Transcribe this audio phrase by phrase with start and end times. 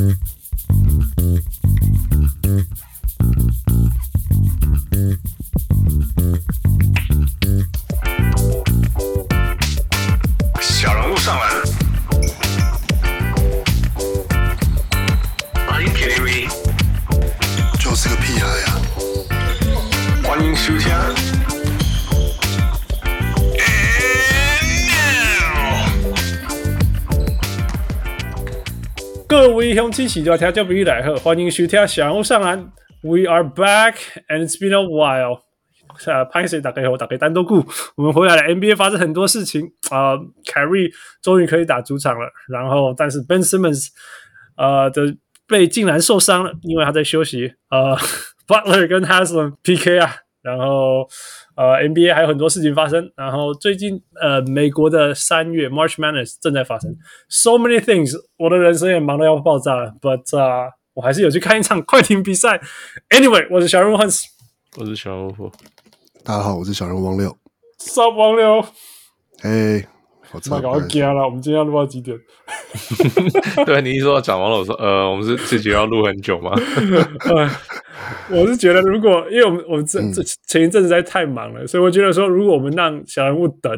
[0.00, 0.39] Mm-hmm.
[29.90, 32.70] 各位乡亲，喜多条叫比来贺，欢迎收听小人物上篮。
[33.02, 33.96] We are back,
[34.28, 35.40] and it's been a while.
[36.06, 38.42] 呃，拍谢打开后打开单独顾，我们回来了。
[38.42, 40.88] NBA 发生很多事情啊，凯瑞
[41.20, 42.30] 终于可以打主场了。
[42.48, 43.88] 然后，但是 Ben Simmons
[44.56, 45.16] 呃的
[45.48, 47.54] 背竟然受伤了，因为他在休息。
[47.70, 47.96] 呃，
[48.46, 50.14] Butler 跟 Haslem PK 啊。
[50.42, 51.08] 然后，
[51.60, 53.12] 呃，NBA 还有很多事情发生。
[53.14, 56.96] 然后最近呃，美国的三月 March Madness 正在发生
[57.28, 58.12] ，so many things。
[58.38, 62.58] 我的人生也忙得要爆炸了，but 啊、uh，我还是有去看一场快艇比赛。
[63.10, 64.22] Anyway，我是小人物 Hans，
[64.78, 65.52] 我是小人物。
[66.24, 67.36] 大家好，我是小人物王六。
[67.78, 68.64] Sup 王六？
[69.42, 69.86] 嘿，
[70.32, 70.60] 我操！
[70.60, 72.16] 搞惊了，我们今天要录到几点？
[73.66, 76.52] 对，你一说讲完了，我说呃，我们是自己要录很久吗？
[78.30, 83.72] 我是觉得，如果因为我们我们这这前一阵子在太忙了，所以我觉得说，如果我们让小人物等，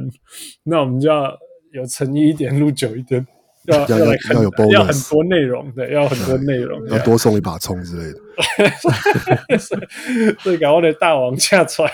[0.65, 1.37] 那我们就要
[1.73, 3.27] 有诚意一点，录久一点，
[3.67, 9.59] 要要要，要有 bonus，要很多内容，对，要很多内容，要多送一把葱之类的，
[10.39, 11.91] 所以搞我的大王下出来。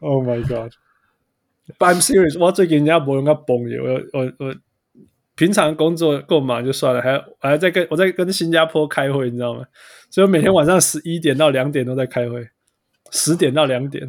[0.00, 0.42] Oh my
[1.66, 4.54] god！But I'm serious，我最近人家不用个崩嘢，我我我
[5.36, 9.64] 平常工作够忙就算了，还要还在跟我在跟新加坡开会，你知道吗？
[10.10, 12.48] 所以我每天晚上十一点到两点都在开会，
[13.10, 14.08] 十点到两点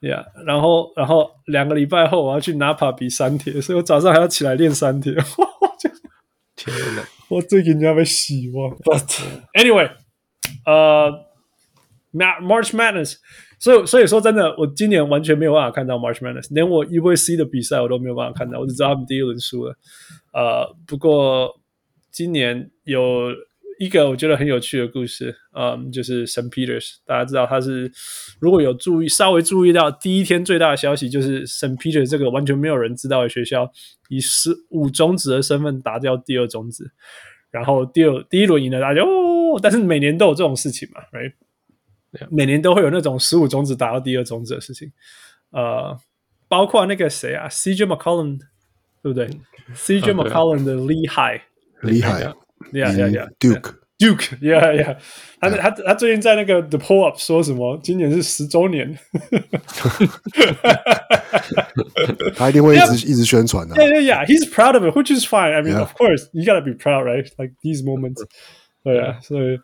[0.00, 5.14] ，Yeah，然后然后两个礼拜后我要去 Napa 比三铁，所以我早上还要起来练三铁。
[6.54, 7.02] 天哪！
[7.28, 9.20] 我最近人家被洗哇！But
[9.54, 9.90] anyway，
[10.64, 11.10] 呃、
[12.12, 13.16] uh,，March Madness。
[13.62, 19.76] 所以，所以说真的，我今年完全没有办法看到 March Madness，连我 UVC 的比赛我都没有办法看到，我只知道他们第一轮输了。
[20.32, 21.48] 呃，不过
[22.10, 23.30] 今年有
[23.78, 26.50] 一个我觉得很有趣的故事，嗯，就是 St.
[26.50, 27.88] Peters，大家知道他是
[28.40, 31.76] 如果有注意稍微注意到第一天最大的消息，就是 St.
[31.76, 33.70] Peters 这个完全没有人知道的学校，
[34.08, 36.90] 以十五种子的身份打掉第二种子，
[37.52, 41.32] 然后第二第一轮赢了大家哦，但是每年都有这种事情嘛，right？
[42.31, 44.91] 每年都会有那种十五种子打到第二种子的事情，
[45.51, 45.95] 呃，
[46.47, 48.39] 包括那个谁啊，CJ McCollum，
[49.03, 49.27] 对不对？
[49.75, 51.43] CJ McCollum 的厉害，
[51.81, 52.23] 厉害，
[52.71, 54.97] Yeah Yeah Yeah，Duke，Duke，Yeah Yeah，
[55.39, 57.77] 他他他最近在那个 The Pull Up 说什么？
[57.83, 58.97] 今年是十周年，
[62.35, 63.75] 他一定会一直一直宣传的。
[63.75, 67.53] Yeah Yeah Yeah，He's proud of it，which is fine。I mean of course you gotta be proud right？Like
[67.61, 68.25] these moments，
[68.83, 69.59] 对啊，所以。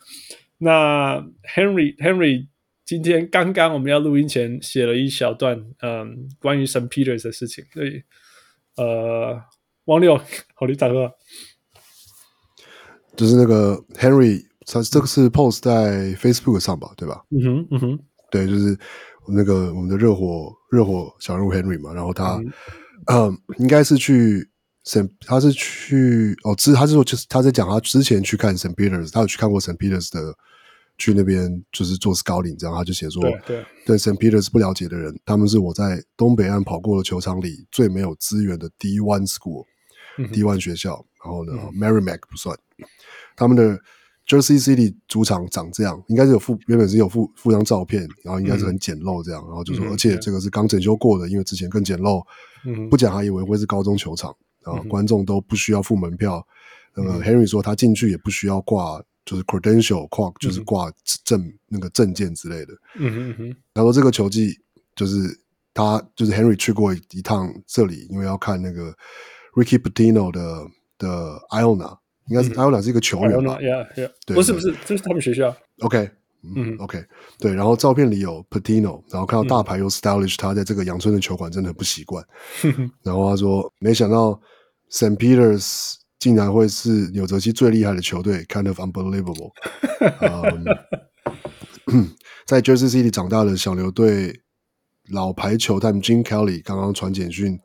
[0.59, 1.21] 那
[1.55, 2.49] Henry Henry
[2.85, 6.89] 今天刚刚我们要录音前写了一小段，嗯，关于 St.
[6.89, 7.65] Peters 的事情。
[7.73, 8.03] 所以，
[8.77, 9.41] 呃，
[9.85, 10.17] 王六，
[10.55, 11.13] 好的，大哥，
[13.17, 17.25] 就是那个 Henry，他这个是 post 在 Facebook 上吧，对吧？
[17.31, 17.99] 嗯哼，嗯哼，
[18.31, 18.77] 对，就是
[19.29, 22.53] 那个我们的热火热火小人物 Henry 嘛，然后他，嗯，
[23.07, 24.48] 嗯，应该是去。
[25.27, 28.75] 他是去哦，之他是说就是他在讲他之前去看 St.
[28.75, 29.77] Peters，他有去看过 St.
[29.77, 30.35] Peters 的，
[30.97, 34.17] 去那边就是做 scouting，这样他就写说，对对，对 St.
[34.17, 42.57] Peters 不了解的人，他们是我在东北岸跑过的球场里最没有资源的 D1 school，D1、嗯、学校，然后呢、嗯、Merrimack 不算，
[43.37, 43.79] 他们的
[44.27, 52.25] Jersey City 主场长这样，应该是有附原本是有附附张照片，然后应该是很简陋这样，嗯、然后就说、嗯、而且这个是刚整修过的，因为之前更简陋，
[52.65, 54.35] 嗯、不讲还以为会是高中球场。
[54.69, 56.47] 啊，观众都不需要付门票。
[56.95, 60.93] 那么 Henry 说他进去也不需要挂，就是 credential 挂，就是挂
[61.25, 62.75] 证那个证件之类的。
[62.97, 63.57] 嗯哼嗯哼。
[63.75, 64.59] 他说这个球季
[64.97, 65.17] 就是
[65.73, 68.93] 他就是 Henry 去过一趟这里，因为要看那个
[69.55, 70.67] Ricky Pitino 的
[70.99, 71.97] 的 Iona，
[72.27, 74.11] 应该是 Iona 是一个球员吧？Yeah Yeah。
[74.27, 75.57] 对，不是不是，这是他们学校。
[75.81, 76.11] OK。
[76.55, 77.05] 嗯，OK，
[77.41, 82.25] 对，然后照片里有 Pitino，然后看到大牌有 Stylish，他在这个阳春的球馆真的很不习惯。
[83.03, 84.41] 然后他说，没想到
[84.91, 85.17] St.
[85.17, 89.53] Peters 竟然会是纽泽西最厉害的球队，kind of unbelievable。
[91.87, 92.15] 嗯，
[92.47, 94.41] 在 Jersey City 长大的小牛队
[95.11, 97.59] 老牌球探 Jim Kelly 刚刚传简讯。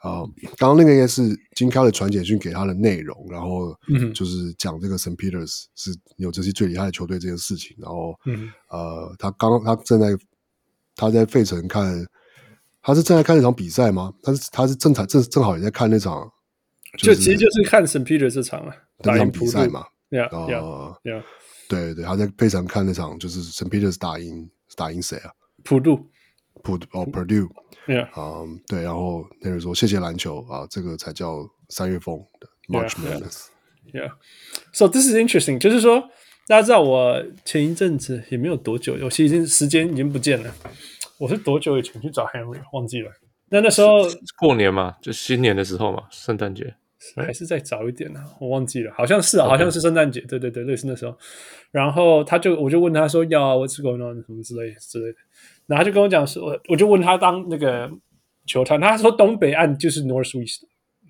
[0.00, 0.26] 啊，
[0.58, 3.72] 刚刚、uh, 那个应该是 g kelly 传简讯给他的内容，然后
[4.12, 5.14] 就是讲这个 St.
[5.14, 10.08] Peters 是纽泽西最厉害的球队这件事情，然后、嗯、呃，他刚他正在
[10.96, 12.04] 他在费城看，
[12.82, 14.12] 他是正在看那场比赛吗？
[14.24, 16.28] 他是他是正常正正好也在看那场
[16.98, 18.04] 就其实就是看 St.
[18.04, 19.80] Peter 这场啊，那场比赛嘛。
[19.80, 20.28] 啊 yeah,
[21.04, 21.22] yeah.
[21.68, 23.68] 对对，他在非常看那场，就是 St.
[23.70, 25.30] Peter's 打赢打赢谁啊？
[25.64, 25.96] 普渡，
[26.62, 27.48] 普哦 Purdue。
[27.86, 33.46] Yeah，嗯，对，然后那人说谢谢篮球啊，这个才叫三月风的 March Madness。
[33.94, 36.10] Yeah，so this is interesting，就是说
[36.46, 40.54] 大家知道我前一阵子也没有多久，我其实已经时间已经不见了。
[41.18, 43.10] 我是多久以前去找 Henry 忘记了？
[43.48, 44.02] 那那时候
[44.38, 46.74] 过年嘛，就新年的时候嘛，圣诞节。
[47.16, 48.26] 还是再早一点呢、啊？
[48.40, 51.16] 我忘记了，好像是啊，好像是圣诞节，对对对，类似那时候。
[51.70, 54.22] 然后他就，我就问他说：“要 What's going on？
[54.22, 55.18] 什么之类之类的。”
[55.66, 57.90] 然后他就跟我讲说：“我就问他当那个
[58.46, 60.60] 球探，他说东北岸就是 Northwest，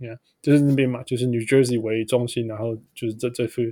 [0.01, 3.63] 你看，就是那边嘛，就是 New Jersey 为中心，然后就是这这副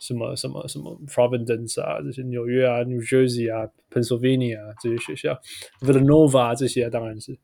[0.00, 5.38] 什么什么什么 Providence 啊，这些纽约啊、New Jersey 啊、Pennsylvania 啊这些学校
[5.80, 7.38] ，Villanova 啊这些啊，当然是。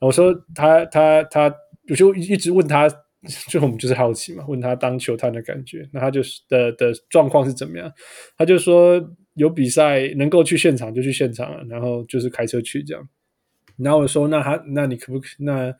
[0.00, 1.54] 我说他他他，
[1.88, 2.88] 我就一直问他。”
[3.48, 7.92] 就我们就是好奇嘛，问他当球探的感觉，那他就是的的状况是怎么样？
[8.36, 9.02] 他就说
[9.34, 13.08] 有比赛能够去现场就去现场了，然后就是开车去这样。
[13.76, 15.44] 然后我说那他那你可不可以？
[15.44, 15.74] 那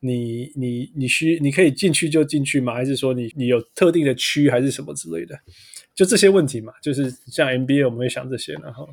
[0.00, 2.74] 你你你需你可以进去就进去吗？
[2.74, 5.38] 还是说你你有特定的区还是什么之类的？
[5.94, 8.88] 就这些问题嘛，就是像 NBA 我们会想这些，然后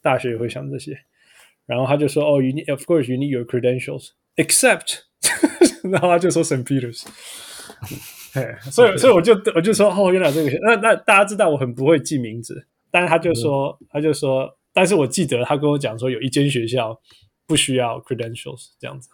[0.00, 0.98] 大学也会想这些。
[1.64, 5.04] 然后他就说哦，you need of course you need your credentials except。
[5.90, 6.64] 然后他就说 St.
[6.64, 7.04] Peter's，
[8.34, 16.98] 哎，所以所以我就我就说哦，原来这个那那大家知道我很不会记名字，但是他就说他就说，但是我记得他跟我讲说有一间学校
[17.46, 19.08] 不需要 credentials 这样子，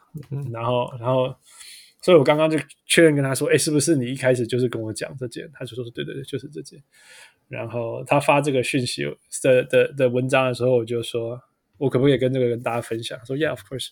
[0.53, 1.35] 然后然后，
[2.03, 5.51] 所以我刚刚就确认跟他说，哎，是不是你一开始就是跟我讲这件？
[5.55, 6.81] 他就说对对对，就是这件。
[7.49, 9.05] 然后他发这个讯息
[9.43, 11.41] 的的的文章的时候，我就说
[11.79, 13.19] 我可不可以跟这个跟大家分享？
[13.25, 13.89] 说 Yeah, of course。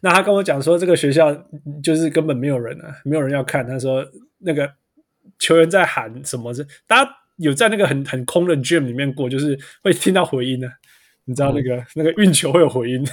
[0.00, 1.34] 那他跟我讲说，这个学校
[1.82, 3.66] 就是根本没有人啊，没有人要看。
[3.66, 4.06] 他说
[4.38, 4.72] 那个
[5.38, 6.52] 球员在喊什么？
[6.54, 10.74] 是大家有在那个很很空的 gym 里面过，就是会听到回音的、啊。
[11.26, 13.06] 你知道那个、嗯、那个运球会有回音，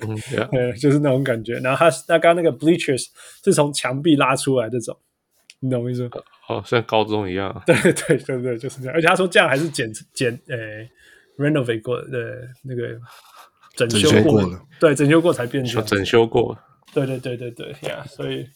[0.00, 0.72] 嗯 yeah.
[0.80, 1.54] 就是那种感觉。
[1.58, 3.08] 然后他他刚刚那个 bleachers
[3.44, 4.96] 是从墙壁拉出来这种，
[5.58, 6.10] 你懂我意思吗？
[6.48, 7.54] 哦，像高中一样。
[7.66, 8.94] 对对对对，就是这样。
[8.94, 10.88] 而且他说这样还是减减诶
[11.36, 12.20] renovate 过的对
[12.62, 12.98] 那个。
[13.86, 16.56] 整修过，了，对，整修过才变成整修过，
[16.92, 18.46] 对对对对对呀，所以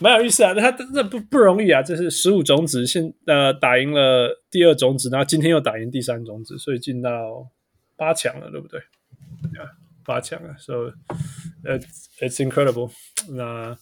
[0.00, 0.52] 蛮有意思啊。
[0.52, 7.46] 那他这不不容易啊，这是十五种子，现呃打赢了第二种子，然后今天又打赢第三种子，所以进到
[7.96, 8.80] 八强了，对不对？
[9.58, 9.70] 呀，
[10.04, 10.92] 八强了，所以
[11.64, 11.78] 呃
[12.20, 12.90] ，it's incredible
[13.34, 13.44] 那。
[13.44, 13.76] 那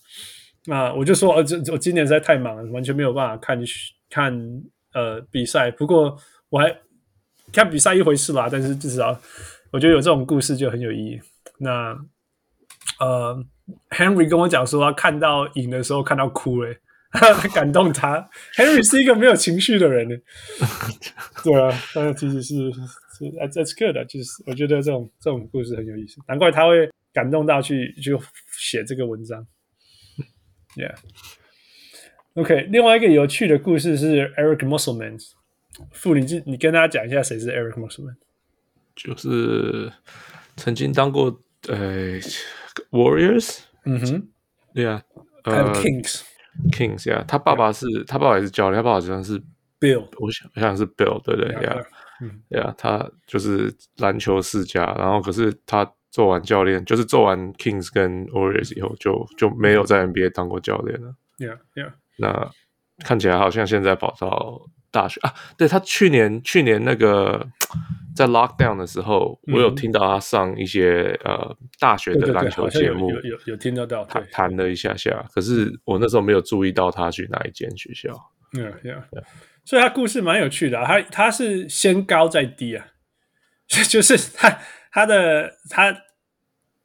[0.66, 3.58] 那我就说，呃，这我今年实在太忙了，完全没有办法看
[4.10, 5.70] 看呃比赛。
[5.70, 6.14] 不过
[6.50, 6.76] 我还
[7.50, 9.18] 看比赛一回事啦，但是至少。
[9.72, 11.20] 我觉得有这种故事就很有意义。
[11.58, 11.96] 那
[12.98, 13.44] 呃
[13.90, 16.74] ，Henry 跟我讲说，他看到赢的时候看到哭了，
[17.54, 18.28] 感动他。
[18.56, 20.16] Henry 是一个没有情绪的人呢。
[21.44, 28.20] 对啊，但是其实是是 That's good，就是我觉得这种这种故事很有意思，难怪他会感动到去就
[28.58, 29.46] 写这个文章。
[30.76, 30.94] Yeah。
[32.34, 35.18] OK，另外一个有趣的故事是 Eric Musselman。
[35.92, 38.16] 傅，你你跟大家讲一下谁是 Eric Musselman。
[39.02, 39.90] 就是
[40.56, 41.26] 曾经当过
[41.68, 42.20] 呃
[42.90, 44.28] Warriors，嗯哼，
[44.74, 45.02] 对啊，
[45.42, 49.40] 还有 Kings，Kings 呀，他爸爸是他爸爸也是教练，他爸爸好像是
[49.80, 51.48] Bill，我想好像是 Bill，对对？
[51.64, 51.76] 呀，
[52.20, 62.50] 嗯，对啊，他就是篮球世家，然后可是他做完教练，就是做完 Kings 跟 Warriors 以后，就就没有在 NBA 当过教练了，Yeah Yeah，那
[63.02, 64.60] 看起来好像现在跑到
[64.90, 67.48] 大学啊，对他去年去年那个。
[68.20, 75.24] 在 lockdown 的时候，我有听到他上一些、嗯、呃大学的篮球节目，有有有，有听得到，他谈了一下下。
[75.32, 78.14] 可是我那时候没有注意到他去哪一间学校。
[78.52, 79.24] 嗯，yeah, yeah.
[79.64, 80.84] 所以他故事蛮有趣的、啊。
[80.84, 82.88] 他他是先高再低啊，
[83.88, 84.58] 就是他
[84.92, 85.96] 他的他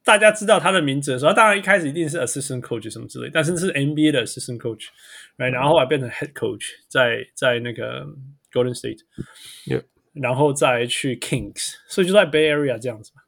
[0.02, 5.50] 大家知道他的名字的时候，当然一开始一定是 assistant coach 什么之类，但是是 NBA 的 assistant coach，right?
[5.50, 8.06] 然后后来变成 head coach，在在那个
[8.50, 9.00] Golden State。
[9.66, 9.82] Yeah.
[10.20, 13.22] 然后再去 Kings，所以就在 Bay Area 这样子嘛，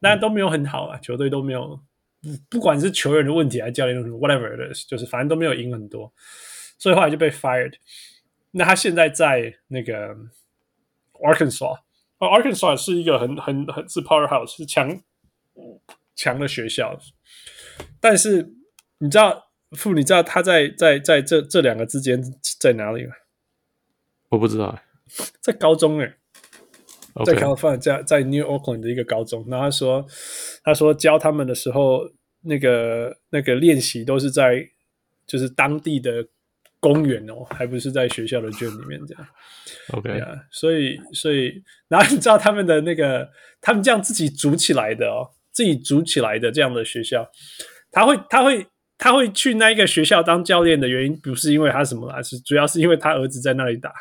[0.00, 1.78] 但都没有很好啊，球队都没有，
[2.48, 6.10] 不管是球员的问题还是教练的问题，whatever it is，就是反正都没有赢很多，
[6.78, 7.74] 所以后来就被 fired。
[8.52, 10.16] 那他现在在那个
[11.12, 11.78] Arkansas，
[12.18, 14.98] 哦，Arkansas 是一个很很很是 powerhouse，是强
[16.16, 16.98] 强的学校，
[18.00, 18.54] 但是
[18.98, 22.22] 你知道，傅，你知道他在在在这这两个之间
[22.58, 23.12] 在哪里吗？
[24.30, 24.80] 我不知道，
[25.42, 26.14] 在高中诶。
[27.24, 30.06] 在 California，在在 New Oakland 的一个高中，然后他说，
[30.62, 32.00] 他说教他们的时候，
[32.42, 34.64] 那个那个练习都是在
[35.26, 36.26] 就是当地的
[36.80, 39.26] 公园哦，还不是在学校的 gym 里面这样。
[39.92, 43.28] OK，、yeah, 所以所以，然后你知道他们的那个，
[43.60, 47.28] 他们这样自己组起来的哦，自己组起来的这样的学校，
[47.90, 53.92] 他会他会他会去那一个学校当教练的原因，不是因为他什么啦，是主要是因为他儿子在那里打。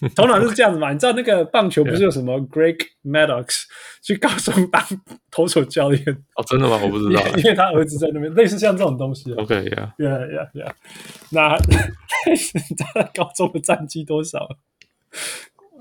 [0.14, 0.92] 通常是这样子嘛？
[0.92, 3.62] 你知道那个棒球不是有什么 Greg Maddox
[4.02, 4.82] 去高中当
[5.30, 6.02] 投手教练？
[6.36, 6.78] 哦，真的吗？
[6.82, 9.32] 我不知道， 因为他儿子在那边，类似像这种东西。
[9.34, 10.72] OK，Yeah，Yeah，Yeah。
[11.30, 11.56] 那
[12.28, 14.48] 你知道他高中的战绩多少？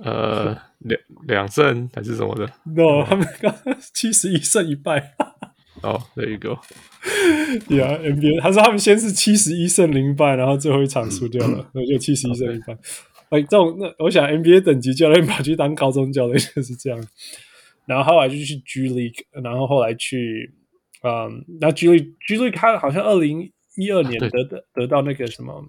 [0.03, 3.55] 呃，两两胜还是什么的？No，他们刚
[3.93, 5.13] 七十一胜一败。
[5.81, 6.59] 哦，There you go。
[7.69, 12.77] Yeah，NBA，他说他们先是七十一胜零败，然后最后一场输掉了，那就七十一胜一败。
[13.35, 17.07] 哎，这种那我想 NBA 等级教练跑去当高中教练 就是这样，
[17.85, 20.53] 然后后来就去 G League，然后后来去，
[21.03, 25.67] 嗯，那 G League G League 他好像二零一二年得的、啊、得到那个什么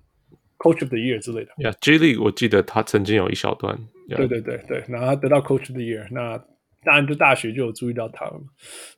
[0.58, 1.50] Coach of the Year 之类的。
[1.58, 3.76] 呀、yeah,，G League 我记得他曾经有一小段。
[4.08, 4.16] Yeah.
[4.18, 6.38] 对对对对，然后他得到 Coach of the Year，那
[6.84, 8.44] 当然就大学就有注意到他了嘛，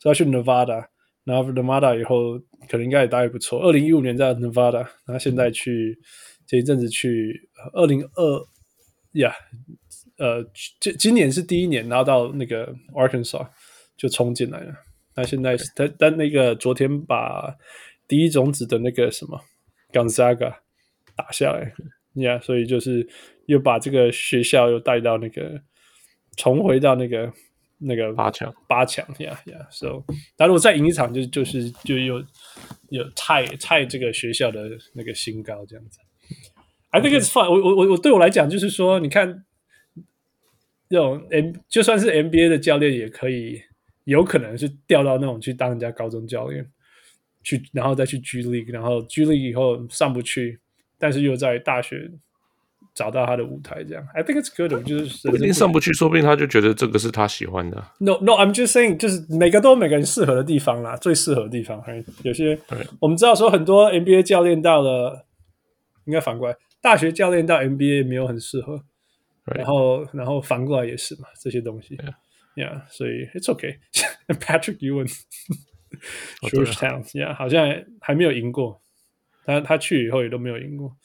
[0.01, 0.85] 所以他去 Nevada，
[1.25, 3.61] 然后 Nevada 以后可能应该也待得不错。
[3.63, 5.99] 二零一五年在 Nevada，然后现在去。
[6.51, 8.47] 前一阵子去二零二
[9.19, 9.35] 呀，
[10.17, 10.45] 呃，
[10.81, 13.49] 今今年是第一年，然后到那个 Arkansas
[13.97, 14.75] 就冲进来了。
[15.15, 17.57] 那现在是他但那个昨天把
[18.07, 19.41] 第一种子的那个什么
[19.93, 20.55] Gonzaga
[21.17, 21.75] 打下来，
[22.15, 23.09] 呀、yeah,，所以就是
[23.47, 25.61] 又把这个学校又带到那个
[26.37, 27.33] 重回到那个
[27.79, 29.67] 那个八强八强呀呀。
[29.71, 30.05] So，
[30.37, 32.25] 但如果再赢一场就，就就是就又
[32.91, 35.99] 有太太这个学校的那个新高这样子。
[36.91, 37.49] I think it's fun。
[37.51, 39.45] 我我我我对我来讲，就是说，你看，
[40.89, 43.61] 这种 M 就算是 NBA 的教练，也可以
[44.05, 46.67] 有可能是调到那种去当人家高中教练，
[47.43, 50.61] 去然后再去 G League，然后 G League 以后上不去，
[50.99, 52.11] 但是又在大学
[52.95, 54.03] 找到他的舞台，这样。
[54.15, 54.73] I think it's good。
[54.87, 57.77] 就是不一定上不去，说不定他就觉得这个是他喜欢的。
[57.99, 61.85] No No，I'm just saying，就是每个都有每个人适合的地方啦，最适合的地方。
[62.23, 62.59] 有些
[62.99, 65.27] 我们知道说很多 NBA 教练到了，
[66.07, 66.57] 应该反过来。
[66.89, 68.83] 大学教练到 NBA 没有很适合
[69.45, 69.59] ，Right.
[69.59, 71.99] 然后然后反过来也是嘛，这些东西
[72.57, 73.77] ，Yeah，所以 It's okay。
[74.41, 75.15] Patrick Ewing
[76.49, 78.81] Georgetown，Yeah，好像还没有赢过，
[79.45, 80.97] 他他去以后也都没有赢过。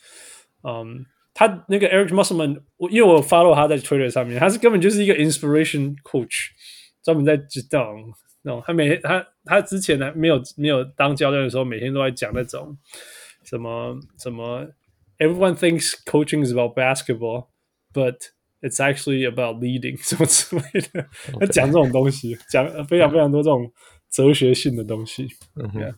[0.61, 1.01] 嗯、um,，
[1.33, 6.51] 他那个 Eric Musselman，我因为我 follow 他在 Twitter 上面，他是根本就是一个 inspiration coach，
[7.03, 7.93] 专门在指导
[8.43, 8.63] 那种。
[8.65, 12.77] 他每天他他之前呢没有没有当教练的时候，每天都在讲那种
[13.43, 14.65] 什么什么。
[15.23, 17.47] Everyone thinks coaching is about basketball,
[17.93, 18.17] but
[18.61, 21.07] it's actually about leading 什么之类的。
[21.39, 23.71] 他讲这种东西，讲非常非常多这种
[24.09, 25.27] 哲学性的东西。
[25.55, 25.95] Yeah.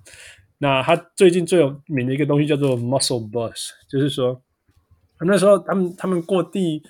[0.60, 4.41] 那他最近最有名的一个东西叫做 muscle bus，就是说，
[5.22, 6.84] 那时候他们他们过第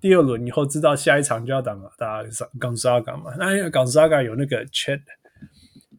[0.00, 2.22] 第二轮以后，知道下一场就要打嘛，打
[2.60, 3.34] Gonzaga 嘛。
[3.38, 5.00] 那因为 Gonzaga 有那个 Chet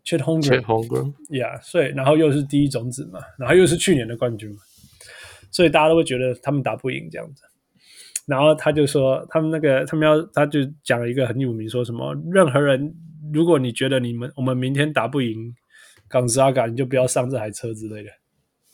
[0.06, 4.58] Chet Holmgren，Yeah，所以然后又是第一种子嘛，然后又是去年的冠军嘛。
[5.57, 7.41] 所以大家都会觉得他们打不赢这样子，
[8.27, 12.93] 然后他就说他们那个他们要他就讲了一个很有名，说什么任何人
[13.33, 15.51] 如果你觉得你们我们明天打不赢
[16.11, 18.11] Gonzaga，你就不要上这台车之类的，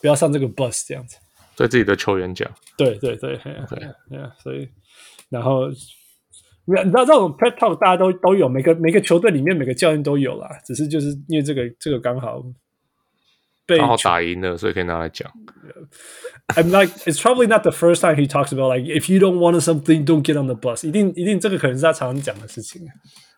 [0.02, 1.16] 不要上这个 bus 这样子，
[1.56, 2.96] 对自己的球员讲，对。
[2.96, 4.68] 对对，对对，所以
[5.30, 12.44] 然后你知道这种 pep talk 大家都都有，每个每个球队里面每个教练都有啦，只是就是因为这个这个刚好。
[13.66, 15.32] 刚好打赢了，所以可以拿来讲。
[16.48, 19.60] I'm like, it's probably not the first time he talks about like if you don't want
[19.62, 20.86] something, don't get on the bus。
[20.86, 22.82] 一定一定，这个可能是他常常讲的事情。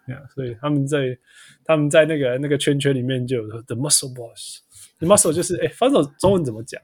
[0.08, 1.18] Yeah, 所以他们在
[1.64, 4.60] 他们在那个那个圈圈里面就有 the muscle boss。
[5.00, 6.82] The muscle 就是哎，反正中文怎么讲？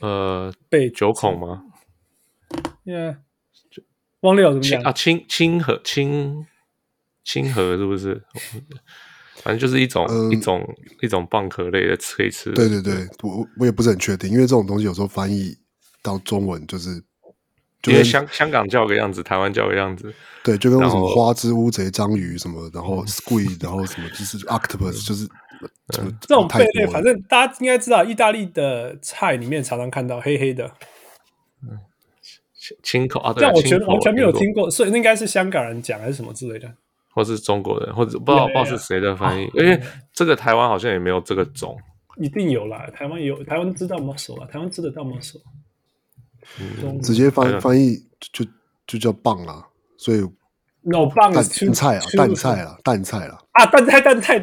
[0.00, 1.64] 呃，被九孔吗
[2.84, 3.18] ？Yeah，
[4.20, 4.92] 忘了怎么讲啊？
[4.92, 6.46] 亲亲和亲
[7.24, 8.22] 亲和是不是？
[9.42, 10.66] 反正就是一种、嗯、一种
[11.00, 12.52] 一种蚌壳类的可以吃。
[12.52, 15.56] 对对对，我我也不是很确定，因为这种东西有时候翻译
[16.02, 17.02] 到中文就是，
[17.82, 20.12] 就跟香香港叫个样子，台湾叫个样子。
[20.42, 25.24] 对，就跟什么花枝乌贼章鱼什么，然后 squid，然后什么就是 octopus，就是、
[25.98, 26.86] 嗯、这种贝类。
[26.86, 30.72] 反正大家应该知道，意大利的菜里面常常看到黑黑的。
[31.62, 31.78] 嗯，
[32.82, 36.74] 青口啊，但我全完全没有听过，所以那应该是香港人讲还是什么之类的。
[37.20, 39.78] 或是中国人，或者不知道.不知道是谁的翻译，因为
[40.14, 41.76] 这个台湾好像也没有这个种，
[42.16, 42.88] 一定有啦。
[42.94, 45.42] 台湾有，台湾知道 muscle 啊，台湾知得到 muscle，
[46.58, 47.96] 嗯、直接翻翻译
[48.32, 48.44] 就
[48.86, 49.66] 就叫棒啊，
[49.98, 50.20] 所以
[50.82, 54.38] no 棒蛋菜啊，蛋菜啊，蛋菜啊，啊，蛋菜蛋菜，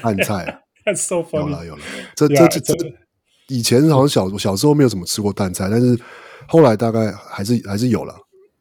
[0.00, 1.82] 蛋菜，That's so funny，有了有了，
[2.14, 2.74] 这这这这
[3.48, 5.98] 以前好像小小时候没有怎么吃过淡菜，但是
[6.46, 8.14] 后来大概还是还是有了，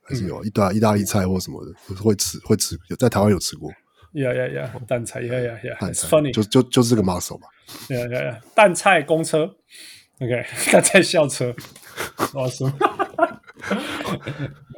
[0.10, 3.72] 还是有意大意大利菜或什么的会吃会吃，有在台湾有吃过。
[4.12, 7.48] Yeah, yeah, yeah，淡菜，Yeah, yeah, yeah，It's funny，就就就是个 muscle 嘛。
[7.88, 9.56] Yeah, yeah, yeah，淡菜公车
[10.20, 11.56] ，OK，淡菜校车
[12.34, 12.74] ，Awesome。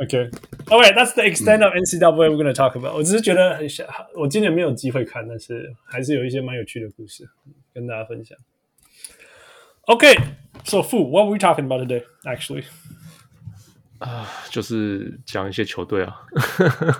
[0.01, 0.29] OK,
[0.67, 2.93] OK, that's the extent of NCAA we're going to talk about。
[2.93, 7.23] 我只是觉得很想，我今年没有机会看，但是还是有一些蛮有趣的故事
[7.73, 8.37] 跟大家分享。
[9.83, 10.13] OK,
[10.65, 12.03] so Fu, what were we talking about today?
[12.25, 12.65] Actually，
[14.01, 16.15] 啊，就是讲一些球队啊，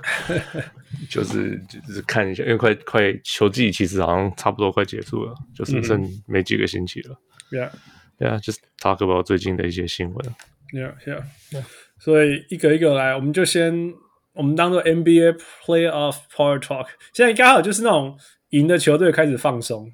[1.10, 7.20] 就是就是看一下，因为快快球季其实好像差不多快结束了，就是剩没几个星期了。
[7.50, 7.72] Yeah,
[8.20, 10.36] yeah, just talk about 最近的一些新闻。
[10.72, 11.63] Yeah, yeah, yeah.
[11.98, 13.96] 所以一个一个来，我们就先
[14.34, 16.88] 我们当做 NBA Playoff Power Talk。
[17.13, 18.15] 现在刚好就是那种
[18.50, 19.91] 赢的球队开始放松，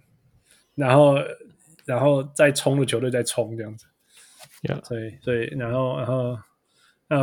[0.75, 1.15] 然后
[1.85, 3.85] 然后再冲的球队再冲这样子。
[4.63, 4.83] Yeah.
[4.83, 6.39] 所以所以然后然后然后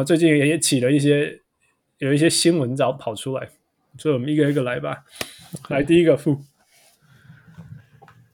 [0.04, 1.42] 最近也起了一些
[1.98, 3.50] 有一些新闻早跑出来，
[3.98, 5.04] 所以我们一个一个来吧。
[5.68, 6.42] 来第一个负。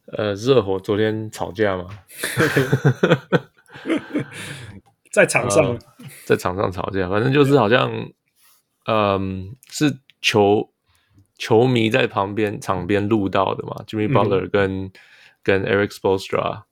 [0.07, 1.87] 呃，热火昨天吵架吗？
[5.13, 5.79] 在场上、呃，
[6.25, 7.93] 在场上吵架，反正就是好像，
[8.87, 9.21] 嗯、呃，
[9.69, 10.73] 是球
[11.37, 13.85] 球迷在旁边场边录到的嘛。
[13.87, 14.93] Jimmy Butler 跟、嗯、
[15.43, 16.63] 跟 Eric Spoelstra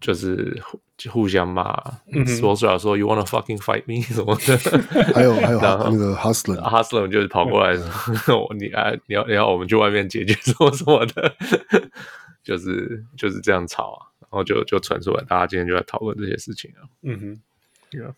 [0.00, 0.60] 就是
[1.04, 1.72] 互互相骂、
[2.12, 4.56] 嗯、，Spoelstra 说 “You wanna fucking fight me” 什么的，
[5.12, 11.34] 还有还有那个 Hustler，Hustler 就是跑过来说： “你啊，你要你要我们去外面解决什么什么的。
[12.42, 16.88] ”就是就是这样吵啊，然后就就传出来，大家今天就在讨论这些事情啊。
[17.02, 17.42] 嗯哼。
[17.90, 18.14] Yeah.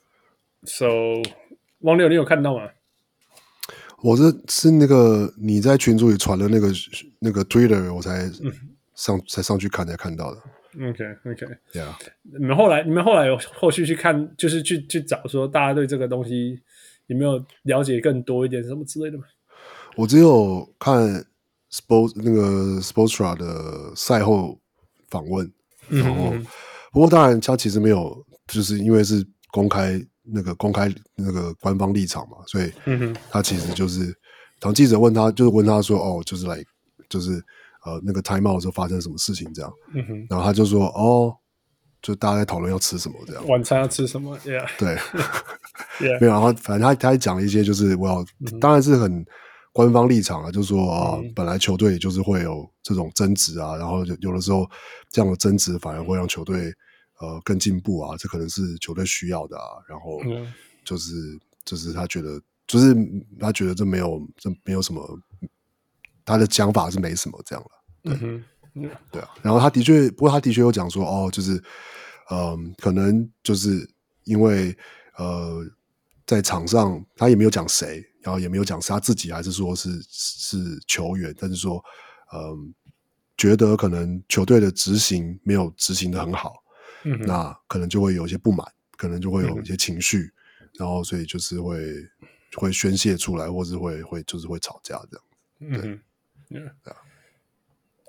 [0.64, 1.23] So，
[1.80, 2.68] 王六，你有看到吗？
[4.02, 6.68] 我是是那个你在群组里传的那个
[7.18, 8.30] 那个 Twitter，我才
[8.94, 10.40] 上、嗯、才上去看才看到的。
[10.80, 11.94] OK，OK，Yeah。
[12.23, 16.61] 你们后来你们后来有后续去看，就是去去找说大家对这个东西
[17.06, 19.25] 有没有了解更多一点什么之类的吗？
[19.97, 21.25] 我只有看
[21.73, 24.58] Sport 那个 Sportsra 的赛后
[25.10, 25.52] 访问，
[25.88, 26.47] 然后、嗯、
[26.93, 29.26] 不过当然他其实没有，就是因为是。
[29.50, 32.71] 公开那个公开那个官方立场嘛，所以
[33.30, 34.14] 他其实就是
[34.60, 36.62] 当记者问他，就是问他说：“哦，就是来，
[37.08, 37.43] 就是
[37.89, 39.73] 呃，那个 time out 的时候发生什么事情这样。
[39.95, 41.35] 嗯哼”然后他就说：“哦，
[42.03, 44.97] 就大家在讨论要吃什么这样，晚餐要吃什么？”Yeah，对
[46.01, 46.19] yeah.
[46.21, 46.33] 没有。
[46.33, 49.25] 然后反正他他还讲了一些，就是我要、嗯、当然是很
[49.73, 54.69] 官方立场啊，就是说啊、本来球队就是会有这种争执啊，然后有有的时候
[55.11, 56.73] 这样的争执反而会让球队。
[57.21, 59.83] 呃，更进步啊，这可能是球队需要的啊。
[59.89, 60.21] 然后
[60.85, 62.95] 就是、嗯、就是他觉得，就是
[63.41, 65.03] 他觉得这没有这没有什么，
[66.25, 67.71] 他的讲法是没什么这样了。
[68.02, 68.43] 对、
[69.11, 69.28] 对啊。
[69.43, 71.54] 然后他的确，不过他的确有讲说，哦，就是
[72.30, 73.89] 嗯、呃，可能就是
[74.25, 74.76] 因为
[75.17, 75.65] 呃，
[76.26, 81.82] 在场上他也没有讲谁，然后也没有讲是他自己，还是说是是球员，但是说
[82.32, 82.58] 嗯、呃，
[83.37, 86.63] 觉得可能球队的执行没有执行的很好。
[87.04, 91.95] 嗯、那可能就会有一些不满，可能就会有一些情绪，嗯、然后所以就是会
[92.56, 95.25] 会宣泄出来，或是会会就是会吵架这样。
[95.61, 96.00] 嗯
[96.50, 96.97] 对啊。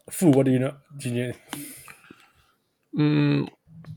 [0.09, 0.71] 负我的呢？
[0.99, 1.35] 今天，
[2.97, 3.47] 嗯，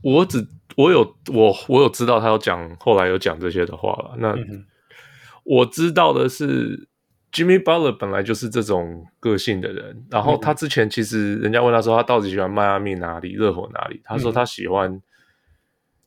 [0.01, 4.15] 我只我有我我有知道他有讲，后来有讲这些的话了。
[4.17, 4.65] 那、嗯、
[5.43, 6.87] 我知道的是。
[7.33, 15.01] Jimmy Butler 本来就是这种个性的人，然后他之前其实人家问他说他到底喜欢迈阿密哪里、热火哪里，他说他喜欢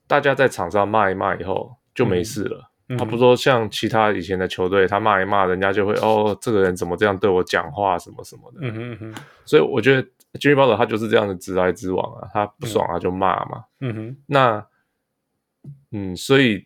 [0.07, 2.71] 大家在场上骂一骂以后就没事了。
[2.99, 8.59] 他不说像其他以前的球队，他骂一骂人家就会哦，这个人怎么这样对我讲话什么什么的。
[8.63, 9.15] 嗯哼哼。
[9.45, 10.03] 所以我觉得
[10.35, 13.65] Jimmy Butler 他就是这样的直来直往啊，他不爽他就骂嘛。
[13.81, 14.17] 嗯哼。
[14.27, 14.67] 那
[15.91, 16.65] 嗯，所以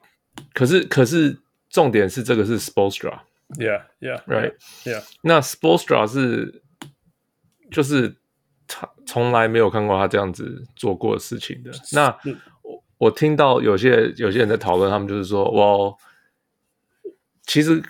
[0.52, 3.20] 可是可是重点是这个是 Spoelstra。
[3.58, 4.54] Yeah, yeah, right,
[4.84, 5.02] yeah.
[5.22, 6.62] 那 Spoelstra 是
[7.68, 8.16] 就是
[8.68, 11.72] 他从来没有看过他这样子做过的事情的。
[11.92, 12.16] 那
[12.62, 15.92] 我我听到有些有些人在讨论，他们就是说，哇，
[17.50, 17.82] 其实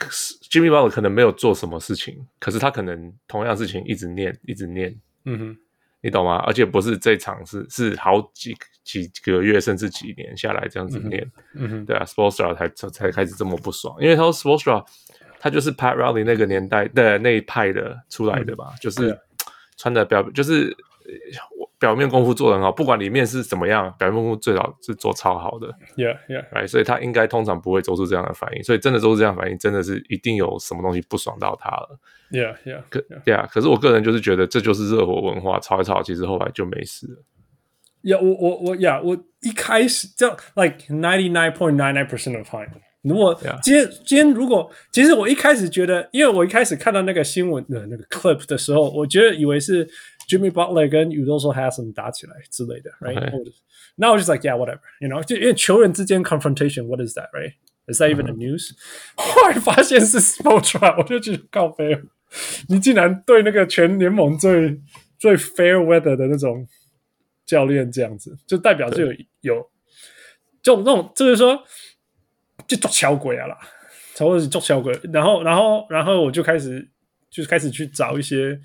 [0.51, 4.99] Jimmy Butler 可能没有做什么事情，可是他可能同样事情一直念，一直念。
[5.27, 5.57] 嗯哼，
[6.01, 6.37] 你懂吗？
[6.47, 11.31] 而且不是这场，是是好几几个月甚至几年下来这样子念。
[11.53, 14.83] 嗯哼，对啊，Spoelstra 才才开始这么不爽，因为他说 Spoelstra。
[15.43, 19.19] 他就是 Pat Riley 那个年代的那一派的出来的吧，嗯、就是
[19.79, 20.77] 穿的表，就是
[21.81, 25.67] 表面功夫做得很好，不管里面是怎么样，表面功夫最好是做超好的。
[25.97, 26.47] Yeah, yeah.
[26.53, 31.99] Right, 所以他应该通常不会做出这样的反应，所以真的做出这样的反应，真的是一定有什么东西不爽到他了。
[32.31, 32.83] Yeah, yeah, yeah.
[32.91, 33.49] 可，对啊。
[33.51, 37.25] 可是我个人就是觉得这就是热火文化，吵一吵，其实后来就没事了。
[38.03, 42.69] 呀，我我我呀，我一开始就 like ninety nine point nine nine percent of time。
[43.03, 44.03] 如果今天 Yeah.
[44.05, 49.89] 今天如果其实我一开始觉得，因为我一开始看到那个新闻的那个 clip 的时候，我觉得以为是
[50.31, 53.53] Jimmy Butler 跟 Udoka Haslem 打起来之类的，right？
[53.97, 58.75] 那我就 like yeah whatever，you know，就因为球员之间 confrontation，what is that，right？Is that even a news？、Uh
[59.17, 59.35] huh.
[59.35, 62.01] 后来发现是 Spoelstra，我就觉得靠北了，
[62.69, 64.81] 你竟然对那个全联盟最
[65.19, 66.67] 最 fair weather 的那种
[67.45, 69.71] 教练这样子，就代表就有对有
[70.63, 71.63] 就那种，就是说。
[72.69, 73.59] 就做小鬼啊啦，
[74.15, 76.89] 差不多是做小鬼，然后，然后，然后我就开始，
[77.29, 78.57] 就是开始去找一些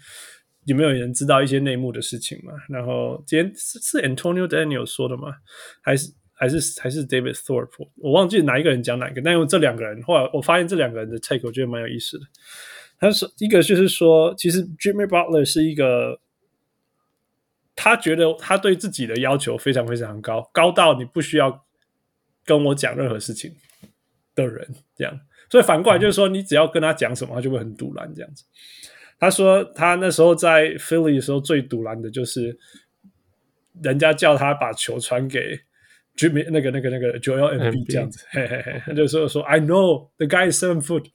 [0.65, 2.53] 有没有人知道一些内幕的事情嘛。
[2.69, 5.33] 然后今天是是 Antonio Daniel 说的吗？
[5.81, 7.89] 还是还是还是 David Thorpe？
[7.95, 9.21] 我忘记哪一个人讲哪个。
[9.21, 12.25] 但因为这两个人，后来我发现这两个人的 take 我觉得蛮有意思的。
[12.99, 16.19] 他说一个就是说，其实 Jimmy Butler 是一个，
[17.75, 21.65] 他觉得他对自己的要求非常非常高，高到你不需要
[22.43, 23.55] 跟我讲任何事情。
[24.35, 25.17] 的人这样，
[25.49, 28.43] 所以反过来就是说，你只要跟他讲什么，他就会很赌烂这样子。
[29.19, 32.57] 他说他那时候在 Philly 的时候最堵拦的就是，
[33.81, 35.59] 人家叫他把球传给
[36.15, 41.05] Jimmy 那个那个那个 Joel Embiid 这样子，嘿嘿嘿，他就说说 I know the guy is seven foot,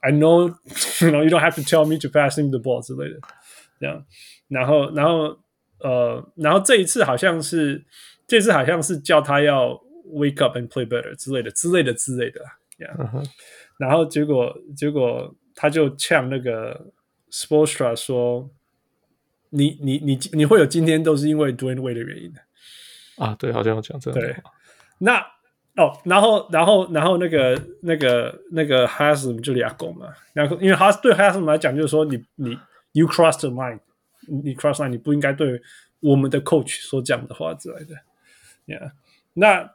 [0.00, 2.80] I know you know you don't have to tell me to pass him the ball
[2.80, 3.20] 之类的，
[3.80, 4.04] 这样。
[4.48, 5.38] 然后然后
[5.80, 7.84] 呃，然后这一次好像是
[8.26, 9.80] 这次好像是叫他要。
[10.04, 12.40] Wake up and play better 之类的之类的之类的
[12.76, 12.94] ，yeah.
[12.98, 13.24] uh huh.
[13.78, 16.78] 然后结果结果他就呛那个
[17.32, 18.50] Spoelstra 说
[19.50, 22.40] ：“你你你你会有今天都是因为 Dwyane Wade 的原因的
[23.16, 24.20] 啊。”对，好像要讲这样。
[24.20, 24.36] 对，
[24.98, 25.18] 那
[25.76, 32.58] 哦，然后然后然后那个那个那个 Haslem 就俩狗嘛，然后因为他对 Haslem 来讲就是说你你
[32.92, 33.80] You cross the line，
[34.28, 35.62] 你 cross line 你不应该对
[36.00, 37.96] 我们的 coach 说这样的话之类的
[38.66, 38.92] ，yeah
[39.34, 39.70] 那。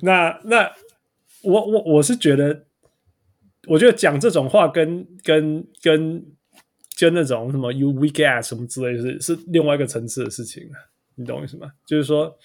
[0.00, 0.72] 那那
[1.42, 2.64] 我我我是觉得，
[3.68, 6.24] 我觉得讲这种话跟跟跟
[6.98, 10.62] 跟那种什么 you weak ass 什么之类的是是另外一个层次的事情，
[11.16, 11.70] 你懂我意思吗？
[11.86, 12.36] 就是说，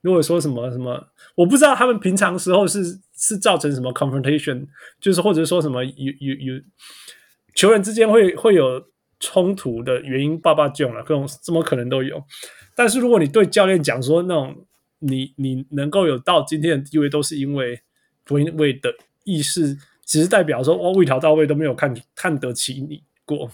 [0.00, 2.82] 如果说什么什么，我不知道他们平常时候是
[3.16, 4.66] 是造成什么 confrontation，
[5.00, 6.62] 就是或者说什么 you you you
[7.54, 8.84] 球员之间会会有
[9.20, 12.22] 冲突的原因，爸爸囧了，各种怎么可能都有。
[12.74, 14.66] 但是如果你对教练讲说那种。
[15.00, 17.78] 你你能够有到今天的地位，都是因为
[18.26, 23.50] Dwyane Wade 的意识，其实代表说，哦，一条到位都没有看看得起你过。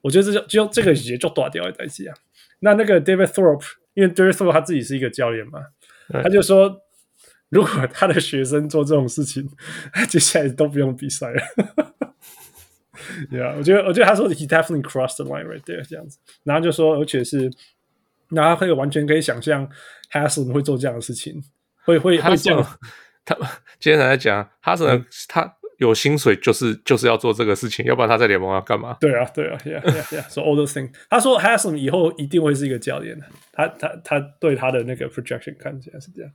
[0.00, 2.14] 我觉得这就就这个也就断掉了代志啊。
[2.60, 3.64] 那那个 David Thorpe，
[3.94, 5.60] 因为 David Thorpe 他自己是一个教练嘛，
[6.22, 6.80] 他就说，
[7.48, 9.48] 如果他的学生做这种事情，
[10.08, 11.42] 接下来都不用比赛了。
[13.30, 17.50] 对啊，我觉得我觉得他说 He definitely crossed the line right there 这样子，然后就说，而且是。
[18.34, 19.68] 那他可以完全可以想象
[20.10, 21.44] ，Haslem 会做这样的事情，
[21.84, 22.78] 会会会这样。
[23.26, 23.36] 他
[23.78, 28.96] 今天还在讲，Haslem 他有薪水，就是就是要做这个事情，要不然他在联盟要干嘛？
[29.00, 30.28] 对啊，对啊，Yeah Yeah。
[30.28, 36.30] So all those things，他说 Haslam 以后一定会是一个教练的，他他他对他的那个 projection 看起来是这样。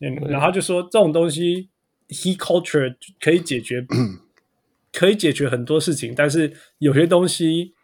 [0.00, 1.70] 嗯，然后他就说这种东西
[2.08, 3.84] ，He culture 可以解决，
[4.92, 7.74] 可以解决很多事情，但是有些东西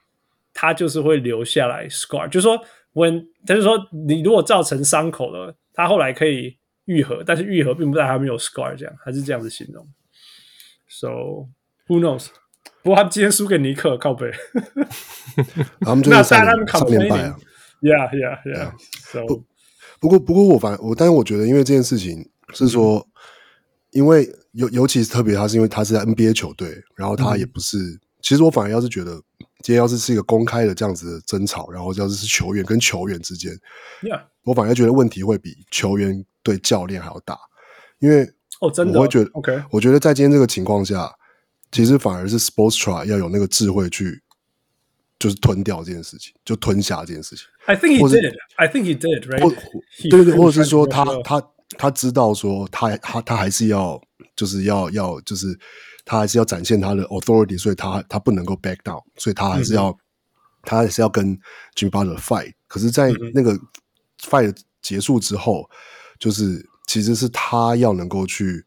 [0.53, 2.65] 他就是会留下来 scar，就是说。
[2.95, 9.85] When 他就说，你如果造成伤口了，他后来可以愈合，但是愈合并不代表他没有 scar，这样还是这样子形容。
[11.01, 11.49] So
[11.89, 12.29] who knows？
[12.83, 14.31] 不过他们今天输给尼克，靠北。
[15.81, 17.37] 他们就是三连败啊
[17.81, 18.73] ！Yeah, yeah, yeah.
[19.13, 19.45] So 不
[19.99, 23.11] 不过不过我反我，但是我觉得，因为这件事情是说，嗯、
[23.91, 27.79] 因为尤尤其是特别，他是因为他是在 NBA 球队，然后他也不是。
[27.79, 29.21] 嗯、其实我反而要是觉得。
[29.63, 33.51] 今天要是是一个公开的这样子的争吵，然后要是是球员跟球员之间.
[34.43, 37.39] 我反而觉得问题会比球员对教练还要大，
[37.99, 38.31] 因为
[38.67, 41.11] 哦，真的，我会觉得，OK，我觉得在今天这个情况下，
[41.71, 44.23] 其实反而是 Sportstra 要有那个智慧去，
[45.19, 47.47] 就是吞掉这件事情，就吞下这件事情。
[47.67, 48.35] I think he did.
[48.57, 49.27] I think he did.
[49.27, 49.57] Right?
[50.11, 51.43] 对对对，或者是说他他
[51.79, 54.01] 他知道说他他他还是要
[54.35, 55.59] 就是要要就是。
[56.07, 59.97] 他还是要展现他的 authority，所以他他不能够 back down，所以他还是要、嗯、
[60.63, 61.35] 他还是要跟
[61.75, 62.53] Jimmy Butler fight。
[62.69, 63.59] 可是，在那个
[64.21, 65.75] fight 结束之后，嗯、
[66.19, 68.65] 就是其实是他要能够去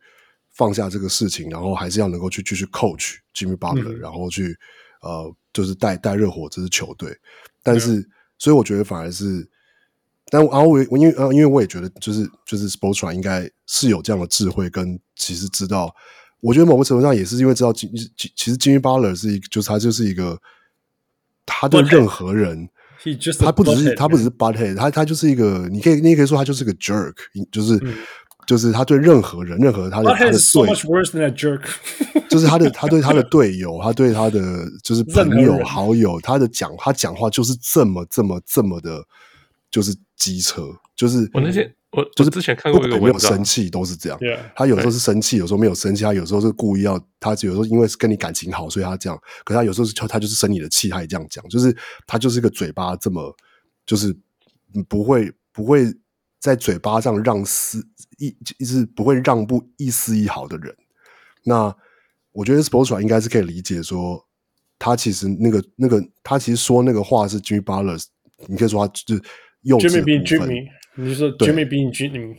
[0.51, 4.57] 放下这个事情，然后还是要能够去继续 coach Jimmy Butler，、嗯、然后去
[5.01, 7.15] 呃，就是带带热火这支球队。
[7.63, 9.47] 但是，嗯、所以我觉得反而是，
[10.29, 15.95] 但然后我我因为呃，因为我也觉得就是就是 Sportsman 应该是有这样的智慧，跟其实知道。
[16.39, 20.39] 我觉得某个程度上也是因为知道其其实 Jimmy Butler 是一个，就是他就是一个，
[21.47, 22.69] 他对任何人
[23.39, 27.13] 他不只是他不只是 butthead，他他就是一个，你可以你也可以说他就是个 jerk，
[27.51, 27.93] 就是、嗯、
[28.45, 31.61] 就是他对任何人，任何他的他的队 so much worse than a jerk，
[32.29, 34.41] 就是他的他对他的 队友，他对他的
[34.83, 39.03] 就是朋友好友，他的讲他讲话就是这么这么这么的，
[39.69, 40.63] 就是机车，
[40.95, 41.73] 就是我那些。
[41.97, 44.19] 我就是之前看过一个没有生气都是这样。
[44.55, 46.03] 他有时候是生气，有时候没有生气。
[46.03, 49.19] 他有时候是故意要，他有时候因为是跟你感情好，所以他这样。
[49.43, 51.43] 可是他有时候是他就是生你的气，他也这样讲。
[51.49, 53.35] 就是他就是一个嘴巴这么，
[53.83, 54.15] 就是
[54.87, 55.91] 不会不会
[56.39, 57.83] 在嘴巴上让丝
[58.19, 58.27] 一
[58.59, 60.75] 一直不会让步一丝一毫的人。
[61.45, 61.75] 那
[62.31, 64.23] 我觉得 Spoelstra 应该是可以理解说，
[64.77, 67.99] 他其实那个那个他其实说那个话是 Jimmy Butler，
[68.45, 69.23] 你可以说他就是
[69.63, 70.55] 幼稚的部分。
[70.99, 72.35] 你是说 Jimmy 比你 Jimmy，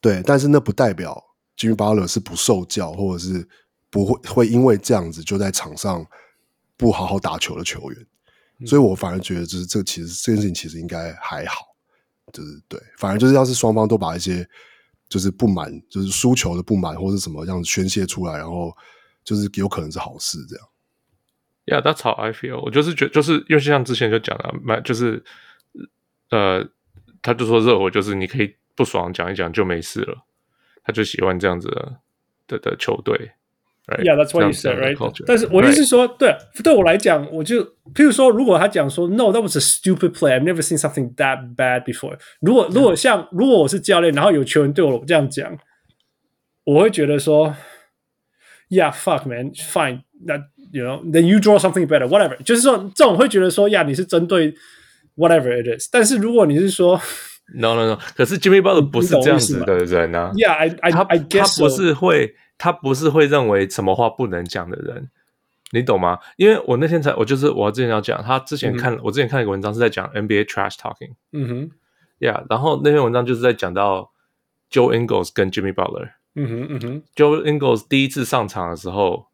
[0.00, 1.22] 对，但是那不代表
[1.58, 3.46] Jimmy Butler 是不受教，或者是
[3.90, 6.06] 不会会因为这样子就在场上
[6.76, 8.06] 不好好打球的球员。
[8.60, 11.66] 嗯、所以我反而觉得，就是这其实这件事情其实应该还好，
[12.32, 14.48] 就是对，反而就是要是双方都把一些
[15.08, 18.74] 就是不满，就是输球的不满或者什么样子宣泄出来，然后
[19.22, 20.66] 就是有可能是好事这样。
[21.66, 22.60] Yeah，that's how I feel。
[22.62, 25.22] 我就是觉，就是因为像之前就讲了，买就是
[26.30, 26.66] 呃。
[27.22, 30.24] 他就说热火就是你可以不爽讲一讲就没事了，
[30.84, 31.96] 他就喜欢这样子的
[32.46, 33.32] 的的球队。
[33.86, 34.04] Right?
[34.04, 35.24] Yeah，that's what you said, right？
[35.26, 40.38] 但是我的意思是说，对对我来讲，我就譬如说，如果他讲说，No，that was a stupid play.
[40.38, 42.18] I've never seen something that bad before。
[42.40, 45.58] 如果如果像如果我是教练，然后有球员对我这样讲，
[46.64, 47.56] 我会觉得说
[48.68, 52.36] ，Yeah，fuck man，fine，that you know，then you draw something better，whatever。
[52.42, 54.54] 就是说，这种会觉得说，呀，你是针对。
[55.18, 57.00] Whatever it is，但是如果你是说
[57.52, 60.30] ，No No No，可是 Jimmy Butler 不是这样子的人啊。
[60.36, 65.10] Yeah，I I 他 I guess 他不是会，他不是会认为什么话不能讲的人，
[65.72, 66.20] 你懂吗？
[66.36, 71.14] 因为我那天才，我就是我之前要讲，他之前看、嗯、我之前看一个文章是在讲 NBA trash talking。
[71.32, 71.70] 嗯哼
[72.20, 74.12] ，Yeah，然后那篇文章就是在讲到
[74.70, 76.10] Joe Ingles 跟 Jimmy Butler。
[76.36, 79.26] 嗯哼嗯哼，Joe Ingles 第一次上场的时候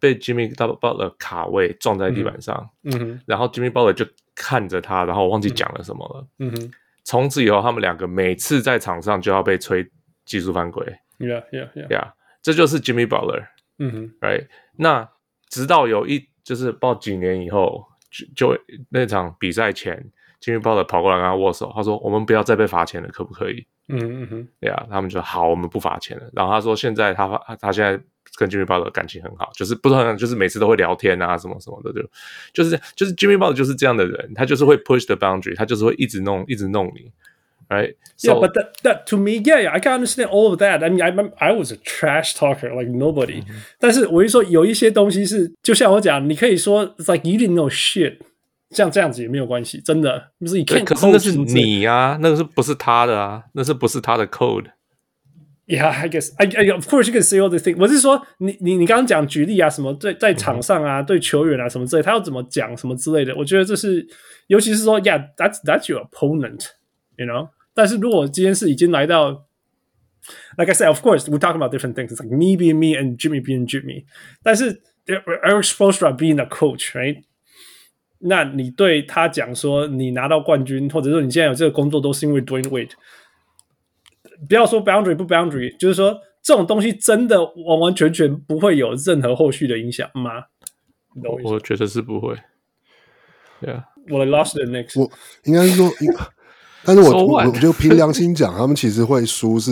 [0.00, 2.70] 被 Jimmy Butler 卡位撞在地板上。
[2.82, 4.04] 嗯哼，然后 Jimmy Butler 就。
[4.34, 6.26] 看着他，然后我忘记讲了什么了。
[6.38, 6.70] 嗯哼，
[7.04, 9.88] 从此以后，他们两个每次在场上就要被吹
[10.24, 10.84] 技术犯规。
[11.18, 11.88] Yeah, yeah, yeah.
[11.88, 13.46] Yeah，这就是 Jimmy Butler。
[13.78, 14.48] 嗯哼，Right。
[14.76, 15.08] 那
[15.48, 26.24] 直到有一就是不知道几年以后，就就那场比赛前，Jimmy Butler 跑过来跟他握手，他说：“我们不要再被罚钱了，可不可以？”嗯哼嗯哼，Yeah，他们就好，我们不罚钱了。
[26.32, 27.28] 然后他说：“现在他
[27.60, 28.02] 他现在。”
[28.36, 32.02] 跟 Jimmy Butler 感情很好，就是不知道，就是每次都会聊天啊，什么什么的，就
[32.52, 37.12] 就是就是 Jimmy Butler 就是这样的人，他就是会 push the boundary，他就是会一直弄，一直弄你
[37.68, 37.94] ，right?
[38.18, 40.82] Yeah, so, but that that to me, yeah, yeah, I can understand all of that.
[40.82, 43.44] I mean, I I was a trash talker like nobody.
[43.78, 48.16] 但是我一说有一些东西是，就像我讲，你可以说 it's like you didn't know shit，
[48.70, 53.44] 像这样子也没有关系，真的不是你可是那是你啊，那个是不是他的啊？
[53.52, 57.76] 那是不是他的 code？Yeah, I guess I, I of course you can say all the things。
[57.78, 64.06] 我是说，你你你刚刚讲举例啊，什么在在场上啊，对球员啊什么之类，他要怎么讲什么之类的，我觉得这是，
[64.48, 66.66] 尤其是说，Yeah, that's that's your opponent,
[67.16, 67.50] you know。
[67.72, 69.46] 但是如果今天是已经来到
[70.56, 72.10] ，like I said, of course we talk about different things.
[72.10, 74.04] Like me being me and Jimmy being Jimmy。
[74.42, 77.22] 但是 Eric Spoelstra being a coach, right？
[78.20, 82.92] 那你对他讲说，你拿到冠军，或者说你现在有这个工作，都是因为 Dwyane Wade。
[84.48, 90.44] 不要说 boundary 不 boundary，就是说这种东西真的完完全全不会有任何后续的影响吗？
[91.22, 92.36] 我我觉得是不会。
[93.60, 95.00] 对啊，我 lost the next。
[95.00, 95.10] 我
[95.44, 95.88] 应该是说，
[96.84, 97.24] 但是我 So?
[97.48, 99.70] 我就凭良心讲，他们其实会输是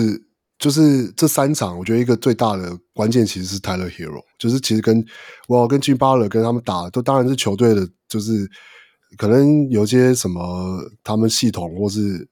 [0.62, 5.04] 就是这三场，我觉得一个最大的关键其实是 Tyler Herro，就是其实跟
[5.48, 8.48] 我跟 Jimmy Butler 跟他们打，都当然是球队的，就是
[9.18, 12.28] 可能有些什么他们系统或是。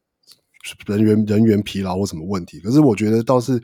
[0.84, 2.60] 人员人员疲劳或什么问题？
[2.60, 3.58] 可是我觉得倒是，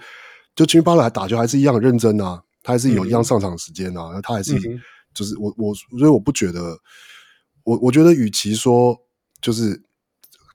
[0.55, 4.59] 就 Jimmy Butler 来打球还是一样认真啊，他还是有一样上场时间啊，嗯、他还是
[5.13, 6.75] 就是我我所以我不觉得，
[7.65, 8.97] 我我觉得与其说
[9.43, 9.79] 就是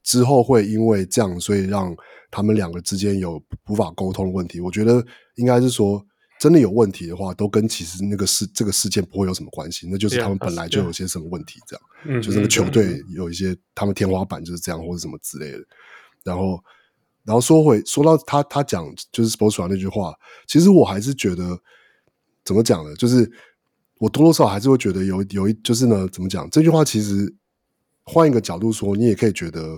[0.03, 1.95] 之后会因为这样，所以让
[2.31, 6.03] 他们两个之间有无法沟通的问题，我觉得应该是说
[6.39, 15.59] 真的有问题的话，都跟其实那个事这个事件不会有什么关系，那就是他们本来就有些什么问题，这样，嗯、就是那个球队有一些他们天花板就是这样或者什么之类的。
[16.23, 16.63] 然后，
[17.23, 20.13] 然后说回说到他他讲就是 Spoelstra 那句话，
[20.47, 21.59] 其实我还是觉得
[22.45, 22.95] 怎么讲呢？
[22.95, 23.29] 就是
[23.99, 26.49] 我多多少少还是会觉得有有一就是呢，怎么讲？
[26.49, 27.31] 这句话其实
[28.03, 29.77] 换一个角度说，你也可以觉得，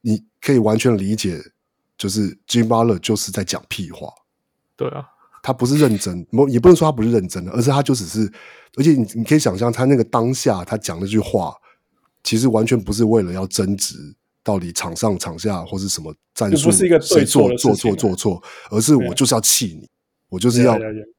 [0.00, 1.40] 你可以完全理解，
[1.96, 4.08] 就是 Jimmy Butler 就是在讲屁话。
[4.76, 5.06] 对啊，
[5.42, 8.32] 他不是认真，也不能说他不是认真的，而是他就只是，
[8.76, 11.54] 而且你你可以想象他那个当下他讲那句话。
[12.24, 13.94] 其实完全不是为了要争执
[14.42, 19.88] 到底场上场下或是什么战术，不是一个谁做做错做错，而是我就是要气你
[20.28, 20.76] 我就是要.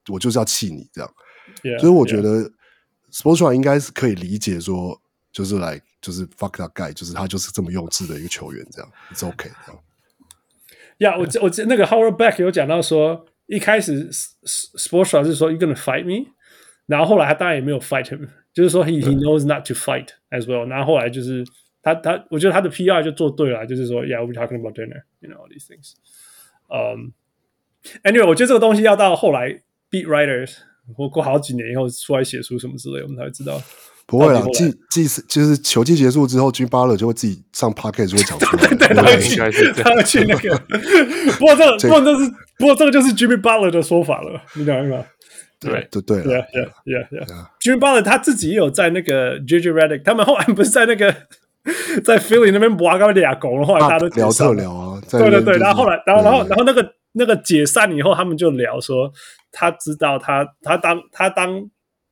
[0.09, 1.09] 我就是要气你这样。
[1.79, 2.51] 所以我觉得
[3.11, 9.81] Sportsman 应该是可以理解说，就是来就是 fuck that guy，就是他就是这么幼稚的一个球员这样，It's OK 这样。
[10.99, 16.31] 呀、yeah, 我我那个 Howard Beck 有讲到说，一开始 Spoelstra 是说 You gonna fight me，
[16.87, 20.67] 然后后来他当然也没有 fight him，就是说 he he knows not to fight as well。
[20.67, 21.45] 然后后来就是
[21.81, 25.93] 他他，我觉得他的 PR 就做对了，就是说 Yeah we're talking about dinner，you know all these things。
[26.67, 27.13] 嗯
[28.03, 30.57] ，Anyway，我觉得这个东西要到后来 Beat Writers
[30.95, 33.61] 或过好几年以后出来写书什么之类，我们才会知道。
[34.09, 38.67] 不会啊，季季就是球季结束之后，Jimmy Butler 就会自己上 Podcast 就会讲出来。
[38.75, 40.57] 对，对，对，对，应该是他要去那个。
[41.37, 45.05] 不过这个，不过这是，不过这个就是 Jimmy Butler 的说法了，你懂吗？
[45.59, 47.45] 对，对，对，对，Yeah，Yeah，Yeah，Yeah。
[47.61, 51.13] Jimmy Butler 他自己也有在那个 JJ Redick，他们后来不是在那个
[52.03, 54.99] 在 Philly 那边挖个俩狗，后来大家都聊特聊啊。
[55.07, 59.13] 对对对，然后后来，然后然后然后那个那个解散以后，他们就聊说，
[59.51, 61.69] 他知道他他当他当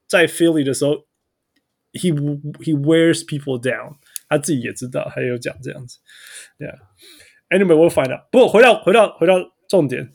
[0.07, 1.06] 在 Philly 的时候。
[1.97, 2.13] He
[2.59, 3.95] he wears people down，
[4.29, 5.97] 他自己也知道，还有讲这样子。
[6.59, 6.77] Yeah.
[7.49, 8.29] Anyway, we'll find out。
[8.29, 9.35] 不过回到回到回到
[9.69, 10.11] 重点，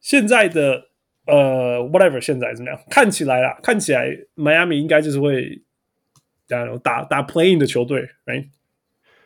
[0.00, 0.84] 现在的
[1.26, 2.80] 呃，whatever，现在怎么样？
[2.88, 4.06] 看起来啦，看起来
[4.36, 5.62] ，Miami 应该就是会
[6.46, 8.50] 打打打 playing 的球队，right？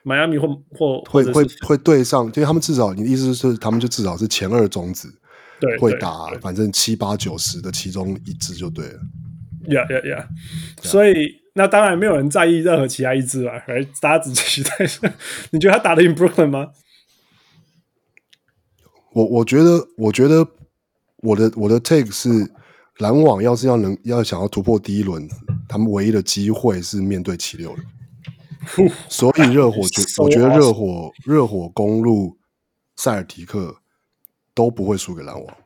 [0.04, 5.08] 迈阿密或或会会会对上，因为他们至少你的意思是，他们就至少是前二种子，
[5.60, 9.00] 对，会打反正七八九十的其中一支就对了。
[9.66, 10.26] Yeah, yeah, yeah.
[10.82, 11.43] 所以。
[11.54, 14.70] 那当然没有人在意任何其他一支了，而大家只期待。
[15.50, 16.72] 你觉得他打得赢 Brooklyn 吗？
[19.12, 20.46] 我我觉得，我觉得
[21.18, 22.28] 我的我的 take 是
[22.98, 25.28] 篮网要是要能要想要突破第一轮，
[25.68, 27.84] 他们唯一的机会是面对七六人。
[29.08, 32.38] 所以热火觉 我觉得热火热火公路
[32.96, 33.76] 塞尔提克
[34.54, 35.56] 都不会输给篮网。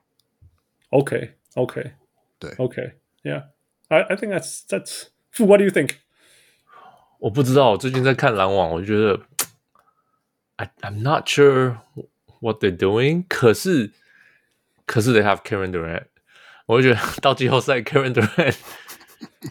[0.90, 1.92] OK OK
[2.38, 5.04] 对 OK Yeah，I I think that's that's
[5.36, 5.90] What do you think？
[7.20, 9.20] 我不知道，我最近在看篮网，我就觉得
[10.56, 11.78] ，I I'm not sure
[12.40, 13.48] what they're doing 可。
[13.48, 13.92] 可是，
[14.86, 16.04] 可是 they have Kevin Durant，
[16.66, 18.56] 我就觉得到季后赛， Kevin Durant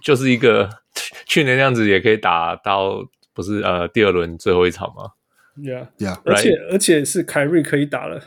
[0.01, 0.69] 就是一个
[1.25, 5.11] 去年那样子也可以打到不是呃第二轮最后一场吗
[5.57, 6.71] ？Yeah Yeah，而且 Right?
[6.71, 8.21] 而且是凯瑞可以打了，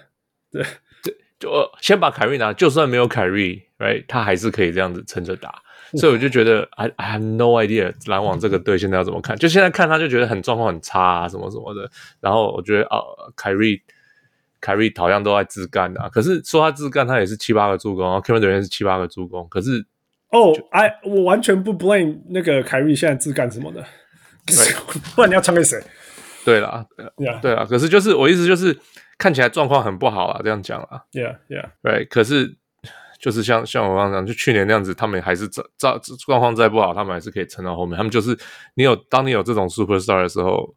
[0.50, 0.62] 对
[1.02, 5.62] 对，就先把凯瑞拿，就算没有凯瑞，Right，他还是可以这样子撑着打。
[5.98, 9.36] 所以我就觉得，I I have no idea 篮网这个队现在要怎么看？
[9.36, 11.90] 就现在看他就觉得很状况很差啊，什么什么的。
[12.20, 13.00] 然后我觉得，啊，
[13.34, 13.82] 凯瑞，
[14.60, 16.08] 凯瑞好像都在自干啊。
[16.08, 19.48] 可是说他自干，他也是七八个助攻，然后 Kevin Durant 是七八个助攻。
[19.48, 19.84] 可是，
[20.30, 23.84] 哦，I 我完全不 blame 那个凯瑞现在自干什么的。
[25.16, 25.82] 不然你要传给谁？
[26.44, 26.86] 对啦，
[27.42, 27.66] 对啦。
[27.68, 28.78] 可是就是我意思就是
[29.18, 31.02] 看起来状况很不好啊，这样讲啊。
[31.12, 31.70] Yeah, yeah.
[31.82, 32.06] Right.
[32.08, 32.59] 可是。
[33.20, 37.94] 就是像像我刚刚讲，就去年那样子，他们还是这这状况再不好，他们还是可以撑到后面。
[37.94, 38.36] 他们就是
[38.74, 40.74] 你有当你有这种 superstar 的时候，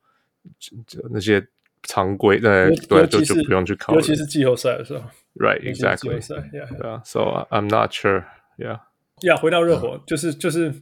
[0.59, 1.41] 就就那些
[1.83, 5.01] 常规的对就就不用去考虑，尤其是季后赛的时候。
[5.35, 6.01] Right, exactly.
[6.01, 6.77] 季后赛，Yeah.
[6.77, 8.25] 对啊，So I'm not sure.
[8.57, 8.81] Yeah.
[9.21, 9.37] Yeah.
[9.39, 10.73] 回到热火，就是就是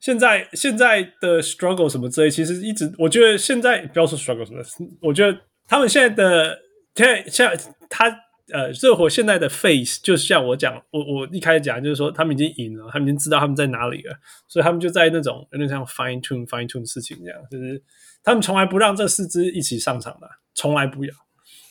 [0.00, 4.62] 现在现在的 struggle 什么之类，其实一直我觉得现在不要说 struggle 什么，
[5.02, 6.58] 我觉得他们现在的
[6.94, 8.25] 现在现在他。
[8.52, 17.82] 呃，热火现在的 face 就像我讲，我我一开始讲就是说，他们已经赢了，他们已经知道他们在哪里了，所以他们就在那种有点像 fine tune fine tune 事情这样，就是
[18.22, 21.12] 他们从来不让这四支一起上场的，从来不要。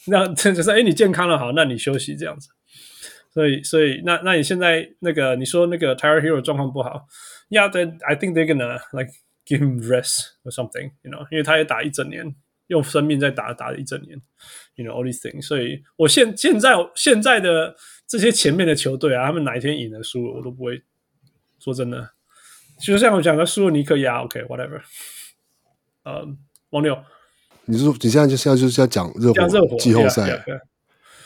[0.07, 2.49] 那这 就是哎，你健康了好，那你休息这样子。
[3.33, 7.05] 所以所以那那你现在那个你说那个 Tyler Herro 状况不好
[7.49, 9.11] ，Yeah，I think they're gonna like
[9.45, 12.35] give him rest or something，you know，因为他也打一整年。
[12.67, 14.19] 用生命在打打了一整年
[14.75, 15.43] ，you know all these things。
[15.43, 17.75] 所以我现现在现在的
[18.08, 20.82] 这些前面的球队啊，他们哪一天赢了输了，我都不会
[21.60, 22.12] 说真的。
[22.80, 24.82] 就像我讲的，输了尼克呀，OK，whatever。
[26.03, 26.28] 呃，
[26.72, 26.97] 王六，
[27.66, 30.43] 你是说你现在就现在就是要讲热火热火季后赛？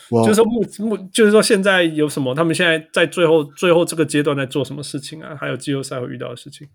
[0.09, 2.35] 就是说目目就是说现在有什么？
[2.35, 5.35] 他们现在在最后最后这个阶段在做什么事情啊？
[5.35, 6.67] 还有季后赛会遇到的事情？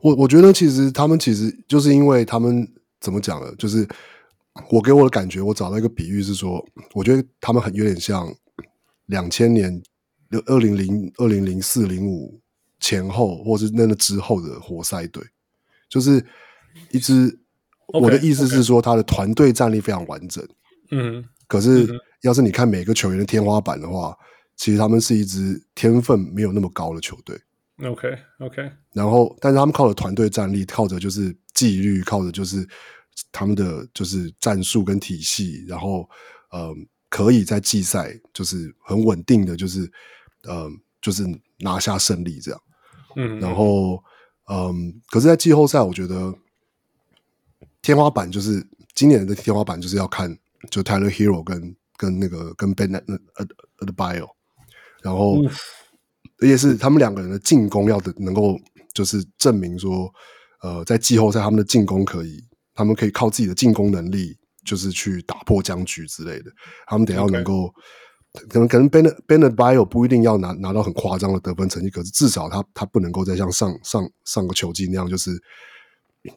[0.00, 2.68] 我我觉得其实他们其实就是因为他们。
[3.02, 3.54] 怎么讲呢？
[3.56, 3.86] 就是
[4.70, 8.34] 我给我的感觉，我找到一个比喻是说，我觉得他们很有点像
[9.06, 9.82] 两千年、
[10.46, 12.40] 二零零二零零四零五
[12.80, 15.22] 前后，或是那个之后的活塞队，
[15.90, 16.24] 就是
[16.92, 17.38] 一支。
[17.88, 20.42] Okay, 我的意思是说，他的团队战力非常完整。
[20.92, 21.86] 嗯，可是
[22.22, 24.16] 要是你看每个球员的天花板的话，
[24.56, 27.38] 其实他们是一支天分没有那么高的球队。
[27.82, 32.64] OK OK，然后但是他们靠着团队战力，靠着就是纪律，靠着就是
[33.32, 36.08] 他们的就是战术跟体系，然后
[36.50, 36.72] 呃
[37.08, 39.90] 可以在季赛就是很稳定的就是
[40.44, 40.70] 呃
[41.00, 41.24] 就是
[41.58, 42.60] 拿下胜利这样。
[43.16, 44.00] 嗯，然后
[44.48, 46.32] 嗯，可是，在季后赛，我觉得
[47.82, 48.64] 天花板就是
[48.94, 50.38] 今年的天花板就是要看
[50.70, 53.02] 就 Tyler Hero 跟跟那个跟 Bam
[53.80, 54.28] Adebayo，
[55.02, 55.42] 然后。
[55.42, 55.50] 嗯
[56.42, 58.58] 而且是他们两个人的进攻要的能够，
[58.92, 60.12] 就是证明说，
[60.62, 62.42] 呃，在季后赛他们的进攻可以，
[62.74, 66.50] 他们可以靠自己的进攻能力，就是去打破僵局之类的。
[66.86, 67.72] 他们得要能够.
[68.48, 75.30] 可能可能 Ben Bam Adebayo 不一定要拿拿到很夸张的得分成绩，可是至少他他不能够再像上上上个球季那样，就是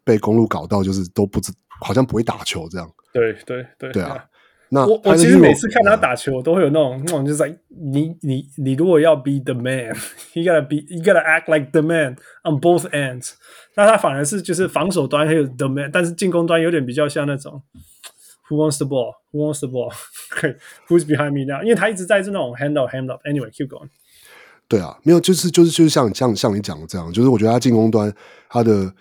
[0.04, 2.92] 被公路搞到就是都不知好像不会打球这样。
[3.14, 4.22] 对对对，对啊。
[4.70, 13.34] 那我我其实每次看他打球，我都会有那种那种就是在你你你如果要 be the man，you gotta be you gotta act like the man on both ends。
[13.76, 17.62] 那他反而是就是防守端还有 the man，但是进攻端有点比较像那种
[18.50, 21.62] who wants the ball，who wants the ball，who's behind me now？
[21.62, 23.22] 因为他一直在这种 hand up hand up。
[23.26, 23.90] Anyway，keep going。
[24.68, 28.12] 对啊，没有就是就是就是像像像你讲的这样，就是我觉得他进攻端
[28.50, 28.94] 他的。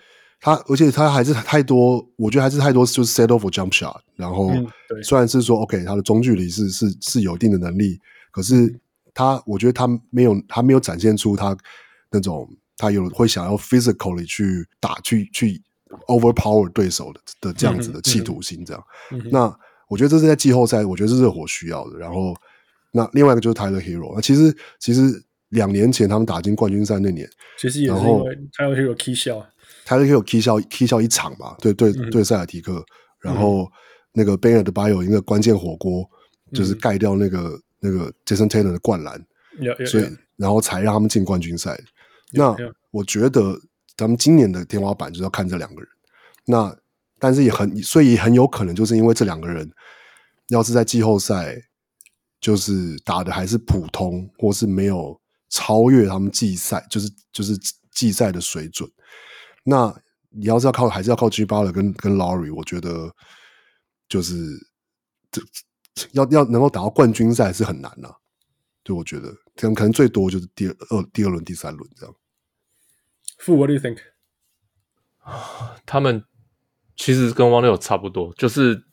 [0.45, 3.99] 他而且他还是太多，我觉得还是太多，就是 settle for jump shot。
[4.15, 4.51] 然后
[5.01, 8.79] 虽然是说 OK，他的中距离是是是有一定的能力，可是
[9.11, 11.57] 他我觉得他没有他没有展现出他
[12.11, 15.59] 那种他有会想要 physically 去打去去
[16.05, 18.63] overpower 对手的的这样子的企图心。
[18.63, 18.83] 这样，
[19.13, 21.97] 嗯嗯、那我觉得这是在季后赛，我觉得是热火需要的。
[21.97, 22.35] 然后
[22.91, 24.13] 那另外一个就是 Tyler Hero。
[24.13, 27.27] 那其实其实两年前他们打进冠军赛那年，
[27.57, 29.43] 其实也是因为 Tyler Hero key shot。
[29.85, 31.55] 他是有 key 效 key 效一场嘛？
[31.59, 32.85] 对对对，塞尔提克，嗯、
[33.21, 33.71] 然后
[34.11, 36.01] 那个 Bam Adebayo 一个关键火锅，
[36.51, 39.23] 嗯、就是盖掉那个那个 Jason Taylor 的灌篮，
[39.59, 41.73] 嗯、所以然后才让他们进冠军赛。
[41.75, 41.85] 嗯、
[42.33, 42.55] 那
[42.89, 43.57] 我觉得
[43.95, 45.89] 咱们今年的天花板就是要看这两个人。
[46.47, 46.75] 那
[47.19, 49.71] 但是也很，所以也很有可能就是因为这两个人，
[50.49, 51.55] 要是在季后赛
[52.41, 55.19] 就是打的还是普通，或是没有
[55.49, 57.57] 超越他们季赛，就是就是
[57.91, 58.89] 季赛的水准。
[59.67, 59.91] 那
[60.29, 63.11] 你要是要靠，还是要靠 G 巴勒跟跟 Lowry，我觉得
[64.07, 64.35] 就是
[65.31, 65.41] 这
[66.11, 68.15] 要要能够打到冠军赛是很难了，啊。
[68.83, 70.75] 对，我觉得可能可能最多就是第二
[71.11, 72.15] 第二轮、第三轮这样。
[73.39, 73.97] Fu，What do you think？
[75.87, 76.23] 他们
[76.95, 78.85] 其实跟汪六差不多，就是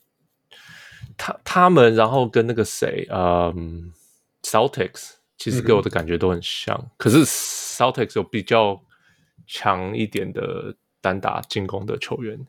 [1.15, 3.93] 他他们然后跟那个谁，嗯
[4.41, 8.83] ，Celtics，其实给我的感觉都很像，嗯、可是 Celtics 有比较。
[9.47, 12.39] 强一点的单打进攻的球员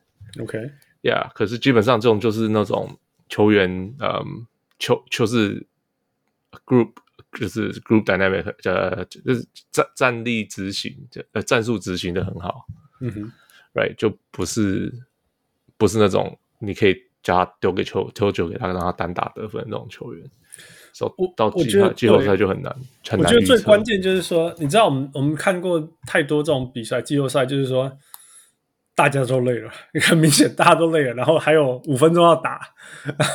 [0.41, 4.47] ，OK，Yeah，可是基本上这种就是那种球员，嗯，
[4.79, 5.67] 球就是
[6.67, 6.93] group，
[7.33, 10.97] 就是 group dynamic，呃，就是战战力执行，
[11.33, 12.67] 呃，战术执行的很好，
[13.01, 13.33] 嗯哼
[13.75, 14.93] ，Right，就不是
[15.77, 20.31] 不是那种你可以叫他丢给球，丢球给他，让他单打得分那种球员。
[20.97, 21.65] So, 我到季
[21.97, 22.73] 季后赛就很难，
[23.09, 23.29] 很难。
[23.29, 27.91] 我觉得最关键就是说，你知道我们我们看过太多这种比赛，季后赛就是说
[28.95, 29.69] 大家都累了，
[30.03, 32.61] 很明显大家都累了，然后还有五分钟要打，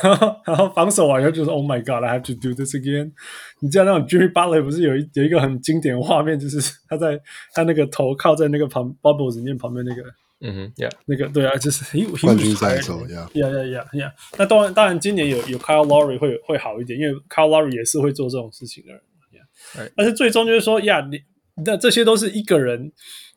[0.02, 3.12] 然 后然后防守完以后就是 “Oh my God, I have to do this again”。
[3.60, 6.58] 你知道那种 Jimmy Butler 不是有一有一个很经典的画面，就是
[6.88, 7.20] 他在
[7.54, 10.02] 他那个头靠在那个旁 bubbles 里面旁边那个。
[10.42, 11.84] 嗯哼，Yeah，那个对啊，就是
[12.22, 14.12] 冠军赛的时候，Yeah，Yeah，Yeah，Yeah。
[14.38, 19.92] 那当然，当然，今年有有 Kyle Lowry 会会好一点，因为 Kyle Lowry 也是会做这种事情的人，Yeah。
[19.94, 21.20] 但是最终就是说，呀，你
[21.62, 22.90] 那这些都是一个人，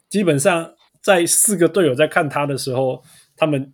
[0.07, 3.03] 基本上在四个队友在看他的时候，
[3.35, 3.73] 他们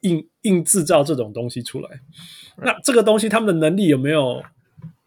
[0.00, 2.00] 硬硬制造这种东西出来。
[2.62, 4.42] 那这个东西他们的能力有没有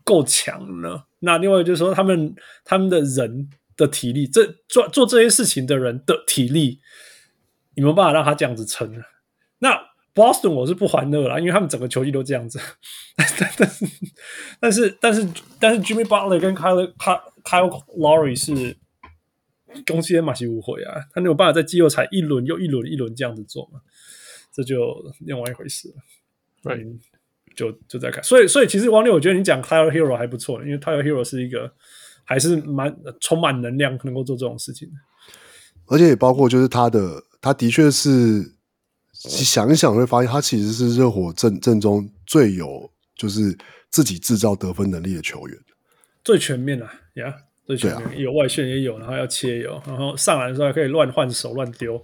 [0.03, 1.05] 够强呢？
[1.21, 6.79] 那另外就是说，他们他们的人的体力，这做做这些事情的人的体力。
[7.75, 9.05] 你没有办法让他这样子撑啊。
[9.59, 9.79] 那
[10.13, 12.59] Boston 我是不欢乐啦，因为他们整个球季都这样子。
[14.59, 15.27] 但是但是
[15.59, 16.93] 但是 Jimmy Butler 跟 Kyle
[17.43, 18.77] Kyle Lowry 是
[19.87, 23.79] 攻击马西无悔啊，他没有办法在季后赛一轮又一轮一轮这样子做嘛，
[24.53, 24.77] 这就
[25.21, 25.95] 另外一回事了。
[26.71, 26.99] Right，嗯，
[27.55, 28.23] 就就在看。
[28.23, 31.73] 所以所以其实王六，我觉得你讲 Tyler Hero 还不错，因为 Tyler Hero 是一个
[32.23, 34.93] 还是蛮充满能量，能够做这种事情的。
[35.87, 37.23] 而且也包括就是他的。
[37.43, 38.53] 他的确是，
[39.11, 43.57] 想一想会发现，他其实是热火正正中最有就是
[43.91, 45.59] 自己制造得分能力的球员，
[46.23, 47.35] 最全面啊，呀、yeah，
[47.67, 52.01] 最全面，啊、有外线也有，然后要切有，然后上来的时候还可以乱换手乱丢。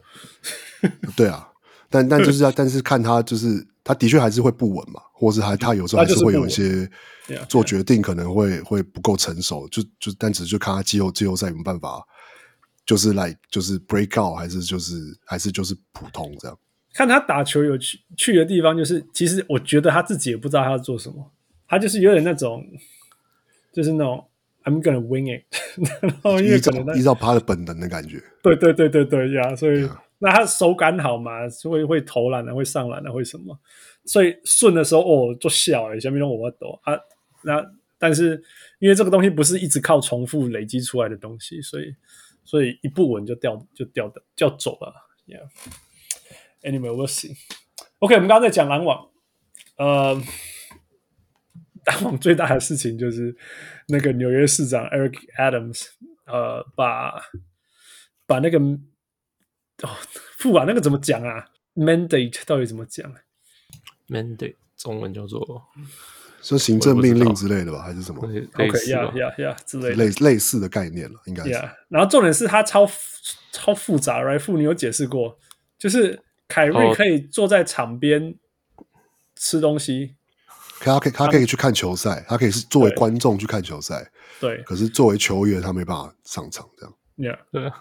[1.16, 1.48] 对啊，
[1.90, 6.86] 但但就是要， 但是看他就是他的确还是会不稳嘛，或是还他有时候还是会有一些
[7.48, 12.06] 做决定可能会会不够成熟，就就但只是就看他季后季后赛有没有办法。
[12.90, 16.58] 就是来就是 break out 还是就是还是就是普通这样？
[16.92, 21.32] 看他打球有去去的地方，就是其实我觉得他自己也不知道他要做什么，
[21.68, 22.66] 他就是有点那种，
[23.72, 24.28] 就是那种
[24.64, 25.44] I'm gonna wing it，
[26.02, 28.20] 然后因为可能依照他的本能的感觉。
[28.42, 29.96] 对对对对对呀，所以、yeah.
[30.18, 33.56] 那他手感好嘛，会会投篮的，会上篮的，会什么？
[34.04, 36.98] 所以顺的时候哦，就笑了，下面让我抖啊。
[37.44, 37.64] 那
[38.00, 38.42] 但是
[38.80, 41.94] 因为这个东西不是一直靠重复累积出来的东西，所以
[42.50, 44.92] 所以一不稳就掉就掉的就走了
[45.28, 45.48] ，Yeah。
[46.64, 47.38] Anyway, we'll see.
[48.00, 49.08] OK，我们刚刚在讲篮网，
[49.78, 50.20] 呃，
[51.86, 53.38] 篮网最大的事情就是
[53.90, 55.90] 那个纽约市长 Eric Adams，
[56.26, 57.22] 呃，把
[58.26, 59.96] 把那个哦，
[60.40, 63.14] 副啊，那个怎么讲啊？Mandate 到底怎么讲
[64.08, 65.68] ？Mandate 中文叫做
[66.42, 71.50] 说行政命令之类的吧，还是什么？OK，Yeah，Yeah，Yeah 之类类类似的概念了，应该是。
[71.52, 72.90] Yeah, 然后重点是它超
[73.52, 74.40] 超复杂，Right？
[74.40, 75.38] 傅你有解释过，
[75.78, 76.24] 就是。
[76.52, 78.34] 凯瑞可以坐在场边
[79.36, 80.16] 吃东西，
[80.80, 84.12] 他可以他可以去看球赛，他可以是作为观众去看球赛。
[84.40, 86.68] 对，可是作为球员，他没办法上场。
[86.76, 87.76] 这样，Yeah，对啊，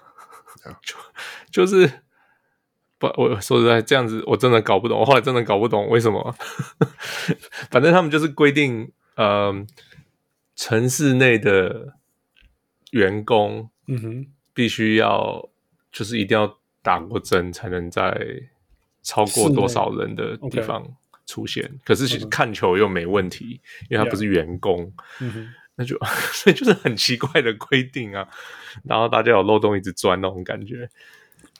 [0.85, 0.95] 就
[1.51, 1.91] 就是
[2.99, 4.99] 不，我说实在这样子，我真的搞不懂。
[4.99, 6.35] 我后来真的搞不懂为什么。
[7.71, 9.67] 反正他们就是规定，嗯、呃，
[10.57, 11.95] 城市内的
[12.91, 15.49] 员工，嗯哼，必须要
[15.91, 18.17] 就是一定要打过针才能在。
[19.01, 20.87] 超过多少人的地方
[21.25, 21.81] 出现？Okay.
[21.85, 23.87] 可是其实看球又没问题，uh.
[23.89, 25.49] 因为他不是员工，yeah.
[25.77, 25.97] 那就
[26.35, 28.29] 所以就是很奇怪的规定啊。
[28.85, 30.91] 然后大家有漏洞一直钻那种感觉。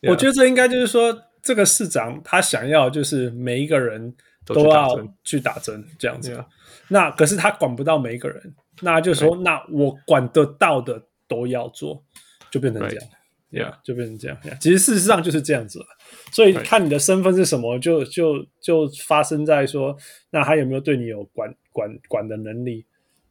[0.03, 4.86] 我觉得这应该就是说，这个市长他想要就是每一个人都要
[5.24, 6.44] 去打针这样子。
[6.88, 12.05] 那可是他管不到每一个人，那就是说，那我管得到的都要做，
[12.51, 13.07] 就变成这样。
[13.07, 13.14] Right.
[13.51, 14.36] Yeah，就变成这样。
[14.44, 15.86] Yeah, 其实事实上就是这样子了。
[16.30, 19.96] 所以看你的身份是什么，就就就发生在说，
[20.28, 22.84] 那他有没有对你有管管管的能力？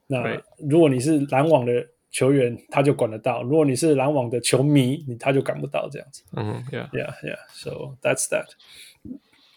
[0.08, 1.72] 那如果你是篮网的
[2.18, 6.24] 球员，他就管得到；如果你是篮网的球迷，你他就管不到这样子。
[6.36, 7.38] 嗯，Yeah，Yeah，Yeah。
[7.54, 8.48] So that's that.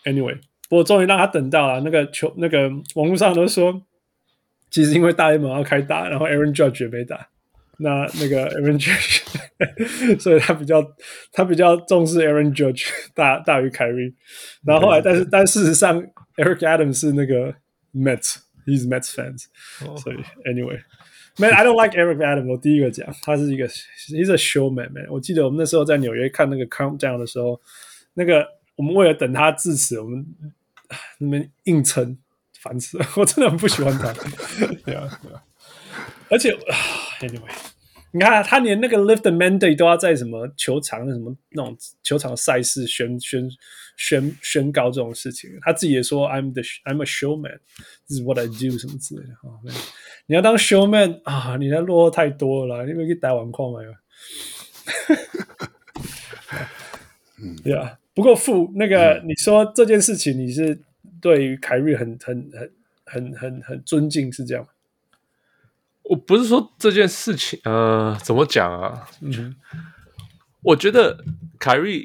[0.04, 0.38] Anyway，
[0.68, 3.80] 不过终于让他等到了那个球，那个网络上都说，
[4.70, 7.30] 其实因为大联盟要开打，然后 Aaron Judge 也没打。
[7.78, 9.22] 那那个 Aaron Judge，
[10.20, 10.84] 所以他比较
[11.32, 14.12] 他比较重视 Aaron Judge 大大于凯瑞，
[14.66, 15.98] 然后后来但是但事实上
[16.36, 17.54] Eric Adams 是那个
[17.94, 19.46] Mets，he's Mets fans，、
[19.86, 19.98] oh.
[19.98, 20.18] 所以
[21.40, 27.60] Anyway，man I don't like Eric Adams，我第一个讲他是一个 he's a showman man，我记得我们那时候在纽约看那个 Countdown 的时候，
[28.14, 30.26] 那个我们为了等他致辞，我们
[31.18, 32.18] 那边硬撑，
[32.58, 34.12] 烦死了，我真的很不喜欢他，
[34.84, 35.42] 对啊对啊。
[36.28, 36.56] 而且
[37.20, 37.50] ，anyway，
[38.12, 43.50] 你看他连那个 lift the mandate 都要在什么球场、什么那种球场赛事宣宣
[43.96, 49.32] 宣宣告这种事情，他自己也说 I'm the I'm a showman，this is what I do 什么之类的。
[49.42, 49.60] 哦，
[50.26, 53.92] 你要当 showman 啊，你那落后太多了，你没给打完矿没有？
[57.42, 57.98] 嗯，对啊。
[58.14, 60.78] 不过副那个、嗯，你说这件事情，你是
[61.20, 62.72] 对于凯瑞很很很
[63.04, 64.70] 很很很尊敬，是这样吗？
[66.02, 69.08] 我不是说这件事情，呃，怎么讲啊？
[69.20, 69.54] 嗯，
[70.62, 71.24] 我觉得
[71.58, 72.04] 凯瑞，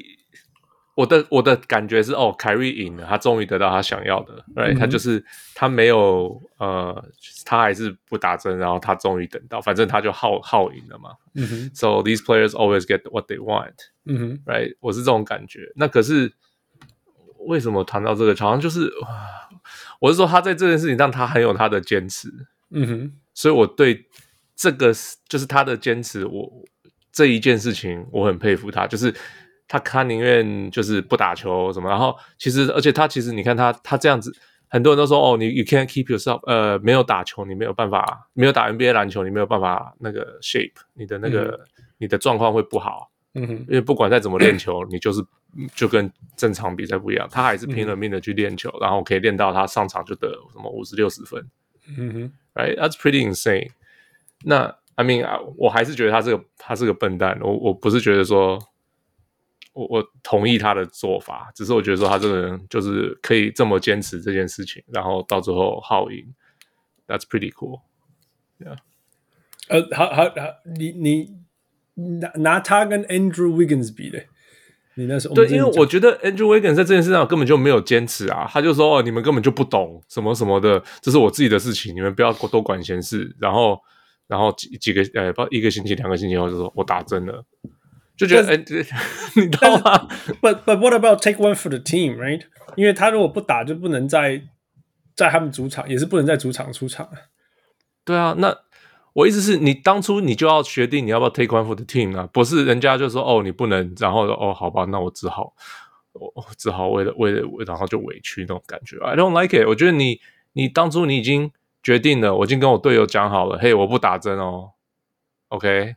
[0.96, 5.22] 我的我的感觉是，哦，凯瑞赢了，他终于得到他想要的，对、嗯，他就是
[5.54, 7.04] 他没有，呃，
[7.44, 11.10] 他还是不打针，然后他终于等到，反正他就耗耗赢了嘛。
[11.34, 13.74] 嗯哼，So these players always get what they want。
[14.06, 15.70] 嗯哼，Right，我是这种感觉。
[15.76, 16.32] 那可是
[17.40, 18.90] 为什么谈到这个，好像就是，
[20.00, 22.32] 我是说他在这件事情上，他很有他的坚持。
[22.70, 23.12] 嗯哼。
[23.34, 24.06] 所以，我对
[24.56, 24.94] 这个
[25.28, 26.50] 就是他的坚持，我
[27.12, 28.86] 这一件事情我很佩服他。
[28.86, 29.14] 就是
[29.68, 31.88] 他，他宁愿就是不打球什么。
[31.88, 34.34] 然后，其实，而且他其实，你看他，他这样子，
[34.68, 43.10] 很多人都说哦，你 you can't keep yourself，呃，没有打球，你没有办法，没有打 NBA 篮球，你没有办法那个 shape，你的那个、嗯、你的状况会不好。
[43.34, 45.22] 嗯哼，因为不管再怎么练球，你就是
[45.74, 47.28] 就跟正常比赛不一样。
[47.30, 51.46] 他还是拼了命的去练球，嗯、然后可以练到他上场就得什么五十六十分。
[51.98, 52.32] 嗯哼。
[52.54, 53.68] Right, that's pretty insane.
[54.42, 55.26] 那 I mean，
[55.58, 57.38] 我还是觉得他是个他是个笨蛋。
[57.42, 58.58] 我我不是觉得说，
[59.76, 66.34] 我我同意他的做法，只是我觉得说他这个人就是可以这么坚持这件事情，然后到最后耗赢。
[67.06, 67.82] That's pretty cool.
[68.58, 68.78] Yeah.
[69.68, 70.32] 呃，好好好，
[70.76, 71.36] 你你
[72.20, 74.24] 拿拿他跟 Andrew Wiggins 比的。
[74.98, 83.36] 你那时候对，因为我觉得 Andrew Wiggins 在这件事上根本就没有坚持啊，他就说哦，你们根本就不懂什么什么的，这是我自己的事情，你们不要多管闲事。
[83.38, 83.78] 然后，
[84.26, 87.44] 然后几几个呃，不一个星期、两个星期后就说我打针了，
[88.16, 88.56] 就觉得哎，
[89.36, 90.08] 你知道吗
[90.40, 92.42] ？But but what about take one for the team, right？
[92.76, 94.42] 因为他如果不打，就不能在
[95.14, 97.08] 在他们主场，也是不能在主场出场。
[98.04, 98.56] 对啊，那
[99.12, 105.52] 我意思是你当初你就要决定你要不要 take one for the team 啊，不是人家就说哦你不能，然后哦好吧，那我只好
[106.12, 108.96] 我只好为了为了然后就委屈那种感觉。
[109.04, 109.66] I don't like it。
[109.66, 110.20] 我觉得你
[110.54, 111.50] 你当初你已经
[111.82, 114.70] 决定了，我已经跟我队友讲好了，嘿，我不打针哦
[115.48, 115.96] ，OK。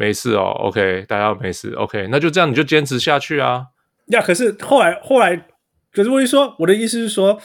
[0.00, 3.66] 没事哦，OK，大家没事，OK，那就这样，你就坚持下去啊。
[4.08, 5.46] 呀，可是后来后来，
[5.92, 7.40] 可是我一说，我的意思是说，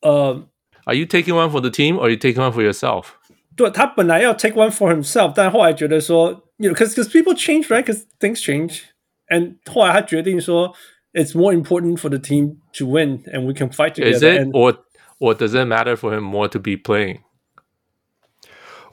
[0.00, 0.46] 呃，
[0.84, 3.08] Are you taking one for the team or are you taking one for yourself？
[3.54, 10.72] 对，他本来要 take one for himself，但后来觉得说，you know，because because people change right，because things change，and 后来他决定说，
[11.12, 14.78] it's more important for the team to win，and we can fight together。Is it or
[15.18, 17.18] or does it matter for him more to be playing？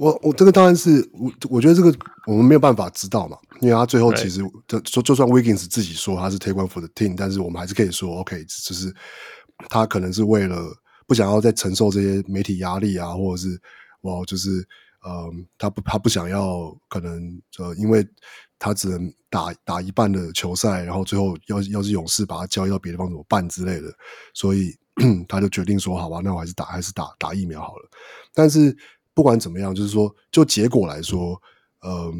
[0.01, 1.95] 我我这个当然是我我觉得这个
[2.27, 8.91] 我们没有办法知道嘛，因为他最后其实就就就算 Wiggins 自己说他是 take one for the team，但是我们还是可以说 OK，就是
[9.69, 10.57] 他可能是为了
[11.07, 13.61] 不想要再承受这些媒体压力啊，或者是
[14.01, 14.67] 哇，就是
[15.03, 18.03] 呃，他不他不想要可能呃，因为
[18.59, 23.93] 他只能打打一半的球赛，然后最后要要是勇士把他交易到别的地方怎么办之类的，
[24.33, 24.75] 所以
[25.29, 27.91] 他就决定说好吧，那我还是打还是打打疫苗好了，
[28.33, 28.75] 但是。
[29.15, 31.41] 不管怎么样，就是说，就结果来说，
[31.83, 32.15] 嗯、呃，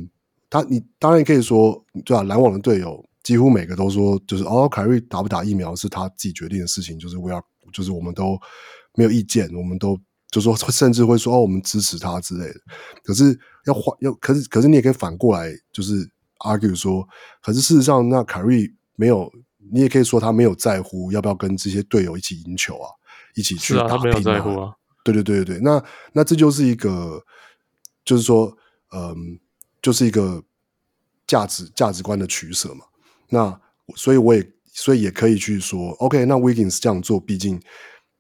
[0.49, 8.39] 他你当然可以说，对啊，篮网的队友几乎每个都说，就是哦，凯瑞打不打疫苗是他自己决定的事情，就是我要，就是我们都
[8.95, 9.99] 没有意见，我们都
[10.31, 12.55] 就说， 甚至会说哦，我们支持他之类的。
[13.05, 16.11] 可是要换要，可是可是你也可以反过来，就是
[16.41, 17.07] argue 说，
[17.43, 19.31] 可是事实上，那凯瑞没有，
[19.73, 22.91] 你也可以说他没有在乎要不要跟这些队友一起赢球啊，
[23.35, 23.97] 一起去打拼啊。
[23.97, 24.75] 他没有在乎啊。
[25.03, 25.83] 对对对对，那
[26.13, 27.25] 那这就是一个，
[28.05, 28.55] 就是说，
[28.93, 29.41] 嗯，
[29.81, 30.45] 就是一个
[31.27, 32.85] 价值价值观的取舍嘛。
[33.29, 33.61] 那
[33.97, 37.59] 所以我也所以也可以去说，OK，那 Wiggins 这样做，毕竟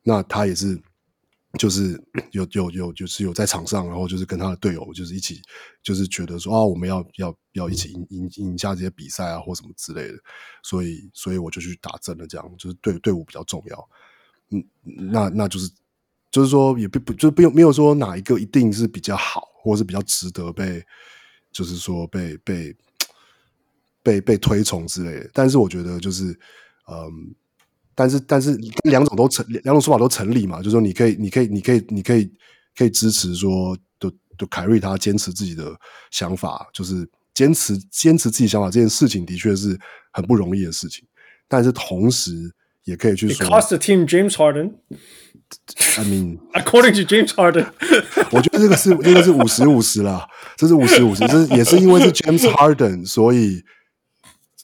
[0.04, 0.80] 那他也是
[1.58, 5.42] 就是有有有就是有在场上，然后就是跟他的队友就是一起，
[5.82, 10.14] 就是觉得说啊，我们要要要一起赢赢赢下这些比赛啊，或什么之类的。
[10.62, 13.88] 所以所以我就去打针了，这样就是对队伍比较重要。
[14.50, 14.64] 嗯，
[15.12, 15.70] 那那就是。
[16.30, 20.82] 就是说，也不不就不用没有说哪一个一定是比较好，或者是比较值得被，
[21.50, 22.76] 就是说被被
[24.02, 25.30] 被被推崇之类的。
[25.32, 26.26] 但是我觉得就是，
[26.88, 27.34] 嗯，
[27.94, 30.58] 但是但是两种都成，两种说法都成立嘛。
[30.58, 32.32] 就是说，你可以你可以你可以你可以
[32.76, 34.08] 可以支持说，就
[34.38, 35.76] 就凯瑞他坚持自己的
[36.12, 39.76] 想法，就是坚持坚持自己想法这件事情的确是
[40.12, 41.04] 很不容易的事情。
[41.48, 42.54] 但是同时
[42.84, 44.74] 也可以去说 It cost the team James Harden。
[45.98, 47.66] I mean, according to James Harden，
[48.30, 53.60] 我觉得这个是这个是五十五十啦，这是五十五十，这是也是因为是 James Harden，所以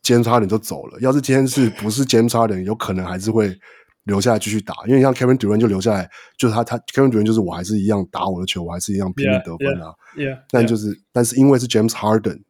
[0.05, 0.99] James Harden 就走了。
[1.01, 3.59] 要是今天是不是 James Harden，有可能还是会
[4.05, 4.75] 留下来继续打。
[4.87, 6.09] 因为像 Kevin Durant 就留下来，
[6.39, 9.91] 就是他他 Kevin Durant 就是我还是一样打我的球，我还是一样拼命得分啊。
[10.17, 12.43] Yeah, yeah, yeah, 但就是.但是因为是 James Harden，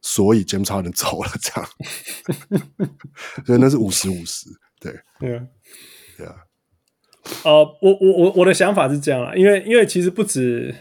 [0.00, 1.68] 所以 James Harden 走了，这样，
[3.44, 4.46] 所以那是五十五十，
[4.84, 5.46] 对，Yeah，
[6.18, 6.36] 对啊。
[7.44, 10.74] 呃，我我我我的想法是这样啦，因为因为其实不止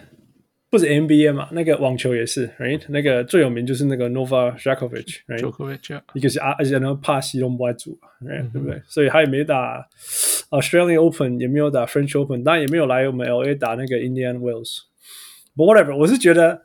[0.70, 2.82] 不止 NBA 嘛，那个网球也是，right？
[2.89, 6.04] 那个最有名就是那个 Novak Djokovic，right？
[6.14, 8.51] 一个是阿，而且那个帕西隆博主，right？
[8.51, 8.82] 对不对？
[8.88, 9.88] 所以他也没打
[10.49, 14.80] Australian Open，也没有打 French Open，当然也没有来我们 LA 打那个 Indian Wells。
[15.56, 16.64] But whatever，我是觉得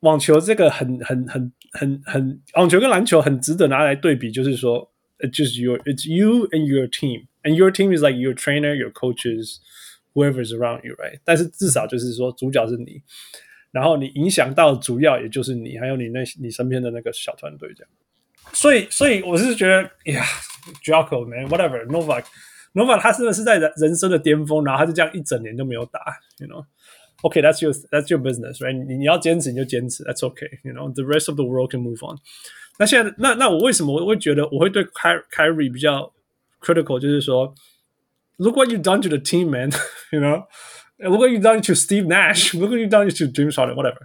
[0.00, 8.91] 网球这个很很很很很，网球跟篮球很值得拿来对比，就是说 ，it's just your，it's you and your team。And your team is like your trainer, your
[8.91, 9.61] coaches,
[10.13, 11.19] whoever is around you, right?
[11.23, 13.01] 但是至少就是说，主角是你，
[13.71, 17.89] 然后你影响到主要也就是你，还有你那你身边的那个小团队这样。
[18.51, 20.25] 所以，所以我是觉得，呀，
[20.83, 22.25] Djokovic man, whatever, Novak,
[22.73, 26.01] Novak 他真的是在人人生的巅峰，然后他就这样一整年都没有打，
[26.39, 26.65] you know?
[27.21, 28.73] Okay, that's your that's your business, right?
[28.73, 30.91] 你你要坚持你就坚持，that's okay, you know?
[30.93, 32.17] The rest of the world can move on.
[32.78, 36.12] 那现在，那那我为什么我会觉得我会对 Kyrie 比较
[36.60, 37.54] ？critical 就是说
[38.38, 39.70] ，Look what you done to the team, man.
[40.10, 40.44] You know,
[40.98, 42.54] look what you done to Steve Nash.
[42.54, 43.74] Look what you done to James Harden.
[43.74, 44.00] Whatever.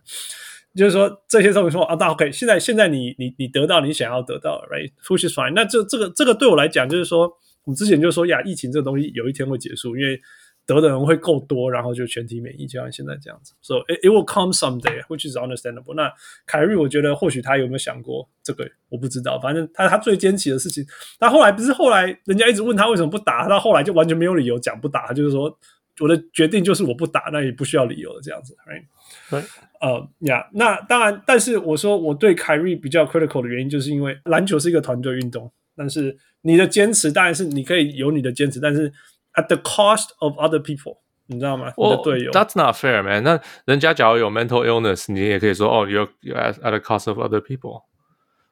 [0.76, 2.32] 就是说这些东西说啊，那 OK。
[2.32, 4.91] 现在现在你你你得到你想要得到，right?
[5.07, 5.53] Which is fine.
[5.53, 7.28] 那这这个这个对我来讲，就是说，
[7.63, 10.22] 我们之前就说呀，疫情这个东西有一天会结束，因为。
[10.70, 13.53] 得的人会够多，然后就全体免疫，就像现在这样子。
[13.61, 15.95] So it, it will come someday, which is understandable。
[15.95, 16.13] 那
[16.45, 19.39] 凯瑞，我觉得或许他有没有想过这个，我不知道。
[19.39, 20.86] 反正他他最坚持的事情，
[21.20, 25.57] 他后来不是后来人家一直问他为什么不打，他后来就完全没有理由讲不打，他就是说
[25.99, 28.84] 我的决定就是我不打，那也不需要理由的这样子，right？
[29.30, 29.43] 对，
[29.82, 38.91] 呃呀，那当然，但是我说我对凯瑞比较 critical 的原因，就是因为篮球是一个团队运动，但是你的坚持当然是你可以有你的坚持，但是
[39.35, 41.72] at the cost of other people，你知道吗？
[41.77, 43.22] 我的队友，That's not fair, man。
[43.22, 47.83] 那人家假如有 mental illness，你也可以说哦，you're at at the cost of other people。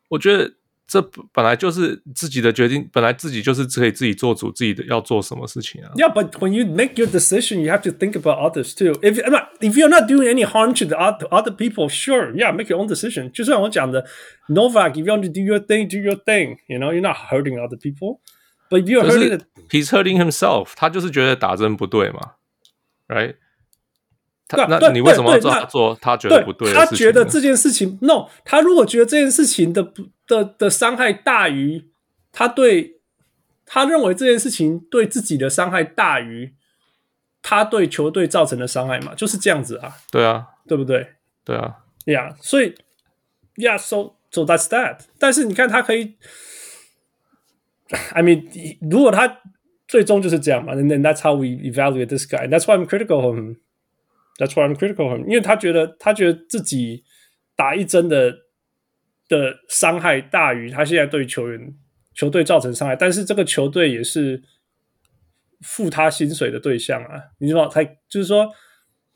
[0.08, 0.52] 我觉得。
[0.84, 1.00] 这
[1.32, 5.90] 本来就是自己的决定，本来自己就是可以自己做主，自己的要做什么事情啊。
[5.94, 8.92] Yeah, but when you make your decision, you have to think about others too.
[9.00, 12.78] If if you're not doing any harm to the other people, sure, yeah, make your
[12.78, 13.30] own decision.
[13.30, 14.04] 就像我讲的，
[14.48, 16.58] Novak, if you want to do your thing, do your thing.
[16.66, 18.18] You know, you're not hurting other people.
[18.69, 20.73] But if you're hurting, he's hurting himself.
[20.75, 22.33] 他就是觉得打针不对嘛
[23.07, 23.35] ，right?
[24.47, 25.97] 他那你为什么要做？
[26.01, 29.91] 他觉得不对，他觉得这件事情，no，他如果觉得这件事情的
[30.25, 31.89] 的的伤害大于
[32.31, 33.01] 他对，
[33.65, 36.53] 他认为这件事情对自己的伤害大于
[37.41, 39.97] 他对球队造成的伤害嘛，就是这样子啊。
[40.11, 41.15] 对啊，对不对？
[41.43, 42.73] 对啊，呀，yeah, 所以
[43.55, 44.99] ，yeah，so so that's that。
[45.19, 46.15] 但是你看，他可以
[48.13, 49.41] I mean，如果他
[49.87, 52.47] 最终就是这样嘛，那那 That's how we evaluate this guy.
[52.47, 53.57] That's why I'm critical of him.
[54.37, 55.25] That's why I'm critical of him.
[55.25, 57.03] 因为他觉得他觉得自己
[57.55, 58.31] 打一针的
[59.29, 61.73] 的伤害大于他现在对球员
[62.13, 64.43] 球队造成伤害，但是这个球队也是
[65.61, 67.21] 付他薪水的对象啊。
[67.39, 68.51] 你知道，他就是说，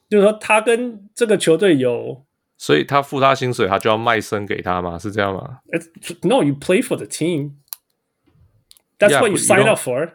[0.09, 2.25] 就是说他跟这个球队有。
[2.57, 4.95] 所以他付他薪水，他就要卖身给他嘛？
[4.95, 5.61] 是这样吗
[6.21, 7.53] ？No, you play for the team.
[9.00, 10.12] That's what you sign up for.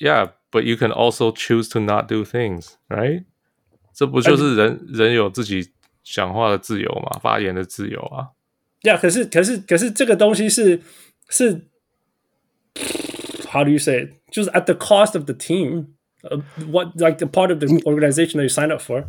[0.00, 3.24] Yeah, but you can also choose to not do things, right?
[3.92, 5.70] 这不就是人、哎、人有自己
[6.04, 8.30] 讲话的自由嘛，发言的自由啊。
[8.82, 10.80] 呀、yeah，可是可是可是这个东西是
[11.28, 11.66] 是，
[13.50, 14.08] How do you say？
[14.30, 18.70] 就是 at the cost of the team，what like the part of the organization that you sign
[18.70, 19.04] up for？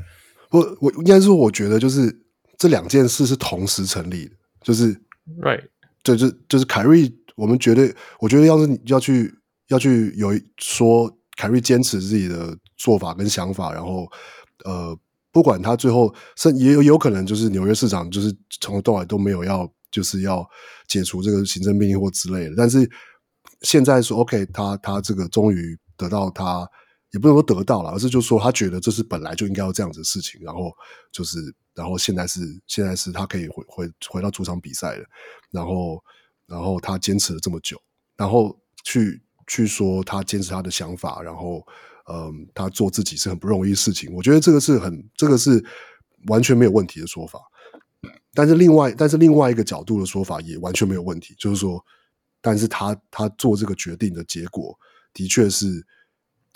[0.49, 2.23] 我我应该说，我觉得就是
[2.57, 4.93] 这两件事是同时成立的，就是
[5.39, 5.63] right，
[6.03, 9.32] 对，就就是凯瑞， 我们绝对，我觉得要是你要去
[9.68, 14.10] 要去有说凯瑞坚持自己的做法跟想法，然后。
[14.64, 14.98] 呃，
[15.30, 20.44] 不管他最后是也有可能，就是纽约市长就是从头到尾都没有要，就是要
[20.88, 22.54] 解除这个行政命令或之类的。
[22.56, 22.90] 但是
[23.60, 26.66] 现在说，OK，他他这个终于得到他，
[27.12, 30.40] 也不能说得到了，而是就是说他觉得这是本来就应该要这样子的事情。
[30.42, 30.72] 然后
[31.12, 31.38] 就是，
[31.74, 35.04] 然后现在是现在是他可以回回回到主场比赛了。
[35.50, 36.02] 然后
[36.46, 37.80] 然后他坚持了这么久，
[38.16, 41.66] 然后去去说他坚持他的想法，然后。
[42.08, 45.60] 嗯，他做自己是很不容易的事情，我觉得这个是很，这个是
[46.28, 47.40] 完全没有问题的说法。
[48.32, 51.84] 但是另外，但是另外一个角度的说法也完全没有问题，就是说，
[52.40, 54.78] 但是他他做这个决定的结果，
[55.12, 55.84] 的确是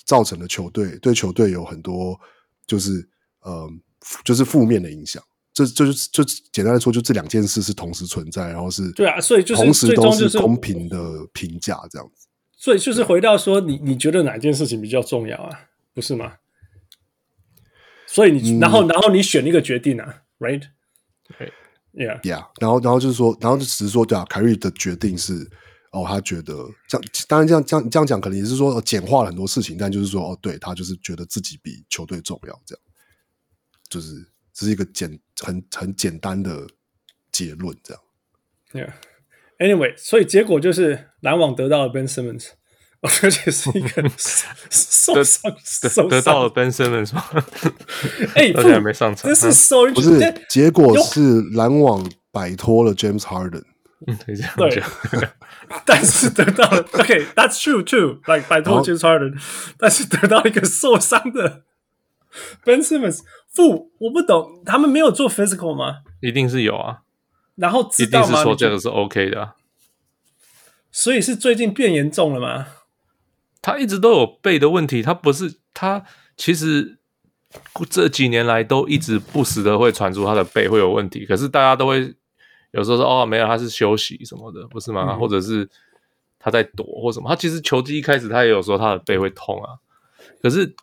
[0.05, 2.17] 造成了球队对球队有很多
[2.65, 3.09] 就是
[3.45, 3.83] 嗯，
[4.25, 5.21] 就是负面的影响。
[5.67, 12.27] 这就是就简单来说，就这两件事是同时存在，然后是对啊，所以就是同时都是公平的评价这样子。
[12.57, 15.69] 所以就是回到说你，你你觉得哪件事情比较重要啊？
[15.95, 16.35] 不是吗？
[18.07, 25.49] 所以你、嗯、然后然后你选一个决定啊，right？Yeah，yeah，然后然后就是说，然后就只是说，对啊，凯瑞的决定是
[25.93, 32.83] 哦，他觉得这样，当然这样这样这样讲，可能也是说简化了很多事情，但就是说哦，对他就是觉得自己比球队重要，这样，
[33.89, 36.67] 就是这是一个简很很简单的
[37.33, 38.03] 结论，这样
[38.73, 38.93] ，Yeah。
[39.59, 42.49] Anyway，所以结果就是篮网得到了 Ben Simmons，
[43.03, 44.09] 而且是一个
[44.71, 47.25] 受伤受得到了 Ben Simmons 吗？
[48.35, 49.29] 哎，而且还没上场。
[49.29, 50.19] 这是 so 不是
[50.49, 53.65] 结果是篮网摆脱了 James Harden。
[54.07, 55.31] 嗯，可以这样讲。
[55.85, 59.39] 但是得到了，OK，that's true too，like 摆脱 James Harden，
[59.79, 61.65] 但是得到一个受伤的
[62.65, 63.21] Ben Simmons。
[63.55, 66.03] 不，我不懂，他们没有做 physical 吗？
[66.21, 67.01] 一定是有啊。
[67.57, 67.89] 然后？
[67.99, 69.55] 一定是说这个是 OK 的，
[70.93, 72.67] 所以是最近变严重了吗？
[73.61, 76.03] 他一直都有背的问题，他不是他
[76.37, 76.99] 其实
[77.91, 82.15] 这几年来都一直不时的会传出他的背会有问题，可是大家都会
[82.71, 85.09] 有时候说哦，没有，他是休息什么的，不是吗？
[85.11, 85.69] 嗯、或者是
[86.39, 87.29] 他在躲或什么？
[87.29, 89.77] 他其实球季一开始他也有说他的背会痛啊，
[90.41, 90.75] 可是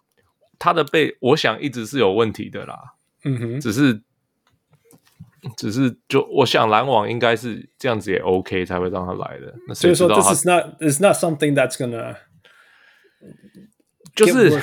[0.59, 2.93] 他的背我想一直是有问题的啦，
[3.23, 4.01] 嗯哼，只是。
[5.55, 9.53] 只是就我想篮网应该是这样子也 OK 才会让他来的。
[9.67, 12.15] 那所以说，This is not is not something that's gonna
[14.13, 14.59] 就是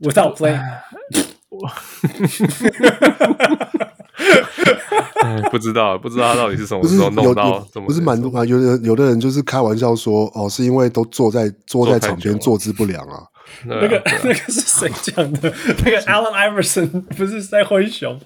[0.00, 0.62] without playing。
[5.50, 7.60] 不知道，不知道他到底是什么时候弄到。
[7.84, 13.24] 不是蛮多啊，有的有的人就是开玩笑说，哦，是因为都坐在坐在场边坐姿不良啊。
[13.64, 15.52] 那个那个是谁讲的？
[15.84, 18.18] 那个 Allen Iverson 不是在灰熊，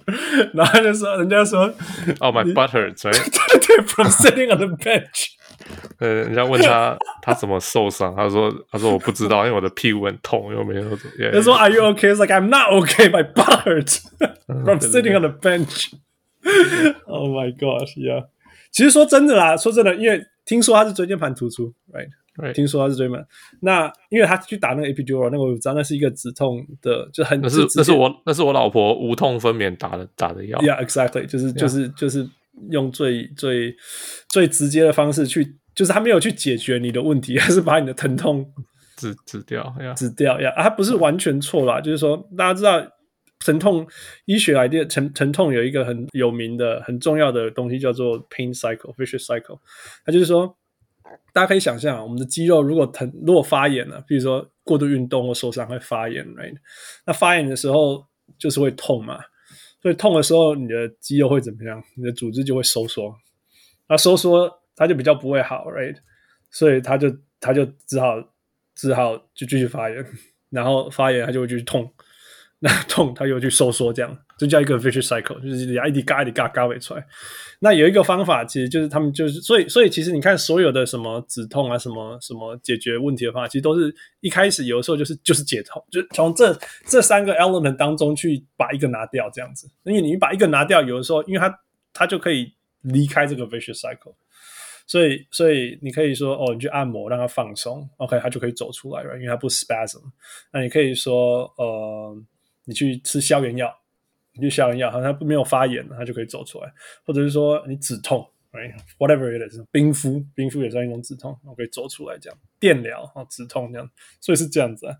[0.54, 1.72] 然后就说人家说
[2.20, 3.12] ，Oh my butt hurts，对
[3.60, 5.28] 对，from sitting on the bench。
[5.98, 10.82] 呃，人家问他他怎么受伤，他说他说我不知道，因为我的屁股很痛，又没有。
[11.32, 12.12] 他说 Are you okay?
[12.12, 13.08] It's like I'm not okay.
[13.08, 14.00] My butt hurts
[14.46, 15.92] from sitting on the bench.
[17.06, 18.26] Oh my gosh, yeah.
[18.72, 22.08] 其实说真的啦，说真的，因为听说他是椎间盘突出，right？Right.
[22.54, 23.22] 听说他是椎盘，
[23.60, 30.58] 那因为他去打那个 epidural，那个我知道那是一个止痛的，就很那是那是我那是我老婆无痛分娩打的打的药。
[30.60, 32.26] Yeah, exactly，就是就是就是
[32.70, 33.76] 用最最
[34.30, 38.50] 最直接的方式去，就是他没有去解决你的问题，而是把你的疼痛
[38.96, 40.50] 止止掉，止掉呀。
[40.56, 42.82] 他不是完全错啦，就是说大家知道
[43.44, 43.86] 疼痛
[44.24, 49.58] 医学来的疼疼痛有一个很有名的很重要的东西叫做 pain cycle，vicious cycle，
[50.06, 50.56] 它就是说。
[51.32, 56.54] 大家可以想象，我们的肌肉如果疼，如果发炎了，比如说过度运动或受伤会发炎，right？
[57.06, 58.04] 那发炎的时候
[58.38, 59.18] 就是会痛嘛，
[59.80, 61.82] 所以痛的时候，你的肌肉会怎么样？
[61.96, 63.14] 你的组织就会收缩，
[63.88, 65.96] 那收缩它就比较不会好，right？
[66.50, 68.14] 所以它就它就只好
[68.74, 70.04] 只好就继续发炎，
[70.50, 71.90] 然后发炎它就会继续痛。
[72.64, 77.04] 那痛，它又去收缩，这样就叫一个 vicious cycle，就是牙一滴嘎一滴嘎嘎尾出来。
[77.58, 86.56] 那有一个方法，其实就是他们就是，所以所以其实你看所有的什么止痛啊，什么什么解决问题的方法，其实都是一开始有的时候就是就是解痛，就从这
[86.86, 89.68] 这三个 element 当中去把一个拿掉，这样子。
[89.82, 91.52] 因为你把一个拿掉，有的时候因为它
[91.92, 94.14] 它就可以离开这个 vicious cycle，
[94.86, 99.98] 所以所以你可以说哦，你去按摩让它放松，OK，它就可以走出来了，因为它不 spasm。
[100.52, 102.16] 那你可以说呃。
[102.64, 103.74] 你去吃消炎药，
[104.34, 106.72] 你去消炎药，好像没有发炎，它就可以走出来。
[107.04, 112.38] 或者是说你止痛，right，whatever it is，冰敷，冰敷也算一种止痛，我可以走出来这样。
[112.60, 113.90] 电疗啊，止痛这样，
[114.20, 114.96] 所以是这样子啊。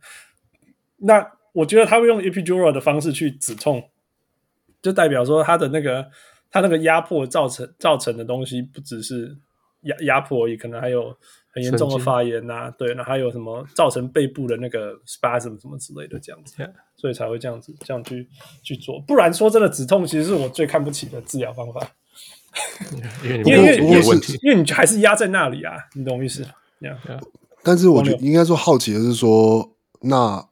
[0.96, 3.90] 那我觉得他会用 epidural 的方式去止痛，
[4.80, 6.10] 就代表说他的那个
[6.50, 9.38] 他那个压迫造成造成的东西，不只是
[9.82, 11.16] 压压迫，也可能还有。
[11.54, 16.70] 很严重的发炎呐、啊，对，那还有什么造成背部的那个 spasm 什么之类的这样子，Yeah.
[16.96, 18.26] 所以才会这样子这样去
[18.62, 18.98] 去做。
[19.00, 21.86] 不然说真的，止痛其实是我最看不起的治疗方法，
[23.22, 24.00] 因为因为因为
[24.42, 26.42] 因为你 还是压在那里啊，你懂我意思
[26.80, 26.96] ？Yeah.
[27.06, 27.22] Yeah.
[27.62, 30.42] 但是我觉得应该说好奇的是说，那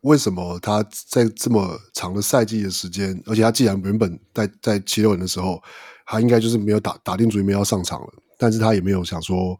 [0.00, 5.62] 为什么他在这么长的赛季的时间，而且他既然原本在在七六人的时候，
[6.04, 9.58] 他应该就是没有打打定主意没有要上场了，但是他也没有想说。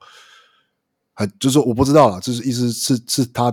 [1.21, 3.53] 还就是说我不知道啦，就是意思是是他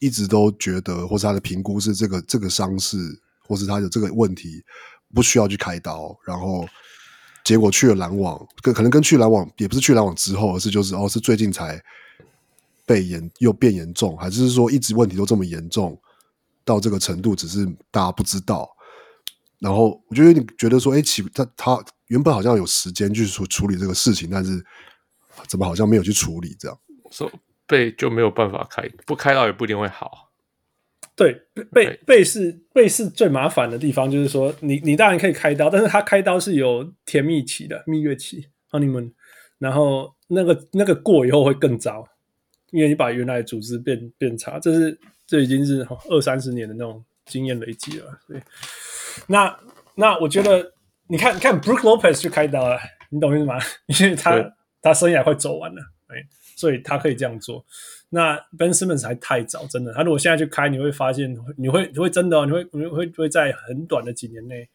[0.00, 2.98] 一直都觉得，或是他的评估是这个这个伤势，
[3.46, 4.60] 或是他的这个问题
[5.14, 6.66] 不需要去开刀，然后
[7.44, 11.80] 结果去了篮网，跟可能跟去篮网也不是去篮网之后，而是就是哦是最近才
[12.84, 15.96] 被严又变严重，还是说一直问题都这么严重
[16.64, 18.68] 到这个程度，只是大家不知道。
[19.60, 24.64] 然后我觉得你觉得说，哎，其他他原本好像有时间去处处理这个事情，但是。
[25.48, 26.78] 怎么好像没有去处理这样？
[27.10, 27.30] 说
[27.66, 30.30] 背就没有办法开，不开刀也不一定会好。
[31.16, 31.32] 对，
[31.72, 39.12] 背背是背是最麻烦的地方，就是说你你当然可以开刀，但是他开刀是有甜蜜期的蜜月期，honeymoon，
[39.58, 42.06] 然后那个那个过以后会更糟，
[42.70, 48.20] 因为你把原来的组织变变差，这是这已经是二三十年的那种经验累积了。
[48.28, 48.42] 对，
[49.26, 49.58] 那
[49.94, 50.72] 那我觉得
[51.08, 52.78] 你看你看 Brook Lopez 去开刀了，
[53.10, 53.58] 你懂意思吗？
[54.00, 54.52] 因为他。
[54.82, 56.16] 他生涯快走完了，哎，
[56.56, 57.62] 所以他可以这样做。
[58.08, 59.92] 那 Ben Simmons 还太早，真的。
[59.92, 64.66] 他如果现在去开，你会发现，你会你会真的，你会你会会在很短的几年内，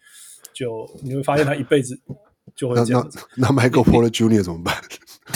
[0.54, 2.00] 就你会发现他一辈子
[2.56, 3.18] 就会这样子。
[3.36, 4.44] 那那 Michael Porter Jr.
[4.44, 4.76] 怎么办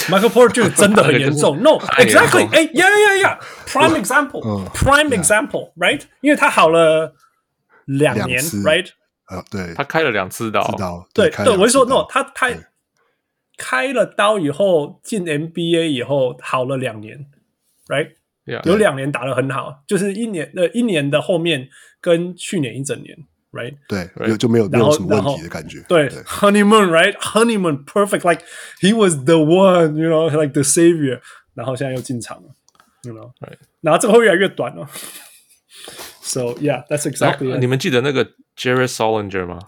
[0.08, 0.76] ？Michael Porter Jr.
[0.76, 1.58] 真的很严重。
[1.64, 6.04] No，exactly，哎，yeah yeah yeah，prime example，prime example，right？
[6.22, 7.16] 因为他好了
[7.98, 8.90] 两年，right？
[9.26, 10.64] 啊，对，他开了两次刀，
[11.14, 12.50] 对对，我是说，no，他他。
[13.62, 17.26] 开了刀以后进 NBA 以后好了两年
[17.90, 18.66] ，right？Yeah.
[18.66, 21.68] 有两年打得很好，就是一年呃一年的后面
[22.00, 23.18] 跟去年一整年
[23.52, 23.76] ，right？
[23.90, 25.84] 对，有就没有没有什么问题的感觉。
[25.90, 28.46] 对，对，honeymoon right？honeymoon perfect，like
[28.80, 31.20] he was the one，you know，like the savior。
[31.54, 32.56] 然后现在又进场了
[33.04, 33.58] ，you know，right？
[33.82, 34.90] 然后这个会越来越短了。
[36.30, 37.58] So yeah，that's exactly。
[37.58, 38.24] 你们记得那个
[38.56, 39.60] Jerry Sullinger 吗？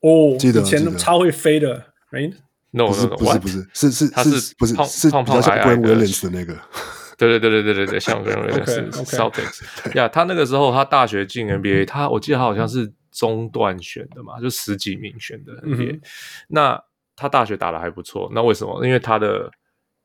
[0.00, 6.54] 哦，记得，以前超会飞的，right？No, 不是 no, 不是不是是是他是不是胖是比较像 Grant Williams 的那个，
[7.16, 16.00] 对对对对对对对，像 Grant Williams Celtics 呀，他那个时候他大学进 NBA，他我记得他好像是中段选的嘛，就十几名选的 NBA。
[16.48, 16.82] 那
[17.16, 18.84] 他大学打的还不错，那为什么？
[18.84, 19.48] 因为他的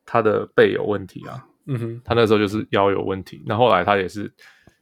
[0.05, 4.31] 他的背有问题啊，嗯哼，他那时候就是腰有问题，那后来他也是，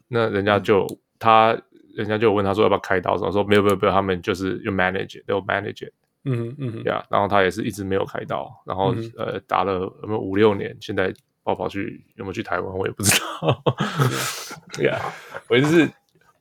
[0.07, 1.57] 那人家就、嗯、他
[1.95, 5.93] 人家就问他说要不要开刀，说没有没有没有，他们就是有 manage 有 manage it，
[6.25, 13.63] 嗯哼嗯哼，呀、yeah，然后他也是一直没有开刀，然后、嗯、呃打了有没有五六年，现在跑跑去有没有去台湾我也不知道，
[14.83, 15.89] 呀、yeah，我就是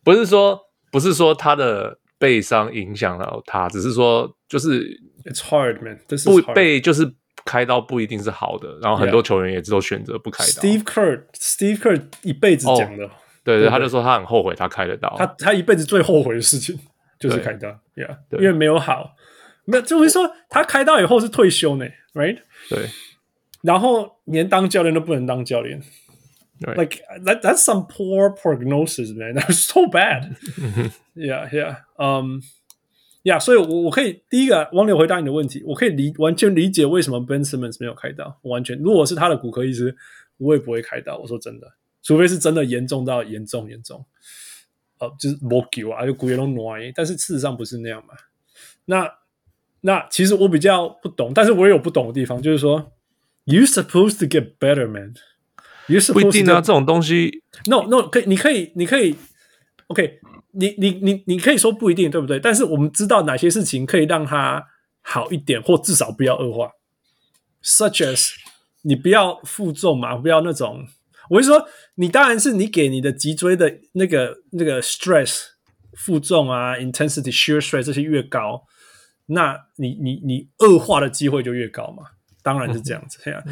[0.04, 0.60] 不是说
[0.90, 4.82] 不是说他的背伤影响了他，只是说就是
[5.24, 7.14] it's hard man，不背就是。
[7.44, 10.50] 开刀不一定是好的，然后很多球员也都选择不开刀。
[10.50, 13.12] Steve Kerr，Steve Kerr 一辈子讲的，oh,
[13.46, 15.14] 对对，他就说他很后悔他开的刀。
[15.16, 16.76] 他他一辈子最后悔的事情
[17.18, 19.14] 就是开刀，Yeah，因为没有好，
[19.64, 22.40] 没有就是说他开刀以后是退休呢，Right？
[22.68, 22.90] 对，
[23.62, 25.80] 然后连当教练都不能当教练
[26.60, 29.34] ，Like that that's some poor prognosis, man.
[29.38, 30.36] That's so bad.
[31.14, 31.76] yeah, yeah.
[31.96, 32.40] Um,
[33.22, 33.38] yeah.
[33.38, 38.78] 所以我，我我可以第一个汪流回答你的问题，我可以理完全理解为什么 Ben Simmons 没有开刀，完全。
[38.78, 39.94] 如果是他的骨科医师，
[40.38, 41.18] 我也不会开刀。
[41.18, 41.72] 我说真的，
[42.06, 44.06] 除非是真的严重到严重严重，
[44.98, 46.76] 呃，就是没救啊，就骨也都挪。
[46.94, 48.14] 但是事实上不是那样嘛。
[48.84, 49.12] 那
[49.80, 52.92] 那其实我比较不懂，但是我也有不懂的地方，就是说
[53.46, 55.14] ，You supposed to get better, man.
[55.88, 57.42] You supposed to 不一定啊，这种东西。
[57.66, 59.16] No, no，可以，你可以，你可以
[59.88, 60.20] ，OK。
[60.52, 62.38] 你你你你可以说不一定对不对？
[62.38, 64.64] 但是我们知道哪些事情可以让它
[65.02, 66.70] 好一点，或至少不要恶化。
[67.64, 68.28] Such as
[68.82, 70.86] 你不要负重嘛，不要那种。
[71.30, 71.66] 我是说，
[71.96, 75.42] 你当然是你给你的脊椎的那个那个 stress
[75.96, 78.64] 负重啊，intensity shear stress 这些越高，
[79.26, 82.04] 那你你你恶化的机会就越高嘛。
[82.42, 83.18] 当然是这样子。
[83.24, 83.42] 这样，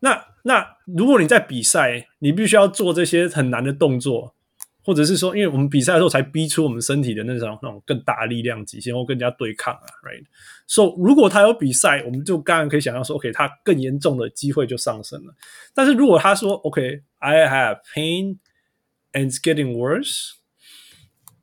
[0.00, 4.36] 那那如果你在比赛，你必须要做这些很难的动作。
[4.84, 10.22] 或者是说，因为我们比赛的时候才逼出我们身体的那种那种更大力量极限，或更加对抗啊，right？
[10.66, 15.34] 所以，如果他有比赛，我们就当然可以想象说，OK，他更严重的机会就上升了。
[15.72, 18.36] 但是如果他说，OK，I have pain
[19.12, 20.32] and it's getting worse，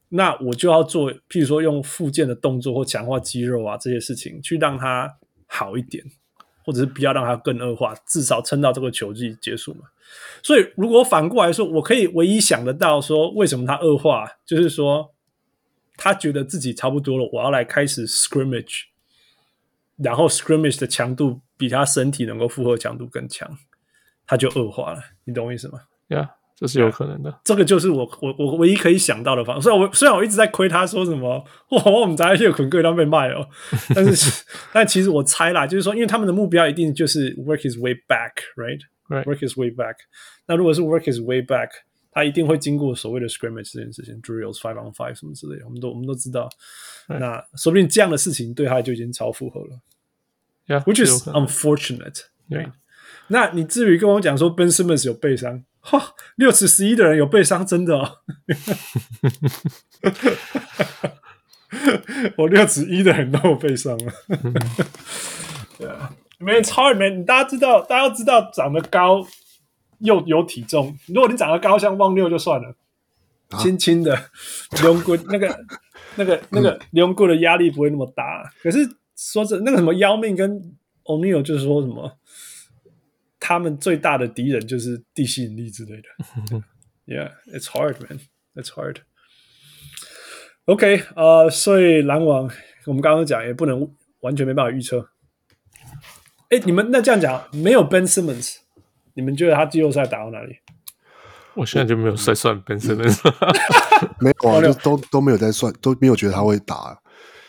[0.09, 5.17] 那我就要做，譬如说用复健的动作或强化肌肉啊这些事情，去让他
[5.47, 6.05] 好一点，
[6.63, 9.81] 或者是不要让它更恶化，至少撑到这个球季结束嘛。
[10.43, 15.13] 所以，如果反过来说，我可以唯一想得到说，为什么它恶化，就是说
[15.95, 18.85] 他觉得自己差不多了，我要来开始 scrimmage，
[19.97, 23.57] 然后 scrimmage 的强度比他身体能够负荷强度更强，
[24.25, 25.01] 他就恶化了。
[25.25, 26.27] 你懂我意思吗？yeah，
[26.61, 27.41] 这是有可能的。
[27.43, 29.63] 这个就是我我我唯一可以想到的方式。
[29.63, 31.43] 虽然我虽然我一直在亏他说什么，
[31.73, 33.49] 哇，我们在热捆贵当被卖哦，
[33.95, 39.23] 但是但其实我猜啦，就是说，因为他们的目标一定就是 work his way back，right？Right.
[39.23, 39.95] Work his way back。
[40.45, 41.69] 那如果是 work his way back，
[42.11, 46.47] 他一定会经过所谓的 scrimmage 这件事情，drills five on five 什么之类的，我们都我们都知道。
[47.07, 49.79] 那说不定这样的事情对他就已经超负荷了。
[50.67, 52.25] Yeah，which is unfortunate。
[52.47, 52.71] Yeah.
[53.29, 58.19] 那你至于跟我讲说 Ben Simmons 有背伤，哈，六尺十一的人有背伤，真的哦。
[62.37, 64.13] 我六尺一的人都有背伤了。
[65.77, 66.13] 对啊。
[66.43, 69.23] 没有超人，你大家知道，大家要知道，长得高
[69.99, 70.97] 又有体重。
[71.07, 72.73] 如果你长得高像汪六就算了，
[73.59, 74.19] 轻轻的，
[74.81, 75.65] 龙骨那个、
[76.15, 78.51] 那个、那个龙骨的压力不会那么大。
[78.63, 78.79] 可是
[79.15, 82.11] 说这那个什么姚明跟欧尼尔就是说什么，
[83.51, 86.63] 他们最大的敌人就是地吸引力之类的。
[87.05, 88.19] Yeah, it's hard, man.
[88.55, 88.97] It's hard.
[90.65, 92.49] OK，呃，所以篮网
[92.85, 93.91] 我们刚刚讲也不能
[94.21, 95.09] 完全没办法预测。
[96.49, 98.57] 哎，你们那这样讲，没有 Ben Simmons，
[99.15, 100.55] 你们觉得他季后赛打到哪里？
[101.55, 103.19] 我现在就没有在算 Ben Simmons，
[104.21, 106.97] 没有啊，就都都没有在算，都没有觉得他会打。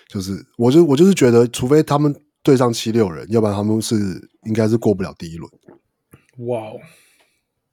[0.09, 3.95] 就是，我就我就是觉得，除非他们对上七六人，要不然他们是
[4.45, 5.49] 应该是过不了第一轮。
[6.39, 6.81] 哇哦！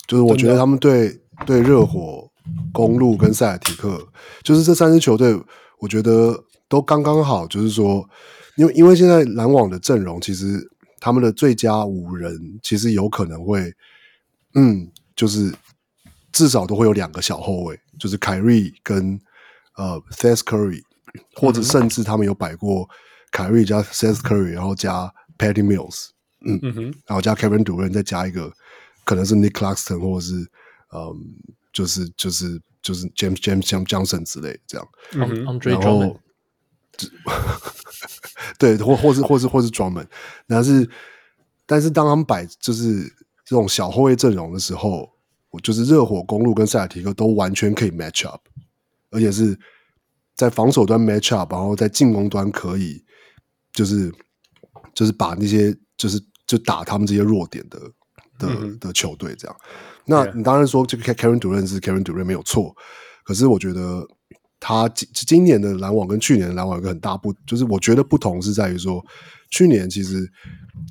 [0.08, 2.30] 就是我觉得他们对对热火、
[2.72, 4.08] 公路跟塞尔提克，
[4.44, 5.40] 就是这三支球队，
[5.80, 7.48] 我觉得都刚刚好。
[7.48, 8.08] 就是说，
[8.56, 10.70] 因为因为现在篮网的阵容其实。
[11.02, 13.74] 他们的最佳五人其实有可能会，
[14.56, 15.50] 嗯，就是
[16.34, 19.18] 至少都会有两个小后卫，就是凯瑞跟
[19.78, 20.82] 呃 Seth Curry，
[21.36, 22.86] 或者甚至他们有摆过
[23.32, 26.10] 凯瑞加 Seth Curry，然后加 Patty Mills，
[26.46, 26.76] 嗯，嗯
[27.06, 28.52] 然后加 Kevin Durant，再加一个
[29.04, 30.36] 可能是 Nick Claxton，或者是
[30.94, 31.16] 嗯，
[31.74, 36.20] 就是就是就是 James James James Johnson 之类这样，嗯、然后。
[38.58, 40.06] 对，或或是或是或是专门，
[40.48, 40.90] 但是
[41.66, 43.04] 但是当他们摆就是
[43.46, 45.10] 这种小后卫阵容的时候，
[45.50, 48.42] 我就是热火、公路跟塞尔提克都完全可以 match up，
[49.12, 49.58] 而且是
[50.36, 53.02] 在防守端 match up，然后在进攻端可以
[53.72, 54.12] 就是
[54.94, 57.80] 就是把那些就是就打他们这些弱点的
[58.40, 59.56] 的、嗯、的球队这样。
[60.06, 62.74] 那你当然说这个 Karen Durant 是 Karen Durant 没有错，
[63.24, 64.08] 可是我觉得
[64.60, 69.06] 他今今年的篮网跟去年的篮网有个很大不，就是我觉得不同是在于说，
[69.52, 70.28] 去年其实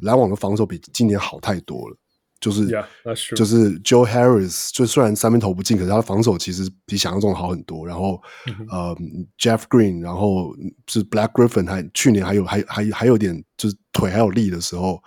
[0.03, 1.97] 篮网的防守比今年好太多了。
[2.41, 2.87] 就是 yeah,
[3.35, 7.85] 就是 Joe Harris，就虽然三分投不进，可是他的防守其实比想象中好很多。
[7.85, 8.97] 然后、嗯、呃
[9.37, 10.55] ，Jeff Green，然后
[10.87, 15.03] 是 Black Griffin，还去年还有还还还有点就是腿还有力的时候，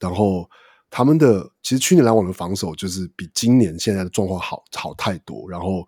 [0.00, 0.50] 然后
[0.90, 5.48] 他们的其实去年篮网的防守就是比今年现在的状况好好太多。
[5.48, 5.86] 然后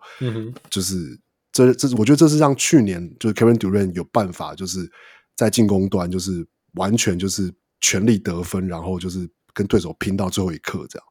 [0.69, 1.19] 就是、嗯、
[1.51, 4.89] 这这，我觉得这是让去年就是 Kevin Durant 有办法就是
[5.35, 9.29] 在进攻端就是完全就是全力得分，然后就是。
[9.57, 11.07] 跟对手拼到最后一刻这样，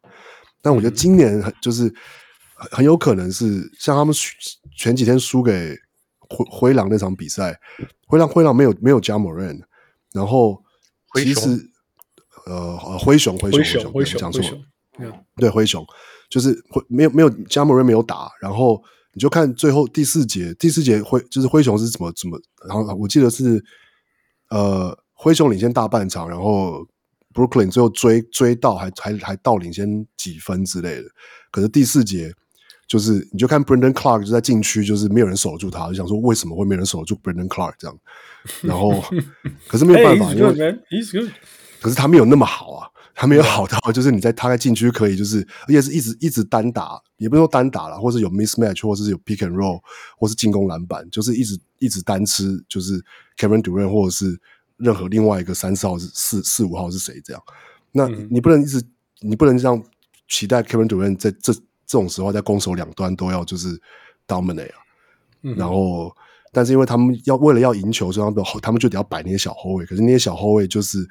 [0.63, 1.93] 但我觉得今年就是
[2.55, 4.15] 很有可能是像他们
[4.79, 5.77] 前几天输给
[6.29, 7.59] 灰灰狼那场比赛，
[8.07, 9.63] 灰狼灰狼没有没有 Ja Morant，
[10.13, 10.63] 然后
[11.15, 11.69] 其实
[12.47, 15.85] 呃灰熊灰熊灰熊讲错了，对灰熊
[16.31, 18.81] 就是灰没有没有 Ja Morant 没有打，然后
[19.13, 22.39] 你就看最后第四节第四节灰就是灰熊是怎么怎么，
[22.69, 23.61] 然后我记得是
[24.51, 26.87] 呃灰熊领先大半场，然后。
[27.37, 31.05] Brooklyn 最后追追到还还还到领先几分之类的，
[31.51, 32.33] 可是第四节
[32.89, 37.99] 就是你就看 brendon Clark 就在禁区，就是没有人守住他，就想说为什么会没人守住 brendon Clark 这样，
[38.63, 39.05] 然后
[39.69, 40.81] 可是没有办法，hey, 因为
[41.83, 49.81] 可是他没有那么好啊，他没有好到就是你在他在禁区可以就是而且是一直一直单打，也不是说单打了，或是有 mismatch，或者是有 pick and roll，
[50.17, 53.05] 或是进攻篮板，就是一直一直单吃，就是
[53.37, 54.41] Kevin Durant 或者是。
[54.77, 57.21] 任何另外一个三四号是四四五号是谁？
[57.25, 57.43] 这样，
[57.93, 59.83] 那你不能一直，嗯、你不能这样
[60.29, 63.81] 期待 Kevin Durant 在这这种时候在攻守两端都要就是
[64.29, 64.79] dominate 啊。
[65.43, 66.15] 嗯、然后，
[66.53, 69.87] 但是因为他们要为了要赢球，所以他们 他们就得要摆那些小后卫。
[69.87, 71.09] 可是那些小后卫就是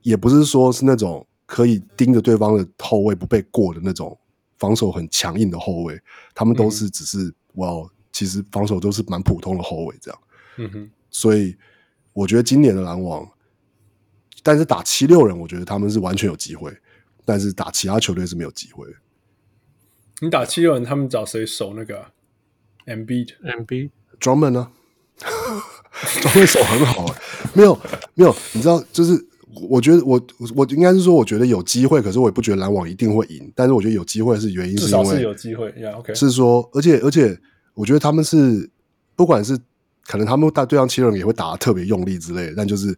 [0.00, 4.18] 也不是说是那种可以盯着对方的后卫不被过的那种
[4.58, 6.00] 防守很强硬的后卫，
[6.34, 10.20] 他们都是只是哇，嗯、其实防守都是蛮普通的后卫这样。
[10.56, 11.54] 嗯哼，所以。
[12.16, 13.28] 我觉得今年的篮网，
[14.42, 16.74] 但是打七六人，我觉得他们是完全有机会，
[17.26, 18.86] 但是打其他球队是没有机会。
[20.22, 22.06] 你打七六人，他们找谁守那个
[22.86, 24.72] Embiid？Embiid Drummond 呢？
[25.92, 27.14] Drummond 守很好，
[27.52, 27.78] 没有
[28.14, 29.22] 没有，你知道，就是
[29.68, 30.18] 我觉得我
[30.54, 33.52] 我应该是说，我觉得有机会，可是我也不觉得篮网一定会赢。
[33.54, 36.14] 但是我觉得有机会是原因是因为，至少是有机会，Yeah，OK。
[36.14, 37.38] 是说，而且而且，
[37.74, 38.70] 我觉得他们是
[39.14, 39.58] 不管是。
[40.06, 42.96] 可能他们大对上七六人也会打得特别用力之类的，但就是，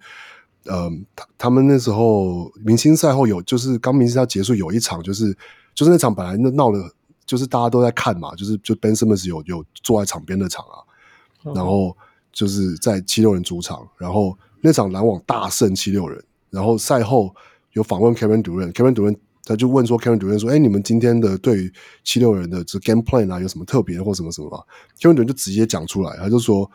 [0.65, 5.35] 呃，他他们那时候明星赛后有，就是刚明星赛结束有一场，就是
[5.75, 6.79] 就是那场本来那闹的，
[7.25, 11.97] 就是大家都在看嘛，就是就 Ben Simmons 有有坐在场边的场啊，然后
[12.31, 17.35] 就是在七六人主场，然后那场篮网大胜七六人，然后赛后
[17.73, 21.73] 有访问 Kevin Durant，Kevin Durant 他就问说 Kevin Durant 说，哎，你们今天的对于
[22.05, 24.63] 七六人的这 game plan 啊有什么特别或什么什么吗
[25.01, 26.71] ？Kevin Durant 就直接讲出来，他就说。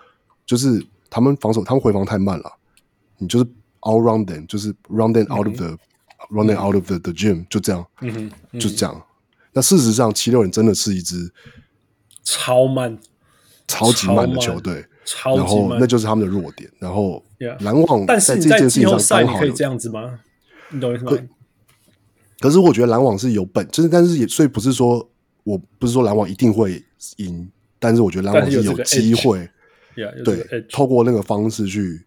[0.45, 2.51] 就是他们防守，他们回防太慢了。
[3.17, 3.45] 你就是
[3.81, 5.77] all round them，就是 run them out of the、嗯、
[6.29, 9.01] run them out of the the gym，就这样，嗯哼，嗯就这样。
[9.53, 11.31] 那事实上，七六人真的是一支
[12.23, 12.97] 超慢、
[13.67, 14.85] 超级慢的球队，
[15.23, 16.69] 然后那就是他们的弱点。
[16.79, 17.23] 然后
[17.59, 20.19] 篮网在这件事情上刚好可以这样子吗？
[20.71, 21.11] 你懂我意思吗？
[22.39, 25.07] 可是我觉得篮网是有本，就是但是也所以不是说
[25.43, 26.83] 我不是说篮网一定会
[27.17, 29.49] 赢，但是我觉得篮网是有机会。
[29.95, 32.03] Yeah, 对，透过那个方式去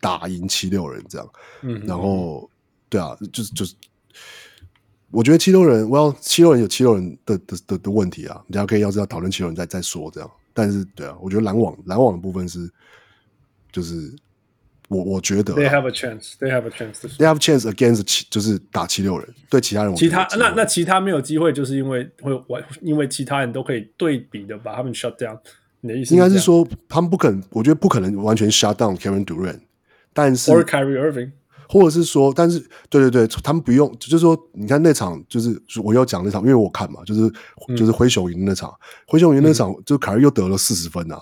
[0.00, 1.28] 打赢七六人这样，
[1.62, 2.50] 嗯，然后
[2.88, 3.74] 对啊，就是就是，
[5.10, 12.70] 我觉得七六人，我要七六人有七六人的的的的问题啊，大家可以要是要讨论七六人再再说这样，但是对啊，我觉得篮网篮网的部分是，
[13.70, 14.14] 就是
[14.88, 25.16] 我我觉得 they have a chance, they have a chance, they have a chance against 七就是打七六人，对其他人，其他那那其他没有机会，就是因为会完，因为其他人都可以对比的把他们 shut
[25.16, 25.38] down。
[25.82, 29.58] 应该是说，他们不可能，我觉得不可能完全 shut down Kevin Durant，
[30.12, 31.32] 但是或者 Kyrie Irving，
[31.68, 37.22] 或者是说，但是对对对，他们不用，就是说，你看那场，就是我要讲那场，因为我看嘛，就是、
[37.68, 38.72] 嗯、就是灰熊赢那场，
[39.08, 41.20] 灰熊赢那场，嗯、就凯瑞又得了四十分啊，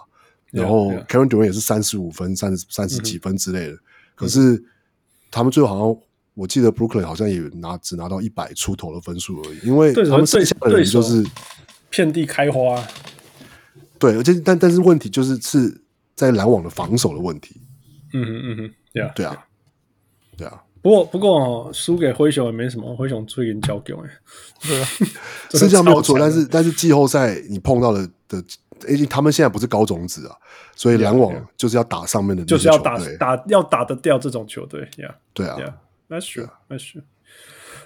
[0.53, 3.79] 嗯、然后 Kevin Durant 也是三十五分、三十三十几分之类的，嗯、
[4.15, 4.63] 可是
[5.31, 5.97] 他们最后好像，
[6.35, 11.25] 我记得 Brooklyn 好像也拿只拿到一百出头的分数而已，因为他们剩下的人就是
[11.89, 12.87] 遍地开花。
[14.01, 15.81] 对，而且但但是问题就是是
[16.17, 17.61] 在篮网的防守的问题。
[18.13, 19.45] 嗯哼嗯哼，对啊，对啊，
[20.37, 20.63] 对啊。
[20.83, 24.03] 不过不过哦，输给灰熊也没什么，灰熊最近交给我。
[24.63, 24.85] 对啊，
[25.53, 26.19] 是 这样没有错。
[26.19, 28.43] 但是但是季后赛你碰到的的，
[28.89, 30.35] 因为他们现在不是高种子啊，
[30.75, 34.81] 所以篮网就是要打上面的，就是要打打要打得掉这种球队。
[34.97, 35.59] Yeah，对啊
[36.09, 37.03] ，That's true，That's true。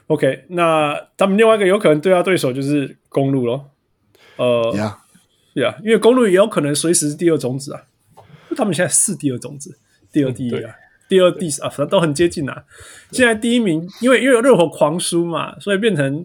[0.06, 3.70] OK，那他们另外一个有可能对他对手就是公路咯。
[4.36, 4.72] 呃
[5.54, 7.84] ，Yeah，Yeah，因为公路也有可能随时是第二种子啊。
[8.56, 9.76] 他们现在是第二种子，
[10.12, 10.74] 第二第一啊，嗯、
[11.08, 12.64] 第二第啊，反正都很接近啊。
[13.10, 16.24] 现在第一名，因为因为热火狂输嘛，所以变成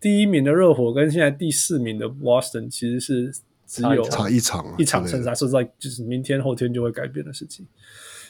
[0.00, 3.32] 第一名的热火跟现在第四名的 Boston 其实是
[3.64, 7.64] 只有差一场一场胜差，是在就是明天后天就会改变的事情。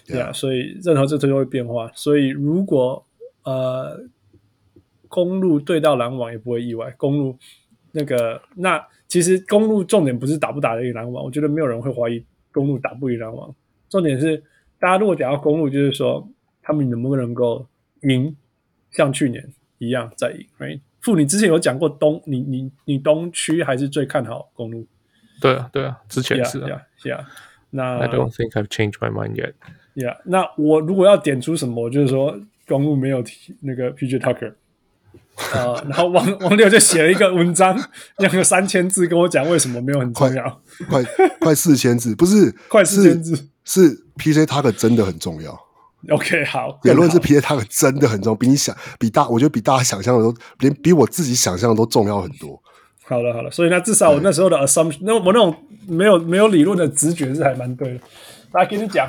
[0.07, 1.91] 对啊，所以任何这都会变化。
[1.95, 3.03] 所以如果
[3.45, 3.99] 呃
[5.09, 6.93] 公路对到篮网也不会意外。
[6.99, 7.39] 公路
[7.93, 12.25] 那个那其实公路重点不是打不打得赢篮网，我觉得没有人会怀疑。
[12.51, 13.55] 公路打不赢篮网，
[13.91, 14.43] 重点是
[14.79, 16.27] 大家如果讲到公路，就是说
[16.63, 17.67] 他们能不能够
[18.05, 18.35] 赢，
[18.91, 20.47] 像去年一样再赢。
[20.59, 20.81] Right？
[21.03, 24.87] 傅，你之前有讲过东，你你你东区还是最看好公路？
[25.43, 26.67] 对啊，对啊，之前是啊
[27.03, 27.25] ，Yeah, yeah, yeah.
[27.69, 29.53] 那 I don't think I've changed my mind yet.
[29.95, 34.55] Yeah，那我如果要点出什么，我就是说公路没有提那个 PJ Tucker。
[35.52, 37.78] 啊、呃，然后王王六就写了一个文章，
[38.19, 45.59] 用个三千字跟我讲为什么没有很重要，快快，快四千字，不是快四千字，是，是 PJ Tucker 真的很重要。
[46.10, 52.60] OK，好，言论是 PJ Tucker 真的很重要，比你想比大，我觉得比大家想象的都连比我自己想象的都重要很多。
[53.05, 55.55] 好了好了，所以那至少我那时候的 assumption，那我那种
[55.86, 58.01] 没有没有理论的直觉是还蛮对的。
[58.52, 59.09] 来给你讲。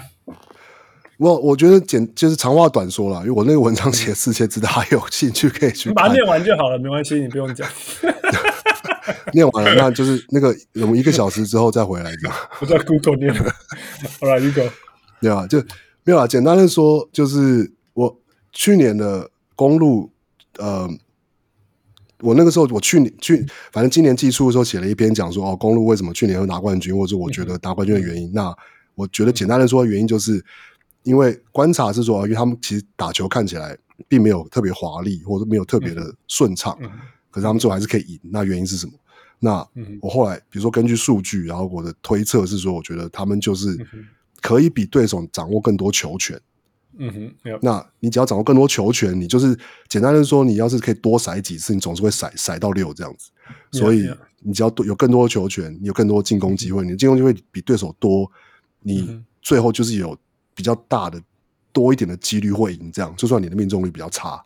[1.24, 5.88] 我我觉得简就是长话短说了，因为我那个文章写四千字，大家有兴趣可以去。
[5.88, 7.66] 你把它念完就好了，没关系，你不用讲。
[9.32, 12.30] 念完了，那就是那个我们一个小时之后再回来讲。
[12.60, 13.50] 我在 Google 念了。
[14.20, 14.70] 好了，一个。
[15.22, 15.60] 对啊，就
[16.04, 16.28] 没有啊。
[16.28, 18.20] 简单的说，就是我
[18.52, 20.12] 去年的公路，
[20.58, 20.90] 呃，
[22.20, 28.28] 我那个时候我去年去，反正今年季初的时候写了一篇讲说哦，公路为什么去年会拿冠军，或者我觉得拿冠军的原因。
[28.28, 28.56] 嗯、那
[28.96, 30.44] 我觉得简单的说，原因就是。
[31.04, 33.78] 因为观察是说，因为他们其实打球看起来
[34.08, 36.90] 并没有特别华丽，或者没有特别的顺畅，嗯、
[37.30, 38.20] 可是他们最后还是可以赢。
[38.24, 38.94] 那原因是什么？
[39.40, 39.68] 那
[40.02, 43.78] 我后来比如说根据数据，然后我的推测是说，我觉得他们就是
[44.42, 46.40] 可以比对手掌握更多球权。
[46.98, 47.12] 嗯
[47.44, 49.58] 哼，那你只要掌握更多球权，你就是
[49.90, 53.30] 简单的说，你要是可以多甩几次，你总是会甩甩到六这样子。
[53.72, 54.10] 所以
[54.40, 58.32] 你只要有更多球权，你有更多进攻机会，你的进攻机会比对手多，
[58.80, 60.18] 你最后就是有。
[60.56, 61.22] 比较大的
[61.72, 64.44] 多一点的几率会赢，这样就算你的命中率比较差，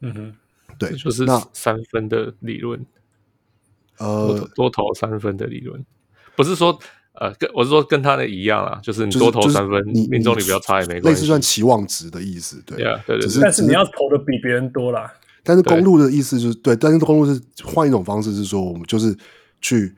[0.00, 0.34] 嗯哼，
[0.78, 2.84] 对，就是那三分的理论，
[3.98, 5.84] 呃，多投三分的理论，
[6.36, 6.78] 不是说
[7.14, 12.76] 呃，跟我是说跟他的一样啊，就是你多投三分，你命中率比较差也没关系，类似算期望值的意思，对，
[13.06, 15.12] 对，只是但是你要投的比别人多啦。
[15.42, 19.16] 但是公路的意思就是对，但是公路是换一种方式，是说我们就是
[19.60, 19.92] 去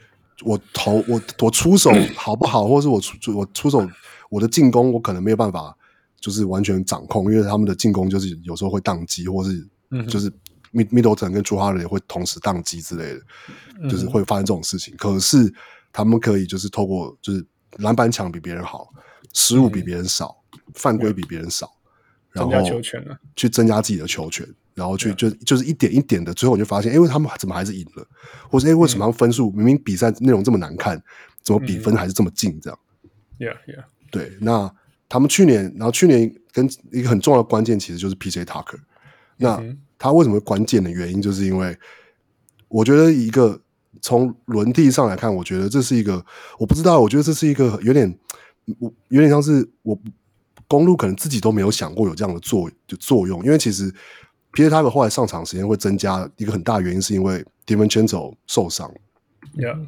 [0.45, 3.87] 我投我我出手好不好，或者是我出我出手。
[4.31, 5.77] 我的进攻我可能没有办法，
[6.19, 9.69] 就是完全掌控，因为他们的进攻就是有时候会宕机，或是
[10.09, 10.33] 就是
[10.73, 14.97] Middleton 跟也会同时宕机之类的，就是会发生这种事情。
[14.97, 15.53] 可是
[15.93, 17.45] 他们可以就是透过就是
[17.79, 18.89] 篮板抢比别人好，
[19.33, 20.37] 失误比别人少，
[20.75, 21.69] 犯规比别人少，
[22.31, 22.81] 然后
[23.35, 28.07] 去增加自己的球权，然后去就就是一点一点的，最后我就发现，因为他们怎么还是赢了，
[28.49, 31.03] 或者哎为什么他们分数明明比赛内容这么难看，
[31.43, 32.79] 怎么比分还是这么近这样
[33.41, 33.85] ？Yeah, yeah.
[34.11, 34.69] 对，那
[35.09, 38.79] 他们去年，然后去年跟一个很重要的关键其实就是 PJ Tucker。
[39.37, 39.63] 那
[39.99, 41.77] 他为什么关键的原因，就是因为
[42.69, 43.61] 我觉得一个
[44.03, 46.25] 从轮替上来看，我觉得这是一个
[46.59, 48.19] 我不知道，我觉得这是一个有点，
[48.79, 49.99] 我有点像是我
[50.67, 53.93] 公路可能自己都没有想过有这样的作就作用，因为其实
[54.53, 58.93] PJ Tucker 后来上场时间会增加一个很大的原因，是因为 d i v i n c h e n z o 受伤
[59.57, 59.87] ，Yeah，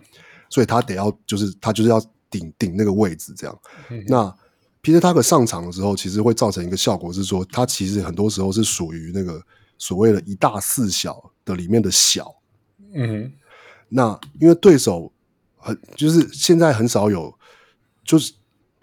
[0.49, 2.03] 所以他得要就是他就是要。
[2.33, 3.57] 顶顶那个位置，这样。
[3.91, 4.35] 嗯、那
[4.83, 9.41] PJ Tucker 上场的时候，其实会造成一个效果，是说他其实很多时候是属于那个
[9.79, 12.35] 所谓的“一大四小”的里面的小。
[12.93, 13.33] 嗯哼，
[13.89, 15.13] 那因为对手
[15.57, 17.33] 很就是现在很少有，
[18.05, 18.33] 就是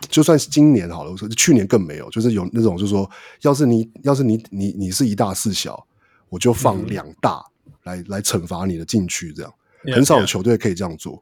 [0.08, 3.10] 就算是今年好了，说去年更没有，就是有那种就是说，
[3.42, 5.86] 要是你要是你你你是一大四小，
[6.30, 7.44] 我就放两大
[7.84, 9.54] 来、嗯、来惩罚你的禁区，这样
[9.94, 11.22] 很少有球队可以这样做。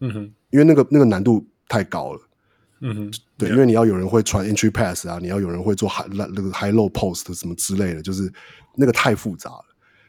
[0.00, 1.42] 嗯哼，因为那个那个难度。
[1.70, 2.20] 太高了，
[2.80, 8.30] 嗯哼，对，因为你要有人会传 entry pass 啊，你要有人会做 high 那个 high low post 什么之类的，就是
[8.74, 9.64] 那个太复杂了，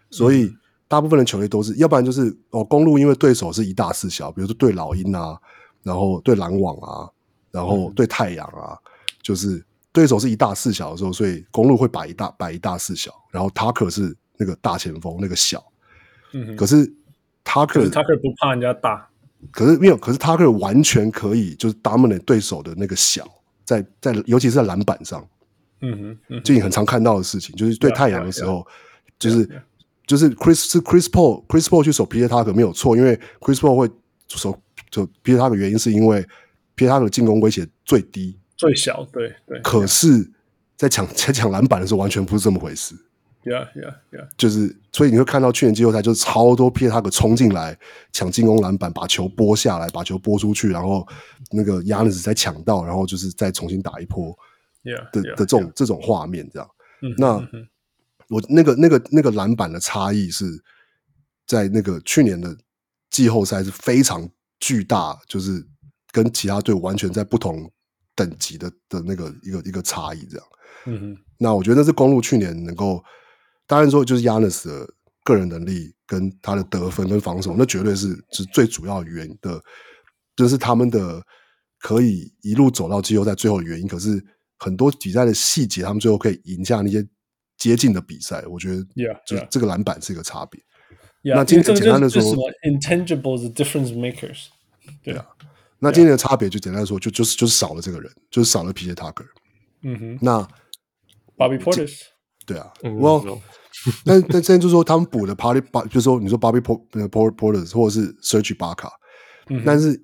[0.10, 0.52] 所以
[0.88, 5.40] 大部分的球队都是，要不然就是哦，公路因为对手是一大四小，比如说对老鹰啊，
[5.84, 7.08] 然后对篮网啊，
[7.52, 8.76] 然后对太阳啊，
[9.22, 15.64] 就是对手是一大四小的时候，所以公路会摆一大摆一大四小，然后 Tucker 是那个大前锋那个小，
[16.58, 16.88] 可是
[17.46, 19.11] Tucker Tucker 不怕人家大。
[19.50, 23.28] 可是没有，可是他可以完全可以就是 dominate 对手的那个小，
[23.66, 25.28] 在在尤其是在篮板上，
[25.82, 28.66] 嗯哼，最近很常看到的事情，就是对太阳的时候，
[29.18, 29.46] 就是
[30.06, 33.90] 就就是 Chris 是 Chris Paul Chris Paul 去守 PJ Tucker 没有错，因为 Chris Paul 会
[34.28, 36.22] 守就 PJ Tucker 的原因是因为
[36.76, 39.60] PJ Tucker 的进攻威胁最低最小，对对。
[39.62, 40.30] 可是，
[40.78, 42.96] 在抢在抢篮板的时候，完全不是这么回事。
[43.44, 44.28] Yeah, yeah, yeah。
[44.38, 47.76] 就是，所以你会看到去年季后赛就是超多 p 他 Tucker 冲进来
[48.12, 51.08] 抢进攻篮板，把球拨下来，把球拨出去，然后
[51.50, 54.38] 那个 Giannis 再抢到，然后就是再重新打一波。
[54.84, 55.72] Yeah, 的的这种 yeah.
[55.74, 56.70] 这种画面，这样。
[57.02, 57.68] 嗯、那、嗯、
[58.30, 60.46] 我那个那个那个篮板的差异是
[61.48, 62.56] 在那个去年的
[63.10, 65.66] 季后赛是非常巨大，就是
[66.12, 67.72] 跟其他队完全在不同
[68.14, 70.46] 等级的的那个一个一个差异，这样。
[70.86, 71.18] 嗯哼。
[71.40, 73.04] 那我觉得是公路去年能够。
[73.72, 74.94] 当然说，就是 Giannis 的
[75.24, 79.64] 个人能力跟他的得分跟防守，那绝对是是最主要原因的，
[80.36, 81.24] 就是他们的
[81.80, 83.88] 可以一路走到季后赛最后的原因。
[83.88, 84.22] 可是
[84.58, 87.02] 很多比赛的细节，他们最后可以赢下那些
[87.58, 88.44] 接近的比赛。
[88.46, 88.86] 我觉得，
[89.26, 90.62] 就这个篮板是一个差别。
[91.24, 92.22] Yeah, 那今天简单的说
[92.64, 94.48] ，intangible the difference makers。
[95.02, 95.26] 对啊，
[95.80, 99.28] 那今天的差别就简单说，就就是就是少了这个人，就是少了 PJ Tucker。
[99.84, 100.46] 嗯哼，那
[101.38, 102.02] Bobby Portis。
[102.46, 103.40] 对啊，我、嗯。
[104.06, 108.92] 但但现在就是说，他们补的 Party 巴，就是说，你说 Bobby Portis 或者是 Ibaka，
[109.48, 110.00] 嗯，但是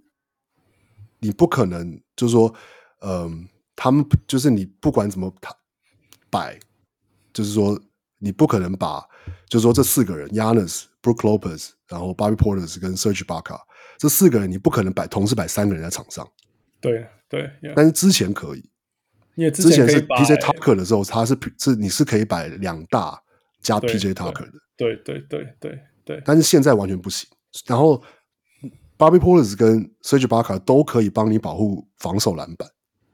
[1.19, 2.51] 你不可能就是说，
[3.01, 3.31] 嗯、呃，
[3.75, 5.55] 他们就是你不管怎么他
[6.31, 6.59] 摆，
[7.31, 7.79] 就是说
[8.17, 8.99] 你不可能把，
[9.47, 13.59] 就是说这四个人 Giannis、Brook Lopez，然后 Bobby Portis 跟 Serge Ibaka
[13.99, 16.27] 这四个人，你不可能摆同时摆三个人在场上。
[16.81, 18.69] 对对，但是之前可以，
[19.35, 23.21] 因为之前是 PJ Tucker 的时候，他是是你是可以摆两大。
[23.61, 27.27] 加 PJ Tucker 的，对对对对对，但是现在完全不行。
[27.65, 28.01] 然后
[28.97, 32.69] Bobby Portis 跟 Serge Ibaka 都可以帮你保护防守篮板，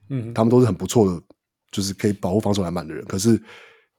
[0.10, 1.22] 嗯，他们都是很不错的，
[1.72, 3.04] 就是可以保护防守篮板的人。
[3.06, 3.42] 可是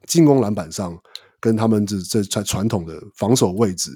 [0.07, 0.97] 进攻篮板上，
[1.41, 3.91] 跟他们这这在传统的防守位置，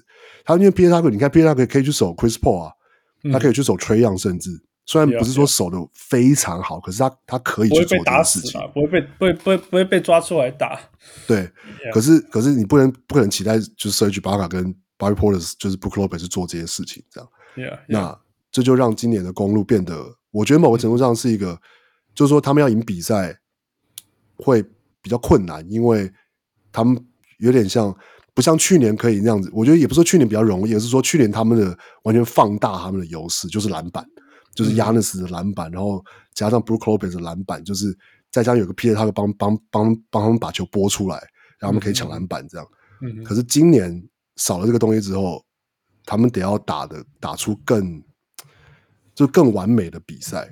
[0.45, 2.73] 他因为 PJ Tucker，你看 PJ Tucker 可以去守 Chris Paul 啊，
[3.25, 4.51] 嗯、他可以去守 Trae Young，甚至。
[4.89, 10.81] 虽然不是说守的非常好，可是他他可以去做这件事情，不会被不会不会不会被抓出来打。
[11.27, 11.47] 对.
[11.93, 17.31] 可是可是你不能不可能期待就是 Serge Ibaka 跟 Bobby Porter 就是 Brook Lopez 做这些事情这样。
[17.55, 17.79] Yeah, yeah.
[17.89, 18.19] 那
[18.51, 21.61] 这就让今年的公路变得，我觉得某个程度上是一个，
[22.15, 23.39] 就是说他们要赢比赛
[24.37, 24.63] 会
[25.03, 26.11] 比较困难，因为
[26.73, 26.99] 他们
[27.41, 27.95] 有点像
[28.33, 29.51] 不像去年可以那样子。
[29.53, 34.03] 我觉得也不是说去年比较容易，而是说去年他们的完全放大他们的优势，就是篮板。
[34.55, 36.05] 就是 Giannis 的篮板，然后
[36.35, 37.97] 加上 Brook Lopez 的篮板，就是
[38.31, 41.17] 再加上有个 PJ 他会帮帮帮帮他们把球拨出来，
[41.59, 42.67] 然后他们可以抢篮板这样。
[43.03, 43.23] 嗯。
[43.25, 44.03] 可是今年
[44.37, 45.45] 少了这个东西之后，
[46.05, 48.03] 他们得要打的打出更
[49.15, 50.49] 就更完美的比赛。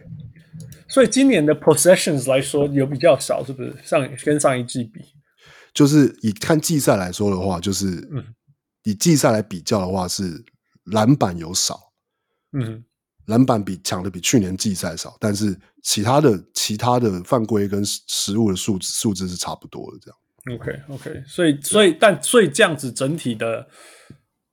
[0.88, 3.76] 所以今年的 possessions 来说有比较少，是不是？
[3.82, 5.00] 上跟上一季比，
[5.74, 8.08] 就是以看季赛来说的话，就是
[8.84, 10.44] 以季赛来比较的话，是
[10.84, 11.92] 篮板有少。
[12.52, 12.84] 嗯。
[13.26, 20.18] 篮板比抢的比去年季赛少，但是其他的其他的犯规跟失误的数字数字是差不多的，这样。
[20.56, 23.66] OK OK，所以所以但所以这样子整体的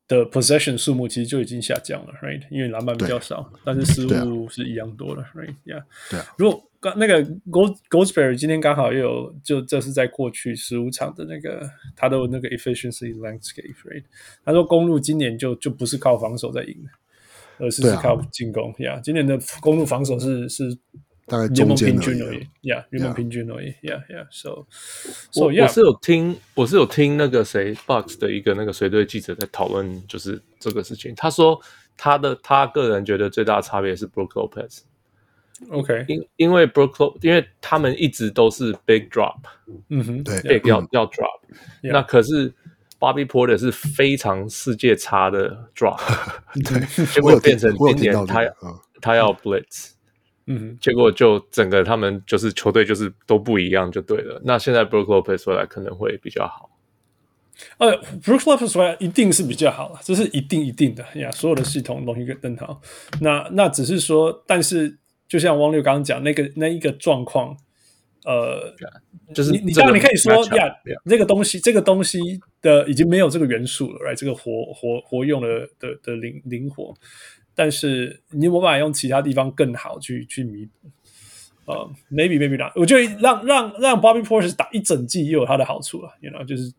[0.07, 2.41] 的 possession 数目其实就已经下降了，right？
[2.49, 5.83] 因为篮板比较少，但是失误是一样多的，right？Yeah。
[6.09, 6.25] 对啊。
[6.37, 14.03] 如果刚那个 Gold Goldsberry 今天刚好又有，就这是在过去十五场的那个他的那个 efficiency landscape，right？
[14.43, 16.89] 他说公路今年就就不是靠防守在赢的。
[17.63, 19.01] 而是是靠进攻呀、啊 yeah。
[19.01, 20.77] 今年的公路防守是是
[21.25, 24.27] 大概联盟平均而已呀，联盟平均而已呀呀。
[24.29, 24.65] So，
[25.31, 31.13] 所以我是有听，我是有听那个谁 Bucks 的一个那个随队记者在讨论，就是这个事情。
[31.15, 31.59] 他说
[31.95, 34.79] 他的他个人觉得最大的差别是 Brook Lopez。
[35.69, 39.37] OK，因因为 Brook 因为他们一直都是 big drop，
[39.89, 41.39] 嗯哼，对，big 要要 drop，、
[41.81, 41.93] yeah.
[41.93, 42.53] 那可是。
[43.03, 45.99] Bobby Portis 是非常世界差的 drop，
[46.63, 48.55] 对，结果变成今年他、这个、
[49.01, 49.89] 他要 blitz，
[50.47, 54.41] 嗯，结果就整个他们就是球队就是都不一样就对了。
[54.45, 56.69] 那现在 Brook Lopez 回来可能会比较好。
[57.77, 61.29] 呃，Brook Lopez 回来一定是比较好了，这是一定一定的呀。
[61.31, 62.79] 所有的系统东西更好。
[63.19, 64.97] 那那只是说，但是
[65.27, 67.57] 就像汪六刚刚讲那个那一个状况。
[68.25, 68.73] 呃，
[69.35, 70.73] 就是你你当然你可以说呀，
[71.09, 72.17] 这个东西.这个东西
[72.63, 76.95] 的已经没有这个元素了来这个活活活用的的的灵灵活，
[77.53, 80.89] 但是你有没办法用其他地方更好去去弥补？
[81.65, 82.71] 呃、，maybe maybe 打。
[82.75, 86.73] 我觉得让让让 Bobby Porter 打一整季也有他的好处啊，you know，就是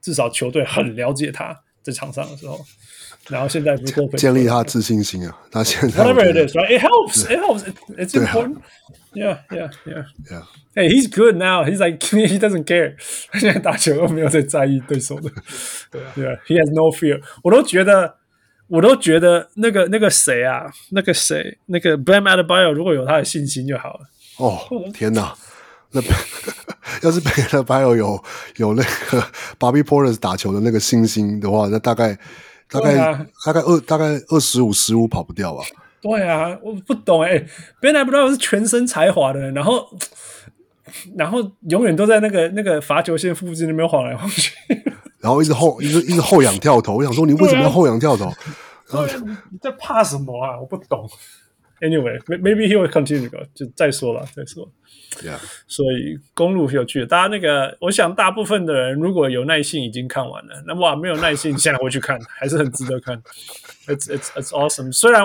[0.00, 2.60] 至少球队很了解他，在场上的时候，
[3.28, 6.78] 然后现在不是建立他自信心啊，他现在 whatever it is, right?
[6.78, 7.64] It helps, it helps,
[7.96, 8.58] it's important.
[9.14, 10.42] Yeah, yeah, yeah, yeah.
[10.74, 11.64] Hey, he's good now.
[11.64, 12.96] He's like he doesn't care.
[13.30, 15.30] 他现在打球都没有在在意对手的，
[16.14, 17.20] 对啊，He has no fear.
[17.42, 18.16] 我都觉得，
[18.68, 24.00] 我都觉得那个那个谁啊，那个谁，那个 Bam Adebayo 如果有他的信心就好了。
[24.38, 24.58] 哦，
[24.94, 25.34] 天哪！
[25.90, 26.00] 那
[27.02, 28.24] 要是 Bam Adebayo 有
[28.56, 29.22] 有那个
[29.58, 32.18] Bobby Portis 打球的那个信心的话，那大概
[32.72, 35.62] 大概、啊、大概二大概二十五十五跑不掉吧？
[36.00, 37.46] 对啊，我不懂哎、欸、
[37.80, 39.86] ，Ben Adebayo 是全身才华的人，然后
[41.16, 41.38] 然后
[41.68, 44.52] 永远都在那个那个罚球线附近那边晃来晃去，
[45.20, 46.96] 然后一直后一直一直后仰跳投。
[46.96, 48.24] 我想说，你为什么要后仰跳投？
[48.24, 48.34] 啊、
[48.90, 49.06] 然后
[49.50, 50.58] 你在怕什么啊？
[50.58, 51.08] 我不懂。
[51.82, 54.70] Anyway, maybe he will continue 就再说了，再说。
[55.20, 55.38] Yeah.
[55.66, 63.20] 所以公路是有趣的，大家那个，我想大部分的人如果有耐性已经看完了，那哇没有耐性现在回去看，还是很值得看。
[63.88, 64.92] It's it's it's awesome。
[64.92, 65.24] 虽然，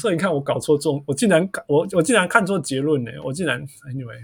[0.00, 3.60] 所以你看我搞错中，我竟然我我竟然看错结论呢，我竟然
[3.92, 4.20] Anyway，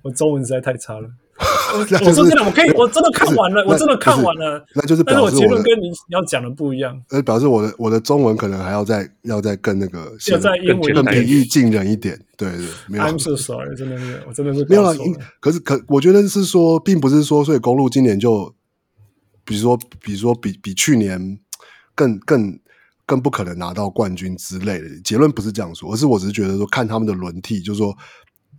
[0.00, 1.10] 我中文实在太差了。
[1.70, 7.00] 我说真的，我可以，我真的看完了，我真的看完了，那就是，但是我结论跟你要讲的不一样。
[7.10, 12.18] 呃，表示我的我的中文可能还要再要再更那个，要再英文更平易近人一点。
[12.36, 13.04] 对对，没有。
[13.04, 14.94] I'm so sorry，真的是，我真的是没有了。
[15.38, 18.52] 可是可，我觉得是说，并不是说，所以公路今年就，
[19.44, 21.38] 比如说，比如说比比去年
[21.94, 22.58] 更更
[23.06, 24.88] 更不可能拿到冠军之类的。
[25.04, 27.96] 结论不是这样说，而是我只是觉得说，看他们的轮替，就是说。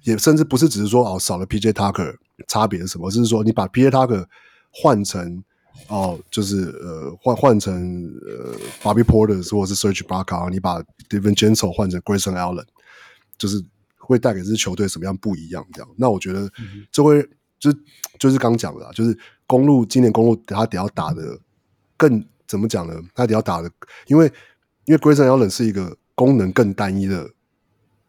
[0.04, 2.16] 也甚至不是只是说哦，少了 PJ Tucker
[2.48, 3.08] 差别是什么？
[3.08, 4.26] 而是说你把 PJ Tucker
[4.72, 5.44] 换成
[5.88, 7.74] 哦，就是呃换换成
[8.26, 12.66] 呃 Bobby Porter 或者是 Serge Ibaka，你把 Devin g e n t l 换成 Grayson Allen，
[13.38, 13.64] 就是
[13.98, 15.66] 会带给这支球队什么样不一样？
[15.74, 16.50] 这样，那我觉得
[16.92, 17.72] 这会、嗯、就
[18.20, 19.18] 就是刚讲的啦，就是
[19.48, 21.40] 公路今年公路他得要打的
[21.98, 22.94] 更怎么讲呢？
[23.14, 23.72] 他得要打的，
[24.08, 24.32] 因为
[24.86, 27.30] 因为 Grayson Allen 是一个功能更单一的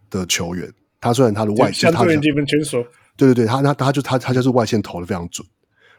[0.09, 0.73] 的球员。
[1.01, 5.47] 他虽然他的外线，他对对对，他他他就他他就是外线投的非常准。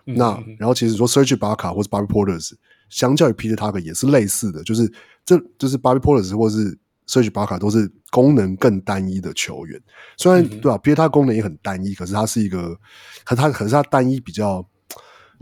[0.06, 2.53] 嗯、那然后其实说 Serge Ibaka 或者 Bobby Portis，
[2.90, 4.91] 相较于 Peter Tucker 也是类似的，就是
[5.23, 9.80] 这就是 Bobby Portis 或是 Serge Ibaka 都是功能更单一的球员。
[10.18, 12.76] 虽然、嗯、对吧，PJ 他功能也很单一，可是他是一个，
[13.23, 14.68] 可他可是他单一比较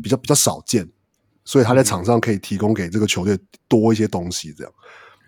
[0.04, 0.90] 比较比较少见，
[1.46, 3.38] 所以他在场上可以提供给这个球队
[3.68, 4.54] 多一些东西。
[4.54, 4.74] 这样，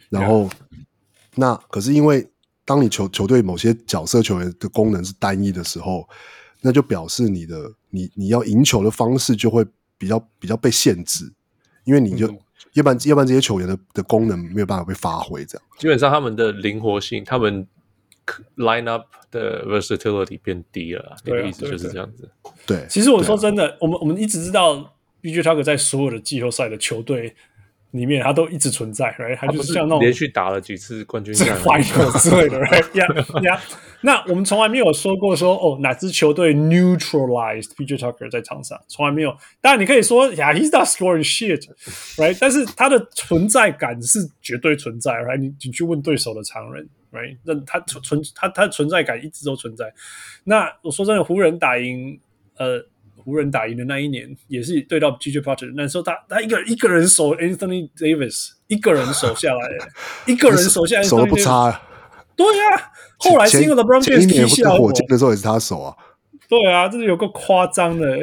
[0.10, 0.86] 然后、嗯、
[1.36, 2.28] 那可是因为。
[2.72, 6.08] 当你球球队某些角色球员的功能是单一的时候，
[6.62, 9.66] 那就表示你的你你要赢球的方式就会
[9.98, 11.30] 比较比较被限制，
[11.84, 12.26] 因为你就
[12.72, 17.68] 要不然要不然这些球员的的功能没有办法被发挥，这样基本上他们的灵活性，他们
[18.56, 22.30] line up 的 versatility 变低了，那个意思就是这样子。
[22.66, 27.36] 对，对，其实我说真的，我们我们一直知道 B J Tucker 在所有的季后赛的球队。
[27.92, 29.36] 里面他都一直存在，right？
[29.36, 31.46] 他就是像那种连续打了几次冠军赛
[32.20, 33.60] 之类的，right？Yeah, yeah.
[34.02, 39.36] 那我们从来没有说过说哦，哪支球队 neutralized PJ Tucker 在场上，从来没有。
[39.60, 42.38] 当然你可以说呀，he's not scoring shit，right？
[42.40, 45.38] 但是他的存在感是绝对存在，right？
[45.38, 47.38] 你你去问对手的常人，right？
[47.44, 49.94] 那他存他他的存在感一直都存在。
[50.46, 52.20] 那我说真的，湖人打赢
[52.58, 52.86] 呃。
[53.18, 59.70] 湖人打赢的那一年，也是对到 PJ Tucker 那时候他他一个一个人守 Anthony Davis，一个人守下来，
[60.26, 61.82] 一个人守下来，守的不差啊。
[62.36, 65.96] 对啊，后来是因为 LeBron James 踢下火箭的时候也是他守啊。
[66.48, 68.18] 对啊，真的有个夸张的，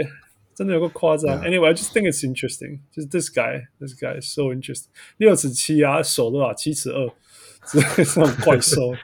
[0.55, 1.31] 真的有个夸张。
[1.39, 1.49] Yeah.
[1.49, 2.81] Anyway, I just think it's interesting.
[2.91, 4.87] 就是 this guy, this guy is so interesting.
[5.19, 6.53] 六尺七啊，守多少？
[6.53, 7.09] 七尺二，
[7.73, 8.95] 这种怪兽。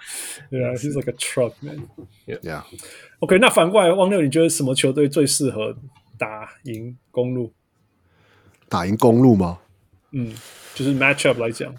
[0.51, 1.89] 对啊，he's like a truck man.
[2.27, 2.63] Yeah.
[3.21, 5.77] OK，那反过来，汪六，你觉得什么球队最适合
[6.19, 7.53] 打赢公路？
[8.69, 9.59] 打赢公路吗？
[10.13, 10.35] 嗯，
[10.75, 11.75] 就是 matchup 来讲，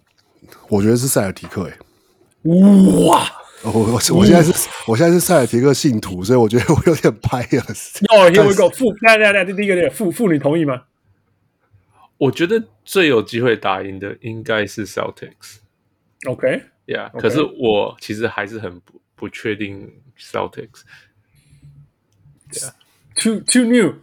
[0.70, 1.70] 我觉得是塞尔提克。
[1.70, 1.78] 哎，
[3.08, 3.32] 哇！
[3.64, 7.64] 我我我现在是，我现在是塞尔提克信徒，所以我觉得我有点拍了。
[8.14, 10.84] 哦，Here we go，负，来来来，第一个点，负负，你同意吗？
[12.18, 15.58] 我觉得最有机会打赢的应该是 Celtics。
[16.88, 20.82] OK，Yeah，可是我其实还是很不不确定 Celtics。
[23.16, 23.96] Too too new,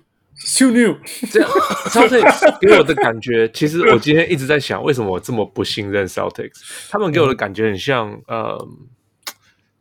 [0.58, 0.98] too new。
[1.30, 1.50] 这样
[1.90, 6.88] ，Celtics 给我的感觉，其实我今天一直在想，为什么我这么不信任 Celtics？
[6.90, 8.68] 他们给我的感觉很像，呃，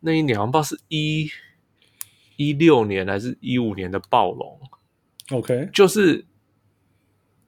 [0.02, 1.32] 那一年好像不知道是一
[2.36, 4.60] 一六年还是一五年的暴龙。
[5.32, 6.26] OK，就是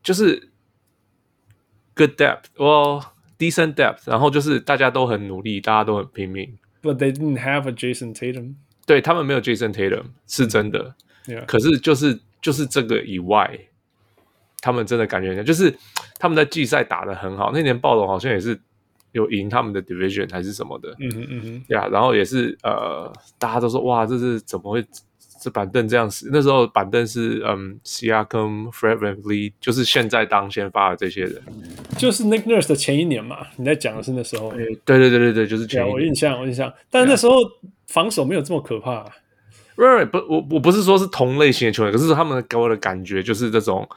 [0.02, 0.52] 就是
[1.94, 2.46] good depth，
[3.44, 6.58] 哦、well,，decent depth，然后就是大家都很努力，大家都很拼命。
[6.82, 8.56] But they didn't have a Jason Tatum。
[8.86, 10.96] 对，他们没有 Jason Tatum 是真的。
[11.26, 11.46] Yeah.
[11.46, 13.58] 可是就是就是这个以外，
[14.60, 15.74] 他们真的感觉就是
[16.20, 18.60] 他们在季赛打得很好，那年暴龙好像也是
[19.14, 23.10] 有赢他们的 division 还是什么的，嗯哼嗯哼，呀，yeah, 然后也是呃，
[23.40, 24.86] 大家都说哇，这是怎么会
[25.44, 26.30] 这板凳这样子？
[26.32, 31.42] 那时候板凳是嗯，Siakam、Fred VanVleet，就是现在当先发的这些人，
[31.98, 37.34] 就是 Nick Nurse 的前一年嘛，你在讲的是那时候，对对对对对，就是前一年，我印象我印象，但是那时候
[37.88, 39.06] 防守没有这么可怕。
[39.76, 43.90] Right，不，我我不是说是同类型的球员，可是他们给我的感觉就是这种，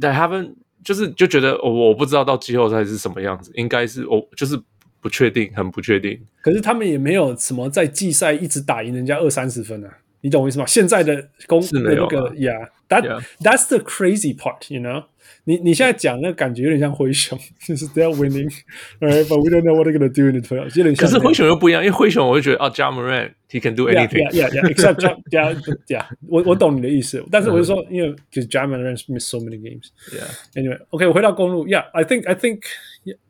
[0.00, 0.54] 对他们
[0.84, 4.60] 就是就觉得我我不知道到季后赛是什么样子，应该是我就是
[5.02, 6.18] 不确定，很不确定。
[6.40, 10.64] 可是他们也没有什么在季赛一直打赢人家二三十分啊，你懂我意思吗？
[10.64, 13.22] 现在的攻是没有的那个，Yeah，that Yeah.
[13.40, 15.06] that's the crazy part，you know。
[15.44, 20.76] 你你现在讲那个感觉有点像灰熊，就是 they're winning，right？But we don't know what they're gonna do in the playoffs。
[20.78, 21.04] 有点像。
[21.04, 24.30] 可是灰熊又不一样，因为灰熊我就觉得啊，Ja Morant he can do anything。
[24.30, 25.00] Yeah，yeah，yeah，except
[25.30, 26.04] Ja，yeah，yeah。
[26.28, 29.86] 我我懂你的意思，但是我就说，因为就是 Ja Morant miss so many games。
[30.12, 30.30] Yeah。
[30.54, 31.66] Anyway，OK，我回到公路。
[31.66, 32.60] Yeah，I think，I think，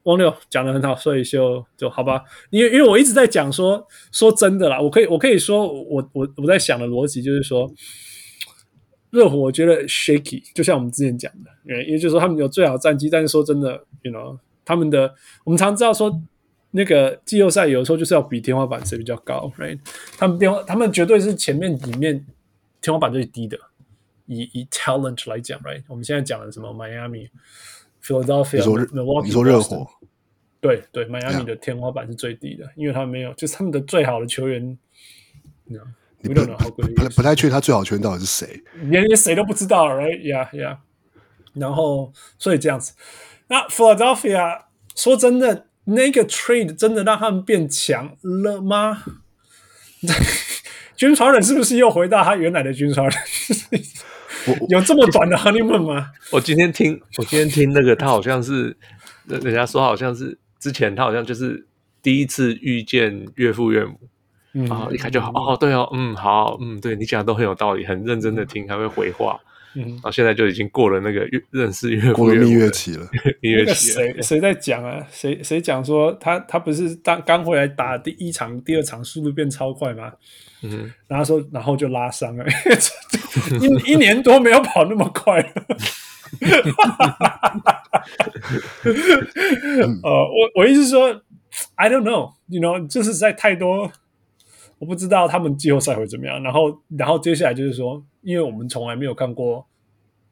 [0.05, 2.23] 王六讲得很好，所以就就好吧。
[2.51, 7.73] 因为因为我一直在讲说，说真的啦，我可以我可以说，我我我在想的逻辑就是说。
[9.13, 16.19] 热火我觉得 shaky，就像我们之前讲的，因为也就是说他们有最好战绩，但是说真的，you know，他们的我们常知道说
[16.71, 19.79] 那个季后赛有时候就是要比天花板谁比较高，right？
[20.17, 22.25] 他们天花他们绝对是前面里面
[22.81, 23.59] 天花板最低的，
[24.25, 25.83] 以以 talent 来讲，right？
[25.89, 27.29] 我们现在讲的什么 Miami、
[28.03, 29.87] Philadelphia、你说 Milwaukee，你说热火，
[30.61, 34.77] 对对，Miami 的天花板是最低的，因为他们没有，就是他们的最好的球员。
[35.65, 40.77] 你不不不太确定他最好球员到底是谁，连连谁都不知道，right？Yeah，yeah。
[41.55, 42.93] 然后所以这样子，
[43.49, 44.63] 那 Philadelphia
[44.95, 49.03] 说真的，那个 trade 真的让他们变强了吗？
[50.97, 53.19] 军团人是不是又回到他原来的军团人？
[54.69, 56.11] 有这么短的 honeymoon 吗？
[56.31, 58.77] 我今天听，我今天听那个，他好像是
[59.27, 61.67] 人家说，好像是之前他好像就是
[62.03, 63.99] 第一次遇见岳父岳母。
[64.55, 69.41] 嗯，啊，一看就好哦，对哦，嗯，好，嗯，对你讲的都很有道理，很认真的听，还会回话，
[69.75, 73.09] 嗯，然后现在就已经过了那个月认识月过了蜜月期了，
[73.41, 73.93] 蜜月期。
[73.93, 75.03] 谁谁在讲啊？
[75.11, 80.13] 谁谁讲说他他不是刚刚回来打第一场、第二场速度变超快吗？
[80.63, 82.45] 嗯，然后说然后就拉伤了，
[83.61, 85.53] 一一年多没有跑那么快了。
[90.03, 91.23] 呃，我我意思是说
[91.75, 93.91] ，I don't know，you know，就是在太多。
[94.79, 99.67] 我不知道他们季后赛会怎么样，然后，然后接下来就是说，因为我们从来没有看过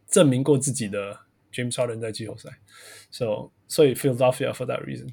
[0.08, 1.16] 证明过自己的
[1.52, 2.48] James Harden 在季后赛
[3.10, 5.08] ，so 所以 Philadelphia for that reason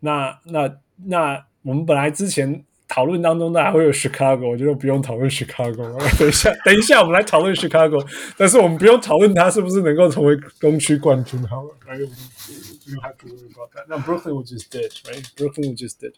[0.00, 0.38] 那。
[0.44, 2.64] 那那那我们本来之前
[2.96, 6.18] 讨论当中，大家会有 Chicago，我觉得不用讨论 Chicago。
[6.18, 8.02] 等一下，等一下，我们来讨论 Chicago，
[8.38, 11.46] 但是我们不用讨论他是不是能够成为东区冠军。
[11.46, 12.00] 好了，right?
[12.00, 13.84] You have to worry about that.
[13.86, 15.22] 那 Brooklyn just did, right?
[15.36, 16.14] Brooklyn just did.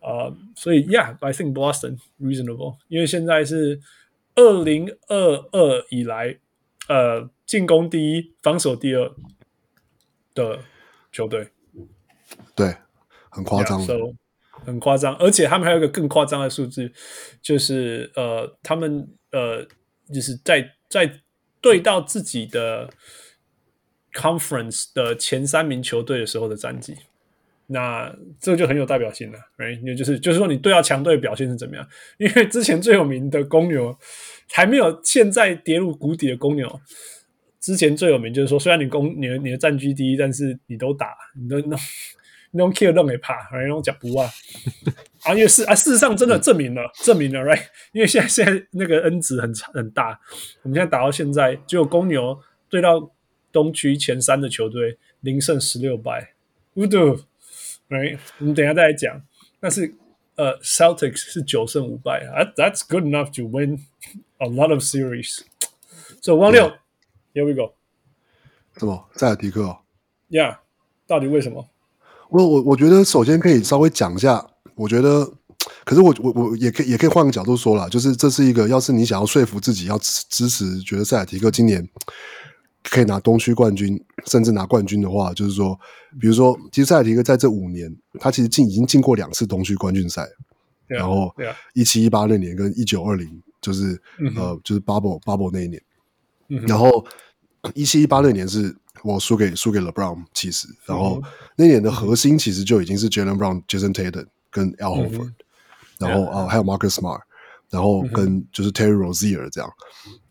[0.00, 3.80] 啊，uh, 所以，Yeah，I think Boston reasonable，因为现在是
[4.34, 5.16] 二零二
[5.52, 6.36] 二以来，
[6.86, 9.10] 呃，进攻第一，防守第二
[10.34, 10.58] 的
[11.10, 11.48] 球队，
[12.54, 12.76] 对，
[13.30, 14.14] 很夸张，yeah, so,
[14.64, 16.90] 很夸张，而且他们还有一个更夸张的数字，
[17.42, 19.66] 就是呃，他们呃，
[20.12, 21.20] 就是在在
[21.60, 22.88] 对到自己的
[24.12, 26.96] conference 的前三名球队的时候的战绩。
[27.66, 29.80] 那这个就很有代表性了，right？
[29.82, 31.88] 也就是就是说，你对到强队表现是怎么样？
[32.18, 33.96] 因为之前最有名的公牛
[34.50, 36.80] 还没有现在跌入谷底的公牛，
[37.60, 41.78] 之前最有名就是说，虽然你公你的你的战绩第一，但是你都打，你都弄
[42.54, 44.30] 你都 kill 都没怕，然后讲不啊，
[45.24, 47.64] 啊，因为是啊，事实上真的证明了，证明了，right？
[47.92, 50.20] 因为现在现在那个 N 值很很大，
[50.62, 53.10] 我们现在打到现在，只有公牛对到
[53.50, 56.34] 东区前三的球队零胜十六败，
[56.72, 57.00] 不对。
[57.88, 58.18] Right?
[58.38, 59.20] 我们等一下再来讲。
[59.60, 59.94] 但是，
[60.36, 63.80] 呃，Celtics 是九胜五败啊，That's good enough to win
[64.38, 65.40] a lot of series。
[66.22, 66.72] So，汪六
[67.34, 67.74] ，Here we go。
[68.78, 69.08] 什么？
[69.14, 69.80] 塞尔提克哦
[70.30, 70.58] ？Yeah，
[71.06, 71.68] 到底为什么？
[72.30, 74.44] 我我我觉得首先可以稍微讲一下。
[74.74, 75.24] 我觉得，
[75.84, 81.88] 可是我我我也可以也可以换个角度说啦，就是这是一个，要是你想要说服自己要支支持，觉得塞尔提克今年。
[82.86, 85.74] 可以拿东区冠军，甚至拿冠军的话，就是说，
[86.20, 87.90] 比如说，其实塞尔提克在这五年，
[88.20, 90.28] 他其实进已经进过两次东区冠军赛，
[90.86, 91.34] 对啊、然后
[91.72, 93.26] 一七一八那年跟一九二零，
[93.62, 93.98] 就是、
[94.36, 95.82] 呃，就是 bubble bubble 那一年，
[96.68, 97.02] 然后
[97.74, 101.22] 一七一八那年是我输给输给 LeBron 其实，然后
[101.56, 105.34] 那年的核心其实就已经是 Jaylen Brown、Jason Tatum 跟 Al Horford，、嗯、
[105.98, 107.20] 然后啊、呃、还有 Marcus Smart，
[107.70, 109.70] 然后跟就是 Terry Rozier 这样，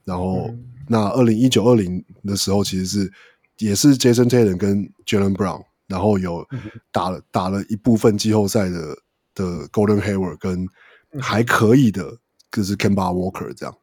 [0.06, 0.48] 然后。
[0.50, 3.14] 嗯那二零一九二零的时候，其实是
[3.58, 6.46] 也是 Jason Tatum 跟 Jaylen Brown，然后有
[6.92, 8.98] 打了打了一部分季后赛的
[9.34, 10.68] 的 Golden Hayward 跟
[11.22, 12.18] 还可以的，
[12.52, 13.74] 就是 Kemba Walker 这样。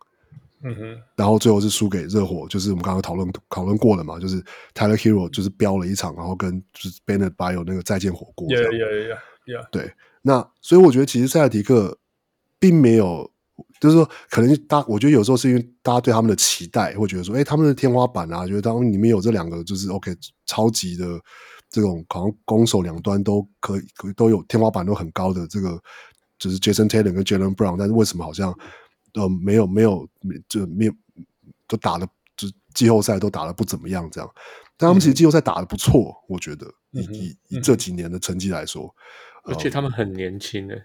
[0.63, 4.43] 嗯哼，然后最后是输给热火，就是我们刚刚讨论讨论过了嘛，就是
[4.75, 8.47] Tyler Herro 就是飙了一场，然后跟就是 Bennett 还有那个再见火锅。
[8.49, 9.69] Yeah, yeah, yeah, yeah.
[9.73, 11.97] 对，那所以我觉得其实塞尔提克
[12.59, 13.31] 并没有，
[13.81, 20.15] 就是说可能大，我觉得有时候是因为大家对他们的期待，会觉得说，哎，他们的天花板啊，觉得当里面有这两个就是 OK
[20.45, 21.07] 超级的
[21.71, 25.81] 这种，好像攻守两端都可以，可都有天花板都很高的这个，
[26.39, 28.55] 就是 Jason Taylor 跟 Jaylen Brown，但是为什么好像？
[29.15, 30.09] 呃，没有没有，
[30.49, 30.93] 就没有
[31.67, 34.31] 都打的，就季后赛都打的不怎么样，这样。
[34.77, 38.95] 但他们其实季后赛打的不错，嗯、我觉得以以以这几年的成绩来说，
[39.45, 40.83] 而且他们很年轻诶。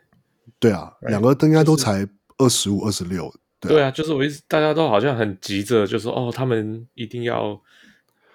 [0.59, 2.07] 对啊，两个都应该都才
[2.37, 3.33] 二十五、二十六。
[3.59, 7.59] 对啊，就是我一直，大家都好像很急着，就说哦，他们一定要，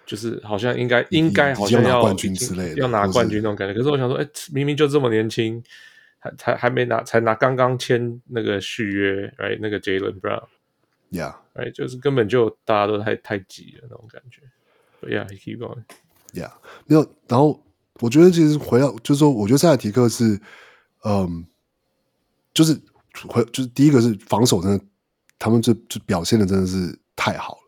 [0.06, 3.74] 就是好像应该应该好像要拿冠军之类的，要拿冠军那种感觉。
[3.74, 5.62] 可是我想说，哎，明明就这么年轻。
[6.22, 9.58] 还才还没拿，才拿刚刚签那个续约，right？
[9.58, 11.72] 那个 Jaylen Brown，yeah，right？
[11.72, 14.42] 就是根本就大家都太太急了那种感觉。
[15.02, 16.52] Yeah，keep going，yeah。
[16.84, 17.64] 没有，然后
[18.00, 20.38] 我觉得其实回到就是说，我觉得塞尔提克是，
[21.04, 21.46] 嗯，
[22.52, 22.78] 就是
[23.26, 24.84] 回就是第一个是防守真的，
[25.38, 27.60] 他们就就表现的真的是太好了。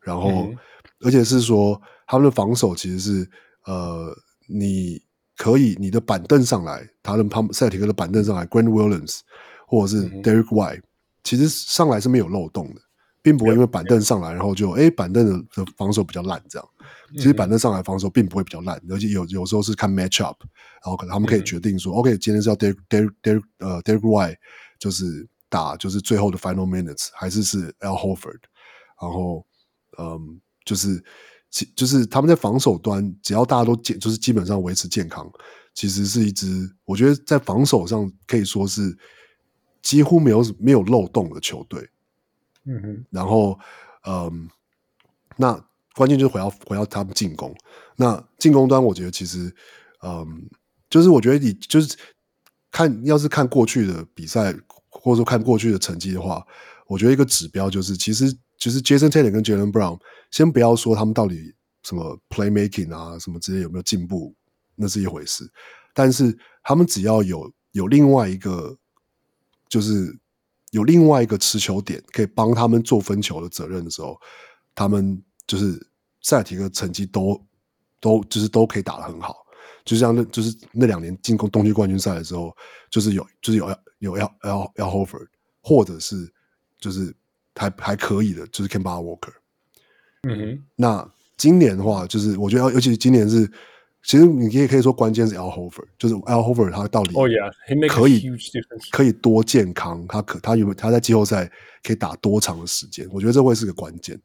[0.00, 0.58] 然后，嗯、
[1.02, 3.30] 而且是说他们的防守其实是
[3.64, 4.12] 呃
[4.48, 5.00] 你。
[5.42, 9.18] 可以，你的板凳上来，他的旁塞提克的板凳上来，Grant Williams
[9.66, 10.82] 或者是 Derek White，、嗯、
[11.24, 12.80] 其实上来是没有漏洞的，
[13.22, 16.68] 并不会因为板凳上来，然后就哎、嗯、板凳的的防守比较烂这样。
[17.14, 20.36] 其实板凳上来防守并不会比较烂，而且有有时候是看 match up，
[20.84, 24.36] 然后可能他们可以决定说、嗯、，OK，今天是要 Derek Derek Derek 呃 Derek White
[24.78, 28.38] 就是打就是最后的 final minutes，还是是 Al Horford，
[29.00, 29.44] 然后
[29.98, 31.02] 嗯就是。
[31.52, 35.30] 其就是他们在防守端，只要大家都健，就是基本上维持健康，
[35.74, 38.96] 其实是一支我觉得在防守上可以说是
[39.82, 41.86] 几乎没有没有漏洞的球队。
[42.64, 43.58] 嗯哼，然后
[44.06, 44.48] 嗯，
[45.36, 45.52] 那
[45.94, 47.54] 关键就是回到回到他们进攻。
[47.96, 49.54] 那进攻端，我觉得其实
[50.02, 50.48] 嗯，
[50.88, 51.94] 就是我觉得你就是
[52.70, 54.54] 看，要是看过去的比赛，
[54.88, 56.42] 或者说看过去的成绩的话，
[56.86, 58.34] 我觉得一个指标就是其实。
[58.58, 59.98] 其实 Jason Tatum 跟 Jaylen Brown，
[60.30, 61.52] 先不要说他们到底
[61.82, 64.32] 什么 playmaking 啊什么之类有没有进步，
[64.76, 65.50] 那是一回事。
[65.92, 68.76] 但是他们只要有有另外一个，
[69.68, 70.16] 就是
[70.70, 74.16] 有另外一个持球点可以帮他们做分球的责任的时候，
[74.76, 75.84] 他们就是
[76.20, 77.44] 塞尔提克成绩都
[77.98, 79.44] 都就是都可以打得很好。
[79.84, 82.56] 就像那就是那两年进攻东区冠军赛的时候，
[82.88, 85.26] 就是有就是有有要要要 Horford，
[85.60, 86.32] 或者是
[86.78, 87.12] 就是。
[87.54, 89.32] 还还可以的，就是 Kemba Walker。
[90.22, 93.44] 嗯哼，那今年的话，就是我觉得，尤其是今年是，
[94.04, 101.50] 其实你也可以说关键是 Al Horford，就是 Al Horford 他到底可以、oh yeah, 可以多健康，他可他有没有他在季后赛
[101.82, 103.08] 可以打多长的时间？
[103.10, 104.20] 我觉得这会是个关键。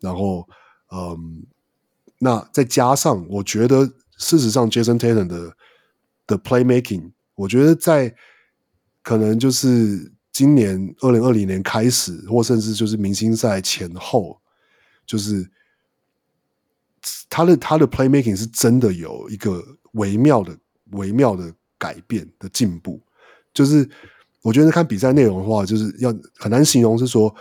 [0.00, 0.48] 然后，
[0.92, 1.44] 嗯，
[2.18, 3.86] 那再加上我觉得，
[4.16, 5.56] 事实上 Jason Tatum 的
[6.26, 8.14] 的 Playmaking，我觉得在
[9.02, 10.12] 可能就是。
[10.38, 14.40] 今年二零二零年开始，或甚至就是明星赛前后，
[15.04, 15.44] 就是
[17.28, 19.60] 他的他的 playmaking 是真的有一个
[19.94, 20.56] 微妙的
[20.92, 23.00] 微妙的改变的进步。
[23.52, 23.90] 就是
[24.40, 27.34] 我觉得看比赛内容的话，就是要很难形容，是说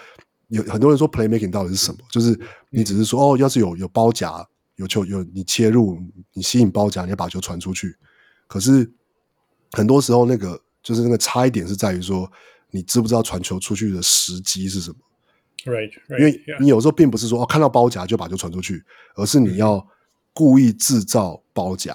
[0.48, 2.00] 有很多人说 playmaking 到底是什么？
[2.10, 2.36] 就是
[2.72, 4.44] 你只是说哦，要是有有包夹，
[4.78, 6.02] 有球有你切入，
[6.34, 7.96] 你吸引包夹，你要把球传出去。
[8.48, 8.92] 可是
[9.74, 12.28] 很多时候那个就是那个差一点是在于说。
[12.78, 14.98] 你知不知道传球出去的时机是什么
[15.66, 18.84] ？Right, right, 因为你有时候并不是说哦，看到包夹就把球传出去，
[19.16, 19.84] 而是你要
[20.32, 21.92] 故意制造包夹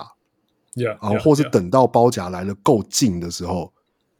[0.74, 3.72] ，Yeah，然后或是等到包夹来了够近的时候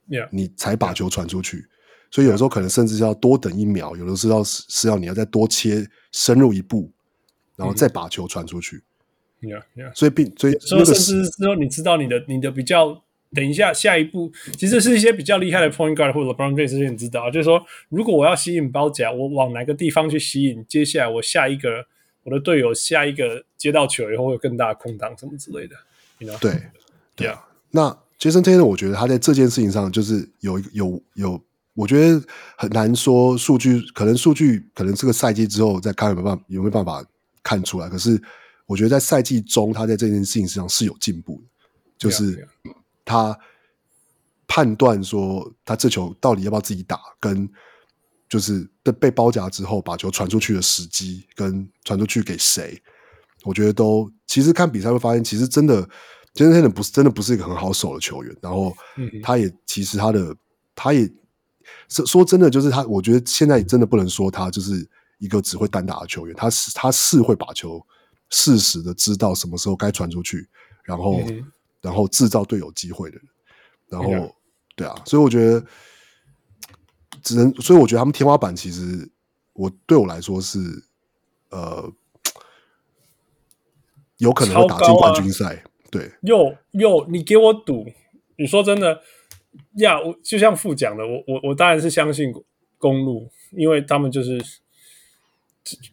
[0.09, 1.67] ，Yeah，你才把球传出去。
[2.13, 6.93] 所以有时候可能甚至是要多等一秒，有的时候是要你要再多切深入一步，
[7.57, 8.85] 然后再把球传出去。
[9.41, 13.03] Yeah, yeah，所以并所以说甚至之后你知道你的你的比较。
[13.35, 20.63] 等一下，下一步其实是一些比较厉害的 point guard 或者 James 这些你知道，就是说，如果我要吸引包夹，我往哪个地方去吸引？
[20.69, 21.87] 接下来我下一个
[22.25, 25.75] 我的队友下一个接到球以后会有更大的空档什么之类的
[26.19, 26.39] ，you know?
[26.41, 26.63] 对，
[27.17, 27.43] 对啊。
[27.71, 27.89] 那
[28.19, 31.43] Jason Tatum 我觉得他在这件事情上就是有有有，
[31.73, 32.23] 我觉得
[32.59, 37.03] 很难说数据，可能数据可能这个赛季之后再看有没有办法有没有办法
[37.43, 37.89] 看出来。
[37.89, 38.21] 可是
[38.67, 41.49] 我觉得在赛季中，他在这件事情上是有进步的，
[41.97, 42.47] 就是。
[43.05, 43.39] 他
[44.47, 47.49] 判断说，他这球到底要不要自己打，跟
[48.29, 52.81] 就是被被包夹之后把球传出去的时机，跟传出去给谁，
[53.45, 55.87] 我觉得都其实看比赛会发现，其实真的
[56.35, 58.35] Jayson Tatum 不是真的不是一个很好守的球员。
[58.41, 58.75] 然后
[59.23, 60.35] 他也其实他的
[60.75, 61.07] 他也
[61.89, 64.89] 说说真的，就是他，我觉得现在真的不能说他就是
[65.19, 67.85] 一个只会单打的球员，他是他是会把球
[68.31, 70.49] 适时的知道什么时候该传出去，
[70.85, 71.21] 然后
[71.83, 73.27] 然后制造队友机会的人。
[73.89, 74.35] 然后
[74.75, 75.63] 对啊，所以我觉得
[77.23, 79.07] 只能，所以我觉得他们天花板其实
[79.53, 80.59] 我对我来说是
[81.51, 81.93] 呃。
[84.19, 86.09] 有可能会打进冠军赛，啊、对。
[86.21, 87.85] 又又，你给我赌，
[88.37, 89.03] 你说真的
[89.79, 90.01] 呀？
[90.01, 92.33] 我就像副讲的，我我我当然是相信
[92.79, 94.41] 公路，因为他们就是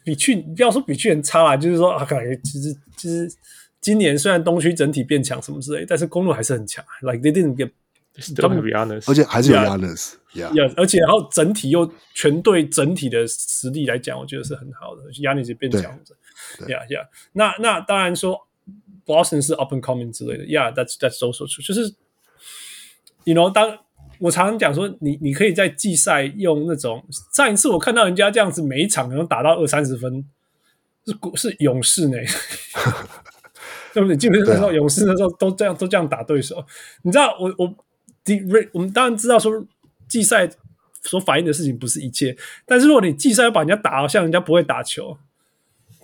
[0.04, 3.28] 比去，不要说比去年差啦，就是说啊，感觉其实其实
[3.82, 6.84] 今年虽然东区整体变强什么之类，但是公路还是很强。
[7.02, 7.72] Like they didn't get，
[8.42, 8.60] 他们
[9.08, 15.04] 而且还是有 Giannis，yeah，而且然后整体又全队整体的实力来讲，我觉得是很好的。
[15.14, 16.00] Giannis 也变强。
[16.62, 17.08] Yeah, yeah.
[17.34, 18.48] 那那当然说
[19.06, 20.46] ，Boston 是 up and coming 之类的。
[20.46, 21.66] Yeah, that's that's also true.
[21.66, 21.94] 就是
[23.24, 23.78] ，you know，当
[24.20, 30.26] 我常常讲说，你你可以在季赛用那种上一次我看到人家这样子，每一场能打到二三十分，
[31.06, 32.18] 是是勇士呢，
[33.94, 34.16] 对不对？
[34.16, 36.66] 基本上说勇士那时候都这样都这样打对手。
[37.04, 37.76] 你知道，我我
[38.74, 39.66] 我们当然知道说
[40.08, 40.50] 季赛
[41.04, 45.18] 所反映的事情不是一切，但是如果你季赛要把人家打好像人家不会打球。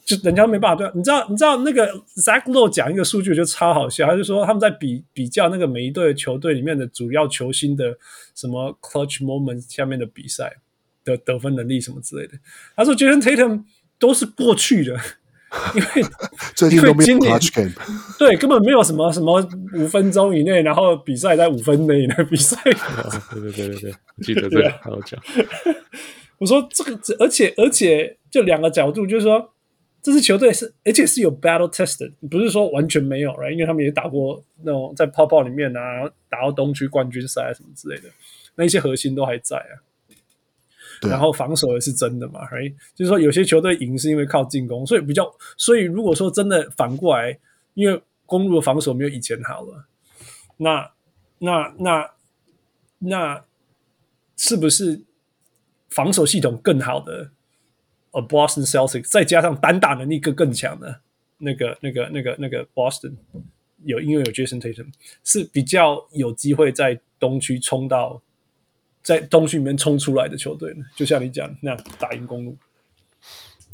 [0.06, 1.28] 就人家没办法对，你知道？
[1.28, 7.98] 你知道那个 Zach Lowe 讲一个数据就超好笑，他就说他们在比比较那个每一队球队里面的主要球星的
[8.36, 10.57] 什么 clutch moment 下面的比赛
[11.03, 12.38] 的得分能力什么之类的。
[12.76, 13.64] 他说 Jayson Tatum
[13.98, 14.95] 都是过去的，
[15.76, 16.10] 因 为
[16.56, 17.72] 最近都没有 clutch game，
[18.18, 22.57] 对，根本没有什么什么五分钟以内，然后比赛在五分内的比赛。
[23.32, 25.22] 对对对对对，记得这个好好讲。
[26.38, 29.52] 我说这个，而且而且就两个角度，就是说。
[30.06, 33.53] 这支球队是，而且是有 battle tested，不是说完全没有，right?
[33.53, 38.10] 因为他们也打过那种在泡泡里面啊，打到东区冠军赛什么之类的，
[38.53, 39.82] 那一些核心都还在啊。
[41.01, 42.73] 然后防守也是真的嘛，right?
[42.93, 47.38] 就是说有些球队赢是因为靠进攻，所以比较，所以如果说真的反过来，
[47.73, 49.85] 因为公路的防守没有以前好了，
[50.57, 50.91] 那
[51.39, 52.11] 那那
[52.99, 53.43] 那
[54.35, 55.03] 是不是
[55.89, 57.31] 防守系统更好的？
[58.11, 61.01] 呃，Boston Celtics 再加上单打能力更更强的
[61.38, 63.15] 那个、那个、那个、那个 Boston
[63.84, 64.88] 有，因为有 Jason Tatum
[65.26, 68.22] 是比较有机会在东区冲到，
[69.06, 70.84] 在东区里面冲出来的球队呢。
[70.95, 72.57] 就像你讲那样打赢公路，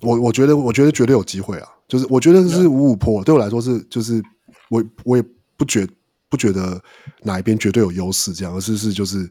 [0.01, 1.67] 我我觉得我觉得绝对有机会啊！
[1.87, 4.21] 就是我觉得是五五破，对我来说是就是
[4.69, 5.23] 我我也
[5.55, 5.87] 不觉
[6.29, 6.79] 不觉得
[7.21, 9.27] 哪一边绝对有优势这样，而是是就是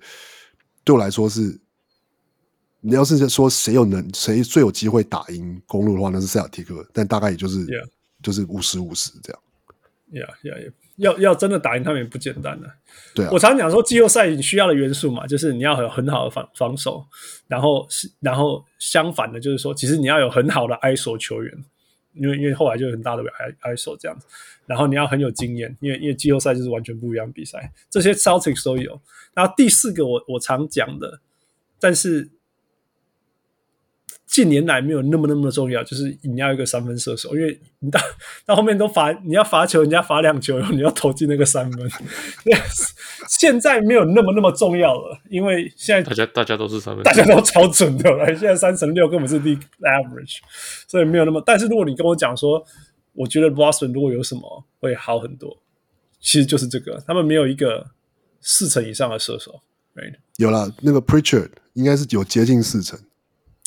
[0.83, 1.57] 对我来说是。
[2.83, 7.87] 你要是说谁有能谁最有机会打赢公路的话，那是塞尔提克，但大概也就是 Yeah.
[8.23, 9.43] 就是五十五十这样。
[10.11, 10.73] Yeah, yeah, yeah.
[11.01, 12.71] 要要真的打赢他们也不简单的。
[13.15, 17.05] 对啊，我常常讲说季后赛你需要的元素嘛，就是你要有很好的防防守，
[17.49, 21.53] 然后是然后相反的，就是说其实你要有很好的 ISO 球员，
[22.15, 23.23] 因为因为后来就有很大的
[23.63, 24.27] ISO 这样子，
[24.67, 29.01] 然后你要很有经验，因为因为季后赛就是完全不一样比赛，这些 Celtics 都有。
[29.35, 31.21] 然后第四个我我常讲的，
[31.81, 32.31] 但是。
[34.41, 38.01] 近年来没有那么那么重要，就是你要一个三分射手，因为你到
[38.47, 41.91] 到后面都罚，你要罚球，人家罚两球，然后你要投进那个三分。
[43.29, 48.27] 现在没有那么那么重要了，因为现在大家大家都是三分，大家都超准的了。
[48.29, 50.39] 现在三成六根本是 league average，
[50.89, 51.43] 所以没有那么。
[51.45, 52.65] 但是如果你跟我讲说，
[53.13, 55.55] 我觉得 Boston 如果有什么会好很多，
[56.19, 57.91] 其实就是这个，他们没有一个
[58.41, 59.61] 四成以上的射手。
[59.95, 60.15] Right?
[60.39, 62.99] 有了那个 Preacher 应该是有接近四成。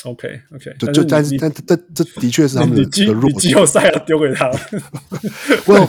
[0.04, 3.38] OK OK，就就但是但但这的确是他们的弱点。
[3.38, 4.60] 季后赛要丢给他了。
[5.66, 5.88] Well，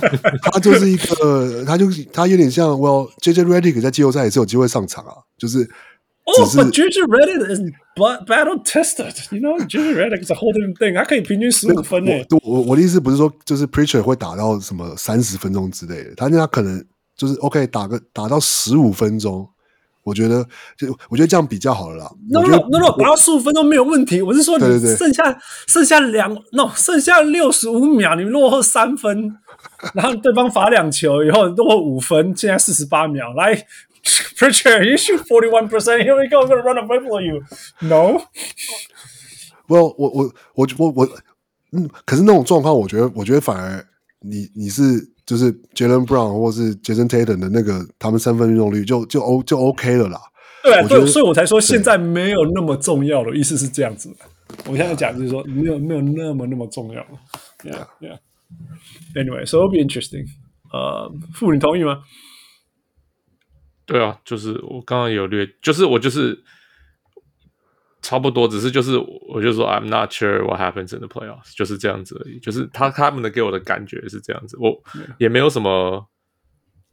[0.52, 5.62] 他就是一个，他就他有点像 Well JJ Redick 在季后赛也是有机会上场啊，就是
[6.26, 7.60] 哦、oh,，But JJ Redick is
[7.96, 12.24] battle tested，you know JJ Redick is a whole different thing，他可以平均十五分诶。
[12.30, 16.84] 我我我的意思不是说就是 Pritchard 会打到什么三十分钟之类的，他那他可能
[17.16, 19.48] 就是 OK 打个打到十五分钟。
[20.04, 22.10] 我觉得，就我觉得这样比较好了啦。
[22.28, 24.20] No no no no，打到十五分钟没有问题。
[24.20, 24.64] 我是说，你
[24.96, 29.34] 剩下剩下两，no，剩下六十五秒，你落后三分，
[29.94, 33.66] 然后对方罚两球以后落后五分，现在四十八秒，来
[34.36, 38.24] ，Pritchard，you shoot forty one percent，here we go，I'm gonna run away from you，no。
[39.68, 41.08] Well，我我我我我，
[41.72, 43.86] 嗯，可是那种状况，我觉得，我觉得反而
[44.20, 45.13] 你你是。
[45.26, 50.20] 就是 Jaylen Brown 或是 Jason Tatum 的那个，他们三分命中率就就 O 就 OK 了啦。
[50.62, 54.14] 对啊，对，所以我才说现在没有那么重要的意思是这样子。
[54.66, 57.08] 我现在讲就是说没有没有那么那么重要了。
[57.64, 58.18] Yeah, yeah.
[59.14, 60.26] Anyway, so it'll be interesting.
[60.72, 62.02] 呃，傅，你同意吗？
[63.86, 66.42] 对啊，就是我刚刚有略，就是我就是
[68.03, 68.97] 差不多，只是就是
[69.27, 72.39] 我就说 I'm not sure what happens in the playoffs，就是这样子而已。
[72.39, 74.81] 就是他他们的给我的感觉是这样子，我
[75.17, 76.07] 也没有什么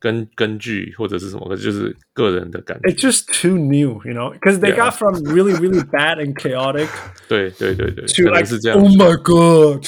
[0.01, 2.90] 根根据或者是什么，就是个人的感觉。
[2.90, 6.89] It's just too new, you know, because they got from really really bad and chaotic.
[7.28, 8.78] 对对对对，可能是这样。
[8.78, 9.86] Oh my god!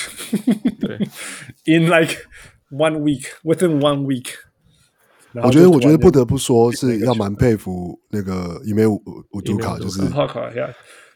[0.81, 0.99] 对，
[1.67, 2.17] In like
[2.71, 4.35] one week, within one week.
[5.35, 9.01] 我觉得，我觉得不得不说是要蛮佩服那个伊梅乌
[9.33, 10.01] 乌杜卡，就是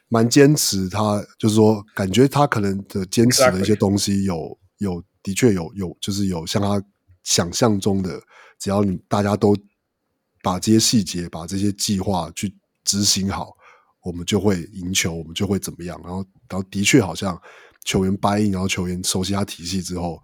[0.10, 0.90] 蛮坚持。
[0.90, 6.82] 他就是说，感觉他可能的坚持的一些东西有有的确有有，就是有像他
[7.24, 8.22] 想象中的，
[8.60, 9.56] 只要你大家都
[10.42, 13.56] 把这些细节、把这些计划去执行好，
[14.04, 16.00] 我们就会赢球，我们就会怎么样。
[16.04, 17.40] 然后，然后的确好像
[17.86, 20.22] 球员 buy in，然后球员熟悉他体系之后，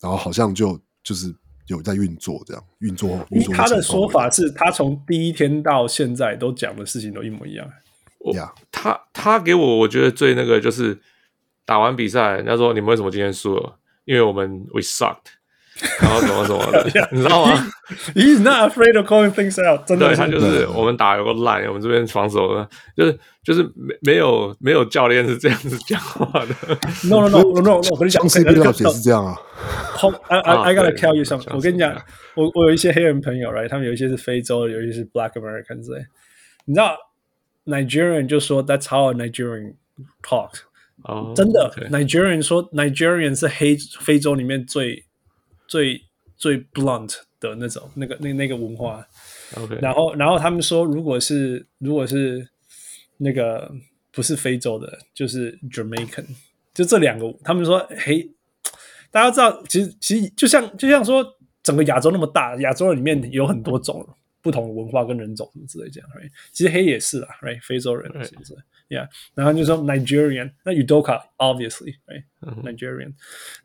[0.00, 1.34] 然后好像就就是。
[1.68, 3.26] 有在运作，这样运作。
[3.32, 7.68] 运作他的说法是他从第一天到现在都讲的事情都一模一样。
[8.34, 8.50] Yeah.
[8.72, 10.98] 他他给我我觉得最那个就是
[11.64, 13.78] 打完比赛，人家说你们为什么今天输了？
[14.04, 15.36] 因为我们 we sucked。
[16.00, 17.52] 然后什么什么的， 你知道吗
[18.14, 19.86] ？He's not afraid of calling things out。
[19.86, 22.66] 真的，他就是我们打有个烂，我们这边防守呢，
[22.96, 26.54] 就是就是没没有没有教练是这样子讲话的。
[27.10, 29.36] No no no no no，我跟你讲，这个也是这样啊。
[30.28, 31.54] I I I gotta tell you something。
[31.54, 31.94] 我跟你讲，
[32.36, 33.68] 我我有一些黑人朋友，right？
[33.68, 35.90] 他们有一些是非洲的，有一些是 Black Americans。
[36.64, 36.96] 你知道
[37.66, 39.74] ，Nigerian 就说 That's how a Nigerian
[40.22, 40.52] talk。
[41.02, 45.04] 哦，真的，Nigerian 说 Nigerian 是黑非洲里面最。
[45.68, 46.00] 最
[46.36, 49.04] 最 blunt 的那种，那个那那个文化
[49.56, 52.48] ，OK，然后然后他们说，如果是如果是
[53.16, 53.68] 那个
[54.12, 56.24] 不是非洲的，就是 Jamaican，
[56.72, 58.30] 就这两个，他们说，嘿，
[59.10, 61.34] 大家知道，其实其实就像就像说，
[61.64, 64.08] 整个亚洲那么大，亚洲里面有很多种
[64.41, 66.29] 不同的文化跟人种什么之类这样，right?
[66.51, 67.59] 其实黑也是啦，right？
[67.61, 68.55] 非洲人是不是？
[68.89, 73.15] Yeah，然后就说 Nigerian，那 Udoka obviously，right？Nigerian，、嗯、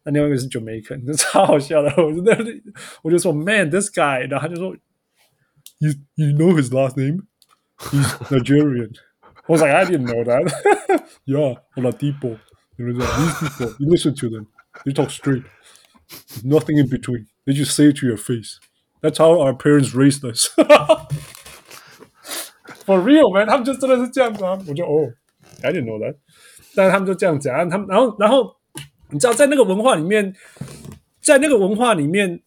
[0.05, 1.89] 那另外一个是 Jamaican，就超好笑的。
[1.97, 2.37] 我就那
[3.03, 4.77] 我就说 Man，this guy，然后他就说
[5.79, 8.95] You you know his last name？He's Nigerian。
[9.47, 14.49] 我 was like I didn't know that。Yeah，Oladipo。You know these people, you listen to them,
[14.85, 15.43] you talk straight,
[16.45, 17.27] nothing in between.
[17.47, 18.61] They just say it to your face.
[19.02, 20.50] That's how our parents raised us.
[22.86, 24.60] For real, man，他们就真的是这样子啊！
[24.68, 25.12] 我就哦
[25.62, 26.16] ，I didn't know that。
[26.76, 28.56] 但他们就这样讲，他们然后然后
[29.10, 30.34] 你知道，在那个文化里面，
[31.22, 32.42] 在那个文化里面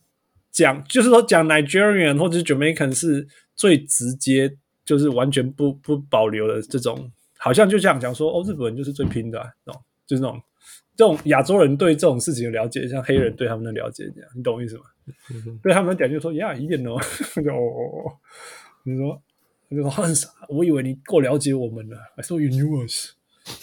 [0.50, 10.42] 讲，就是说讲 Nigerian 或者是 Jamaican 是最直接，就是完全不不保留的这种，好像就这样讲说，哦，日本人就是最拼的，啊，那种就是那种
[10.96, 14.84] 这种亚洲人对这种事情的了解，像黑人对他们的了解这样，你懂我意思吗？
[15.30, 16.98] 嗯、对他们讲就说，Yeah，一点哦，
[17.34, 17.42] 就
[18.84, 19.22] 你说。
[19.70, 21.96] 就说很傻，我以为你够了解我们了。
[22.14, 23.14] I thought you knew us.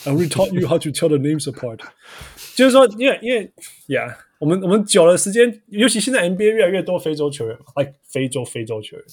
[0.05, 1.79] I already taught you how to tell the names apart.
[2.57, 3.49] 就是说，因为因为
[3.87, 9.05] ，Yeah，我们我们久了时间，尤其现在 NBA 越来越多非洲球员，like 非洲非洲球员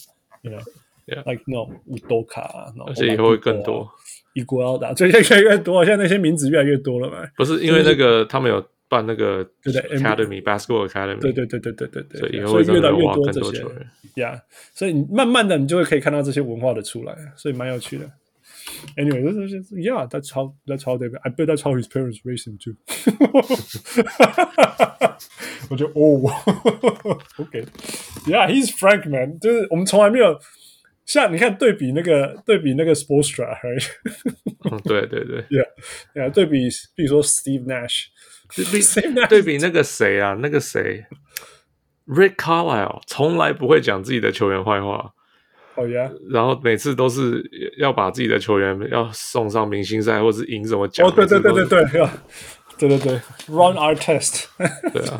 [0.43, 3.89] ，you know，like 那种乌多卡，而且以后会更多，
[4.33, 7.25] 伊古奥达，最近越来越多，现在那些名字越来越多了嘛。
[7.37, 8.67] 不是因为那个他们有。
[8.89, 13.63] 办那个对对 Academy Basketball Academy，对对对对对对对，所以越来越多这些
[14.15, 14.41] ，Yeah，
[14.73, 18.11] 所以你慢慢的你就会可以看到这些文化的出来，所以蛮有趣的。
[18.97, 22.77] Anyway，就是 Yeah，that's how that's how they I bet that's how his parents raised him too。
[25.69, 26.31] 我觉得哦
[27.37, 30.39] ，OK，Yeah，he's Frank man，就是我们从来没有
[31.05, 33.55] 像你看对比那个对比那个 Spoelstra，
[34.85, 38.07] 对对对，Yeah，Yeah，对比比如说 Steve Nash。
[38.57, 41.05] 对比对比那个谁啊，那个谁
[42.07, 45.13] ，Rick Carlisle 从来不会讲自己的球员坏话。
[45.75, 47.41] 哦呀，然后每次都是
[47.79, 51.07] 要把自己的球员要送上明星赛，或是赢什么奖。
[51.07, 51.85] 哦，对对对对对，
[52.79, 53.13] 对 对对
[53.47, 54.47] ，Run our test。
[54.93, 55.19] 对啊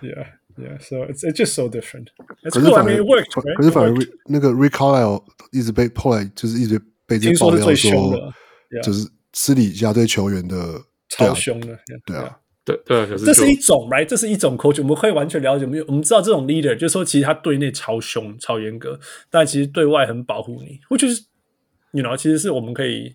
[0.00, 0.26] ，Yeah
[0.56, 2.06] Yeah，So it's it's just so different。
[2.50, 3.94] 可是反而，可是反而
[4.26, 8.32] 那个 Rick Carlisle 一直被后来就是一直被这些爆料说，
[8.82, 10.56] 就是私底下对球员的。
[11.12, 15.66] 超凶的，对啊，对对，这是一种，right？，这是一种 coach，我们可以完全了解。
[15.66, 18.98] 我们我们知道这种 leader，就是说，其实他对内超凶、超严格，
[19.28, 20.80] 但其实对外很保护你。
[20.88, 21.22] 或者是
[21.92, 23.14] ，you know，其实是我们可以，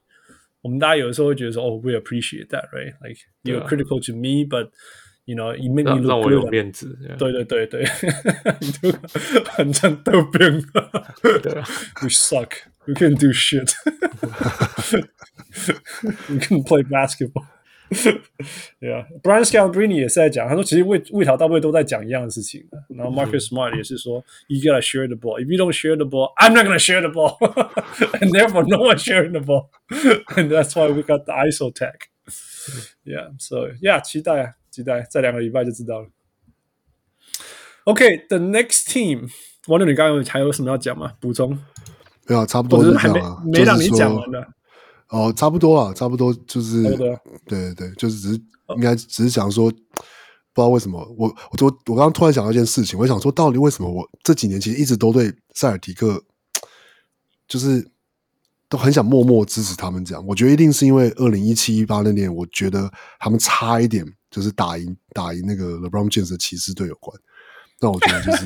[0.62, 4.70] 我们大家有的时候会觉得说，哦，we appreciate that，right？Like you're critical to me，but
[5.26, 6.96] you know，you make me look good，让我有面子。
[7.18, 7.84] 对对对对，
[8.62, 8.92] 你就
[9.46, 10.62] 很像逗兵。
[11.42, 11.66] 对啊
[12.04, 12.52] ，You suck.
[12.86, 13.74] You can't do shit.
[16.30, 17.46] you can't play basketball。
[18.80, 22.64] 对啊，Brian Scalabrine 也是在讲，他说其实魏魏桃大部分都在讲一样的事情。
[22.90, 25.40] 然后 Marcus Smart 也是说，You gotta share the ball.
[25.42, 27.38] If you don't share the ball, I'm not gonna share the ball.
[28.20, 29.70] And therefore, no one sharing the ball.
[30.36, 32.10] And that's why we got the ISO tag.
[33.06, 36.08] Yeah, so yeah，期待啊，期待，再两个礼拜就知道了。
[37.86, 39.30] OK，the next team，
[39.68, 41.14] 王六，你刚刚还有什么要讲吗？
[41.22, 41.58] 补充？
[42.28, 44.46] 没有，差不多就这样啊，没让你讲完的。
[45.10, 48.42] 哦，差不多了，差不多就是，对对对，就是只是
[48.76, 56.22] 应该只是想说，不知道为什么我我我我刚刚突然想到一件事情，我想说到底为什么我这几年其实一直都对塞尔提克，
[57.48, 57.90] 就是
[58.68, 60.26] 都很想默默支持他们这样。
[60.28, 67.18] 我觉得一定是因为二零一七一八那年，我觉得他们差一点就是打赢打赢那个 LeBron James 的骑士队有关。
[67.80, 68.46] 那我觉得就是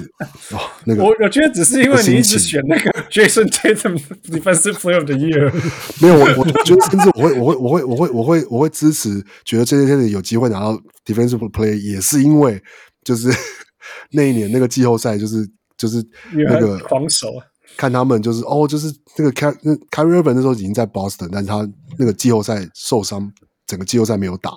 [0.53, 5.49] 哦，那个我我觉得只是因为你一直选那个 Jason Tatum Defensive Player of the Year，
[6.01, 12.61] 没有我我觉得甚至我会我会我会我会我会我会支持，觉得 Jason Tatum 有机会拿到 Defensive Player 也是因为
[13.05, 13.29] 就是
[14.11, 17.29] 那一年那个季后赛就是就是那个防守，
[17.77, 21.65] 看他们就是哦就是那个 Ky 那 Kyrie Irving 那时候已经在 Boston，但是他
[21.97, 23.31] 那个季后赛受伤，
[23.65, 24.51] 整个季后赛没有打，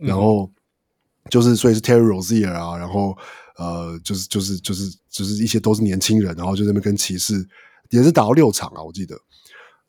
[0.00, 0.50] 然后
[1.28, 3.14] 就是所以是 Terry Rozier 啊，然后。
[3.58, 7.34] 呃，就是就是就是就是一些都是年轻人，然后就那边跟骑士
[7.90, 9.14] 也是打到六场啊，我记得，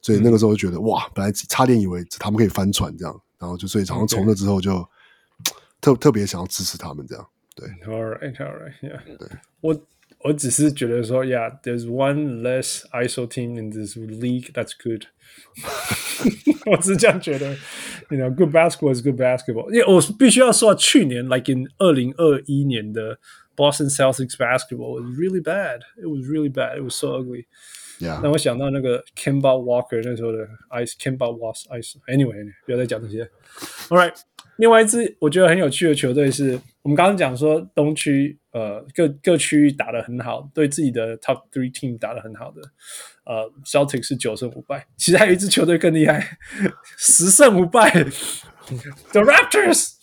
[0.01, 4.85] 所以那个时候就觉得、嗯、哇，本来差点以为他们可以翻船这样，然后就所以好像从那之后就.
[5.81, 7.25] 特特别想要支持他们这样，
[7.55, 7.65] 对。
[7.87, 8.99] All right, all right, yeah.
[9.17, 9.29] 对。
[9.61, 9.81] 我
[10.25, 14.51] 我只是觉得说，Yeah, there's one less ISO team in this league.
[14.51, 15.05] That's good.
[16.69, 17.55] 我只是这样觉得
[18.09, 19.71] ，You know, good basketball is good basketball.
[19.71, 23.17] 因为我必须要说，去年，like in 二零二一年的。
[23.59, 25.81] Boston Celtics basketball was really bad.
[26.01, 26.77] It was really bad.
[26.77, 27.47] It was so ugly.
[27.99, 28.21] Yeah.
[28.23, 31.97] 让我想到那个 Kemba Walker 那时候的 Ice Kemba was Ice.
[32.07, 33.29] Anyway，不要再讲这些。
[33.89, 34.13] All right，
[34.55, 42.61] 另外一支我觉得很有趣的球队是我们刚刚讲说东区呃各各区域打得很好，对自己的 Top Three Team 打得很好的
[43.25, 44.87] 呃 Celtics 是九胜五败。
[44.95, 46.37] 其实还有一支球队更厉害，
[46.97, 47.91] 十胜五败
[49.11, 49.95] ，The Raptors。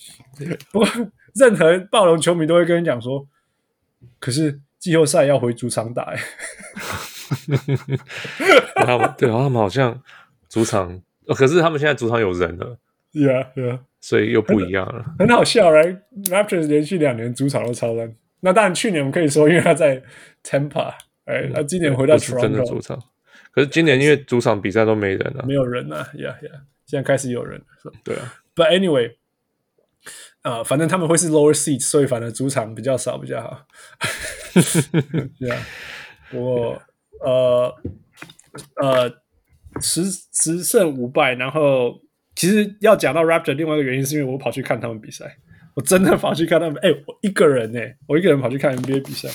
[0.71, 0.89] 不过
[1.35, 3.27] 任何暴龙球迷都会跟你讲说。
[4.19, 6.19] 可是季后赛要回主场打哎，
[8.77, 10.03] 他们对，他们好像
[10.49, 12.79] 主场，可是他们现在主场有人了
[13.13, 20.03] ，Yeah Yeah，所以又不一样了，很，很好笑，Right？Raptors 连续两年主场都超烂，那当然去年我们可以说，因为他在
[20.45, 20.95] Tampa，
[21.25, 23.03] 哎，他今年回到真的主场，
[23.51, 29.15] 可是今年因为主场比赛都没人了，没有人了，Yeah Yeah，现在开始有人了，对啊，But anyway。
[30.43, 33.67] 呃，反正他们会是 lower seats，所以反正主场比较少比较好。
[35.39, 35.67] 对啊，
[36.33, 36.81] 我
[37.21, 37.75] 呃
[38.83, 39.11] 呃
[39.81, 42.01] 十十胜五败，然后
[42.35, 45.37] 其实要讲到 Raptor，另外一个原因是因为我跑去看他们比赛，
[45.75, 46.77] 我真的跑去看他们。
[46.83, 49.29] 哎、欸，我一个人呢、欸，我一个人跑去看 NBA 比赛。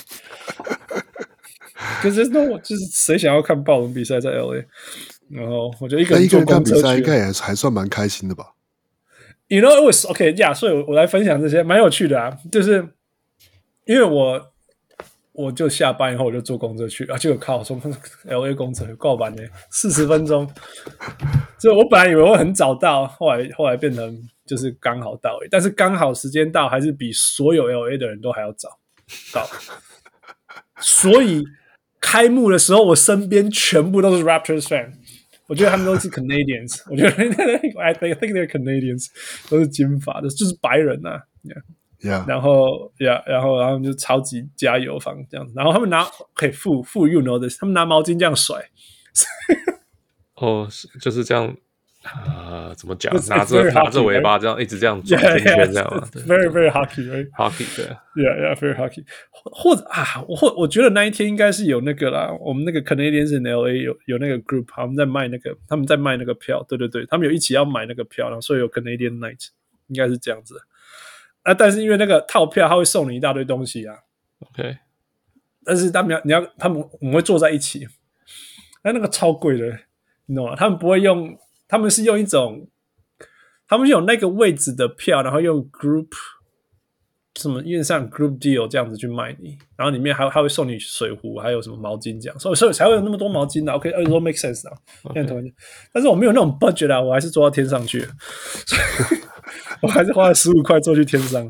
[2.01, 4.65] 可是那我就是谁想要看暴龙比赛在 LA？
[5.29, 8.53] 然后我觉得一个人坐公车去，一个人看比赛应该也还算蛮开心的吧。
[9.51, 10.53] You know it was okay, yeah.
[10.55, 12.37] 所以我，我来分享这些，蛮有趣的啊。
[12.49, 12.87] 就是
[13.83, 14.41] 因为我，
[15.33, 17.77] 我就下班以后我就坐公车去，啊，就 有靠从
[18.23, 20.49] LA 公车够晚呢，四十分钟。
[21.57, 28.79] 所以我本来以为我很早到，后来后来变成就是刚好到，但是刚好时间到，还是比所有 LA 的人都还要早
[29.33, 29.45] 到。
[30.79, 31.43] 所以
[31.99, 34.93] 开幕的时候，我身边全部都是 Raptors fan。
[35.51, 37.09] 我觉得他们都是 Canadians， 我觉得
[37.77, 39.07] I think they're Canadians，
[39.49, 41.21] 都是金发的，就是白人呐、啊、
[41.99, 48.69] ，Yeah，然后 Yeah，然后然后就超级加油房这样子，然后他们拿可以付付 You know this，他们拿毛巾这样甩，
[50.39, 50.69] 哦，
[51.01, 51.57] 就是这样。
[52.03, 53.13] 啊，怎么讲？
[53.29, 55.87] 拿着拿着尾巴这样一直这样 转圈圈这样
[56.27, 59.05] ，very very hockey，right？hockey 对，yeah yeah，very hockey。
[59.31, 69.49] 或者啊，我或我觉得那一天应该是有那个啦，我们那个 Canadians in LA 有有那个 group，他们在卖那个，他们在卖那个票，对对对，他们有一起要买那个票，然后所以有 Canadian Night，
[69.87, 70.59] 应该是这样子。
[71.43, 73.95] 啊，但是因为那个套票，他会送你一大堆东西啊。
[74.39, 74.77] OK，
[75.63, 77.87] 但是他们要你要他们我们会坐在一起，
[78.81, 79.77] 哎，那个超贵的，
[80.25, 80.55] 你懂吗？
[80.55, 81.37] 他们不会用。
[81.71, 82.67] 他们是用一种，
[83.65, 86.09] 他们是有那个位置的票，然后用 group
[87.35, 93.71] 什么印上 group deal 这样子去卖你，然后里面还还会送你水壶，还有什么毛巾这样，所以所以才会有那么多毛巾的。
[93.71, 94.77] OK，都 make sense 啊。
[95.93, 98.05] 但是我没有那种 budget 啊，我还是坐到天上去，
[99.81, 101.41] 我还是花了十五块坐去天上。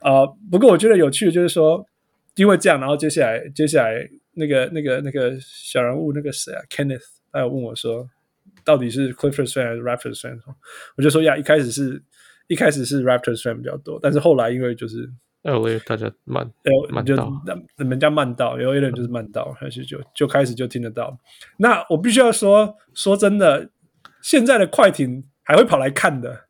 [0.00, 1.86] 啊、uh，不过我觉得有趣的就是说，
[2.34, 8.08] 因为这样，然后接下来接下来那个那个那个小人物那个谁啊，Kenneth，他有问我说。
[8.68, 10.38] 到底是 Clippers fan 还是 Raptors fan？
[10.98, 12.02] 我就说呀，一开始是
[12.48, 15.10] 一开始是 Raptors fan 比较多，但是后来因为就是
[15.44, 16.46] LA 大家慢，
[16.90, 17.32] 慢就到
[17.76, 21.18] 人家慢到，有一人就是慢到，还是就就开始就听得到。
[21.56, 23.70] 那我必须要说，说真的，
[24.20, 26.44] 现在的快艇还会跑来看的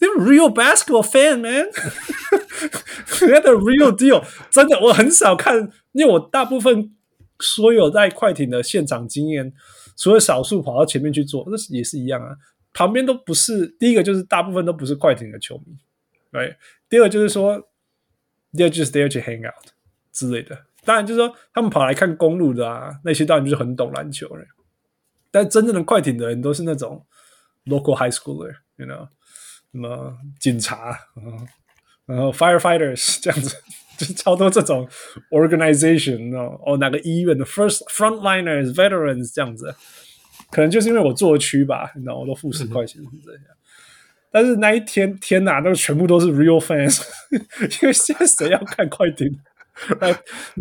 [0.00, 4.24] ，They're real basketball fan man，They're the real deal。
[4.50, 6.96] 真的，我很少看，因为我大部分
[7.38, 9.52] 所有在快艇的现场经验，
[9.96, 12.36] 除了少数跑到前面去做，那也是一样啊。
[12.72, 15.76] 旁边都不是，第一个就是大部分都不是快艇的球迷
[16.30, 16.56] ，right？
[16.88, 17.68] 第二就是说
[18.52, 19.72] ，they're just there to hang out
[20.10, 20.66] 之类的。
[20.84, 24.44] 当然就是说，他们跑来看公路的啊，那些当然就是很懂篮球了。
[25.30, 27.06] 但真正的快艇的人都是那种
[27.66, 29.08] local high schooler，you know，
[29.70, 30.98] 什么警察，
[32.04, 33.56] 然后 firefighters 这样子，
[33.97, 34.87] 就是超多这种
[35.31, 36.35] organization，
[36.65, 39.75] 哦，哪个医院的 first frontliners veterans 这样子。
[40.49, 43.41] 可能就是因为我做区吧，你知道，我都付十块钱是这样。
[43.41, 43.57] 嗯、
[44.31, 47.01] 但是那一天，天哪，那个全部都是 real fans，
[47.81, 49.37] 因为现在谁要看快艇？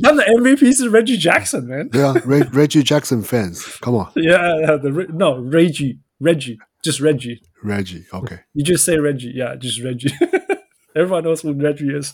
[0.02, 1.88] 他们的 MVP 是 Reggie Jackson，man。
[1.88, 12.12] 对啊，Reg Reggie Jackson fans，come on。Yeah，the no Reggie，Reggie，just Reggie。Reggie，OK，you just say Reggie，yeah，just Reggie。Everyone knows who Reggie is。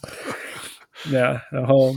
[1.05, 1.95] Yeah，然后，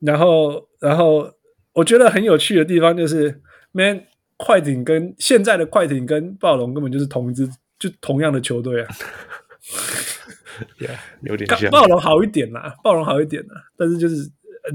[0.00, 1.32] 然后，然后，
[1.72, 3.40] 我觉得很有趣的地方就是
[3.72, 4.06] ，man。
[4.42, 7.46] 快艇跟现在的快艇跟暴龙根本就是同一支，
[7.78, 8.88] 就同样的球队啊。
[10.78, 11.70] yeah, 有点像。
[11.70, 14.26] 暴龙好一点啦，暴龙好一点啦，但是就是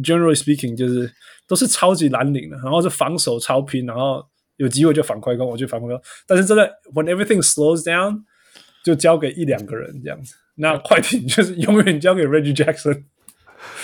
[0.04, 1.12] generally speaking，就是
[1.48, 4.24] 都是超级蓝领的，然后是防守超拼，然后
[4.58, 6.00] 有机会就反快攻，我就反快攻。
[6.28, 8.22] 但是真的，when everything slows down，
[8.84, 10.36] 就交给一两个人这样子。
[10.58, 13.06] 那快艇就是永远交给 Reggie Jackson。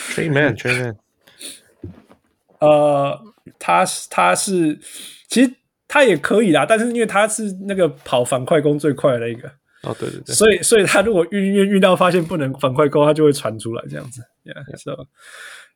[0.10, 0.98] Trey Man，Trey Man。
[2.60, 3.19] 呃，
[3.60, 4.80] 他是他是
[5.27, 5.53] 其实。
[5.93, 9.49] 他也可以啦，但是因为他是那个跑反快攻最快的一个
[9.84, 15.06] 哦，对对对，所以所以他如果运运运到发现不能反快攻，他就会传出来这样子，yeah，so，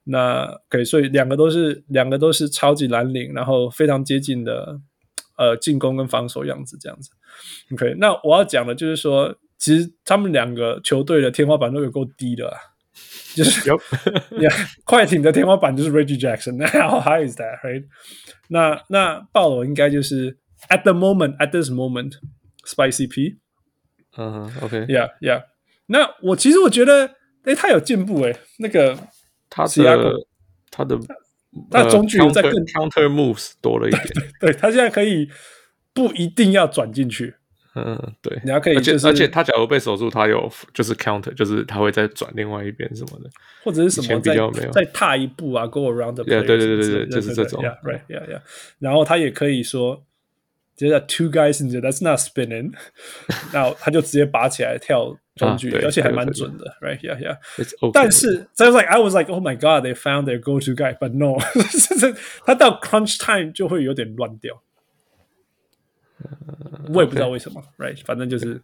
[0.06, 4.80] 那可以所以两个都是两个都是超级蓝领，然后非常接近的
[5.38, 7.10] 呃进攻跟防守样子这样子
[7.74, 12.56] ，OK，那我要讲的就是说，其实他们两个球队的天花板都有够低的，
[13.36, 13.78] 就是有
[14.40, 14.54] ，yeah,
[14.86, 17.86] 快艇的天花板就是 Reggie Jackson，how high is that，right？
[18.48, 20.38] 那那暴龙应该就是
[20.70, 22.14] at the moment at this moment
[22.66, 23.38] spicy P，
[24.18, 25.44] 嗯、uh,，OK，yeah yeah。
[25.88, 27.06] 那我其实我觉得，
[27.44, 28.98] 哎、欸，他有进步哎、欸，那个
[29.50, 30.14] 他的
[30.72, 30.98] 他的
[31.70, 34.04] 他的中距离在更 counter, counter moves 多了一点，
[34.40, 35.30] 对，对他现在可以
[35.94, 37.36] 不一定要转进去。
[37.76, 43.30] 嗯，对，你还可以、就是，而且而且他假如被守住，他有就是 counter，就是他会再转另外一边什么的，
[43.66, 48.40] 或者是什么比较没有再踏一步啊，go around the yeah, 对对对对对，就是这种，yeah，right，yeah yeah，
[48.80, 50.02] 然后他也可以说，
[50.78, 52.72] 接着 two guys in there，that's not spinning，
[53.52, 57.38] 然后他就直接拔起来跳中距，而且还蛮准的，right，yeah yeah，、
[57.82, 57.92] okay.
[57.92, 60.72] 但是 so I was like I was like oh my god，they found their go to
[60.72, 61.36] guy，but no，
[62.46, 64.62] 他到 crunch time 就会有点乱掉。
[66.94, 68.06] 我也不知道为什么、okay.，right？
[68.06, 68.62] 反正就是，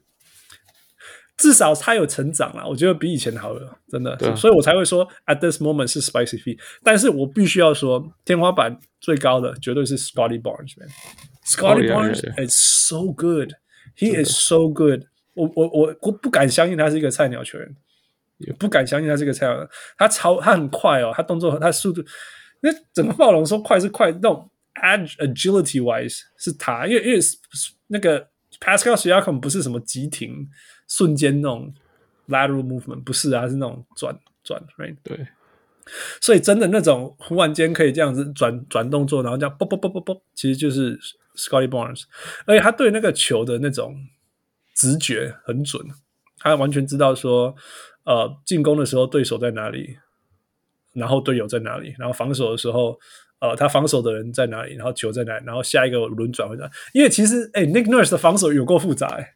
[1.38, 6.60] 至少他有成长了，我觉得比以前好了，真的，所以我才会说 at this moment 是 spicy feet。
[6.84, 10.88] 但是我必须要说，天花板最高的绝对是 Scotty Barnes man。
[11.46, 15.06] Scotty Barnes is so good，he is so good。
[15.34, 17.76] 我我我我不敢相信他是一个菜鸟球员，
[18.38, 19.68] 也不敢相信他是一个菜鸟。
[19.98, 22.04] 他超他很快哦，他动作他速度，
[22.60, 24.48] 那整个暴龙说快是快，那种。
[24.76, 27.20] Agility wise 是他，因为因为
[27.88, 28.30] 那个
[28.60, 30.50] Pascal Siakam 不是什么急停
[30.88, 31.74] 瞬间那种
[32.28, 34.96] lateral movement，不是啊，是那种转转，right？
[35.04, 35.28] 对，
[36.22, 40.98] 所以真的那种忽然间可以这样子转转动作，然后这样啵啵啵啵啵，其实就是
[41.36, 42.04] Scotty Barnes，
[42.46, 43.96] 而且他对那个球的那种
[44.74, 45.86] 直觉很准，
[46.38, 47.54] 他完全知道说，
[48.06, 49.98] 呃，进攻的时候对手在哪里，
[50.94, 52.98] 然后队友在哪里，然后防守的时候。
[53.42, 54.76] 呃，他防守的人在哪里？
[54.76, 55.44] 然后球在哪里？
[55.46, 56.74] 然后下一个轮转会在哪里？
[56.94, 59.34] 因为其实，哎，Nick Nurse 的防守有够复杂，哎，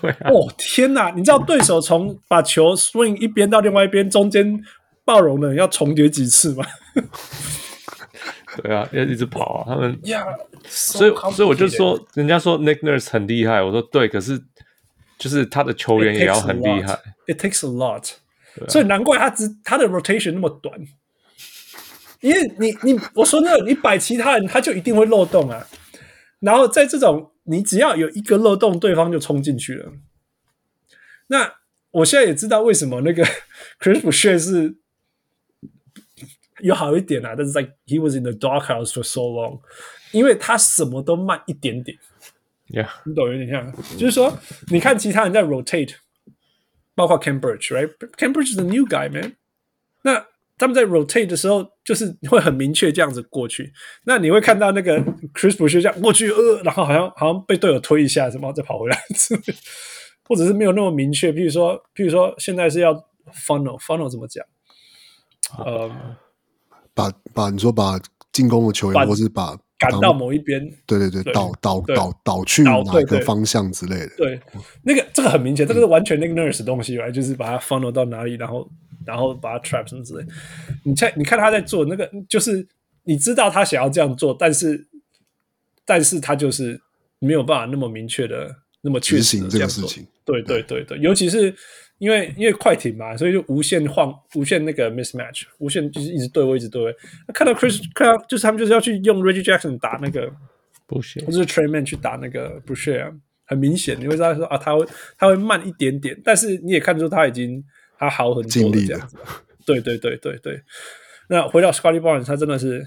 [0.00, 1.10] 对、啊，哦天哪！
[1.10, 4.62] 你知道对手从把球 swing 一边到另外一边，中间
[5.04, 6.64] 暴龙的人要重叠几次吗？
[8.62, 10.00] 对啊，要一直跑啊，他们。
[10.02, 10.24] Yeah,
[10.64, 14.40] 所以所以我就说，人家说 Nick Nurse 很厉害，我说对，可是
[15.18, 16.96] 就是他的球员也要很厉害。
[17.26, 20.78] It takes a lot，、啊、所以难怪他只他的 rotation 那么短。
[22.24, 25.66] 因为你你我说那个，你摆其他人他就一定会漏洞啊，
[26.40, 29.92] 然后在这种你只要有一个漏洞，对方就冲进去了。
[31.26, 31.54] 那
[31.90, 33.22] 我现在也知道为什么那个
[33.78, 34.74] Chris Boucher 是
[36.60, 39.60] 有好一点啊，但是在 he was in the doghouse for so long，
[40.12, 41.98] 因为他什么都慢一点点。
[42.68, 44.38] Yeah，你懂有点像，就是说
[44.68, 45.96] 你看其他人在 rotate，
[46.94, 49.36] 包括 Birch，right？Khem Birch is the new guy man。
[50.00, 50.26] 那
[50.56, 53.72] 他们在 rotate 的时候，就是会很明确这样子过去。
[54.04, 55.00] 那你会看到那个
[55.34, 58.96] Chris Boucher 这样过去，呃，然后好像好像被队友推一下，什么再跑回来，
[60.28, 61.32] 或者是没有那么明确。
[61.32, 62.94] 譬如说，譬如说现在是要
[63.46, 64.46] funnel，funnel 怎么讲？
[65.58, 65.90] 呃，
[66.94, 67.98] 把把你说把
[68.32, 74.10] 进攻的球员，或是把赶到某一边，对对对，导导导导去哪个方向之类的。
[74.16, 74.40] 对，
[74.84, 78.70] 那个这个很明显，这个是完全那个 nurse 东西来，就是把它 funnel 到哪里，然后。
[79.06, 80.24] 然后把它 trap 什么之类，
[80.84, 82.66] 你看，你看他在做那个，就是
[83.04, 84.86] 你知道他想要这样做，但是，
[85.84, 86.80] 但是他就是
[87.18, 88.50] 没有办法那么明确的、
[88.80, 89.88] 那么确实的这样做。
[90.24, 91.54] 对对对对，尤其是
[91.98, 96.96] 因为因为快艇嘛，所以就无限晃、无限那个 mismatch，无限就是一直对位、一直对位。
[97.34, 100.32] 看到 Chris，看到就是他们就是要去用 Reggie Jackson 打那个
[100.88, 103.12] Boucher，或者是 Tre Mann 去打那个 Boucher 啊，
[103.44, 104.86] 很明显你会知道说啊，他会
[105.18, 107.62] 他会慢一点点，但是你也看出他已经。
[107.98, 109.16] 他好很多这样子，
[109.64, 110.62] 对对对对对。
[111.28, 112.84] 那回到 Scottie Barnes，他真的是，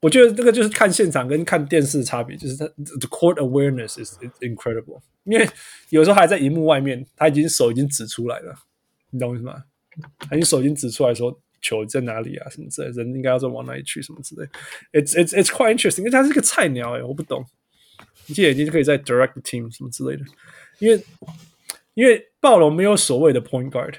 [0.00, 5.00] 我觉得这个就是看现场跟看电视差别，就是他 the court awareness is incredible。
[5.24, 5.48] 因为
[5.88, 8.54] 有时候还在荧幕外面，他已经手已经指出来了，
[9.10, 9.64] 你懂我意思吗？
[10.20, 14.46] 他已经手已经指出来说球在哪里啊，什么之类，人应该要再往哪里去，什么之类。
[14.92, 17.44] It's it's it's quite interesting，因为他是个菜鸟哎，我不懂，
[18.26, 20.24] 你现在已经可以在 direct team 什么之类的，
[20.78, 21.02] 因为
[21.94, 23.94] 因为暴龙没有所谓的 point guard。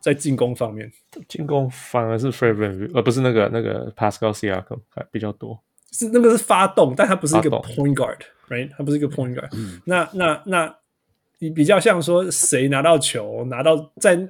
[0.00, 0.90] 在进攻方面，
[1.28, 5.60] 进攻反而是 VanVleet 而不是那个那个 Pascal Siakam 还比较多。
[5.92, 8.70] 是那个是发动，但他不是一个 point guard，right？
[8.76, 9.48] 他不是一个 point guard。
[9.52, 10.76] 嗯、那那那，
[11.40, 14.28] 你比较像说，谁拿到球，拿到在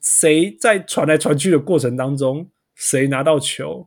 [0.00, 3.86] 谁在传来传去的过程当中，谁拿到球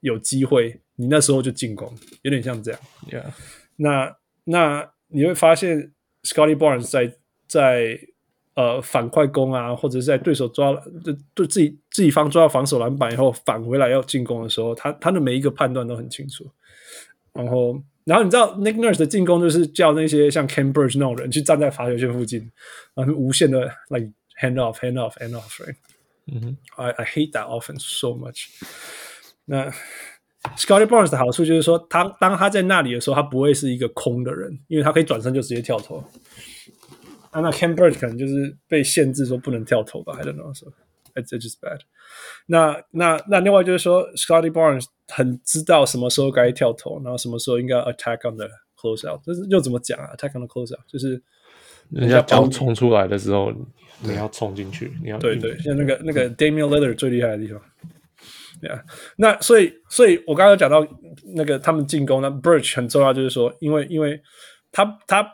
[0.00, 1.92] 有机会，你那时候就进攻，
[2.22, 2.80] 有点像这样。
[3.10, 3.24] Yeah.
[3.76, 5.92] 那那你会发现
[6.22, 7.14] ，Scottie Barnes 在
[7.46, 7.98] 在。
[8.54, 10.72] 呃，反快攻啊，或者是在对手抓
[11.04, 16.48] 对对自己自己方抓到防守篮板以后返回来要进攻的时候，他他的每一个判断都很清楚。
[17.32, 22.48] 然后，然后你知道 Nick Nurse 的进攻就是叫那些像 Birch 那种人去站在罚球线附近，
[22.94, 24.08] 然后无限的 like
[24.40, 25.74] hand off hand off hand off，right？
[26.28, 28.46] 嗯哼，I I hate that offense so much。
[29.46, 29.68] 那
[30.56, 36.04] Scottie Barnes 的好处就是说，他当他在那里的时候，他不会是一个空的人，因为他可以转身就直接跳投。
[37.34, 40.68] 啊，那 Khem Birch 可能就是被限制说不能跳投吧，I don't know，so
[41.14, 41.80] it's just bad
[42.46, 42.84] 那。
[42.92, 51.20] 那那那另外就是说，Scottie Barnes 很知道什么时候该跳投，然后什么时候应该 attack on the close out，就是又怎么讲啊？attack on the close out 就是
[51.90, 53.52] 人家刚冲出来的时候，
[54.00, 57.60] 你要冲进去，你要对对，像那个那个 Damian Lillard 最厉害的地方，
[58.60, 58.80] 对啊。
[59.16, 60.86] 那所以所以我刚刚讲到
[61.34, 64.22] 那个他们进攻，那 Birch 很重要，就是说，因为因为
[64.70, 65.28] 他他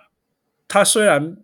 [0.66, 1.36] 他虽然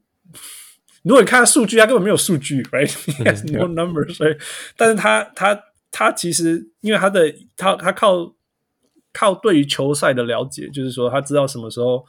[1.02, 4.36] 如果你看他数据，他根本没有数据，right？He has no numbers，所以，
[4.76, 5.56] 但是他他
[5.92, 8.34] 他其实因为他的他他靠
[9.12, 12.04] 靠对于球赛的了解，就是说他知道什么时候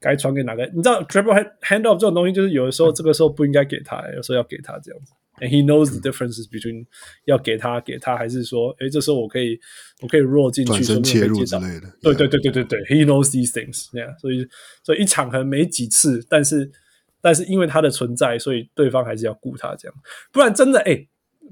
[0.00, 0.64] 该传给哪个。
[0.66, 5.12] 你知道 dribble hand off 这种东西，就是有的时候这个时候不应该给他，有时候要给他这样子。
[5.40, 6.86] And he knows the differences between
[7.24, 9.58] 要给他给他，还是说，诶，这时候我可以
[10.02, 11.92] 我可以 roll 进去，转身切入之类的。
[12.00, 14.46] 对对对对对对，He knows these things，这样，所以
[14.84, 16.70] 所以一场可能没几次，但是。
[17.26, 19.94] 但是因为他的存在，所以对方还是要顾他这样，
[20.30, 21.08] 不然真的哎、欸，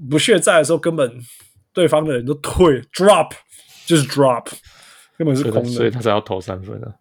[0.09, 1.11] 不屑在的时候，根本
[1.73, 3.29] 对方的人都退 drop，
[3.85, 4.45] 就是 drop，
[5.17, 6.95] 根本是空的，所以他才要投三分啊，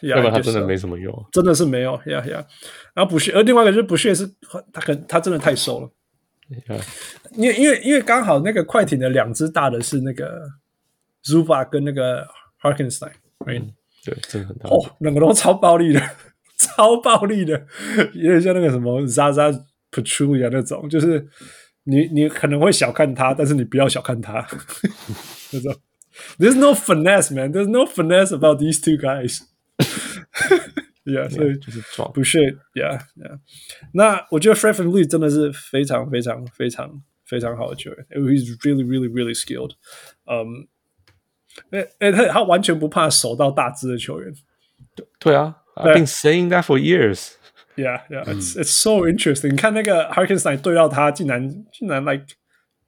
[0.00, 2.44] 要不然他真的没什么用，真的是没有呀呀。
[2.94, 4.28] 然后不屑，而另外一个就是不屑是，
[4.72, 5.88] 他可他真的太瘦了，
[7.36, 10.48] 因为因为因为刚好那个快艇的两只大的是那个
[11.22, 12.26] Zubac 跟那个
[12.60, 13.12] Hartenstein，
[13.46, 13.72] 嗯，
[14.04, 16.02] 对，真的很大，哦，两个都超暴力的。
[16.60, 17.66] 超暴力的，
[18.12, 21.26] 有点像那个什么 Zaza Pachulia 那种，就是
[21.84, 24.46] 你你可能会小看他，但是你不要小看他。
[25.52, 25.74] 那种
[26.38, 27.52] ，There's no finesse, man.
[27.52, 29.40] There's no finesse about these two guys.
[31.04, 32.38] yeah，所以就是装，不是
[32.74, 33.38] ，Yeah, Yeah。
[33.94, 39.72] 那我觉得 Fred VanVleet 真的是非常非常非常非常好的球员，He's really really really skilled。
[40.26, 40.68] 嗯，
[41.70, 44.32] 哎哎，他他完全不怕手到大只的球员。
[44.94, 45.56] 对对啊。
[45.82, 47.36] I've been saying that for years.
[47.76, 49.52] Yeah, yeah, it's it's so interesting.
[49.52, 52.26] 你看那个 Harkenstein 对到他，竟然竟然 like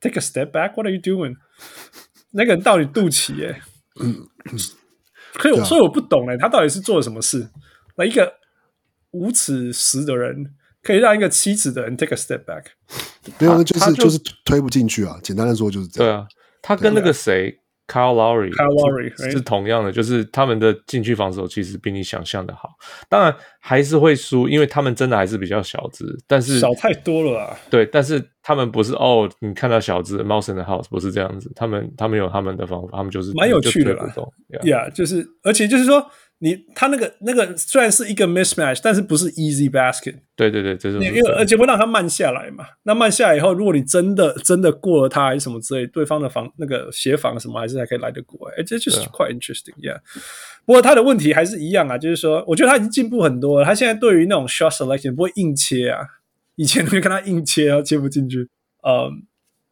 [0.00, 0.74] take a step back.
[0.74, 1.36] What are you doing?
[2.32, 3.62] 那个人到底肚脐耶？
[5.34, 7.48] 可以，所以我不懂哎，他到底是做了什么事？
[7.96, 8.34] 那一个
[9.12, 10.52] 五尺十的人，
[10.82, 12.64] 可以让一个七尺的人 take a step back？
[13.38, 15.18] 没有，就是就是推不进去啊。
[15.22, 16.12] 简单的说就是这样。
[16.12, 16.26] 对啊，
[16.60, 22.70] 他跟那个谁 Kyle Lowry，Kyle Lowry 是同样的，就是他们的禁区防守其实比你想象的好。
[23.08, 27.56] 当然还是会输，因为他们真的还是比较小只，但是小太多了啊。
[27.70, 34.06] 对，但是他们不是哦，你看到小只 Mouse in the House 不是这样子，他们他们有他们的方法，他们就是蛮有趣的啦。
[34.62, 36.10] Yeah，就是而且就是说。
[36.44, 40.16] 你他那个那个虽然是一个 mismatch，但是不是 easy basket。
[40.34, 42.64] 对对对，这是因为而且会让他慢下来嘛。
[42.82, 48.48] 那慢下来以后，如果你真的真的过了他还是什么之类，对方的防那个协防什么还是还可以来得过。
[48.58, 50.00] 哎，这就是 quite interesting，yeah。
[50.66, 53.64] 不过他的问题还是一样啊，就是说，我觉得他已经进步很多了。
[53.64, 56.00] 他现在对于那种 shot selection 不会硬切啊，
[56.56, 58.48] 以前会看他硬切然后切不进去。
[58.84, 59.22] 嗯，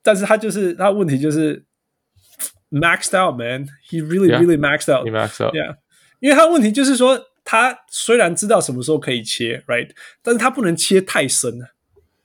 [0.05, 1.65] 但是他就是他问题就是
[2.71, 5.75] maxed out man，he really really maxed out，he maxed out，yeah。
[6.21, 9.91] 因为他的问题就是说，他虽然知道什么时候可以切，right，
[10.23, 11.67] 但是他不能切太深了，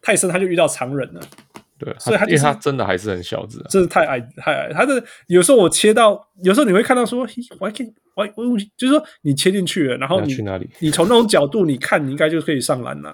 [0.01, 1.21] 太深他就遇到常人了。
[1.77, 4.71] 对，所以他、就是、因为他真的还是很小只、啊，真的太矮太矮。
[4.71, 7.25] 他的有时候我切到，有时候你会看到说
[7.59, 8.29] ，why can，why，
[8.77, 10.69] 就是说你切进去了，然后你去哪里？
[10.79, 13.13] 你从那种角度你看，你应该就可以上篮了，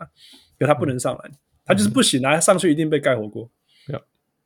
[0.59, 3.49] 可他不能上篮，嗯、他就是不行啊，他上去一定被盖火锅。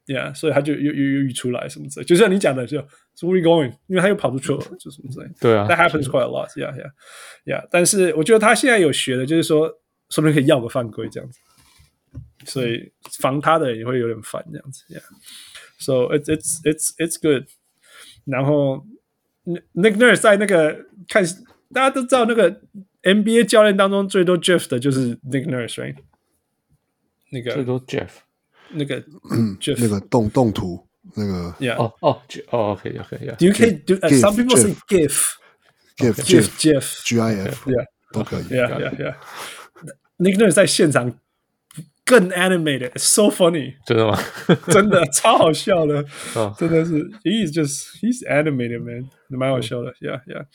[0.08, 2.80] Yeah，所以他就又又又又出来什么之类，就像你讲的，就
[3.16, 3.72] So where we going？
[3.88, 5.28] 因为他又跑出去了，就什么之类。
[5.40, 6.50] 对啊，That happens quite a lot。
[6.50, 7.68] Yeah，Yeah，Yeah。
[7.72, 9.68] 但是我觉得他现在有学的，就是说，
[10.10, 11.40] 说不定可以要个犯规这样子，
[12.46, 14.84] 所以防他的人也会有点烦这样子。
[14.94, 17.48] Yeah，So it's it's it's it's good。
[18.26, 18.86] 然后
[19.46, 21.26] Nick Nurse 在那个看，
[21.74, 22.62] 大家都知道那个
[23.02, 25.96] NBA 教练当中最多 Jeff 的就是 Nick Nurse，right？
[27.32, 28.10] 那个最多 Jeff。
[28.76, 29.04] 那个，
[29.78, 30.86] 那个动动图，
[31.16, 32.22] 那个，Yeah，哦哦
[32.52, 33.36] 哦，OK OK，Yeah。
[33.38, 35.36] Do you can do some people say GIF,
[35.98, 39.16] GIF, GIF, GIF, GIF, yeah，都可以，Yeah，Yeah，Yeah。
[40.18, 41.20] Nick Nurse 在现场
[42.06, 44.18] 更 animated，so funny，真的吗？
[44.68, 46.06] 真的超好笑的，
[46.58, 50.46] 真的是，He's just he's animated man，蛮好笑的，Yeah，Yeah。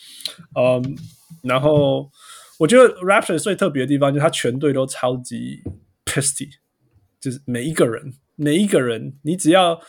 [0.54, 0.96] 嗯，
[1.42, 2.10] 然后
[2.58, 5.62] 我觉得 Raptors 最特别的地方就是他全队都超级
[6.04, 6.48] pissy。
[7.20, 9.80] 就是每一个人，每一个人，你只要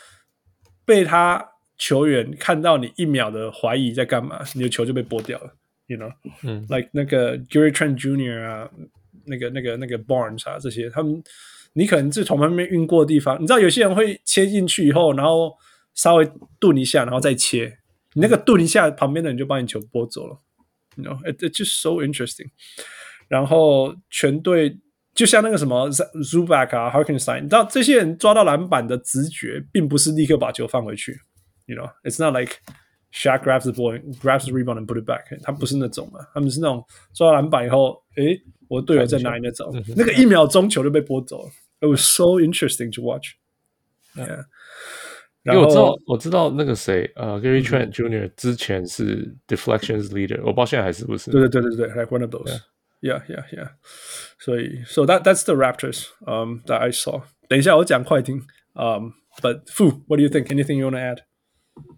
[0.84, 5.56] 被他球员看到你一秒的怀疑在干嘛，你的球就被拨掉了
[5.88, 6.12] ，you know，
[6.44, 8.44] 嗯，like 那个 Gary Trent Jr.
[8.44, 8.70] 啊，
[9.26, 11.24] 那个那个那个 Barnes 啊，这些他们，
[11.74, 15.56] 你可能是从旁边运过的地方，你知道有些人会切进去以后，然后
[15.94, 16.30] 稍微
[16.60, 17.78] 顿一下，然后再切，
[18.14, 20.38] 你那个顿一下，旁边的人就把你球拨走了
[20.98, 22.50] ，you know，it it's just so interesting，
[23.30, 24.78] 然后全队。
[25.14, 31.20] 就像那个什么 Zubac 啊 h a r k e n s t e i n 你知道这些人抓到篮板的直觉，并不是立刻把球放回去。
[31.66, 32.56] You know, it's not like
[33.14, 35.24] Shaq grabs the ball, grabs the rebound and put it back。
[35.44, 36.84] 他不是那种嘛，他们是那种
[37.14, 41.50] 抓到篮板以后，诶，我队友在哪里那种，那个一秒钟球就被拨走了。
[41.82, 43.34] It was so interesting to watch。
[44.16, 44.46] Yeah，
[45.44, 48.32] 因为我知道，我知道那个谁，呃，Gary Trent Jr.
[48.38, 51.32] 之前是 deflections leader，我不知道现在还是不是。
[51.32, 52.62] 对对对对对，like one of those。
[53.03, 53.71] Yeah, yeah, yeah.
[54.39, 56.07] 所以，so that that's the Raptors.
[56.27, 57.23] Um, that I saw.
[57.49, 58.43] 等一下我讲快艇。
[58.75, 59.13] Um,
[59.43, 60.47] but Fu, what do you think?
[60.47, 61.19] Anything you want to add?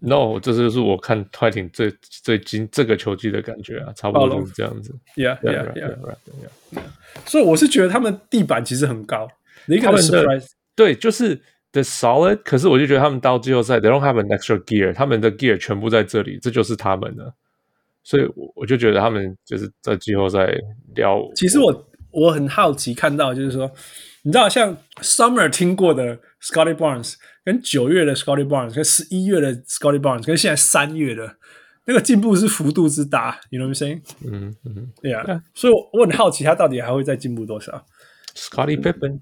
[0.00, 4.92] No，这就是我看快艇最最近这个球季的感觉啊，差不多就是这样子。
[5.16, 6.80] Yeah, yeah, yeah, yeah.
[7.24, 9.28] 所以我是觉得他们地板其实很高。
[9.66, 11.36] 一个 surprise，对，就是
[11.72, 12.40] the solid。
[12.44, 17.34] 可是我就觉得他们到季后赛，they don't have an extra gear，他们的 gear 全部在这里，这就是他们的。
[18.03, 20.47] 所以，我我就觉得他们就是在季后赛
[20.95, 21.19] 聊。
[21.35, 23.71] 其实我我很好奇看到，就是说，
[24.23, 27.15] 你知道，像 Summer 听过的 Scotty Barnes，
[27.45, 31.37] 跟九月的 Scotty Barnes，跟十一月的 Scotty Barnes，跟现在三月的
[31.85, 34.01] 那个进步是幅度之大，You know what I'm saying？
[34.25, 35.23] 嗯嗯，对呀。
[35.53, 37.85] 所以，我我很好奇他到底还会再进步多少
[38.35, 39.19] ？Scotty Pippen。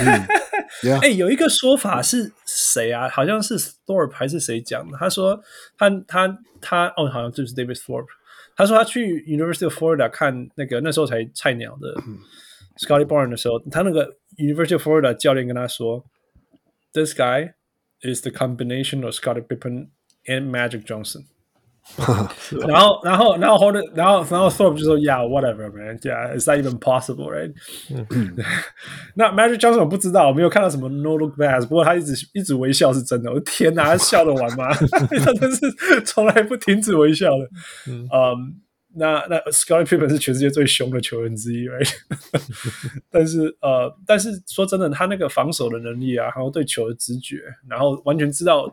[0.00, 0.06] 嗯，
[1.00, 3.08] 哎，有一个说法是谁啊？
[3.08, 4.98] 好像是 Thorpe 还是谁讲的？
[4.98, 5.40] 他说
[5.78, 8.06] 他他他哦，好像就是 David Thorpe。
[8.54, 11.94] 他说他去 University of Florida 看那个那时候才菜鸟的
[12.78, 16.04] Scotty Barnes 的时候，他那个 University of Florida 教练跟他说
[16.92, 17.54] ：“This guy
[18.02, 19.88] is the combination of Scotty Pippen
[20.26, 21.24] and Magic Johnson。”
[22.68, 25.98] 然后，然后，然后，后来，然后，然后，Thorpe 就说：“Yeah, whatever, man.
[25.98, 27.52] Yeah, is that even possible, right？”
[29.16, 33.30] 那 Magic Johnson 我不知道，我没有看到什么 No Look Pass，不过他一直一直微笑是真的。
[33.32, 34.72] 我天哪，他笑得完吗？
[34.72, 35.70] 他真是
[36.06, 37.48] 从来不停止微笑的。
[37.88, 38.08] 嗯，
[38.94, 41.92] 那那 Scottie Pippen 是全世界最凶的球员之一，right？
[43.10, 48.72] 但是呃，但是说真的，他那个防守的能力啊，然后对球的直觉，然后完全知道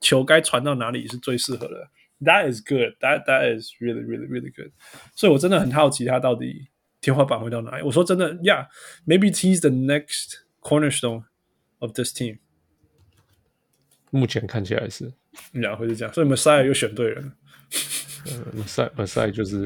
[0.00, 1.88] 球该传到哪里是最适合的。
[2.21, 2.95] That is good.
[3.01, 4.71] That that is really, really, really good.
[5.13, 6.69] 所以我真的很好奇他到底
[7.01, 7.83] 天花板会到哪里。
[7.83, 8.67] 我说真的，Yeah,
[9.05, 11.23] maybe he's the next cornerstone
[11.79, 12.39] of this team.
[14.11, 15.11] 目前看起来是，
[15.51, 17.33] 两回是这样，所以 Messiah 又选对人。
[18.27, 19.57] 呃，Messiah Messiah 就是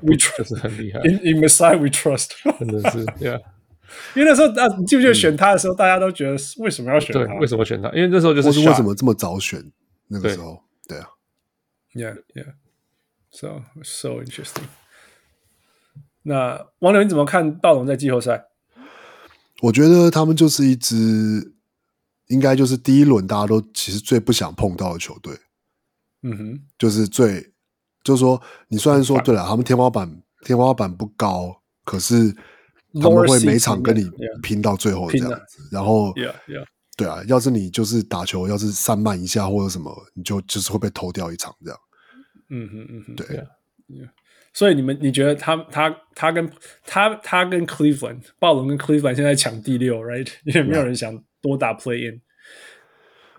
[0.00, 1.00] We 就是很厉害。
[1.00, 3.40] In in Messiah we trust，真的是，Yeah。
[4.14, 7.24] 因为那时候啊，你记不记得选他的时候，大家都觉得为什么要选他？
[7.24, 7.88] 对，为什么选他？
[7.90, 9.62] 因为那时候就是或是为什么这么早选？
[10.08, 10.62] 那个时候，
[11.93, 14.65] ，Yeah Yeah，So so interesting。
[16.23, 18.45] 那王柳，你怎么看暴龙在季后赛？
[19.61, 21.53] 我觉得他们就是一支，
[22.27, 25.37] 应该就是第一轮大家都其实最不想碰到的球队。
[26.21, 27.53] 嗯哼，就是最，
[28.03, 32.31] 就是说，你虽然说对了，他们天花板天花板不高，可是
[33.01, 34.09] 他们会每场跟你
[34.41, 35.67] 拼到最后这样子。
[35.71, 36.65] 然后，Yeah Yeah，
[36.95, 41.79] 对啊，要是你就是打球，要是散漫一下或者什么，你就就是会被偷掉一场这样。
[42.49, 43.25] 嗯哼嗯哼，对。
[43.87, 44.09] Yeah.
[44.53, 46.49] 所以你们，你觉得他他他跟
[46.85, 50.29] 他他跟 Cleveland 暴龙跟 Cleveland 现在抢第六，right？
[50.45, 52.21] 因为没有人想多打 Play In。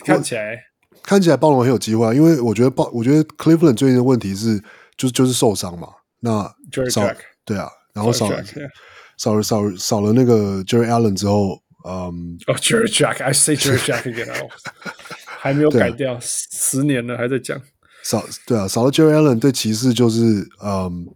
[0.00, 0.58] 看起来
[1.02, 4.58] 看起来暴龙很有机会啊，因为我觉得暴我觉得 Cleveland 最近的问题是，
[4.96, 5.88] 就是就是受伤嘛。
[6.20, 6.42] 那
[6.90, 8.42] 少 Jack 对啊，然后少了
[9.16, 14.48] 少了少了少了那个 Jarrett Allen 之后，嗯，哦 Jarrett Jack，I say Jarrett Jack again，
[15.26, 17.60] 还没有改掉，十年了还在讲。
[18.02, 21.06] 少对啊，少了 Jarrett Allen 对骑士就是嗯，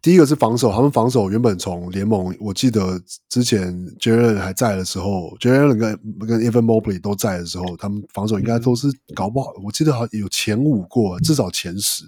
[0.00, 12.04] 第一个是防守，他们防守原本从联盟，我记得之前 Jarrett Allen 还在的时候，Jarrett Allen 跟跟 Evan Mobley 都在的时候，他们防守应该都是搞不好，我记得好像有前五过，至少前十。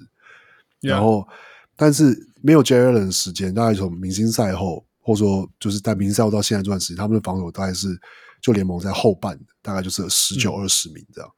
[0.80, 1.26] 然后，
[1.76, 7.88] 但是没有 Jarrett Allen 的时间，大概从明星赛后，或者说就是在明星赛后到现在这段时间，他们的防守大概是
[8.40, 11.28] 就联盟在后半，大概就是十九二十名这样。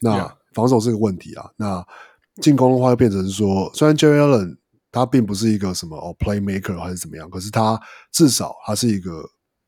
[0.00, 1.82] 那防守是个问题啊，那
[2.42, 4.58] 进攻的话又变成是说，虽然 Allen
[4.92, 7.80] 他并不是一个什么哦 playmaker 还是怎么样，可是他
[8.12, 9.24] 至少他是一个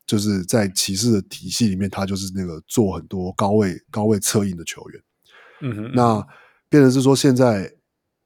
[0.06, 5.02] 就是在骑士的体系里面，他就是那个做很多高位高位策应的球员。
[5.62, 6.26] 嗯哼，那
[6.68, 7.72] 变成是说现在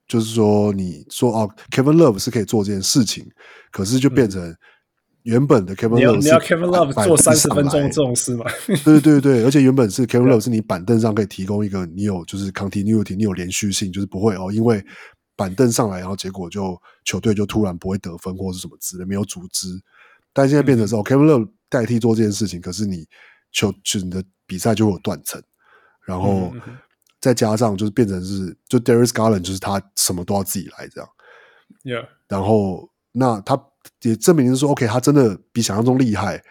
[0.08, 3.24] 就是说你说哦 Kevin Love 是可以做这件事情，
[3.70, 4.52] 可是就变成。
[5.24, 8.44] 嗯原本的 Kevin Love 你要 Kevin Love 做三十分钟这种事吗？
[8.84, 14.84] 对对对，而且原本是 Kevin Love 是你板凳上可以提供一个你有就是 continuity，你有连续性，就是不会哦，因为
[15.36, 19.68] 板凳上来，然后结果就球队就突然不会得分或者是什么之类，没有组织。
[20.32, 23.06] 但现在变成是哦，Kevin Love 代替做这件事情，可是你
[23.52, 25.40] 球就你的比赛就会有断层，
[26.04, 26.52] 然后
[27.20, 31.08] 再加上就是变成是就 Darius Garland 就是他什么都要自己来这样
[31.84, 33.68] ，Yeah，然后那他。
[34.02, 36.42] 也证明是说，OK，他真的比想象中厉害，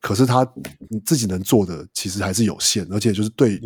[0.00, 0.46] 可是他
[1.04, 3.60] 自己能做的其实还是有限，而且就是对.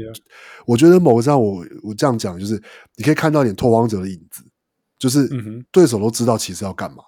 [0.66, 2.60] 我觉得某个上我我这样讲，就是
[2.96, 4.42] 你可以看到一点拓荒者的影子，
[4.98, 5.28] 就是
[5.70, 7.02] 对手都知道其实要干嘛，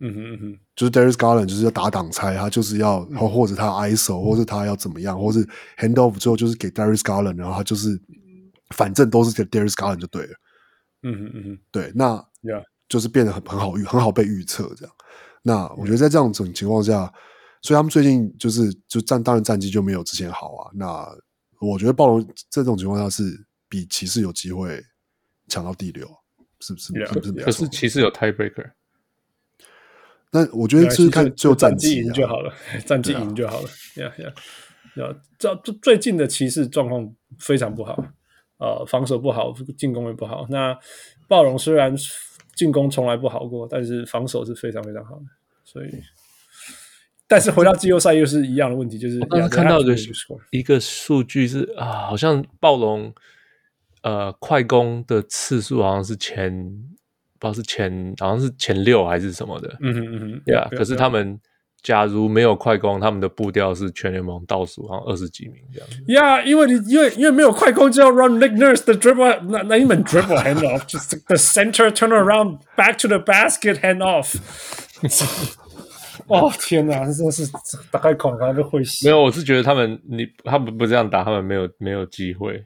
[0.00, 5.44] 嗯哼嗯哼，就是 Darius Garland 就是要打挡拆，他就是要，或或者他 ISO，或者他要怎么样，或是
[5.76, 8.00] hand off 之后就是给 Darius Garland，然后他就是
[8.74, 10.34] 反正都是给 Darius Garland 就对了，
[11.02, 12.24] 嗯哼嗯哼，对，那.
[12.88, 14.92] 就是变得很很好预，很好被预测这样。
[15.42, 17.10] 那我觉得在这样种情况下，
[17.62, 20.70] 所以他们最近就是就战，当然战绩就没有之前好啊。
[20.74, 21.06] 那
[21.60, 23.22] 我觉得暴龙这种情况下是
[23.66, 24.78] 比骑士有机会
[25.48, 26.06] 抢到第六，
[26.60, 27.32] 是不是是不是？
[27.32, 28.70] 可是骑士有 tiebreaker。
[30.30, 32.52] 那我觉得就是看最后战绩赢就好了，
[32.84, 33.68] 战绩赢就好了。
[33.96, 34.32] 呀呀，
[34.96, 37.96] 呀，这最近的骑士状况非常不好，
[38.58, 40.46] 呃，防守不好，进攻也不好。
[40.50, 40.78] 那
[41.26, 41.96] 暴龙虽然。
[42.60, 45.22] 进攻从来不好过，但是防守是非常非常好的。
[45.64, 45.88] 所以，
[47.26, 49.18] 但是回到季后赛又是一样的问题，就是
[49.48, 49.96] 看到一个
[50.50, 53.14] 一个数据是啊，好像暴龙
[54.02, 56.52] 呃快攻的次数好像是前
[57.38, 60.68] 不知道是前好像是前六还是什么的，嗯哼嗯哼，对啊。
[60.72, 61.40] 可是他们。
[61.82, 65.88] 假如没有快攻，他们的步调是全联盟倒数，好像二十几名这样。
[66.08, 73.76] 呀，因为你因为因为没有快攻，就要 run Nick Nurse 的 dribble，那那一门 dribble handoff，just the center turn around back to the basket
[73.80, 74.36] hand off。
[76.26, 77.50] 哦天哪，真的是
[77.90, 79.06] 大概恐他就会死。
[79.06, 82.62] 没有，我是觉得他们你他们不这样打，他们没有没有机会。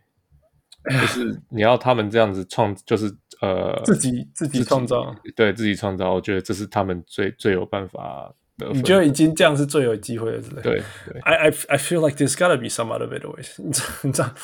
[0.91, 3.11] 就是你要他们这样子创，就是
[3.41, 8.31] 呃自己自己创造，对自己创造，我觉得这是他们最最有办法。
[8.74, 10.62] 你觉得已经这样是最有机会的，是不是？
[10.62, 13.56] 对对，I I I feel like there's gotta be some other ways。
[13.64, 14.36] 你知道，你知道，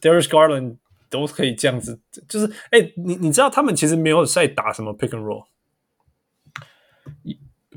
[0.00, 0.78] Darius Garland
[1.08, 5.44] 都可以这样子，就是哎、欸，你你知道他们其实没有在打什么 pick and roll，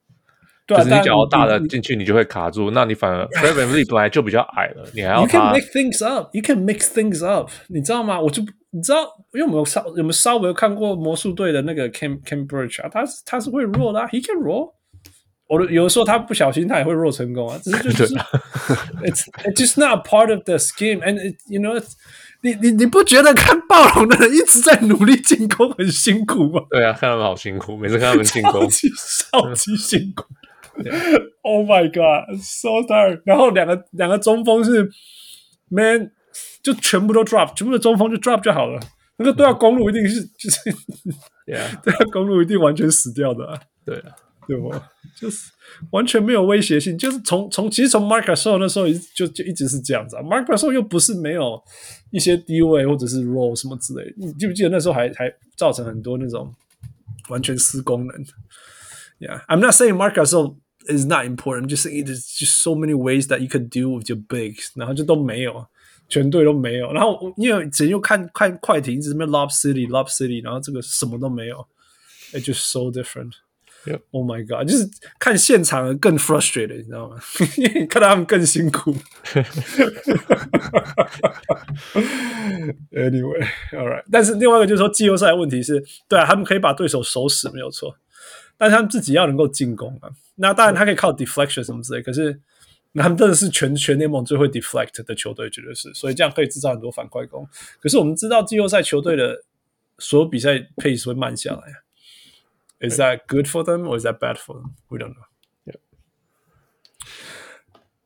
[0.67, 6.31] 对、啊，就是你脚大的进去，你就会卡住，那你反而 Fred VanVleet 本来就比较矮了，你还要 You can make things up.
[6.33, 7.51] You can mix things up.
[7.69, 8.19] 你知道吗？
[8.19, 8.43] 我就
[8.73, 14.75] 你知道，因为我们稍有没有稍微看过魔术队的那个 Khem Birch 啊，他是他是会 roll 的、啊、，He can roll。
[15.49, 18.15] 我有的时候他不小心他也会 roll 成功啊，只是就 是
[19.03, 21.83] it's it's just not part of the scheme and it, you know
[22.43, 26.63] 你你你不觉得看暴龙的人一直在努力进攻很辛苦吗？
[26.71, 30.25] 对啊，看他们好辛苦，每次看他们进攻超级超级辛苦。
[31.43, 33.21] Oh my god, so tired。
[33.27, 34.89] 然后两个两个中锋是
[35.69, 36.13] man
[36.62, 38.81] 就全部都 drop，全部的中锋就 drop 就好了。
[39.19, 40.59] 那个对啊，公路一定是就是
[41.47, 43.61] Yeah，对啊，公路一定完全死掉的、啊。
[43.85, 44.12] 对啊。
[44.49, 44.69] 对不？
[45.16, 45.53] 就是
[45.93, 50.23] 完全没有威胁性，就是从从其实从 Marc Gasol 那时候就就一直是这样子啊。
[50.23, 51.62] Marc Gasol 又不是没有
[52.11, 56.53] 一些低位或者是 roll 什么之类的，你记不记得那时候还还造成很多那种
[57.28, 58.16] 完全失功能
[59.20, 60.57] ？Yeah，I'm not saying Marc Gasol
[60.89, 65.65] is not important，就是 there's just so many ways that you could do with your bigs，然后就都没有，
[66.11, 66.93] 全队都没有。
[66.93, 71.66] 然后因为只又看看快艇一直在 Lob City Lob City，然后这个什么都没有
[72.32, 73.32] ，It's just so different。
[74.11, 74.69] Oh my god！
[74.69, 74.87] 就是
[75.19, 77.16] 看现场更 frustrated，你知道吗？
[77.57, 78.95] 因 为看到他们更辛苦。
[82.93, 84.05] Anyway，all right。
[84.12, 87.97] 但是另外一个就是说，季后赛的问题是，对啊，他们可以把对手守死，没有错。
[88.59, 90.11] 但是他们自己要能够进攻啊。
[90.35, 92.03] 那当然，他可以靠 deflection 什么之类。
[92.03, 92.39] 可是，
[92.95, 95.93] 他们真的是全全联盟最会 deflect 的球队，绝对是。
[95.95, 97.49] 所以这样可以制造很多反快攻。
[97.81, 99.45] 可是我们知道季后赛球队的
[99.99, 102.89] 所有比赛 pace 慢下来。
[102.89, 104.73] Is that good for them or is that bad for them?
[104.89, 105.27] We don't know.
[105.67, 105.77] Yeah.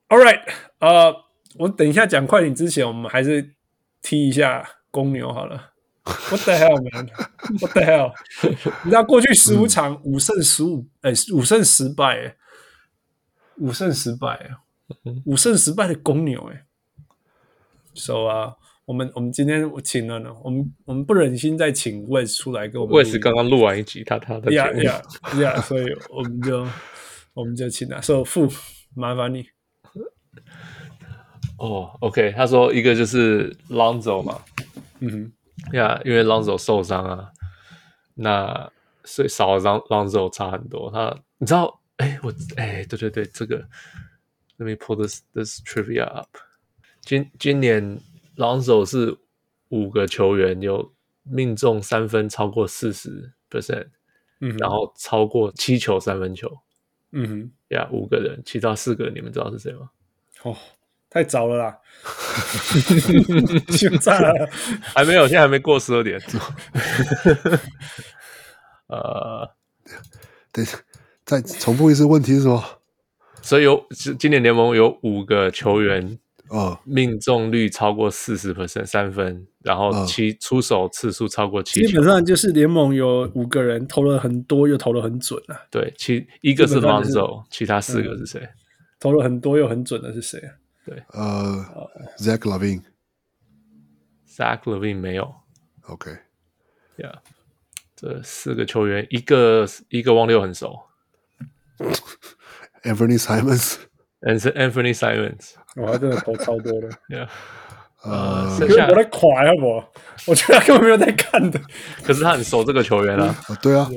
[0.09, 0.43] All right.
[0.81, 1.15] 啊，
[1.55, 3.55] 我等一下讲快艇之前，我们还是
[4.03, 5.73] 踢一下公牛好了。
[6.05, 6.83] What the hell?
[7.61, 8.13] What the hell?
[8.85, 12.37] 你知道过去十五场五胜十五，哎，五胜十败，
[13.57, 14.57] 五胜十败。
[15.25, 16.65] 五胜十败的公牛，哎。
[17.95, 18.55] So 啊、uh,。
[18.87, 22.95] 我们我们今天我请了呢，我们我们不忍心再请 Wes 出来跟我们。
[22.95, 25.01] Wes 刚刚录完一集，他他的呀呀
[25.41, 26.69] 呀，所以我们就
[27.33, 28.47] 我们就请他，说傅，
[28.95, 29.47] 麻烦你。
[31.57, 34.43] 哦、oh,，OK，他说一个就是 Lonzo 嘛，
[35.01, 35.33] 嗯哼，
[35.75, 37.31] 呀、yeah,，因为 Lonzo 受伤啊，
[38.17, 38.71] 那
[39.05, 40.91] 所以少了 Lonzo 差很多。
[40.91, 43.67] 他你知道，哎，我哎，对对对，这个
[44.59, 46.37] ，Let me pull this this trivia up。
[47.01, 48.01] 今今年。
[48.37, 49.17] Lonzo 是
[49.69, 53.87] 五个球员有命中三分超过四十 percent，
[54.41, 56.51] 嗯，然后超过七球三分球，
[57.13, 59.89] 嗯哼，呀，五个人，其他四个你们知道是谁吗？
[60.43, 60.57] 哦，
[61.09, 61.79] 太早了啦，
[63.71, 64.51] 现在了，
[64.83, 66.21] 还没有，现在还没过十二点。
[68.91, 69.49] 呃，
[70.51, 70.65] 对，
[71.25, 72.65] 再重复一次问题是什么？
[73.45, 73.87] 所以有
[74.19, 76.19] 今年联盟有五个球员。
[76.51, 85.57] 哦，命中率超过四十 percent 三分，然后七、哦、出手次数超过七，基本上就是联盟有五个人投了很多又投了很准啊。
[85.71, 88.41] 对，其一个是 Lonzo，其他四个是谁？
[88.41, 88.49] 嗯、
[89.01, 90.39] 投了很多又很准的是谁？
[90.85, 91.65] 对，呃
[92.19, 95.35] ，Zach LaVine，Zach LaVine 没有。
[95.89, 97.15] OK，Yeah，
[97.97, 100.79] 这四个球员，一个一个汪六很熟
[102.85, 105.53] ，Anthony Simons，Anthony Simons。
[105.77, 107.27] 我还真的投超多的，Yeah，
[108.05, 109.85] 呃，我在垮呀我，
[110.27, 111.61] 我觉得他根本没有在看的。
[112.03, 113.91] 可是他很熟这个球员啊， 对啊，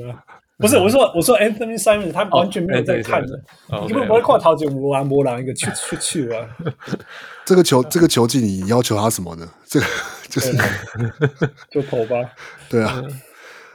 [0.56, 3.40] 不是我说我说 Anthony Simons 他完全没有在看的，
[3.82, 6.48] 你根本不会看陶杰魔兰魔兰一个去去去 啊。
[7.44, 9.48] 这个球这个球技你要求他什么呢？
[9.68, 9.86] 这个
[10.28, 10.52] 就是
[11.70, 12.16] 就投吧。
[12.68, 13.00] 对啊，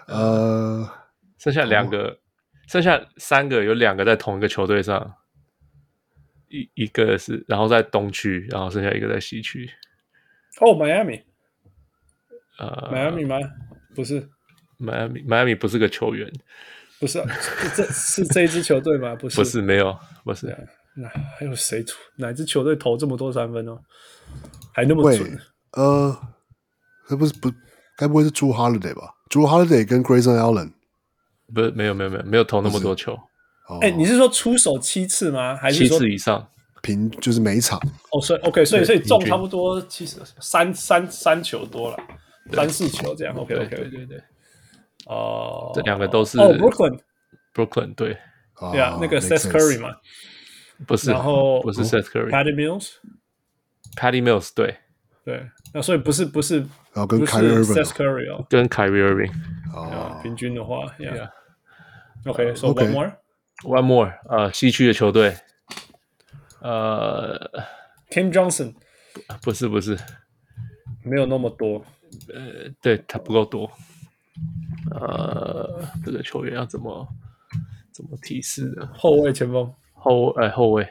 [0.07, 0.90] 呃，
[1.40, 2.18] 剩下两个，
[2.74, 5.14] 剩下三个有两个在同一个球队上。
[6.50, 9.70] 一一个是，然后在东区，然后剩下一个在西区。
[10.60, 11.22] 哦，Miami，
[12.58, 13.38] 呃，Miami 吗？
[13.95, 14.28] 不是
[14.80, 16.32] ，Miami，Miami 不是个球员，
[17.00, 17.24] 不是，
[17.76, 19.16] 这是这一支球队吗？
[19.22, 20.48] 不是，不是，没有，不是。
[20.95, 21.84] 那还有谁？
[22.18, 23.80] 哪支球队投这么多三分哦？
[24.74, 25.40] 还那么准？
[25.72, 26.16] 呃，
[27.10, 27.52] 那不是不，
[27.98, 30.74] 该不会是 Jrue Holiday 吧？Jrue Holiday 跟 Grayson Allen，
[31.53, 33.17] 不是，没有，没有，没有，没有投那么多球。
[33.81, 35.55] 哎、欸，你是说出手七次吗？
[35.55, 36.47] 还是说七次以上？
[36.81, 37.80] 平就是每一场。
[38.11, 41.97] 哦，所以 OK，所以所以中差不多七十三三三球多了，
[42.51, 43.35] 三四球这样。
[43.35, 44.17] OK OK，对对对。
[45.05, 46.99] 哦、呃，这两个都是哦，Brooklyn。
[47.53, 48.17] Brooklyn 对，
[48.71, 49.89] 对啊，那个 Seth Curry 嘛，
[50.88, 54.77] 不是，然后不是 Seth Curry，Patty Mills，Patty Mills 对。
[55.25, 55.41] 对，
[55.73, 59.31] 那所以不是不是，然后跟 Kyrie Seth Curry 哦，跟 Kyrie Irving
[59.73, 60.85] 哦，平均的话
[62.24, 65.36] ，Yeah，OK，So one more，one more，呃，西区的球队，
[66.62, 67.38] 呃
[68.10, 68.74] ，Kim Johnson，
[69.41, 69.98] 不是不是，
[71.04, 71.86] 没有那么多，
[72.34, 73.72] 呃，对他不够多。
[74.91, 77.08] 呃，这个球员要怎么
[77.91, 78.90] 怎么提示呢？
[78.94, 80.88] 后卫、前锋、后哎后卫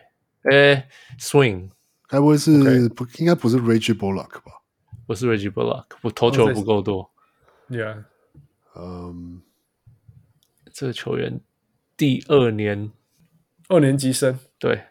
[0.50, 0.88] 哎
[1.18, 1.70] ，swing，
[2.08, 4.62] 该不会是不应该不是 Reggie Bullock 吧？
[5.06, 7.10] 不是 Reggie Bullock，我投球不够多。
[7.68, 8.04] Yeah，
[8.76, 9.42] 嗯，
[10.73, 11.39] 这个球员
[11.95, 12.91] 第二年
[13.67, 14.83] 二年级生，对，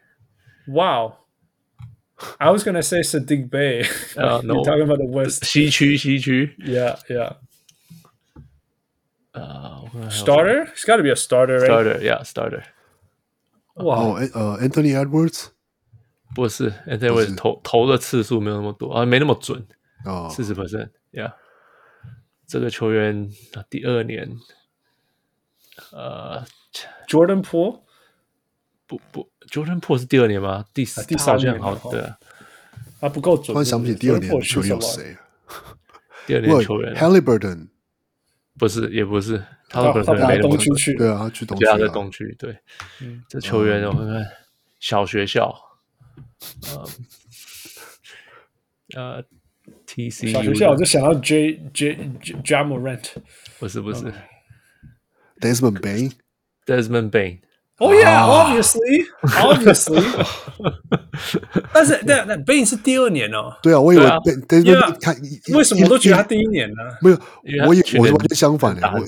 [0.69, 7.37] Wow，I was gonna say Saddiq Bey，呃， No， talking about the West，西区西区，Yeah，Yeah。
[9.33, 12.63] 呃、uh,，starter，it's got to be a starter，right？starter，yeah，starter。
[13.75, 15.49] 哇，哦，呃，Anthony Edwards
[16.35, 19.67] 不是，Anthony Edwards 投投的次数没有那么多啊，没那么准
[20.07, 21.35] 哦，四十 percent，yeah。
[22.47, 23.29] 这个球员
[23.69, 24.39] 第二年，
[25.92, 26.46] 呃
[27.08, 27.82] ，Jordan Poole，
[28.88, 30.66] 不不，Jordan Poole 是第二年吗？
[30.74, 32.02] 第四，第三年好像对。
[32.02, 32.18] 啊，
[33.02, 33.48] 他不够准。
[33.48, 35.18] 突然想不起第二年球员有谁？
[36.28, 37.68] 第二年球员 Halliburton。
[38.60, 42.56] 不是，也不是，他们本身没东区去，对啊，他去东区，他在东区，对，
[43.00, 44.24] 嗯，这球员我看看，
[44.80, 45.56] 小学校，
[46.68, 46.86] 呃
[48.94, 49.24] 呃
[49.88, 51.96] ，TC，小学校我就想到 J J
[52.44, 53.04] Ja Morant，
[53.58, 54.14] 不是不是
[55.42, 60.04] ，Desmond Bane，Desmond Bane，Oh yeah，obviously，obviously，
[61.74, 65.16] 但是那那 Bane 是第二年哦，对啊，我以为 Desmond 看，
[65.54, 65.84] 为什么？
[65.84, 66.76] 我都觉得他第一年呢？
[67.02, 67.18] 没有，
[67.68, 69.04] 我以我是完全相反的，我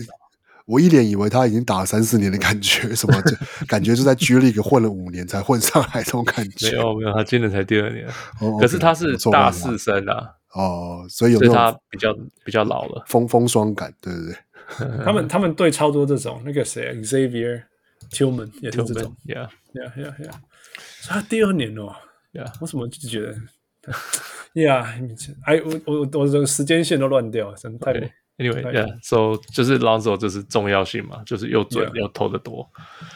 [0.66, 3.36] 我一脸以为他已经打了三四年的感觉，什么 就
[3.68, 6.72] 感觉就在 G League 混了五年才混上来这种感觉。
[6.72, 8.08] 没有没有，他今年才第二年，
[8.60, 12.16] 可是他是大四生啊，哦，所以有他比较
[12.46, 14.36] 比较老了，风风霜感，对对对。
[15.04, 17.64] 他们他们队超多这种，那个谁，Xavier
[18.12, 20.34] Tillman 也是这种，Yeah Yeah Yeah Yeah，
[21.08, 21.96] 他第二年哦。
[22.34, 23.36] Yeah，我怎么就觉得，
[24.56, 24.84] Yeah，
[25.46, 28.12] 哎，我我我这个时间线都乱掉，真的太。
[28.40, 32.68] Anyway，Yeah，So 就是 Lonzo 就是重要性嘛，就是又准又投的多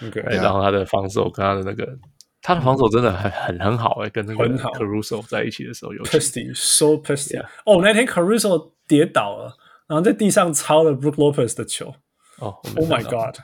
[0.06, 1.98] ，OK，然后他的防守跟他的那个，
[2.44, 11.96] 他的防守真的很很很好哎，跟那个 Caruso 在一起的时候有 Pissy，so pissy，哦，那天 Caruso 跌倒了，然后在地上抄了 Brook Lopez 的球，
[12.40, 13.36] 哦，Oh my God，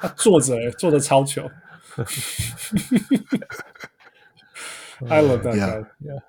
[0.00, 1.48] 他坐着哎，坐着抄球。
[5.08, 5.86] I love that guy.
[6.00, 6.20] Yeah.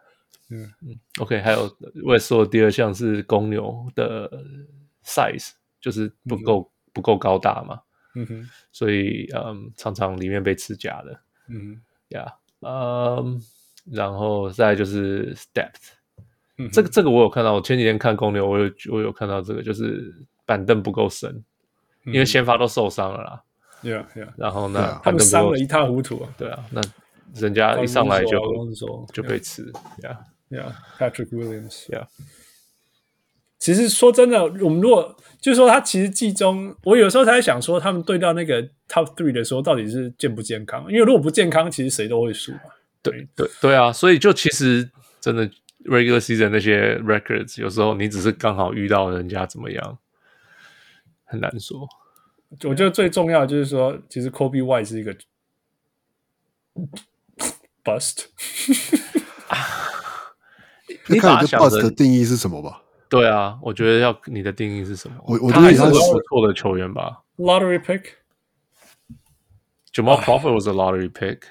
[0.51, 4.29] 嗯嗯，OK，还有我也说第二项是公牛的
[5.03, 5.49] size，
[5.81, 7.81] 就是不够、嗯、不够高大嘛，
[8.15, 11.19] 嗯哼，所以嗯常常里面被吃假的，
[11.49, 13.41] 嗯呀，嗯，
[13.91, 15.93] 然后再来就是 depth，
[16.57, 20.13] 嗯，这个这个我有看到，我前几天看公牛，我有我有看到这个，就是
[20.45, 21.29] 板凳不够深，
[22.05, 23.41] 嗯、因为先发都受伤了啦
[23.83, 26.81] ，Yeah Yeah，然后呢，yeah, 他们伤的一塌糊涂啊，对啊，那。
[27.33, 28.39] 人家一上来就
[29.11, 29.69] 就被吃
[30.01, 32.05] ，Yeah，Yeah，Patrick Williams，Yeah。
[33.59, 40.85] 其实说真的，我们如果就是说他其实季中，我有时候才想说，他们对到那个 Top Three 的时候，到底是健不健康？
[40.89, 42.59] 因为如果不健康，其实谁都会输嘛。
[43.01, 45.49] 对对对啊，所以就其实真的
[45.85, 49.97] Regular Season 那些 Records，有时候你只是刚好遇到人家怎么样，
[51.23, 51.87] 很难说。
[52.63, 55.15] 我觉得最重要的就是说，其实 Kobe White 是一个。
[57.85, 58.25] Bust，
[61.07, 62.81] 你把 Bust 的定义是什么吧？
[63.07, 65.15] 对啊，我觉得要你的定义是什么？
[65.27, 67.23] 我我觉得他是不错的球员吧。
[67.37, 68.05] Lottery pick。
[69.93, 71.43] Jamal Crawford was a lottery pick.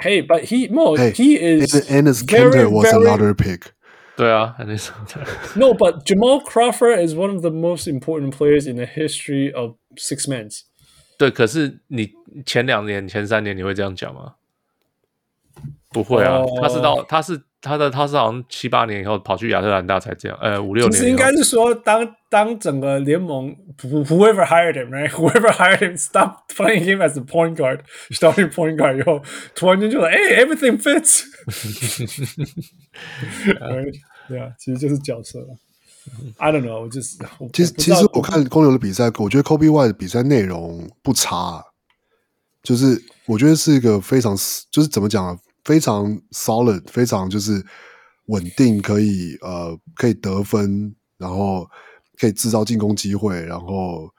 [0.00, 1.74] Hey, but he no, he is.
[1.88, 3.72] Enes Kanter was a lottery pick.
[4.16, 4.54] 对啊，
[5.56, 9.76] No, but Jamal Crawford is one of the most important players in the history of
[9.96, 10.50] six men.
[11.18, 12.12] 对，可是你
[12.44, 14.34] 前两年、前三年你会这样讲吗？
[15.90, 20.91] 不会啊，他是到他是 他的他是好像七八年以后跑去亚特兰大才这样，呃，五六年。
[20.91, 29.19] 其实应该是说，当当整个联盟 whoever hired him，right，whoever hired him stop playing him as a point guard，starting point guard 以后，
[29.55, 31.23] 突然间就说，哎，everything fits。
[34.27, 35.47] 对啊，其实就是角色了。
[36.37, 37.17] I don't know，我就是
[37.51, 41.63] 其实其实我看公牛的比赛，我觉得 Kobe White 的比赛内容不差，
[42.61, 44.35] 就是我觉得是一个非常
[44.69, 45.35] 就是怎么讲啊，
[45.65, 47.61] 非常 solid，非常就是
[48.27, 51.69] 稳定，可以呃可以得分，然后
[52.17, 54.09] 可以制造进攻机会，然后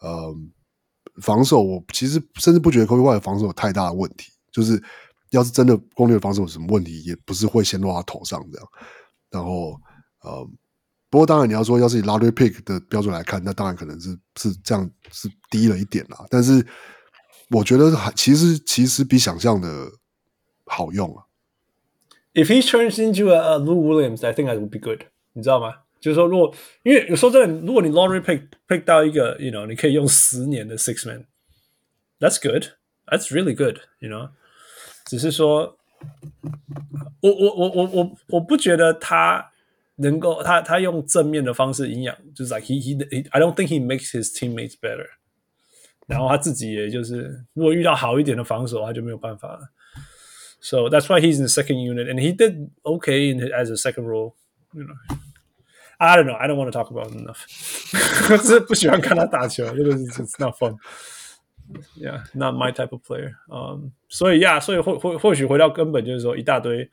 [0.00, 0.34] 呃
[1.22, 4.32] 防守，我其实甚至不觉得 Koi 的防守有太大的问题。
[4.52, 4.80] 就是
[5.30, 8.68] 要是真的攻略防守有什么问题，也不是会先落他头上这样。
[9.30, 9.72] 然后，
[10.22, 10.48] 呃，
[11.10, 16.24] 不过当然你要说，要是以 lottery pick 的标准来看，那当然可能是是这样是低了一点啦。
[16.30, 16.64] 但是
[17.50, 19.90] 我觉得还其实其实比想象的
[20.65, 21.25] 好用啊。
[22.33, 25.05] If he turns into a, a Lou Williams, I think that would be good。
[25.33, 25.83] 你知道吗？
[25.99, 34.29] 就是说，如果因为有时候真的，如果你 lottery pick pick 到一个，you know，你可以用十年的 six man，that's good，that's really good，you know。
[35.05, 35.77] 只是说，
[37.21, 39.51] 我我我我我我不觉得他
[39.97, 45.07] 能够他他用正面的方式营养，就是 like he he, he I don't think he makes his teammates better。
[46.07, 49.69] 然后他自己也就是，如果遇到好一点的防守，他就没有办法了。
[50.63, 53.77] So that's why he's in the second unit, and he did okay in as a
[53.77, 54.35] second role.
[54.73, 55.17] You know,
[55.99, 56.35] I don't know.
[56.35, 57.45] I don't want to talk about him enough.
[58.43, 60.77] 是不喜欢看他打球，这个是 it's not fun.
[61.95, 63.35] Yeah, not my type of player.
[63.47, 66.89] Um, 所以呀，yeah, 所以或或或许回到根本就是说，一大堆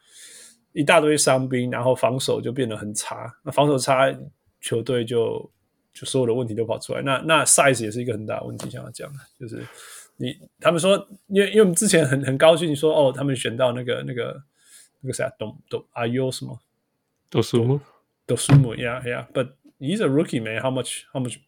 [0.72, 3.32] 一大堆伤兵，然后防守就变得很差。
[3.42, 4.14] 那防守差，
[4.60, 5.50] 球队就
[5.94, 7.00] 就所有的问题都跑出来。
[7.00, 9.66] 那那 size 也是一个很大的问题，想要讲的就是
[10.21, 10.95] 你他们说，
[11.27, 14.39] 因为因为我们之前很很高兴你说哦，他们选到那个那个
[15.01, 16.59] 那个谁，啊，董董阿 U 什么，
[17.27, 17.81] 都苏木，
[18.27, 19.25] 都苏木，Yeah, yeah.
[19.33, 20.61] But he's a rookie, man.
[20.61, 21.39] How much, how much,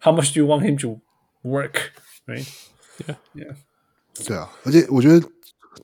[0.00, 1.00] how much do you want him to
[1.42, 1.92] work?
[2.26, 2.46] Right?
[3.06, 3.56] Yeah, yeah.
[4.26, 5.26] 对啊，而且我觉得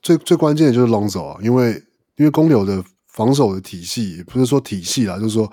[0.03, 1.83] 最最关键的就是 Lonzo 啊，因为
[2.17, 5.51] 因为公牛的防守的体系，不是说体系啦，就是说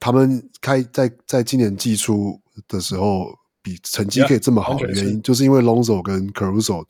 [0.00, 3.34] 他们开在在今年季初的时候，
[3.66, 6.84] 比成绩可以这么好的原因，就是因为 Lonzo 跟 Caruso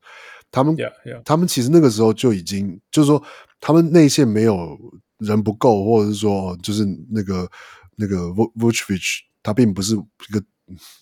[0.51, 1.23] 他们 yeah, yeah.
[1.25, 3.23] 他们其实那个时候就已经就是说
[3.59, 4.79] 他们内线没有
[5.21, 7.51] 人不够，或者是说就是那个
[7.97, 8.27] 那个
[8.59, 10.43] Vucevic 他并不是一个。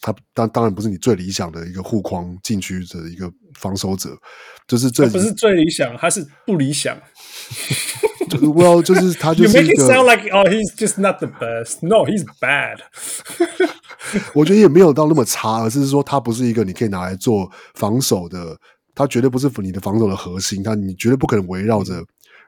[0.00, 4.10] 他当当然不是你最理想的一个护框禁区的一个防守者，
[4.68, 6.96] 就是这不是最理想，他是不理想。
[8.30, 11.86] Well，就是他就是 You make it sound like oh he's just not the best.
[11.86, 12.78] No, he's bad.
[14.34, 18.58] 我觉得也没有到那么差，而是说他不是一个你可以拿来做防守的，
[18.94, 20.62] 他绝对不是你的防守的核心。
[20.62, 22.02] 他你绝对不可能围绕着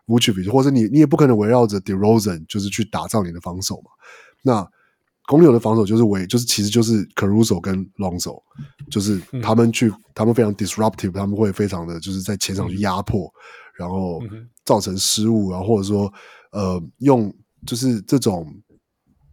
[0.07, 3.91] Vucevic，或者你你也不可能围绕着 DeRozan，就是去打造你的防守嘛。
[4.43, 4.67] 那
[5.27, 8.41] 公牛的防守就是为，就是其实就是 Caruso 跟 Lonzo，
[8.91, 13.31] 就是他们去，嗯、他们非常 disruptive，他们会非常的就是在前场去压迫，嗯、
[13.77, 14.23] 然后
[14.65, 16.13] 造成失误，然后或者说
[16.53, 17.35] 呃用
[17.67, 18.47] 就是这种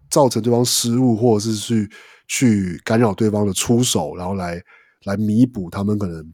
[0.09, 1.89] 造成对方失误，或者是去
[2.27, 4.59] 去干扰对方的出手，然后来
[5.05, 6.25] 来弥补他们可能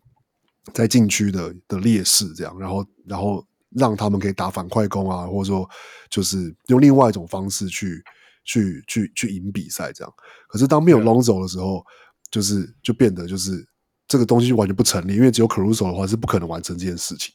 [0.73, 5.69] 在禁区的的劣势，这样，然后然后让他们可以打反快攻啊，或者说
[6.09, 8.01] 就是用另外一种方式去。
[8.43, 10.13] 去去去赢比赛这样，
[10.47, 11.85] 可是当没有 Lonzo 的时候，
[12.31, 13.67] 就是就变得就是
[14.07, 17.33] 这个东西就完全不成立，因为只有 Caruso 的话是不可能完成这件事情，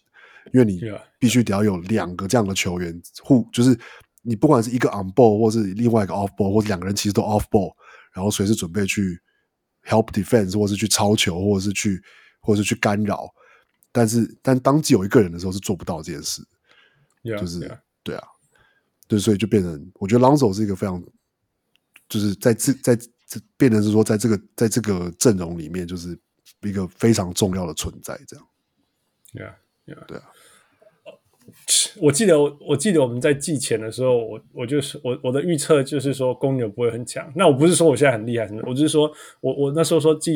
[0.52, 0.81] 因为你
[1.18, 3.78] 必须得要有两个这样的球员互，就是
[4.23, 7.73] 你不管是一个 on ball 或是另外一个 off ball，或者两个人其实都 off ball，
[8.12, 9.20] 然后随时准备去
[9.84, 12.02] help defense，或是去抄球，或者是去
[12.41, 13.28] 或者是去干扰，
[13.92, 16.42] 但是但当只有一个人的时候是做不到这件事，
[17.23, 18.28] 就是.对啊。
[19.07, 21.02] 对，所以就变成，我觉得 Lonzo 是一个非常，
[22.08, 26.18] 就是在这在这变成是说，在这个在这个阵容里面，就是
[26.62, 28.47] 一个非常重要的存在，这样。
[29.34, 30.24] Yeah，Yeah，对啊。
[31.97, 37.31] 我记得我我记得我们在季前的时候，我我就是我我的预测就是说公牛不会很强。
[37.36, 40.34] 那我不是说我现在很厉害什么，我只是说我我那时候说季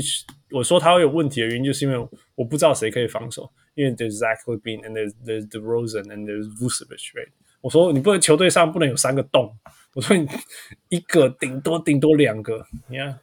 [0.50, 7.30] 我说他会有问题的原因，就是因为我不知道谁可以防守，因为 there's Zach Levine and there's there's DeRozan and there's Vucevic，right？
[7.61, 9.55] 我说你不能球队上不能有三个洞。
[9.93, 10.27] 我说你
[10.89, 12.65] 一个顶多顶多两个。
[12.87, 13.19] 你看，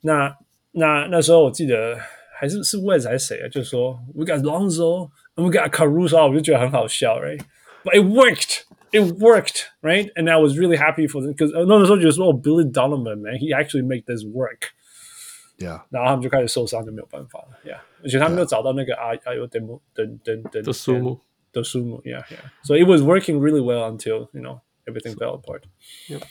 [0.00, 0.36] 那
[0.72, 1.96] 那那时候我记得
[2.38, 3.48] 还是是 Wes 还是谁啊？
[3.48, 10.12] 就是说 We got Lonzo and we got Caruso，我就觉得很好笑，right？But it worked, it worked, right?
[10.14, 17.58] And I was really happy for them because 那时候觉得说哦，Billy Donovan man，he actually make this work。Yeah，然后他们就开始受伤，就没有办法了。
[17.64, 21.20] Yeah，而且他们没有找到那个阿阿尤德姆等等等的数目。
[21.52, 22.50] 的数目，yeah, yeah.
[22.62, 25.62] So it was working really well until you know everything fell apart.
[26.08, 26.22] Yep.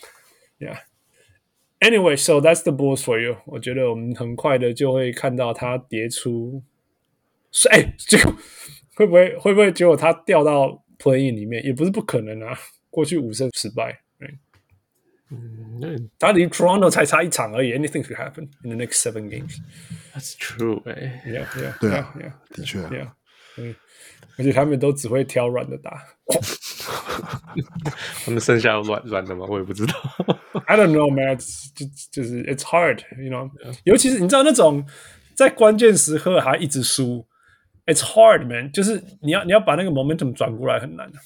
[0.60, 0.80] Yeah.
[1.80, 3.38] Anyway, so that's the Bulls for you.
[3.46, 6.64] 我觉得我们很快的就会看到它跌出，
[7.70, 8.34] 哎，结果
[8.96, 11.64] 会不会会不会结果它掉到 play-in 里面？
[11.66, 12.58] 也不是不可能啊。
[12.90, 14.00] 过去五胜失败，
[15.30, 17.74] 嗯，那他离 Toronto 才差一场而已。
[17.74, 19.58] Anything could happen in the next seven games.
[20.14, 23.12] That's true, 哎，Yeah, yeah, 对啊 yeah, 的确，Yeah，
[23.58, 23.76] 嗯。
[24.41, 26.03] 而且他们都只会挑软的打，
[28.25, 29.45] 他们剩下有软软的吗？
[29.47, 29.93] 我也不知道。
[30.65, 31.37] I don't know, man。
[31.77, 33.51] 就就是 It's hard, you know。
[33.85, 34.83] 尤其是你知道那种
[35.35, 37.27] 在关键时刻还一直输
[37.85, 38.73] ，It's hard, man。
[38.73, 41.19] 就是你要你要把那个 momentum 转过来很难的，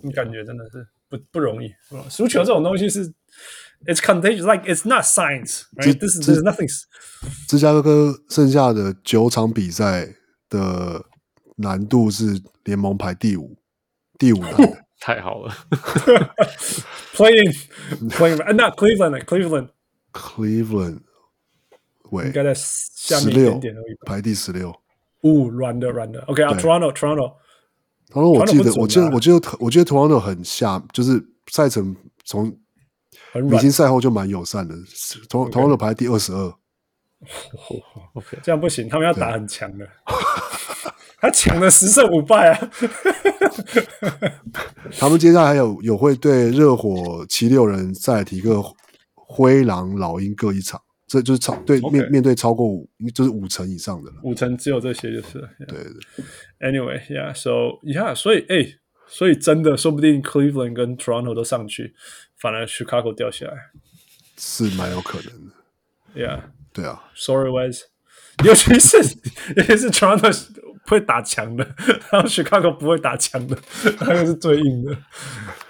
[0.00, 1.70] 你感觉真的是不不容易。
[2.08, 3.12] 输球这种东西是。
[3.86, 5.98] It's contagious, like it's not science, right?
[5.98, 6.68] This is there's nothing.
[7.48, 10.06] 芝加哥剩下的九场比赛
[10.50, 11.02] 的
[11.60, 13.56] 难度是联盟排第五，
[14.18, 15.54] 第五 难，太好了。
[17.14, 17.54] Playing,
[18.08, 19.68] playing, not Cleveland, Cleveland,
[20.12, 21.00] Cleveland，
[22.10, 24.70] 喂，应该在下面一点点而已，排第十六。
[25.20, 26.20] 哦，软的软的。
[26.22, 27.34] OK 啊，Toronto, Toronto。
[28.08, 32.56] 他说：“我记得，我记得，我记得，我记得 Toronto 很下，就是赛程从。”
[33.34, 34.74] 明星赛后就蛮友善的
[35.28, 36.52] ，，Toronto 排第二十二。
[38.14, 39.86] OK， 这样不行，他们要打很强的。
[41.20, 42.70] 他抢了十胜五败啊！
[44.98, 48.62] 他们接下来还有有会对热火、七六人、塞提克、
[49.14, 54.16] 灰狼、老鹰各一场，这就是超对面.面对超过五就是五成以上的了。
[54.22, 55.38] 五成只有这些就是。
[55.60, 55.66] Yeah.
[55.66, 56.24] 对对。
[56.60, 61.94] Anyway，yeah，so yeah，所以哎，所以真的说不定 Cleveland 跟 Toronto 都上去。
[62.38, 63.52] 反而 Chicago 掉下来
[64.38, 65.52] 是蛮有可能的
[66.14, 66.40] ，Yeah，
[66.72, 67.82] 对啊，Sorry Wes，
[68.42, 68.96] 尤其是
[69.56, 70.59] 尤其是 Toronto 不
[70.90, 71.64] 会打墙的，
[72.10, 73.56] 然后 Chicago 不会打墙的，
[74.00, 74.92] 那个是最硬的。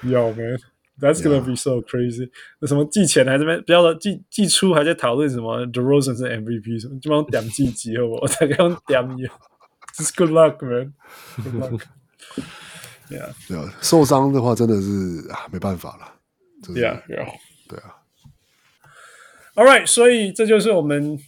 [0.02, 2.31] Yo man，That's gonna be so crazy。
[2.60, 8.23] 那什么季前还在那边，不要说季季初还在讨论什么 DeRozan 是 MVP 什么，基本上点季季好不好？
[8.23, 9.26] 我才刚点你
[9.94, 11.82] ，Just good luck man，Good luck。
[13.10, 16.15] Yeah，对啊，受伤的话真的是啊没办法了。
[16.74, 17.26] Yeah, yeah.
[17.68, 17.97] 对啊。
[19.57, 21.18] All right，所以这就是我们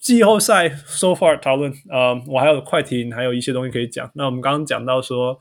[0.00, 1.70] 季后赛 so far 讨论。
[1.88, 4.10] 呃、uh，我还有快艇，还有一些东西可以讲。
[4.14, 5.38] 那我们刚刚讲到说，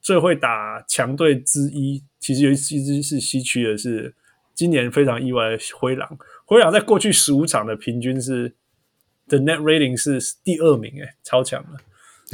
[0.00, 4.14] 最会打强队之一，其实有一支是西区的，是
[4.54, 6.18] 今年非常意外的灰狼。
[6.46, 8.56] 灰狼在过去十五场的平均是
[9.28, 11.78] 的 net rating 是第二名，诶，超强的。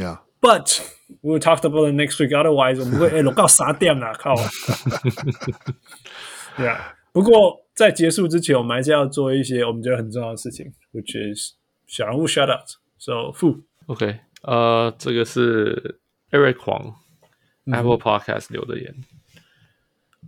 [0.03, 0.21] Yeah.
[0.41, 0.81] But
[1.23, 2.31] we will talk about the next week.
[2.31, 4.35] Otherwise，我们会诶，录到三点啦，靠！
[6.57, 6.79] Yeah，，
[7.13, 11.53] 不过在结束之前，我们还是要做一些我们觉得很重要的事情，which is
[11.87, 12.67] 小人物 shout out。
[12.99, 16.95] So，fu OK，呃，这个是 Eric 黄
[17.67, 18.95] Apple Podcast 留的言。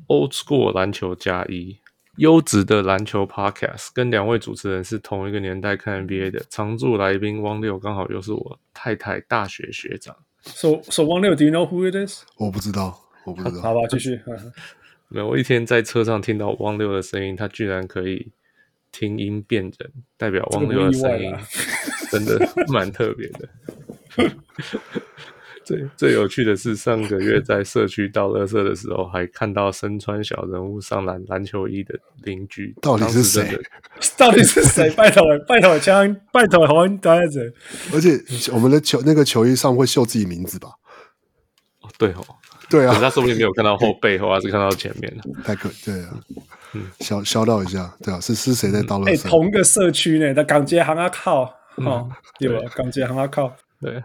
[0.08, 1.78] Old School 篮球加一，
[2.16, 10.14] 优质的篮球 Podcast，跟两位主持人是同一个年代看 NBA 的，常驻来宾汪六刚好又是我太太大学学长。
[10.42, 12.24] So, so 汪六，Do you know who it is？
[12.36, 13.62] 我不知道，我不知道。
[13.62, 14.20] 好吧，继续。
[15.08, 18.30] 没有，我一天在车上听到汪六的声音，他居然可以
[18.92, 21.34] 听音辨人，代表汪六的声音
[22.10, 22.38] 真的
[22.68, 23.48] 蛮特别的。
[25.64, 33.60] 最最有趣的是，上个月在社区倒垃圾的时候，还看到身穿小人物上篮篮球衣的邻居，到底是谁？
[34.16, 34.90] 到底是谁？
[34.92, 37.40] 拜托，拜托枪，拜托好像大家。
[37.92, 38.18] 而且
[38.50, 40.70] 我们的球那个球衣上会绣自己名字吧？
[41.82, 42.24] 哦，对哦，
[42.70, 45.16] 对啊，他说不定没有看到后背后， 还是看到前面。
[45.44, 46.20] 太可对啊，
[46.74, 49.08] 嗯，小小道一下，对啊，是是谁在倒垃圾？
[49.08, 51.42] 哎、欸，同个社区呢，在港街行啊靠，
[51.76, 52.48] 哦，对。
[52.48, 52.70] 吧？
[52.74, 53.54] 港街行啊靠。
[53.80, 54.02] 对，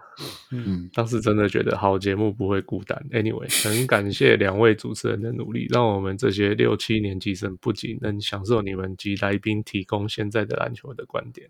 [0.51, 3.03] 嗯，当时真的觉得好节目不会孤单。
[3.11, 11.49] Anyway，很感谢两位主持人的努力，让我们这些六七年级生不仅能享受你们及来宾提供现在的篮球的观点，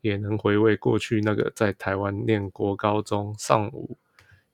[0.00, 3.98] 也能回味过去那个在台湾念国高中上午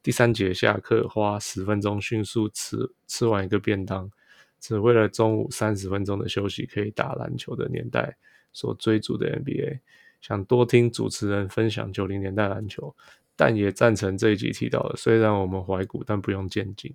[0.08, 4.10] 第三节下课花十分钟迅速吃吃完一个便当，
[4.58, 8.16] 只为了中午三十分钟的休息可以打篮球的年代
[8.54, 9.80] 所追逐的 NBA。
[10.22, 12.96] 想多听主持人分享九零年代篮球，
[13.36, 16.90] 但也赞成这一集提到的，虽然我们怀古，但不用见金，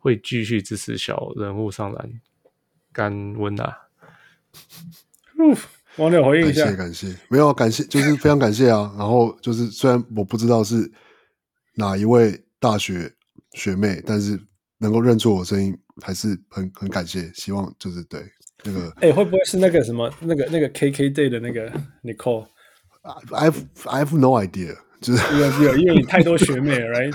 [0.00, 2.20] 会继续支持小人物上篮，
[2.92, 3.78] 干温啊！
[5.98, 8.92] 网友回应一下，感谢感谢，没有感谢，就是非常感谢啊。
[8.98, 10.90] 然后就是虽然我不知道是
[11.78, 13.14] 哪一位大学
[13.52, 14.38] 学妹，但是
[14.78, 17.30] 能够认出我声音，还是很很感谢。
[17.32, 18.20] 希望就是对。
[18.64, 21.70] 那个，哎、欸，会不会是那个什么，那个那个 KK Day 的那个
[22.02, 27.12] Nicole？I've I've no idea，就是有有因为你太多学妹了，right？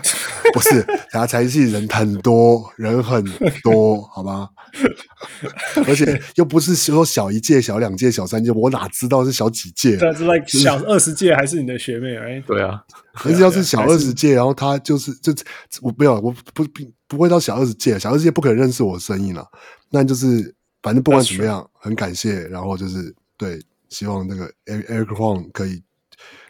[0.54, 3.22] 不是，他才是人很多，人很
[3.62, 4.50] 多，好吗？
[5.88, 9.96] 而且又不是说小一届、小两届、小三届，我哪知道是小几届？
[9.98, 12.44] 对，是 like 小二十届还是你的学妹？right？
[12.48, 15.34] 对啊，可是要是小二十届，然后他就是就
[15.82, 19.48] 我没有，我不不不会到小二十届，小二十届不可能认识我的声音了，
[19.90, 20.54] 那就是。
[20.84, 22.46] 反正不管怎么样，很感谢。
[22.50, 25.82] 然后就是对，希望那个 Eric Huang 可以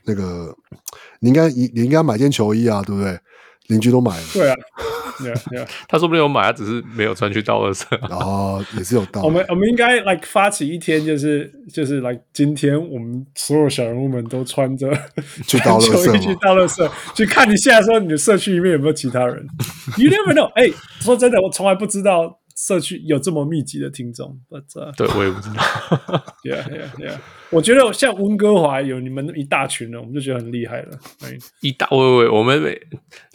[0.05, 0.57] 那个，
[1.19, 3.11] 你应该你你应该买件球衣啊，对不对？
[3.73, 4.23] 邻居都买了。
[4.33, 4.55] 对啊
[5.19, 5.67] ，Yeah, yeah.
[5.87, 7.83] 他说不定有买，他只是没有穿去倒垃圾。
[8.09, 9.27] 哦，也是有道理。
[9.27, 14.89] 我们我们应该 like 发起一天，就是就是 like 今天我们所有小人物们都穿着
[15.47, 19.45] 去倒垃圾，去倒垃圾，去看一下说你的社区里面有没有其他人。
[19.97, 20.51] You never know。
[20.53, 20.71] 哎，
[21.01, 22.39] 说真的，我从来不知道。
[22.55, 25.63] 社区有这么密集的听众，But, uh, 对我也不知道。
[26.43, 27.17] Yeah, yeah, yeah。
[27.49, 30.99] 我觉得像温哥华有你们一大群人，我们就觉得很厉害了。
[31.61, 32.79] 一大喂喂喂，我们每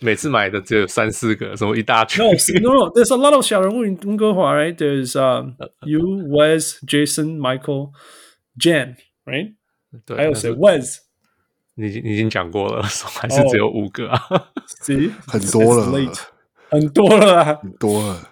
[0.00, 2.90] 每次买的只有三四个，什么一大群 No, no, no.
[2.92, 4.74] There's a lot of 小人物 in 温哥华，right?
[4.76, 5.54] There's um,
[5.86, 7.92] you, Wes, Jason, Michael,
[8.58, 9.54] Jen, right?
[10.04, 10.98] 对，还有谁？Wes，
[11.74, 12.82] 你你已经讲过了，
[13.18, 14.20] 还是只有五个啊
[14.84, 15.86] ？See，很多了，
[16.68, 18.28] 很多了，很多了。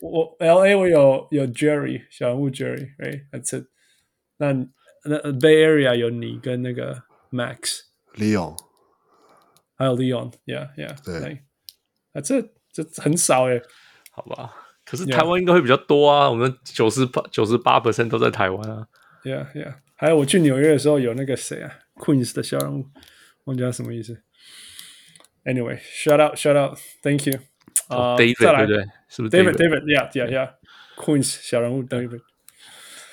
[0.00, 3.66] 我 L A 我有有 Jerry 小人物 Jerry，哎，That's it。
[4.36, 4.52] 那
[5.04, 7.80] 那 Bay Area 有你跟那个 Max
[8.14, 8.56] Leon，
[9.74, 11.42] 还有 Leon，Yeah Yeah，对
[12.12, 13.60] ，That's it，这很少哎，
[14.10, 14.54] 好吧。
[14.84, 18.88] 可是台湾应该会比较多啊，我们九十八九十八 percent 都在台湾啊。
[19.24, 22.86] Yeah Yeah，还有我去纽约的时候有那个谁啊，Queens 的小人物，
[23.44, 24.22] 忘记他什么意思。
[25.44, 27.40] Anyway，shout out，shout out，Thank you。
[27.88, 28.84] 啊，David 对不对？
[29.08, 32.20] 是不是 David？David，Yeah，Yeah，Yeah，Queens 小人物 David。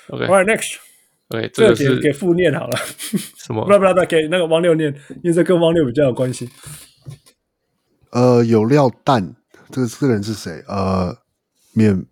[0.08, 2.78] OK，All right，Next，OK，这个给给副念好了。
[3.36, 3.64] 什么？
[3.64, 6.48] 不不不，给那个汪六念，因为这跟汪六比较有关系。
[8.10, 9.34] 呃，有料蛋，
[9.70, 10.62] 这个这个人是谁？
[10.68, 11.16] 呃，
[11.72, 12.06] 免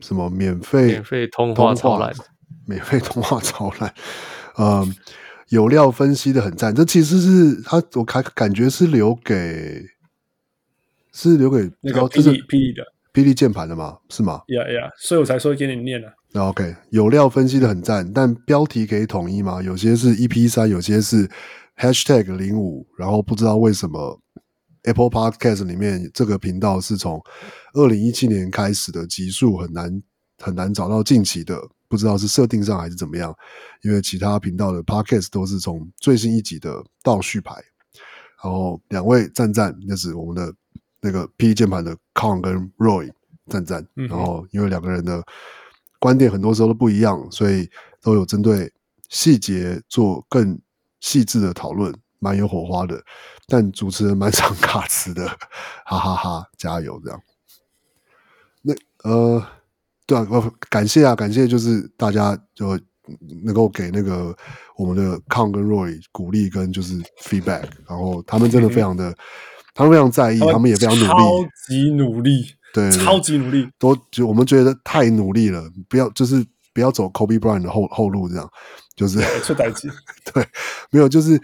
[0.00, 0.28] 什么？
[0.28, 2.12] 免费免费通话超烂，
[2.66, 3.94] 免费通话超烂。
[4.58, 4.94] 嗯，
[5.48, 6.74] 有料分析的很赞。
[6.74, 9.86] 这其实是他，我感感觉是留给。
[11.12, 12.82] 是留给那个霹雳霹雳的
[13.12, 13.98] 霹雳键盘的吗？
[14.08, 14.40] 是吗？
[14.48, 16.12] 呀呀，所以我才说给你念了。
[16.34, 19.60] OK，有料分析的很赞，但标题可以统一吗？
[19.60, 21.28] 有些是 EP 三，有些是
[21.76, 24.20] Hashtag 零五，然后不知道为什么
[24.84, 27.20] Apple Podcast 里面这个频道是从
[27.72, 30.02] 二零一七年开始的集数很难
[30.38, 33.34] 很难找到近期的，不知道是设定上还是怎么样，
[33.82, 37.54] 因为其他频道的 Podcast 都是从最新一集的倒序排。
[38.42, 40.54] 然后两位赞赞，那、就是我们的。
[41.00, 43.10] 那个 P 键盘的 Con 跟 Roy
[43.48, 45.22] 赞赞，然后因为两个人的
[45.98, 47.68] 观点很多时候都不一样，所以
[48.00, 48.72] 都有针对
[49.08, 50.60] 细节做更
[51.00, 53.02] 细致的讨论，蛮有火花的。
[53.48, 55.26] 但主持人蛮 常卡词的，
[55.84, 56.46] 哈哈哈哈！
[56.56, 57.20] 加油，这样。
[58.62, 59.44] 那呃，
[60.06, 62.78] 对啊，我感谢啊，感谢，就是大家就
[63.42, 64.36] 能够给那个
[64.76, 69.12] 我们的 Con 跟 Roy 鼓励跟就是 feedback，然后他们真的非常的。
[69.74, 78.50] 他们非常在意，他们也非常努力，超级努力，对，超级努力，都就我们觉得太努力了，不要就是不要走 Kobe Bryant 的后后路，这样
[78.96, 79.88] 就是出代志，
[80.34, 80.44] 对，
[80.90, 81.40] 没有就是，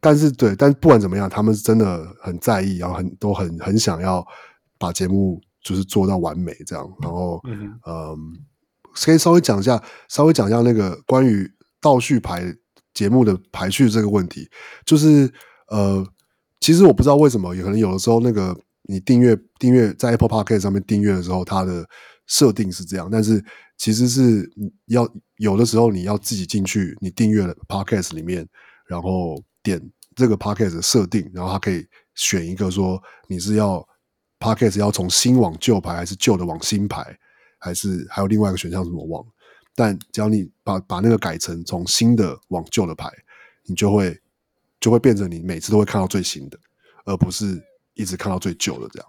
[0.00, 4.26] 但是对，但不管怎么样，他们是真的很在意，然后很都很很想要
[4.78, 8.16] 把节目就是做到完美这样，然后嗯，嗯，
[8.94, 11.50] 可以稍微讲一下，稍微讲一下那个关于
[11.80, 12.42] 倒序排
[12.94, 14.48] 节目的排序这个问题，
[14.86, 15.30] 就是
[15.68, 16.06] 呃。
[16.60, 21.88] 其实我不知道为什么，也可能有的时候那个你订阅订阅在 Apple Podcast 上面订阅的时候，它的
[22.26, 23.42] 设定是这样，但是
[23.76, 24.50] 其实是
[24.86, 28.46] 要有的时候你要自己进去你订阅了 Podcast 里面，
[28.86, 29.80] 然后点
[30.16, 33.86] 这个 Podcast 的设定，然后它可以选一个说你是要
[34.40, 37.16] Podcast 要从新往旧排，还是旧的往新排，
[37.58, 39.28] 还是还有另外一个选项是什么忘了，
[39.74, 43.08] 但只要你把把那个改成从新的往旧的排，
[43.64, 44.20] 你就会。
[44.80, 46.58] 就会变成你每次都会看到最新的，
[47.04, 47.60] 而不是
[47.94, 49.08] 一直看到最旧的这样。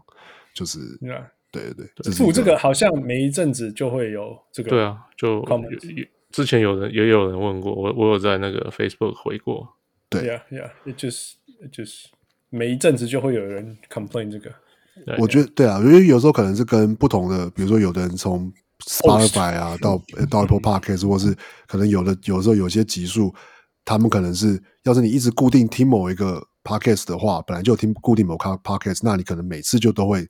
[0.53, 1.25] 就是，Yeah.
[1.51, 4.69] 对对对，付这个好像每一阵子就会有这个。
[4.71, 5.45] 对啊，就
[6.31, 9.67] 之前有人也有人问过我，我有在那个 Facebook 回过。
[10.09, 12.05] 对呀呀，It just It just
[12.49, 14.51] 每一阵子就会有人 complain 这个。
[15.17, 18.51] 我觉得对啊，因为有时候可能是跟不同的，比如说有的人从
[18.85, 21.35] Spotify 啊到到 Apple Podcast，或是
[21.67, 23.33] 可能有的有时候有些集数。
[23.89, 30.29] 他们可能是，要是你一直固定听某一个 podcast 的话，本来就听固定某个 podcast，那你可能每次就都会，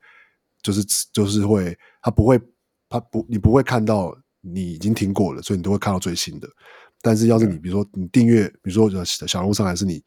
[0.63, 0.81] 就是
[1.11, 2.39] 就是会，他不会，
[2.87, 6.47] 他不，你不会看到你已经听过了，所以你都会看到最新的。
[7.01, 10.01] 但是要是你比如说你订阅，比如说小人物上来是你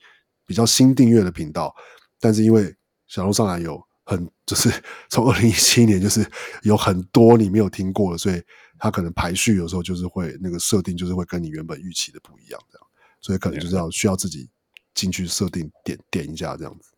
[0.46, 1.74] 比较新订阅的频道，
[2.18, 2.74] 但是因为
[3.06, 4.72] 小人物上来有很 就是
[5.10, 6.26] 从二零一七年就是
[6.62, 8.42] 有很多你没有听过的，所以
[8.78, 12.86] 它可能排序有时候就是会那个设定就是会跟你原本预期的不一样，这样。
[13.22, 14.50] 所以可能就是要需要自己
[14.92, 16.90] 进去设定点点一下这样子，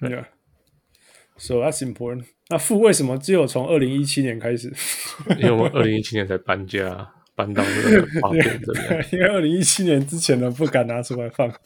[0.00, 0.10] 对。
[0.10, 0.26] Yeah.
[1.36, 2.26] So that's important.
[2.48, 4.72] 那富为什么只有从二零一七年开始？
[5.40, 9.06] 因为我们二零一七年才搬家，搬到这个花店这边。
[9.12, 11.48] 因为二零一七年之前呢，不敢拿出来放。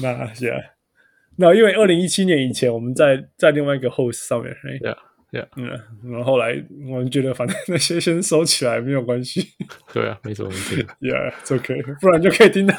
[0.00, 0.70] 那 Yeah.
[1.36, 4.52] 那因为二零一七年以前我们在在另外一个 host 上面
[4.82, 4.96] ，Yeah
[5.30, 5.68] Yeah，嗯，
[6.10, 9.46] 然后后来我们觉得反正那些先收起来没有关系，
[9.92, 12.74] 对啊，没什么问题， Yeah，it's OK，不然就可以听到。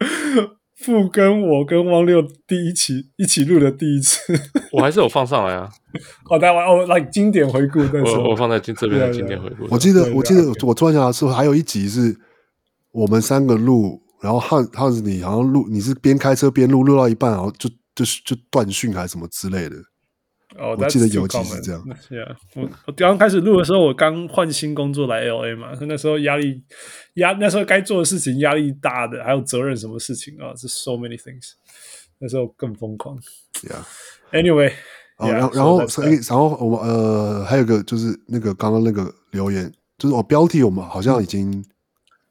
[0.74, 4.32] 傅跟我跟汪六第一期一起录的第一次，
[4.72, 5.68] 我还是有放上来啊。
[6.24, 7.78] 好， 的，我我，来经典回顾。
[7.80, 9.68] 我我放在这边的经典回顾。
[9.70, 12.18] 我记得我记得我突然想到是还有一集是
[12.90, 19.76] 我们三个录，然后汉汉子你好像录，你是边开车边录，录到一半然后就就就断讯还是什么之类的。
[20.58, 21.82] 哦，我记得有几次这样。
[22.10, 26.62] Yeah, 我我刚开始录的时候，我刚换新工作来 LA 嘛，那时候压力
[27.14, 31.52] 压那时候该做的事情压力大的，还有责任什么事情啊，是 so many things。
[32.18, 33.18] 那时候更疯狂。
[33.62, 33.82] Yeah.
[34.32, 34.72] Anyway，
[35.18, 41.64] 然后然后然后我们呃还有个就是那个刚刚那个留言，就是我标题我们好像已经。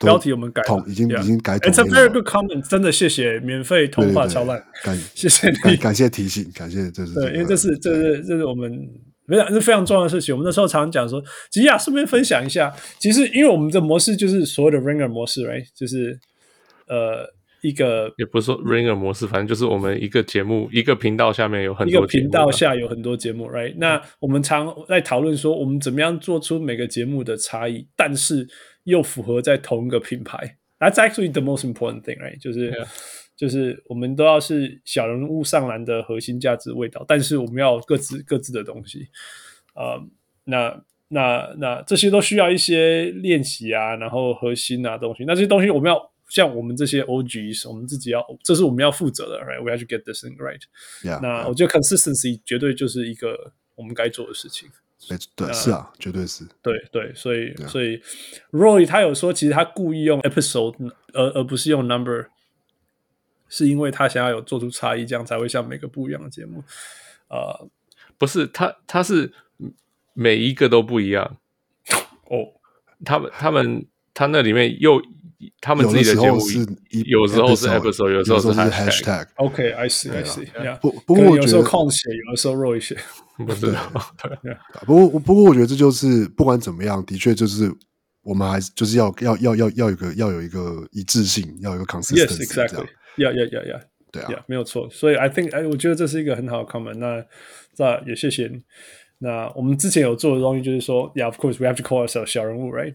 [0.02, 1.58] 标题我们改了，已经已经改。
[1.60, 8.72] It's a very good comment，真的谢谢免费通话超烂，感谢谢你，感谢提醒，感谢这是对，因为这是这是这是我们
[9.28, 10.36] 非常是非常重要的事情。
[10.36, 15.66] 我们那时候常常讲说，吉亚顺便分享一下，其实因为我们的模式就是所谓的 Ringer 模式，right？
[15.76, 16.20] 就是
[16.88, 17.28] 呃
[17.62, 23.76] 一个也不是说 Ringer 模式，反正就是我们一个节目一个频道下面有很多一个频道下有很多节目，right？
[23.78, 28.48] 那我们常在讨论说，我们怎么样做出每个节目的差异，但是。
[28.84, 32.40] 又符合在同一个品牌，That's actually the most important thing, right？
[32.40, 32.88] 就是 Yeah.
[33.36, 39.08] 就是我们都要是小人物上篮的核心价值味道，但是我们要各自各自的东西。
[39.74, 40.10] 呃、uh，
[40.44, 45.24] 那那那这些都需要一些练习啊，然后核心啊东西。
[45.26, 50.62] 那这些东西我们要像我们这些 OGs，我们自己要，这是我们要负责的，right？We have to get this thing right。
[51.04, 51.20] Yeah.
[51.22, 54.70] 那我觉得 consistency 绝对就是一个我们该做的事情。
[55.36, 56.46] 对，呃、是啊，绝对是。
[56.62, 58.02] 对对，所以、啊、所以
[58.52, 62.28] ，Roy 他有说，其实他故意用 episode 而而不是用 number，
[63.50, 66.64] 是因为他想要有做出差异，这样才会像每个不一样的节目。
[67.30, 67.68] 呃，
[68.18, 69.34] 不是，他他是
[70.14, 71.38] 每一个都不一样。
[72.26, 72.54] 哦，
[73.04, 75.02] 他们他们他那里面又。
[75.60, 76.60] 他们自己的节目是，
[77.08, 79.26] 有时候是 episode，有时候是 hashtag。
[79.38, 80.46] OK，I see，I see。
[80.80, 82.96] 不不过我觉得有时候空写，有的时候 Roy 写，
[83.44, 83.74] 不是。
[84.86, 87.74] 不过不过我觉得这就是不管怎么样，的确就是
[88.22, 92.46] 我们还是就是要要要要要有一个要有一个一致性，要有一个 consistency。
[92.46, 92.86] Yes，exactly。
[93.18, 93.80] 要要要要，
[94.12, 94.88] 对啊，没有错。
[94.92, 96.94] 所以 I think，哎，我觉得这是一个很好的 comment。
[97.00, 97.26] 那
[97.78, 98.62] 那也谢谢你。
[99.18, 102.94] 那我们之前有做的东西就是说，Yeah，of course，we have to call ourselves 小人物，right？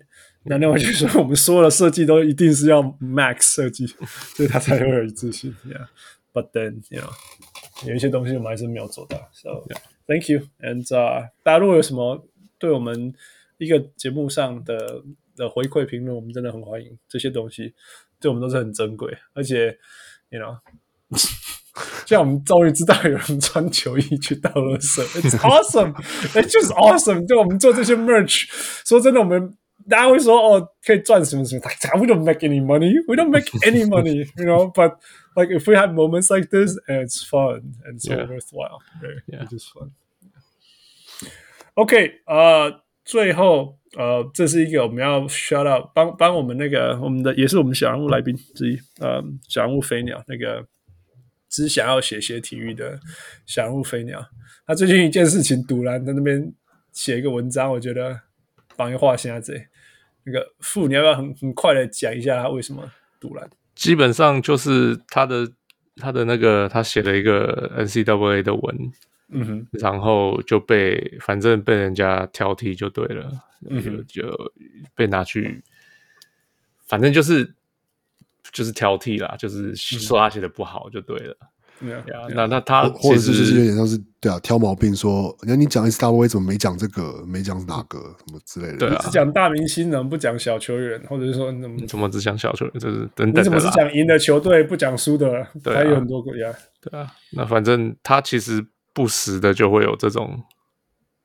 [0.49, 3.87] 那另外就是说，我们所有的设计都一定是要 max 设计，
[4.35, 5.55] 所以他才会有一致性。
[5.65, 9.29] Yeah，but then you know，有一些东西我们还是没有做到。
[9.33, 9.65] So
[10.07, 13.13] thank you and 啊，大家如果有什么对我们
[13.59, 15.03] 一个节目上的
[15.35, 16.97] 的回馈评论，我们真的很欢迎。
[17.09, 17.75] 这些东西
[18.21, 19.77] 对我们都是很珍贵，而且
[20.31, 20.59] you know，
[22.07, 27.27] 像我们终于知道有人穿球衣去倒垃圾，It's awesome，It's just awesome。
[27.27, 28.47] 就我们做这些 merch，
[28.87, 29.57] 说真的，我们。
[29.89, 31.63] 大家会说哦，可以赚什么什么
[31.99, 32.95] ？We don't make any money.
[33.07, 34.73] We don't make any money, you know.
[34.73, 34.99] But
[35.37, 38.27] like if we have moments like this, and it's fun and so yeah.
[38.27, 39.23] worthwhile, right?
[39.27, 39.43] Yeah.
[39.43, 39.93] It's just fun.
[41.75, 50.67] OK，呃，最后呃，这是一个我们要 shout out，帮帮我们那个我们的也是我们小人物来宾之一，呃，小人物飞鸟那个
[51.49, 52.99] 只想要写写体育的
[53.45, 54.27] 小人物飞鸟，
[54.67, 56.53] 他最近一件事情，赌烂在那边
[56.93, 58.21] 写一个文章，我觉得
[58.77, 59.55] 帮一画现在这。
[60.25, 62.83] 那个傅，你要不要很很快的讲一下他为什么
[63.21, 63.49] 赌烂？
[63.77, 65.49] 基本上就是他的
[65.97, 68.93] 他的那个他写了一个 NCAA 的文，
[69.29, 73.31] 嗯哼，然后就被反正被人家挑剔就对了，
[73.71, 74.53] 嗯哼，就就
[74.97, 75.63] 被拿去，
[76.89, 77.55] 反正就是
[78.51, 81.37] 就是挑剔啦，就是说他写的不好就对了。
[82.35, 88.79] 那那他或者是就是有点像是对啊，挑毛病说，那你讲 NCAA 怎么没讲这个，没讲哪个什么之类的？
[88.79, 90.99] 对啊，只讲大明星，怎么不讲小球员？
[91.07, 92.75] 或者是说你怎么怎么只讲小球员？
[92.79, 93.43] 就是等等。
[93.43, 95.47] 你怎么只讲赢的球队，不讲输的？
[95.63, 96.51] 对，还有很多国家。
[96.81, 100.43] 对啊，那反正他其实不时的就会有这种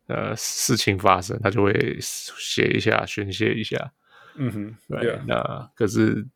[0.07, 3.93] 呃事情发生，他就会写一下宣泄一下。
[4.35, 5.17] 嗯哼，对。
[5.25, 6.27] 那可是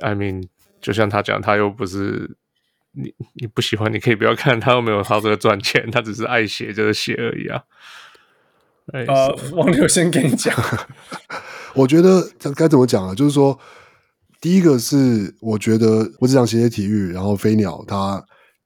[0.00, 0.46] ，I mean，
[0.82, 2.36] 就像他讲，他又不是。
[3.00, 7.62] 你你不喜欢，你可以不要看，他又没有靠这个赚钱，他只是爱写就是写而已啊。
[8.92, 10.52] 呃，王六先跟你讲，
[11.74, 13.14] 我觉得该怎么讲啊？
[13.14, 13.56] 就是说，
[14.40, 18.20] 第一个是我觉得我只想写写体育，然后飞鸟他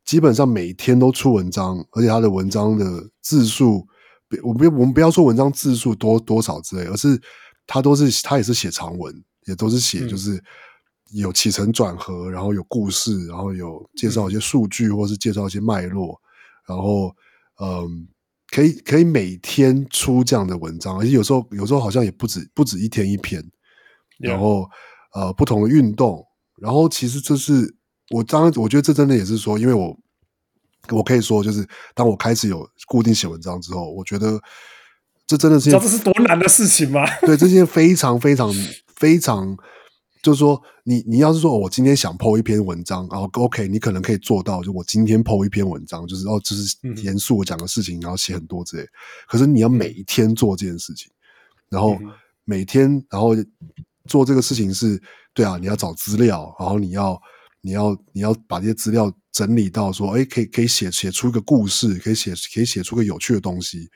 [0.05, 2.87] 基本上每天都出文章，而且他的文章的
[3.21, 3.87] 字数，
[4.43, 7.21] 我不我们不要说文章字数多多少之类，而是
[7.67, 9.15] 他都是他也是写长文，
[9.47, 10.35] 也都是写就是。
[10.37, 10.43] 嗯
[11.13, 16.19] 有起承转合，然后有故事，然后有介绍一些数据，或是介绍一些脉络，
[16.67, 17.15] 然后
[17.61, 18.09] 嗯，
[18.49, 23.45] 可以可以每天出这样的文章，而且有时候有时候好像也不止不止一天一篇，
[24.19, 24.67] 然后
[25.15, 26.25] 呃不同的运动，
[26.57, 27.75] 然后其实这是
[28.11, 29.95] 我当然我觉得这真的也是说，因为我
[30.91, 34.41] 我可以说就是当我开始有固定写文章之后，我觉得
[35.27, 37.05] 这真的是知道这是多难的事情吗？
[37.21, 38.51] 对，这件非常非常
[38.97, 39.55] 非常。
[40.23, 48.89] 就是说，你你要是说，哦，我今天想 po 一篇文章，然后 OK，你可能可以做到，就我今天 po 一篇文章，就是哦，就是严肃我讲的事情，然后写很多之类。
[49.27, 51.11] 可是你要每一天做这件事情，
[51.69, 51.99] 然后
[52.45, 53.35] 每天，然后
[54.07, 55.03] 做这个事情是，
[55.35, 57.21] 对啊，你要找资料，然后你要
[57.61, 63.91] 你要你要把这些资料整理到说，哎，可以可以写写出一个故事，可以写可以写出个有趣的东西，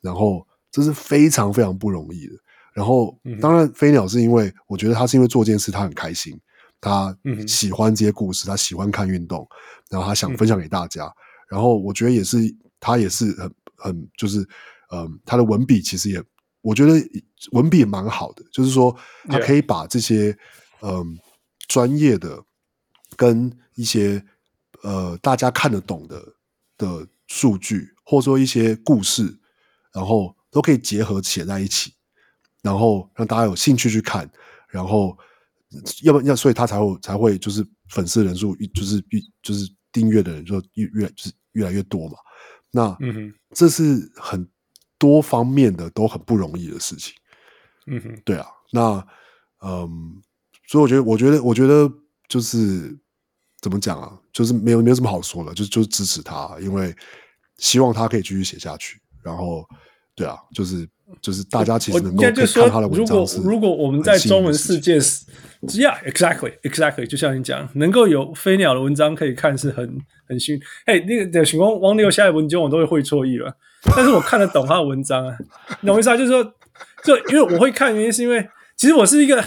[0.00, 2.32] 然后这是非常非常不容易的。
[2.76, 6.38] 然后，当然，飞鸟是因为我觉得他是因为做这件事他很开心，
[6.78, 7.16] 他
[7.48, 9.48] 喜欢这些故事，他喜欢看运动，
[9.88, 11.10] 然后他想分享给大家。
[11.48, 12.36] 然后我觉得也是，
[12.78, 14.46] 他也是很很就是，
[14.92, 16.22] 嗯，他的文笔其实也，
[16.60, 16.92] 我觉得
[17.52, 18.94] 文笔也蛮好的，就是说
[19.26, 20.36] 他可以把这些
[20.82, 21.18] 嗯
[21.68, 22.44] 专业的
[23.16, 24.22] 跟一些
[24.82, 26.22] 呃大家看得懂的
[26.76, 29.38] 的数据，或者说一些故事，
[29.94, 31.94] 然后都可以结合写在一起。
[32.66, 34.28] 然后让大家有兴趣去看，
[34.68, 35.16] 然后
[36.02, 39.00] 要不要，所以他才会才会就是粉丝人数就是
[39.40, 42.18] 就是订阅的人就越越就是越来越多嘛。
[42.72, 44.44] 那嗯哼，这是很
[44.98, 47.14] 多方面的都很不容易的事情。
[47.86, 48.46] 嗯哼，对啊。
[48.72, 49.06] 那
[49.62, 50.20] 嗯，
[50.66, 51.88] 所以我觉得，我觉得，我觉得
[52.28, 52.98] 就是
[53.60, 56.92] 怎么讲啊，就是没有没有什么好说的，就就支持他，因为
[57.58, 59.00] 希望他可以继续写下去。
[59.22, 59.64] 然后，
[60.16, 60.88] 对啊，就是。
[61.22, 62.34] 就是大家其实能够看
[62.68, 70.62] 他的文章，如果如果我们在中文世界，Yeah，exactly，exactly，就像你讲，能够有飞鸟的文章可以看是很很幸运。
[70.86, 73.56] 哎，那个的情况王六下的文章我都会会错意了，
[73.94, 75.32] 但是我看得懂他的文章啊，
[75.80, 76.16] 你懂我意思啊？
[76.16, 76.42] 就是说，
[77.04, 78.44] 就因为我会看，原因是因为
[78.76, 79.44] 其实我是一个。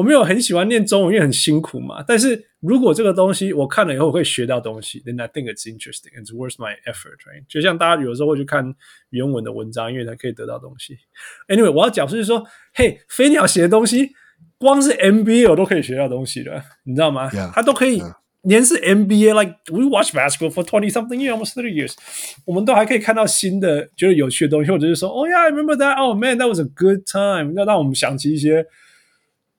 [0.00, 2.02] 我没有很喜欢念中文，因为很辛苦嘛。
[2.08, 7.44] 但是如果这个东西我看了以后，我会学到东西，then I think it's interesting, and it's worth my effort, right?
[7.46, 8.74] 就像大家有时候会去看
[9.10, 10.96] 原文的文章，因为才可以得到东西。
[11.48, 14.12] Anyway，我要讲就是说，嘿，飞鸟写的东西，
[14.56, 18.02] 光是 MBA 我都可以学到东西的，你知道吗？Yeah, 他都可以
[18.44, 21.92] 连是 NBA，like we watch basketball for twenty something years, almost thirty years，
[22.46, 25.96] 我们都还可以看到新的觉得有趣的东西，或者是说，Oh yeah, I remember that.
[25.98, 27.52] Oh man, that was a good time.
[27.52, 28.64] 要让我们想起一些。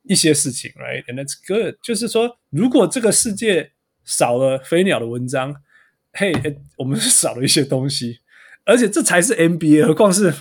[0.04, 1.76] 一些事情，right，and that's good。
[1.84, 3.72] 就是说，如果这个世界
[4.04, 5.56] 少了飞鸟的文章，
[6.14, 8.20] 嘿、hey，我们是少了一些东西，
[8.66, 10.34] 而且这才是 NBA，何况是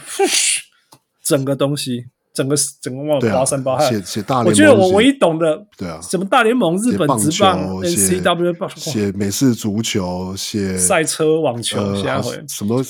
[1.22, 3.88] 整个东西，整个整个哇包山包海。
[3.88, 12.82] 写写大联盟，我觉得我唯一懂的，对啊，什么大联盟、日本职棒、NCW、写美式足球、写赛车、网球，呃、什么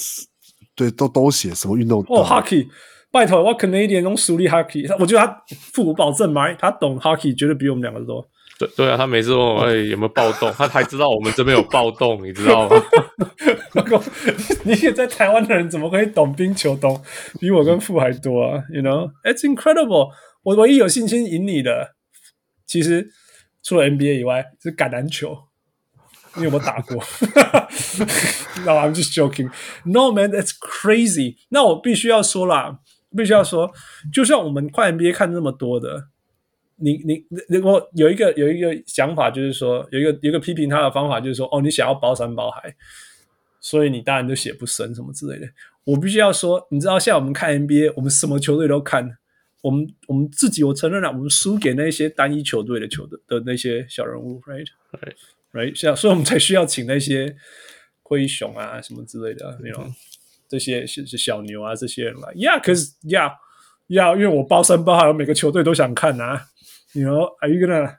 [0.74, 2.68] 对都都写什么运动哦，hockey。
[3.12, 8.24] 拜托，我 Canadian 用熟力 hockey，我觉得他父母保证嘛，他懂 hockey，绝对比我们两个多。
[8.58, 12.76] 对对啊，他每次问我 哎有没有暴动，他还知道我们这边有暴动，你知道吗？
[14.64, 17.02] 你也在台湾的人怎么可以懂冰球，懂
[17.40, 20.10] 比我跟父还多啊？You know, it's incredible。
[20.42, 21.94] 我唯一有信心赢你的，
[22.66, 23.08] 其实
[23.62, 25.36] 除了 NBA 以外，是橄榄球。
[26.36, 26.96] 你有没有打过？
[28.64, 29.50] No, I'm just joking.
[29.84, 31.36] No, man, that's crazy.
[31.48, 32.78] 那我必须要说啦，
[33.16, 33.70] 必须要说，
[34.12, 36.08] 就像我们快 NBA 看那么多的，
[36.76, 37.24] 你你
[37.58, 42.74] 我有一个有一个想法，就是说有一个有一个批评他的方法，就是说哦，你想要包山包海，
[43.60, 45.48] 所以你当然就写不深什么之类的。
[45.84, 49.18] 我必须要说，你知道，像我们看 NBA，我们什么球队都看，
[49.62, 55.14] 我们我们自己，我承认了，我们输给那些单一球队的球队的那些小人物，right？right.
[55.52, 57.34] Right，像所以我们才需要请那些
[58.02, 59.94] 灰熊啊什么之类的，那种、嗯、
[60.50, 62.32] 这些是小牛啊这些人来。
[62.34, 66.48] Yeah，可是 Yeah，Yeah，因为我包山包海，每个球队都想看啊。
[66.92, 67.94] You know，Are you gonna？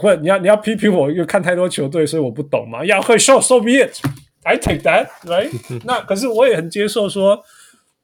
[0.00, 2.84] 或者你要你要批评我，因为看太多球队，所以我不懂嘛。
[2.84, 5.50] Yeah，会 so so be it，I take that，right？
[5.84, 7.42] 那可是我也很接受说，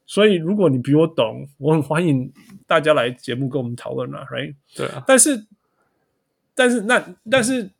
[0.05, 2.29] 所以如果你比我懂，我很欢迎
[2.67, 4.53] 大家来节目跟我们讨论啊，right？
[4.75, 5.01] 对啊。
[5.07, 5.45] 但是，
[6.53, 7.71] 但是那但是。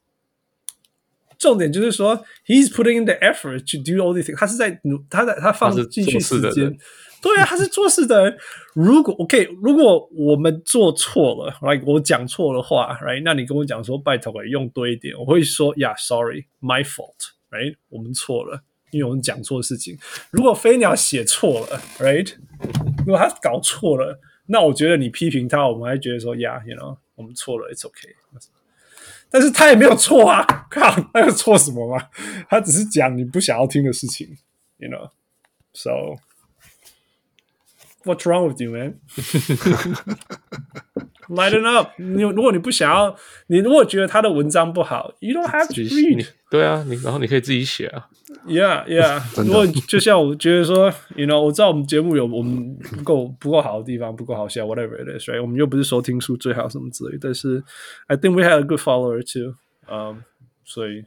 [1.43, 4.37] 重点就是说，he's putting in the effort to do all these things。
[4.37, 6.77] 他是在努，他在他放进去时间。
[7.21, 8.37] 对啊，他是做事的人。
[8.73, 13.21] 如果 OK，如果我们做错了，like 我讲错了话，right？
[13.23, 15.13] 那你跟我讲说，拜托，用多一点。
[15.17, 17.75] 我会说呀，yeah，sorry，my fault，right？
[17.89, 19.97] 我们错了，因为我们讲错事情。
[20.31, 22.33] 如果飞鸟写错了，right？
[23.05, 28.22] 如果他搞错了，那我觉得你批评他，我们还觉得说呀，you know，我们错了，it's OK。
[29.33, 30.45] 但是他也没有错啊！
[30.69, 32.07] 靠，他有错什么吗？
[32.47, 34.37] 他只是讲你不想要听的事情
[34.77, 36.19] ，you know？So
[38.03, 38.99] what's wrong with you, man?
[41.35, 41.89] Lighten up！
[41.97, 43.15] 你如果你不想要，
[43.47, 46.27] 你如果觉得他的文章不好，you don't have to read。
[46.49, 48.07] 对啊，你然后你可以自己写啊。
[48.45, 49.21] Yeah, yeah。
[49.43, 55.41] 如果就像我觉得说，you know，我知道我们节目有我们不够不够好的地方，不够好笑，whatever it is，right？
[55.41, 57.63] 我们又不是收听数最好什么之类，但是
[58.07, 59.55] I think we had a good follower too。
[59.89, 60.23] 嗯，
[60.63, 61.03] 所以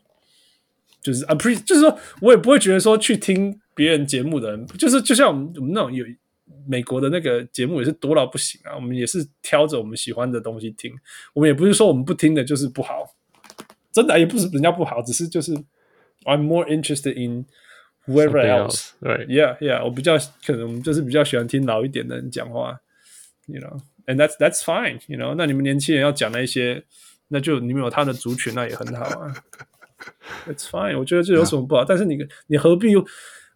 [1.01, 6.05] 就是 appreciate，就是说我也不会觉得说去听别人节目的人，就是就像我们我们那种有。
[6.67, 8.75] 美国的那个节目也是多到不行啊！
[8.75, 10.93] 我们也是挑着我们喜欢的东西听，
[11.35, 13.15] 我们也不是说我们不听的就是不好，
[13.93, 15.53] 真的也不是人家不好，只是就是
[16.25, 17.47] I'm more interested in
[18.07, 19.27] whoever else, right?
[19.27, 22.81] Yeah, yeah，我比较可能我们就是比较喜欢听老一点的人讲话
[23.47, 25.35] ，you know，and that's that's fine, you know。
[25.37, 26.85] 那你们年轻人要讲那些，
[27.29, 29.35] 那就你们有他的族群，那也很好啊，
[30.47, 30.99] That's fine。
[30.99, 31.85] 我觉得这有什么不好？
[31.85, 33.05] 但是你你何必又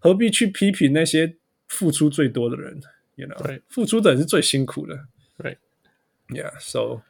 [0.00, 1.36] 何必去批评那些
[1.70, 2.80] 付出最多的人
[3.14, 3.62] ？You know, right.
[3.68, 5.06] 付出的人是最辛苦的
[5.38, 5.56] ，Right?
[6.28, 6.52] Yeah.
[6.58, 7.02] So,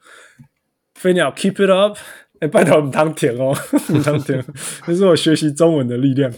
[0.95, 1.97] 飞鸟，keep it up！
[2.41, 3.55] 哎、欸，拜托我们当甜哦，
[4.05, 4.45] 当甜，
[4.87, 6.33] 这是我学习中文的力量。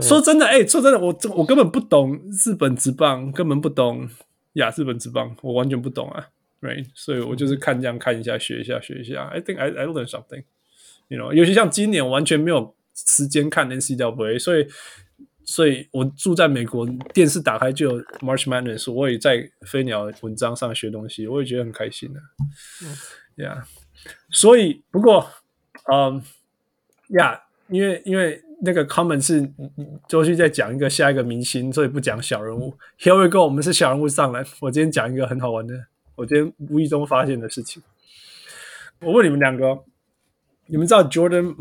[0.00, 4.08] 说真的，哎、欸，说真的，我我根本不懂日本职棒，根本不懂
[4.54, 6.28] 亚日本职棒，我完全不懂啊
[6.60, 6.86] ，Right？
[6.94, 9.24] 所以我就是看这样看一下，学一下，学一下。
[9.24, 10.44] I think I I learn something.
[11.08, 12.74] You know，尤其像今年完全没有
[13.06, 14.66] 时间看 NCAA，所以。
[15.44, 22.20] 所以我住在美国，电视打开就有 March Madness，我也在飞鸟文章上学东西，我也觉得很开心的。
[23.42, 25.28] 呀、yeah，所以不过，
[25.92, 26.22] 嗯，
[27.18, 29.52] 呀，因为因为那个 comment 是
[30.08, 32.78] 周旭在讲一个下一个明星，所以不讲小人物。
[33.00, 34.44] Here we go，我们是小人物上来。
[34.60, 37.82] 我今天讲一个很好玩的，我今天无意中发现的事情。
[39.00, 39.82] 我问你们两个，
[40.66, 41.56] 你们知道 Jordan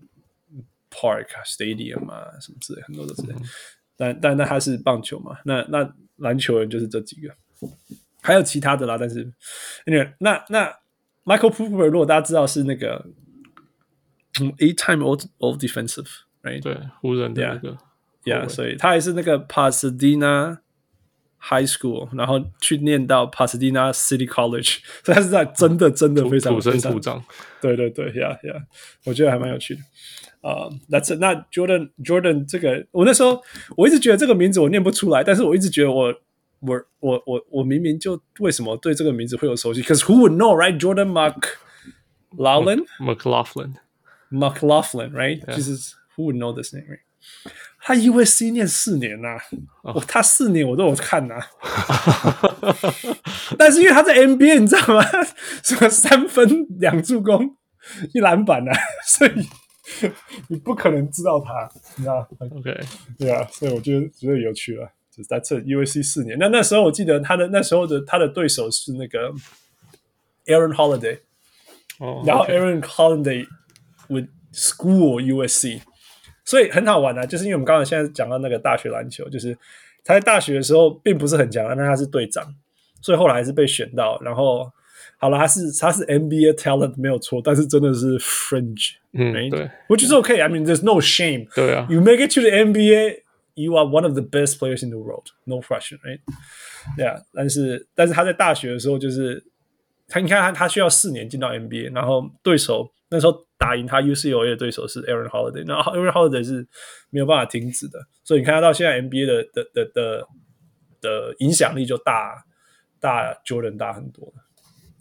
[0.91, 3.33] Park Stadium 啊，什么之类，很多的之类。
[3.95, 5.38] 但但那他是棒球嘛？
[5.45, 7.33] 那那篮球人就是这几个，
[8.22, 8.97] 还有其他的啦。
[8.97, 9.31] 但是
[9.85, 10.75] ，anyway，那那。
[11.27, 13.06] Michael Cooper，如果大家知道是那个
[14.59, 16.64] ，eight-time All Defensive，right？
[16.64, 17.77] 对，湖人的那个
[18.23, 20.59] ，Yeah，所以他也是那个 Pasadena
[21.41, 27.22] High School，然后去念到 Pasadena City College，所以他是在真的真的非常土生土长。
[27.59, 28.64] 对对对，Yeah，Yeah，
[29.03, 29.81] 我觉得还蛮有趣的。
[30.47, 33.43] 啊，那这那 Jordan Jordan 这个，我那时候
[33.75, 36.14] 我一直觉得这个名字我念不出来，但是我一直觉得我。
[36.59, 40.79] 我我我我明明就为什么对这个名字会有熟悉？Cause who would know, right?
[40.79, 43.75] Jordan McLaughlin, McLaughlin,
[44.31, 45.45] McLaughlin, right?
[45.55, 45.75] 就是
[46.15, 46.85] who would know this name?
[46.87, 47.01] Right?
[47.79, 49.37] 他 USC 念四年呐，
[49.83, 51.39] 我他四年我都有看呐。
[53.57, 55.03] 但是因为他在 NBA，你知道吗？
[55.63, 57.55] 什么三分两助攻
[58.13, 58.71] 一篮板呐，
[59.05, 59.31] 所以
[60.49, 62.77] 你不可能知道他，你知道？OK，
[63.17, 64.89] 对啊，所以我觉得觉得有趣了。
[65.17, 66.37] 就是在这 USC 四年。
[66.37, 69.33] 那那时候我记得他的那时候的他的对手是那个
[70.45, 71.19] Aaron Holiday，
[71.97, 73.47] 哦，然后 Aaron Holiday
[74.09, 75.81] would school USC，
[76.45, 77.25] 所以很好玩啊。
[77.25, 79.57] 就是因为我们刚刚现在讲到那个大学篮球，就是
[80.05, 82.53] 他在大学的时候并不是很强，但他是队长，
[83.01, 84.71] 所以后来还是被选到，然后。
[85.19, 89.49] 好了，他是他是 NBA talent 没有错，但是真的是 fringe，嗯?
[89.49, 90.39] 对，which is okay.
[90.39, 91.47] I mean, there's no shame.
[91.55, 93.21] 对啊，You make it to the NBA,
[93.57, 96.21] you are one of the best players in the world, no question, right?
[96.95, 99.43] Yeah，但是但是他在大学的时候，就是
[100.07, 106.67] 他你看他他需要四年进到 NBA，然后对手那时候打赢他 UCLA 的对手是 Aaron Holiday，然后 Aaron Holiday 是
[107.09, 110.27] 没有办法停止的，所以你看他到现在 NBA 的的的的
[111.01, 112.45] 的影响力就大
[112.99, 114.31] 大 Jordan 大很多。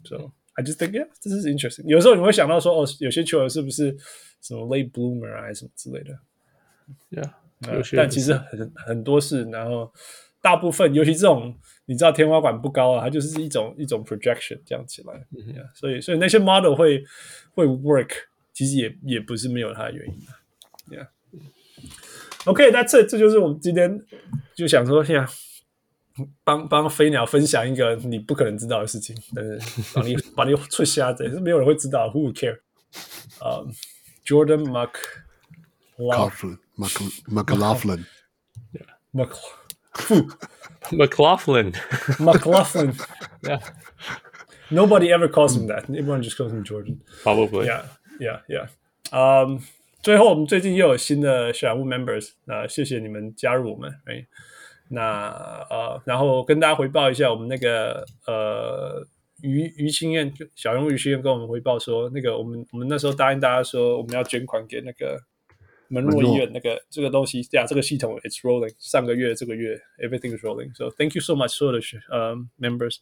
[0.03, 1.85] So I just think, yeah, this is interesting.
[1.85, 3.95] 有时候你会想到说，哦，有些球员是不是
[4.41, 6.17] 什么 late bloomer 啊，还是什么之类的
[7.11, 7.31] ？Yeah，
[7.73, 9.91] 有些但其实很很多事，然后
[10.41, 11.55] 大部分，尤其这种
[11.85, 15.13] 你知道天花板不高啊，它就是一种一种 projection 这样起来。
[15.31, 17.03] 嗯 yeah, 所以所以那些 model 会
[17.53, 18.11] 会 work，
[18.53, 20.97] 其实也也不是没有它的原因的。
[20.97, 21.07] Yeah.
[22.45, 24.01] OK，那这这就是我们今天
[24.55, 25.47] 就想说，呀、yeah,。
[26.43, 29.59] 帮帮飞鸟分享一个你不可能知道的事情，但是
[29.93, 32.09] 帮你把你出瞎子，是没有人会知道。
[32.09, 32.57] Who care？
[33.39, 34.67] 啊、um,，Jordan
[36.76, 38.04] Mc McLaughlin
[39.12, 39.30] Mc
[40.90, 41.72] McLaughlin
[42.18, 42.94] McLaughlin
[43.42, 43.60] Yeah.
[44.70, 45.84] Nobody ever calls him that.
[45.90, 47.02] Everyone just calls him Jordan.
[47.22, 47.66] Probably.
[47.66, 47.84] Yeah,
[48.18, 48.68] yeah, yeah.
[49.10, 49.60] 嗯，
[50.02, 53.90] 最后我们最近又有新的小人物 members，那谢谢你们加入我们。
[54.06, 54.26] 哎。
[54.94, 55.30] 那
[55.70, 59.06] 呃，然后跟大家回报一下，我们那个呃，
[59.40, 65.18] 于于清燕小人物于清燕跟我们回报说，那个我们我们那时候答应大家说，我们要捐款给那个
[65.89, 72.97] 门诺医院那个这个东西，呀，这个系统 it's rolling，上个月这个月 everything is rolling，so thank you so much 所有的呃 members。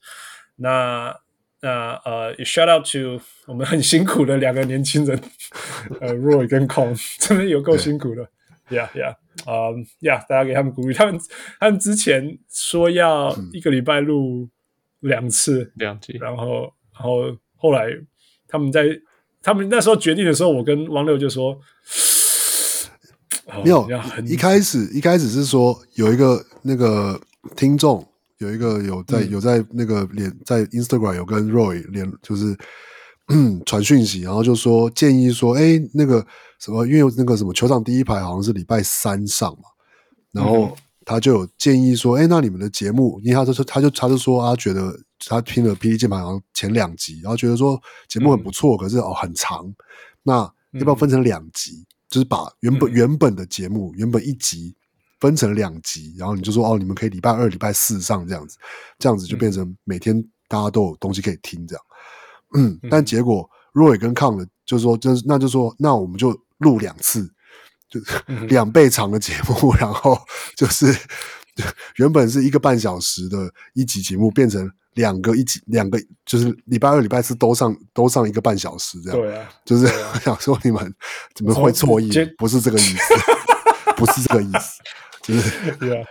[0.57, 1.15] 那
[1.61, 5.19] 那呃，shout out to 我们很辛苦的两个年轻人，
[5.99, 8.29] 呃，Roy 跟 Con 真的有够辛苦的
[8.69, 9.15] ，yeah yeah。
[9.45, 9.67] 啊
[9.99, 10.23] 呀！
[10.29, 10.93] 大家给他们鼓励。
[10.93, 11.19] 他们
[11.59, 14.49] 他们之前说要一个礼拜录
[15.01, 17.89] 两次两集，然后然后后来
[18.47, 18.97] 他们在
[19.41, 21.59] 他们那时候决定的时候，我跟王六就说
[23.63, 23.87] ：“没有，
[24.25, 27.19] 一开始一开始是说有一个那个
[27.55, 28.05] 听众
[28.39, 32.55] 有一个有在、嗯、有在那个连在 Instagram 有跟 Roy 连就是。”
[33.27, 36.23] 嗯，传讯息，然后就说建议说，哎，那个
[36.59, 39.63] 什么，因为那个什么球场第一排好像是礼拜三上嘛，
[40.31, 44.95] 然后他就有建议说，哎，那你们的节目，因为他就说，他就他就说，他觉得
[45.27, 49.73] 他听了 PD 键盘好像前两集，然后觉得说节目很不错，嗯、可是哦很长，
[50.21, 50.33] 那
[50.73, 51.71] 要不要分成两集？
[51.71, 54.75] 嗯、就是把原本、嗯、原本的节目原本一集
[55.19, 58.57] 分成两集，然后你就说哦，你们可以礼拜二、礼拜四上这样子，
[58.99, 61.83] 这样子就变成每天大家都有东西可以听这样。
[62.55, 67.29] 嗯，但结果 Roy 跟 Con 的就说，就是那就说，那我们就录两次，
[67.89, 67.99] 就
[68.47, 70.17] 两倍长的节目，然后
[70.55, 70.95] 就是
[71.95, 79.19] 原本是一个半小时的一集节目，变成两个一起，两个就是礼拜二、礼拜四都上都上一个半小时这样。
[79.19, 79.87] 对啊，就是
[80.21, 80.93] 想说你们
[81.33, 82.09] 怎么会错意？
[82.37, 83.13] 不是这个意思，
[83.95, 84.81] 不是这个意思，
[85.21, 86.05] 就是 对啊。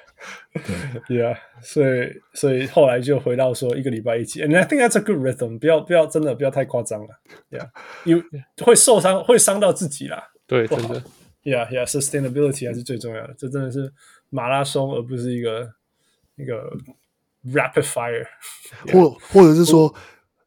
[1.09, 5.59] 对呀，所以所以后来就回到说一个礼拜一起，and I think that's a good rhythm。
[5.59, 7.09] 不要不要真的不要太夸张了
[7.51, 7.69] ，Yeah，
[8.05, 8.23] 因为
[8.65, 10.31] 会受伤会伤到自己啦。
[10.47, 11.03] 对，真的
[11.43, 13.35] ，Yeah Yeah，sustainability 还是最重要的。
[13.37, 13.93] 这真的是
[14.31, 15.73] 马拉松，而不是一个
[16.37, 16.73] 一个
[17.47, 18.24] rapid fire。
[18.92, 19.94] 或或者是说，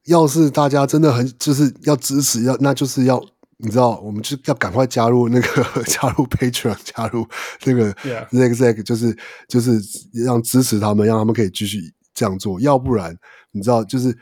[0.06, 3.24] 要是大家真的很就是要支持，要那就是要。
[3.60, 7.28] 你知道，我们就要赶快加入那个 加入 Patreon，加入
[7.66, 9.18] 那个 Zack Zack，就是
[9.48, 9.82] 就是
[10.24, 11.80] 让支持他们，让他们可以继续
[12.14, 12.62] 这样做。
[12.62, 13.18] 要不然，
[13.52, 14.16] 你知道，就是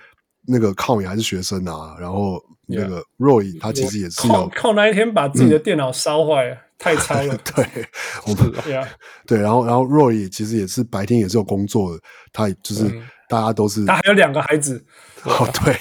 [0.48, 7.38] 那个 Con 也还是学生啊，然后那个 Roy 他其实也是有 Con 那一天把自己的电脑烧坏，嗯、太 超了。
[7.38, 7.88] 对，
[8.28, 8.54] 我们
[9.26, 14.84] 对，然后然后 Roy 其实也是白天也是有工作的，他就是、嗯、大家都是他还有两个孩子。
[15.24, 15.78] 哦，对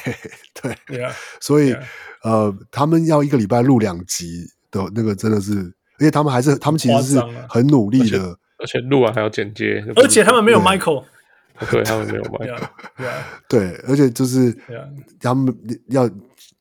[0.55, 1.73] 对，yeah, 所以。
[1.73, 1.82] Yeah.
[2.24, 5.58] 呃，他们要一个礼拜录两集的那个真的是，
[5.98, 8.18] 而且他们还是他们其实是很努力的，
[8.56, 11.05] 而且录完还要剪接，而且他们没有 Michael，
[11.70, 12.66] 对，他们没有 Michael，
[13.47, 14.56] 对，而且就是
[15.20, 15.55] 他们
[15.89, 16.08] 要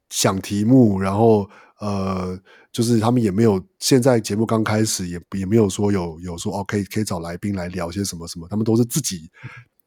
[0.10, 2.38] 想题目，然后呃，
[2.74, 9.32] 就是他们也没有现在节目刚开始也也没有说有有说哦可以可以找来宾来聊些什么什么，他们都是自己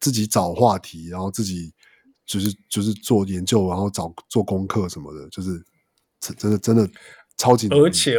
[0.00, 1.74] 自己找话题，然后自己。
[2.26, 5.64] 就是就是做研究，然后找做功课什么的，就是
[6.18, 6.90] 真的真的
[7.36, 7.68] 超级。
[7.68, 8.16] 而且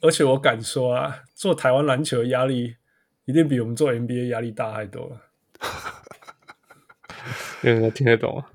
[0.00, 2.76] 而且我敢说啊，做台湾篮球的压力
[3.24, 5.20] 一定比我们做 NBA 压力大太多了。
[7.64, 8.46] 因为人听得懂啊，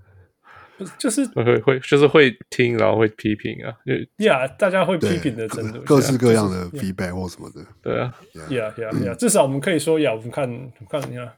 [0.77, 3.69] 不是就是会会就是会听，然后会批评啊。
[4.17, 7.65] 呀，yeah, 大家会批评的程度，各式各样的 feedback 或什么的。
[7.81, 8.13] 对啊
[8.49, 10.47] ，Yeah Yeah Yeah，至少我们可以说呀，我们看
[10.89, 11.33] 看一下。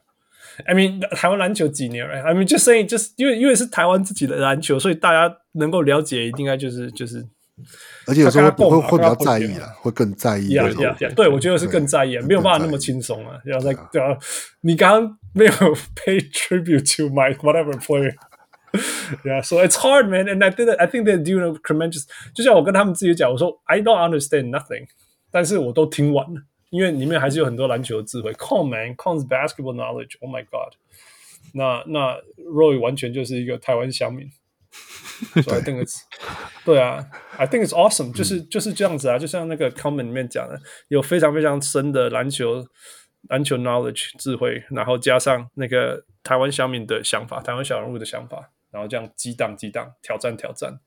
[0.66, 7.24] I mean，台湾篮球几年？I mean，就 saying，就是因为因为是台湾自己的篮球，所以大家能够了解，应该就是就是。
[8.06, 10.54] 而且有时候会会会比较在意啊，会更在意。
[10.56, 13.36] Yeah Yeah Yeah，对我觉得是更在意啊，没有办法那么轻松啊。
[13.44, 14.16] 要在对啊，
[14.60, 15.50] 你刚刚没有
[15.94, 18.14] pay tribute to my whatever player。
[19.23, 20.27] Yeah，so it's hard, man.
[20.27, 22.05] And I think I think they're doing a tremendous。
[22.33, 24.87] 就像我跟他们自己讲，我说 I don't understand nothing，
[25.31, 26.41] 但是我都听完了。
[26.71, 30.17] 因为里面还是有很多篮球的智慧，Come man, Come's basketball knowledge.
[30.21, 30.73] Oh my god！
[31.53, 32.19] 那那
[32.51, 34.27] Roy 完全就是一个台湾乡民，
[35.43, 36.01] 所以 I think it's
[36.65, 37.05] 对啊，
[37.37, 42.65] I think it's awesome，就是就是这样子啊，就像那个 comment 里面讲的，有非常非常深的篮球
[43.29, 48.49] 篮球 knowledge 智慧，然后加上那个台湾乡民的想法，台湾小人物的想法。
[48.70, 50.78] 然后这样激荡激荡，挑战挑战，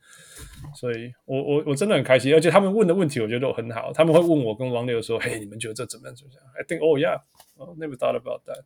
[0.75, 3.91] 所以我我我真的很开心，而且他们问的问题我觉得都很好。
[3.93, 7.21] 他们会问我跟王六说：“嘿，你们觉得这怎么样？”怎么样？I think, oh yeah,
[7.57, 8.63] oh, never thought about that。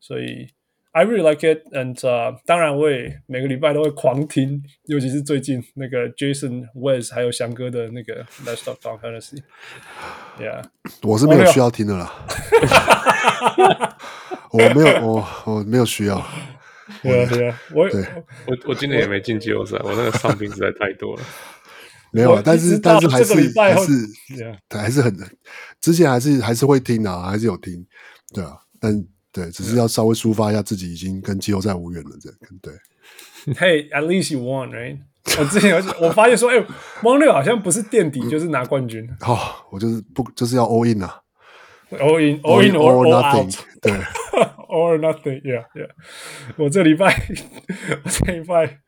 [0.00, 0.48] 所以
[0.94, 9.42] I really like it, and、uh, 当然我也每个礼拜都会狂听，尤其是最近那个 Jason Wes 还有翔哥的那个 Let's Talk Tom Hennessy。
[10.38, 10.62] Yeah，
[11.02, 12.12] 我是没有需要听的啦。
[14.52, 16.22] 我没有，我我没有需要。
[17.02, 17.84] 对啊，对啊，我
[18.46, 21.22] 我我今年也没进季后赛，我那个伤病实在太多了。
[22.14, 23.92] 没有，但是但是还是还是
[24.36, 24.56] yeah.
[24.70, 25.16] 还是很
[25.80, 27.84] 之前还是还是会听啊，还是有听，
[28.34, 32.72] 对啊，但对，只是要稍微抒发一下自己已经跟季后赛无缘了，这样对。
[33.58, 34.98] Hey, at least you won, right？
[35.38, 36.66] 我之前我发现说，哎、欸，
[37.02, 39.08] 汪六好像不是垫底就是拿冠军。
[39.26, 39.38] 哦，
[39.70, 41.20] 我就是不就是要 all in 啊
[41.90, 43.92] ，all in，all in or, or nothing，对。
[44.72, 45.90] Or nothing, yeah, yeah.
[46.56, 47.12] 我这礼拜，
[48.02, 48.78] 我这礼拜，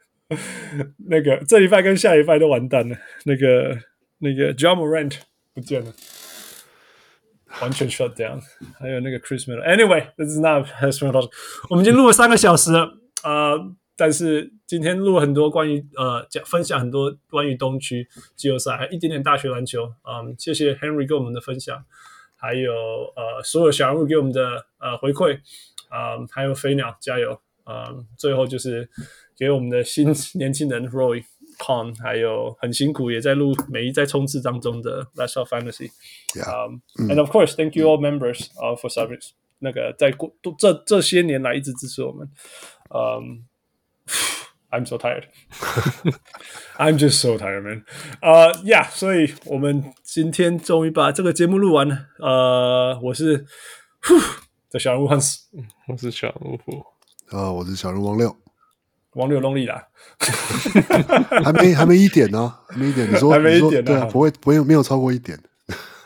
[1.11, 2.97] 那个这礼拜跟下礼拜都完蛋了。
[3.27, 3.79] 那个
[4.21, 5.19] 那个 Ja Morant
[5.53, 5.93] 不见了，
[7.61, 8.41] 完全 shut down。
[8.81, 9.63] 还有那个 Chris Miller.。
[9.63, 11.29] Anyway, this is not has been a
[11.69, 13.59] 我们已经录了三个小时了，呃，
[13.95, 19.85] 但是今天录了很多关于呃讲分享很多关于东区季后赛，还一点点大学篮球。
[19.85, 21.85] 嗯、谢谢 Henry 给我们的分享，
[22.37, 25.41] 还有呃所有小人物给我们的呃回馈。
[25.94, 27.40] 啊、um，还有飞鸟加油！
[27.62, 28.89] 啊、um，最后就是
[29.39, 31.24] 给我们的新年轻人 Roy
[31.56, 35.90] Con，还有很辛苦也在录每一在冲刺当中的 Last of Fantasy。
[36.44, 39.31] 啊、um, 嗯，And of course, thank you all members 啊、uh, for service。
[39.60, 42.28] 那个在过这这些年来一直支持我们。
[42.90, 43.44] 嗯、
[44.70, 45.24] um,，I'm so tired.
[46.76, 47.84] I'm just so tired, man.
[48.20, 52.08] 呃、uh,，Yeah，所以我们今天终于把这个节目录完了。
[52.18, 53.47] 呃、uh,，我是。
[54.78, 55.41] 小人物汉斯，
[55.89, 56.85] 我是小人物。
[57.31, 58.36] 啊，我是小人物王六，
[59.15, 59.83] 王六用力啦，
[61.43, 65.39] 还没还没一点呢、啊，还没一点，你说还没一点呢、啊，对啊，不会不会没有超过一点。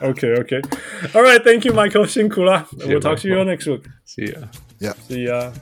[0.00, 5.52] OK OK，All right，Thank you，Michael，辛苦了，We'll talk to you next week，See ya，Yeah，See ya。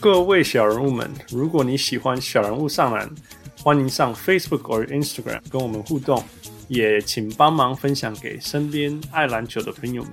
[0.00, 3.08] 各位小人物们，如果你喜欢小人物上篮，
[3.62, 6.24] 欢迎上 Facebook 或 Instagram 跟我们互动，
[6.66, 10.12] 也请帮忙分享给身边爱篮球的朋友们。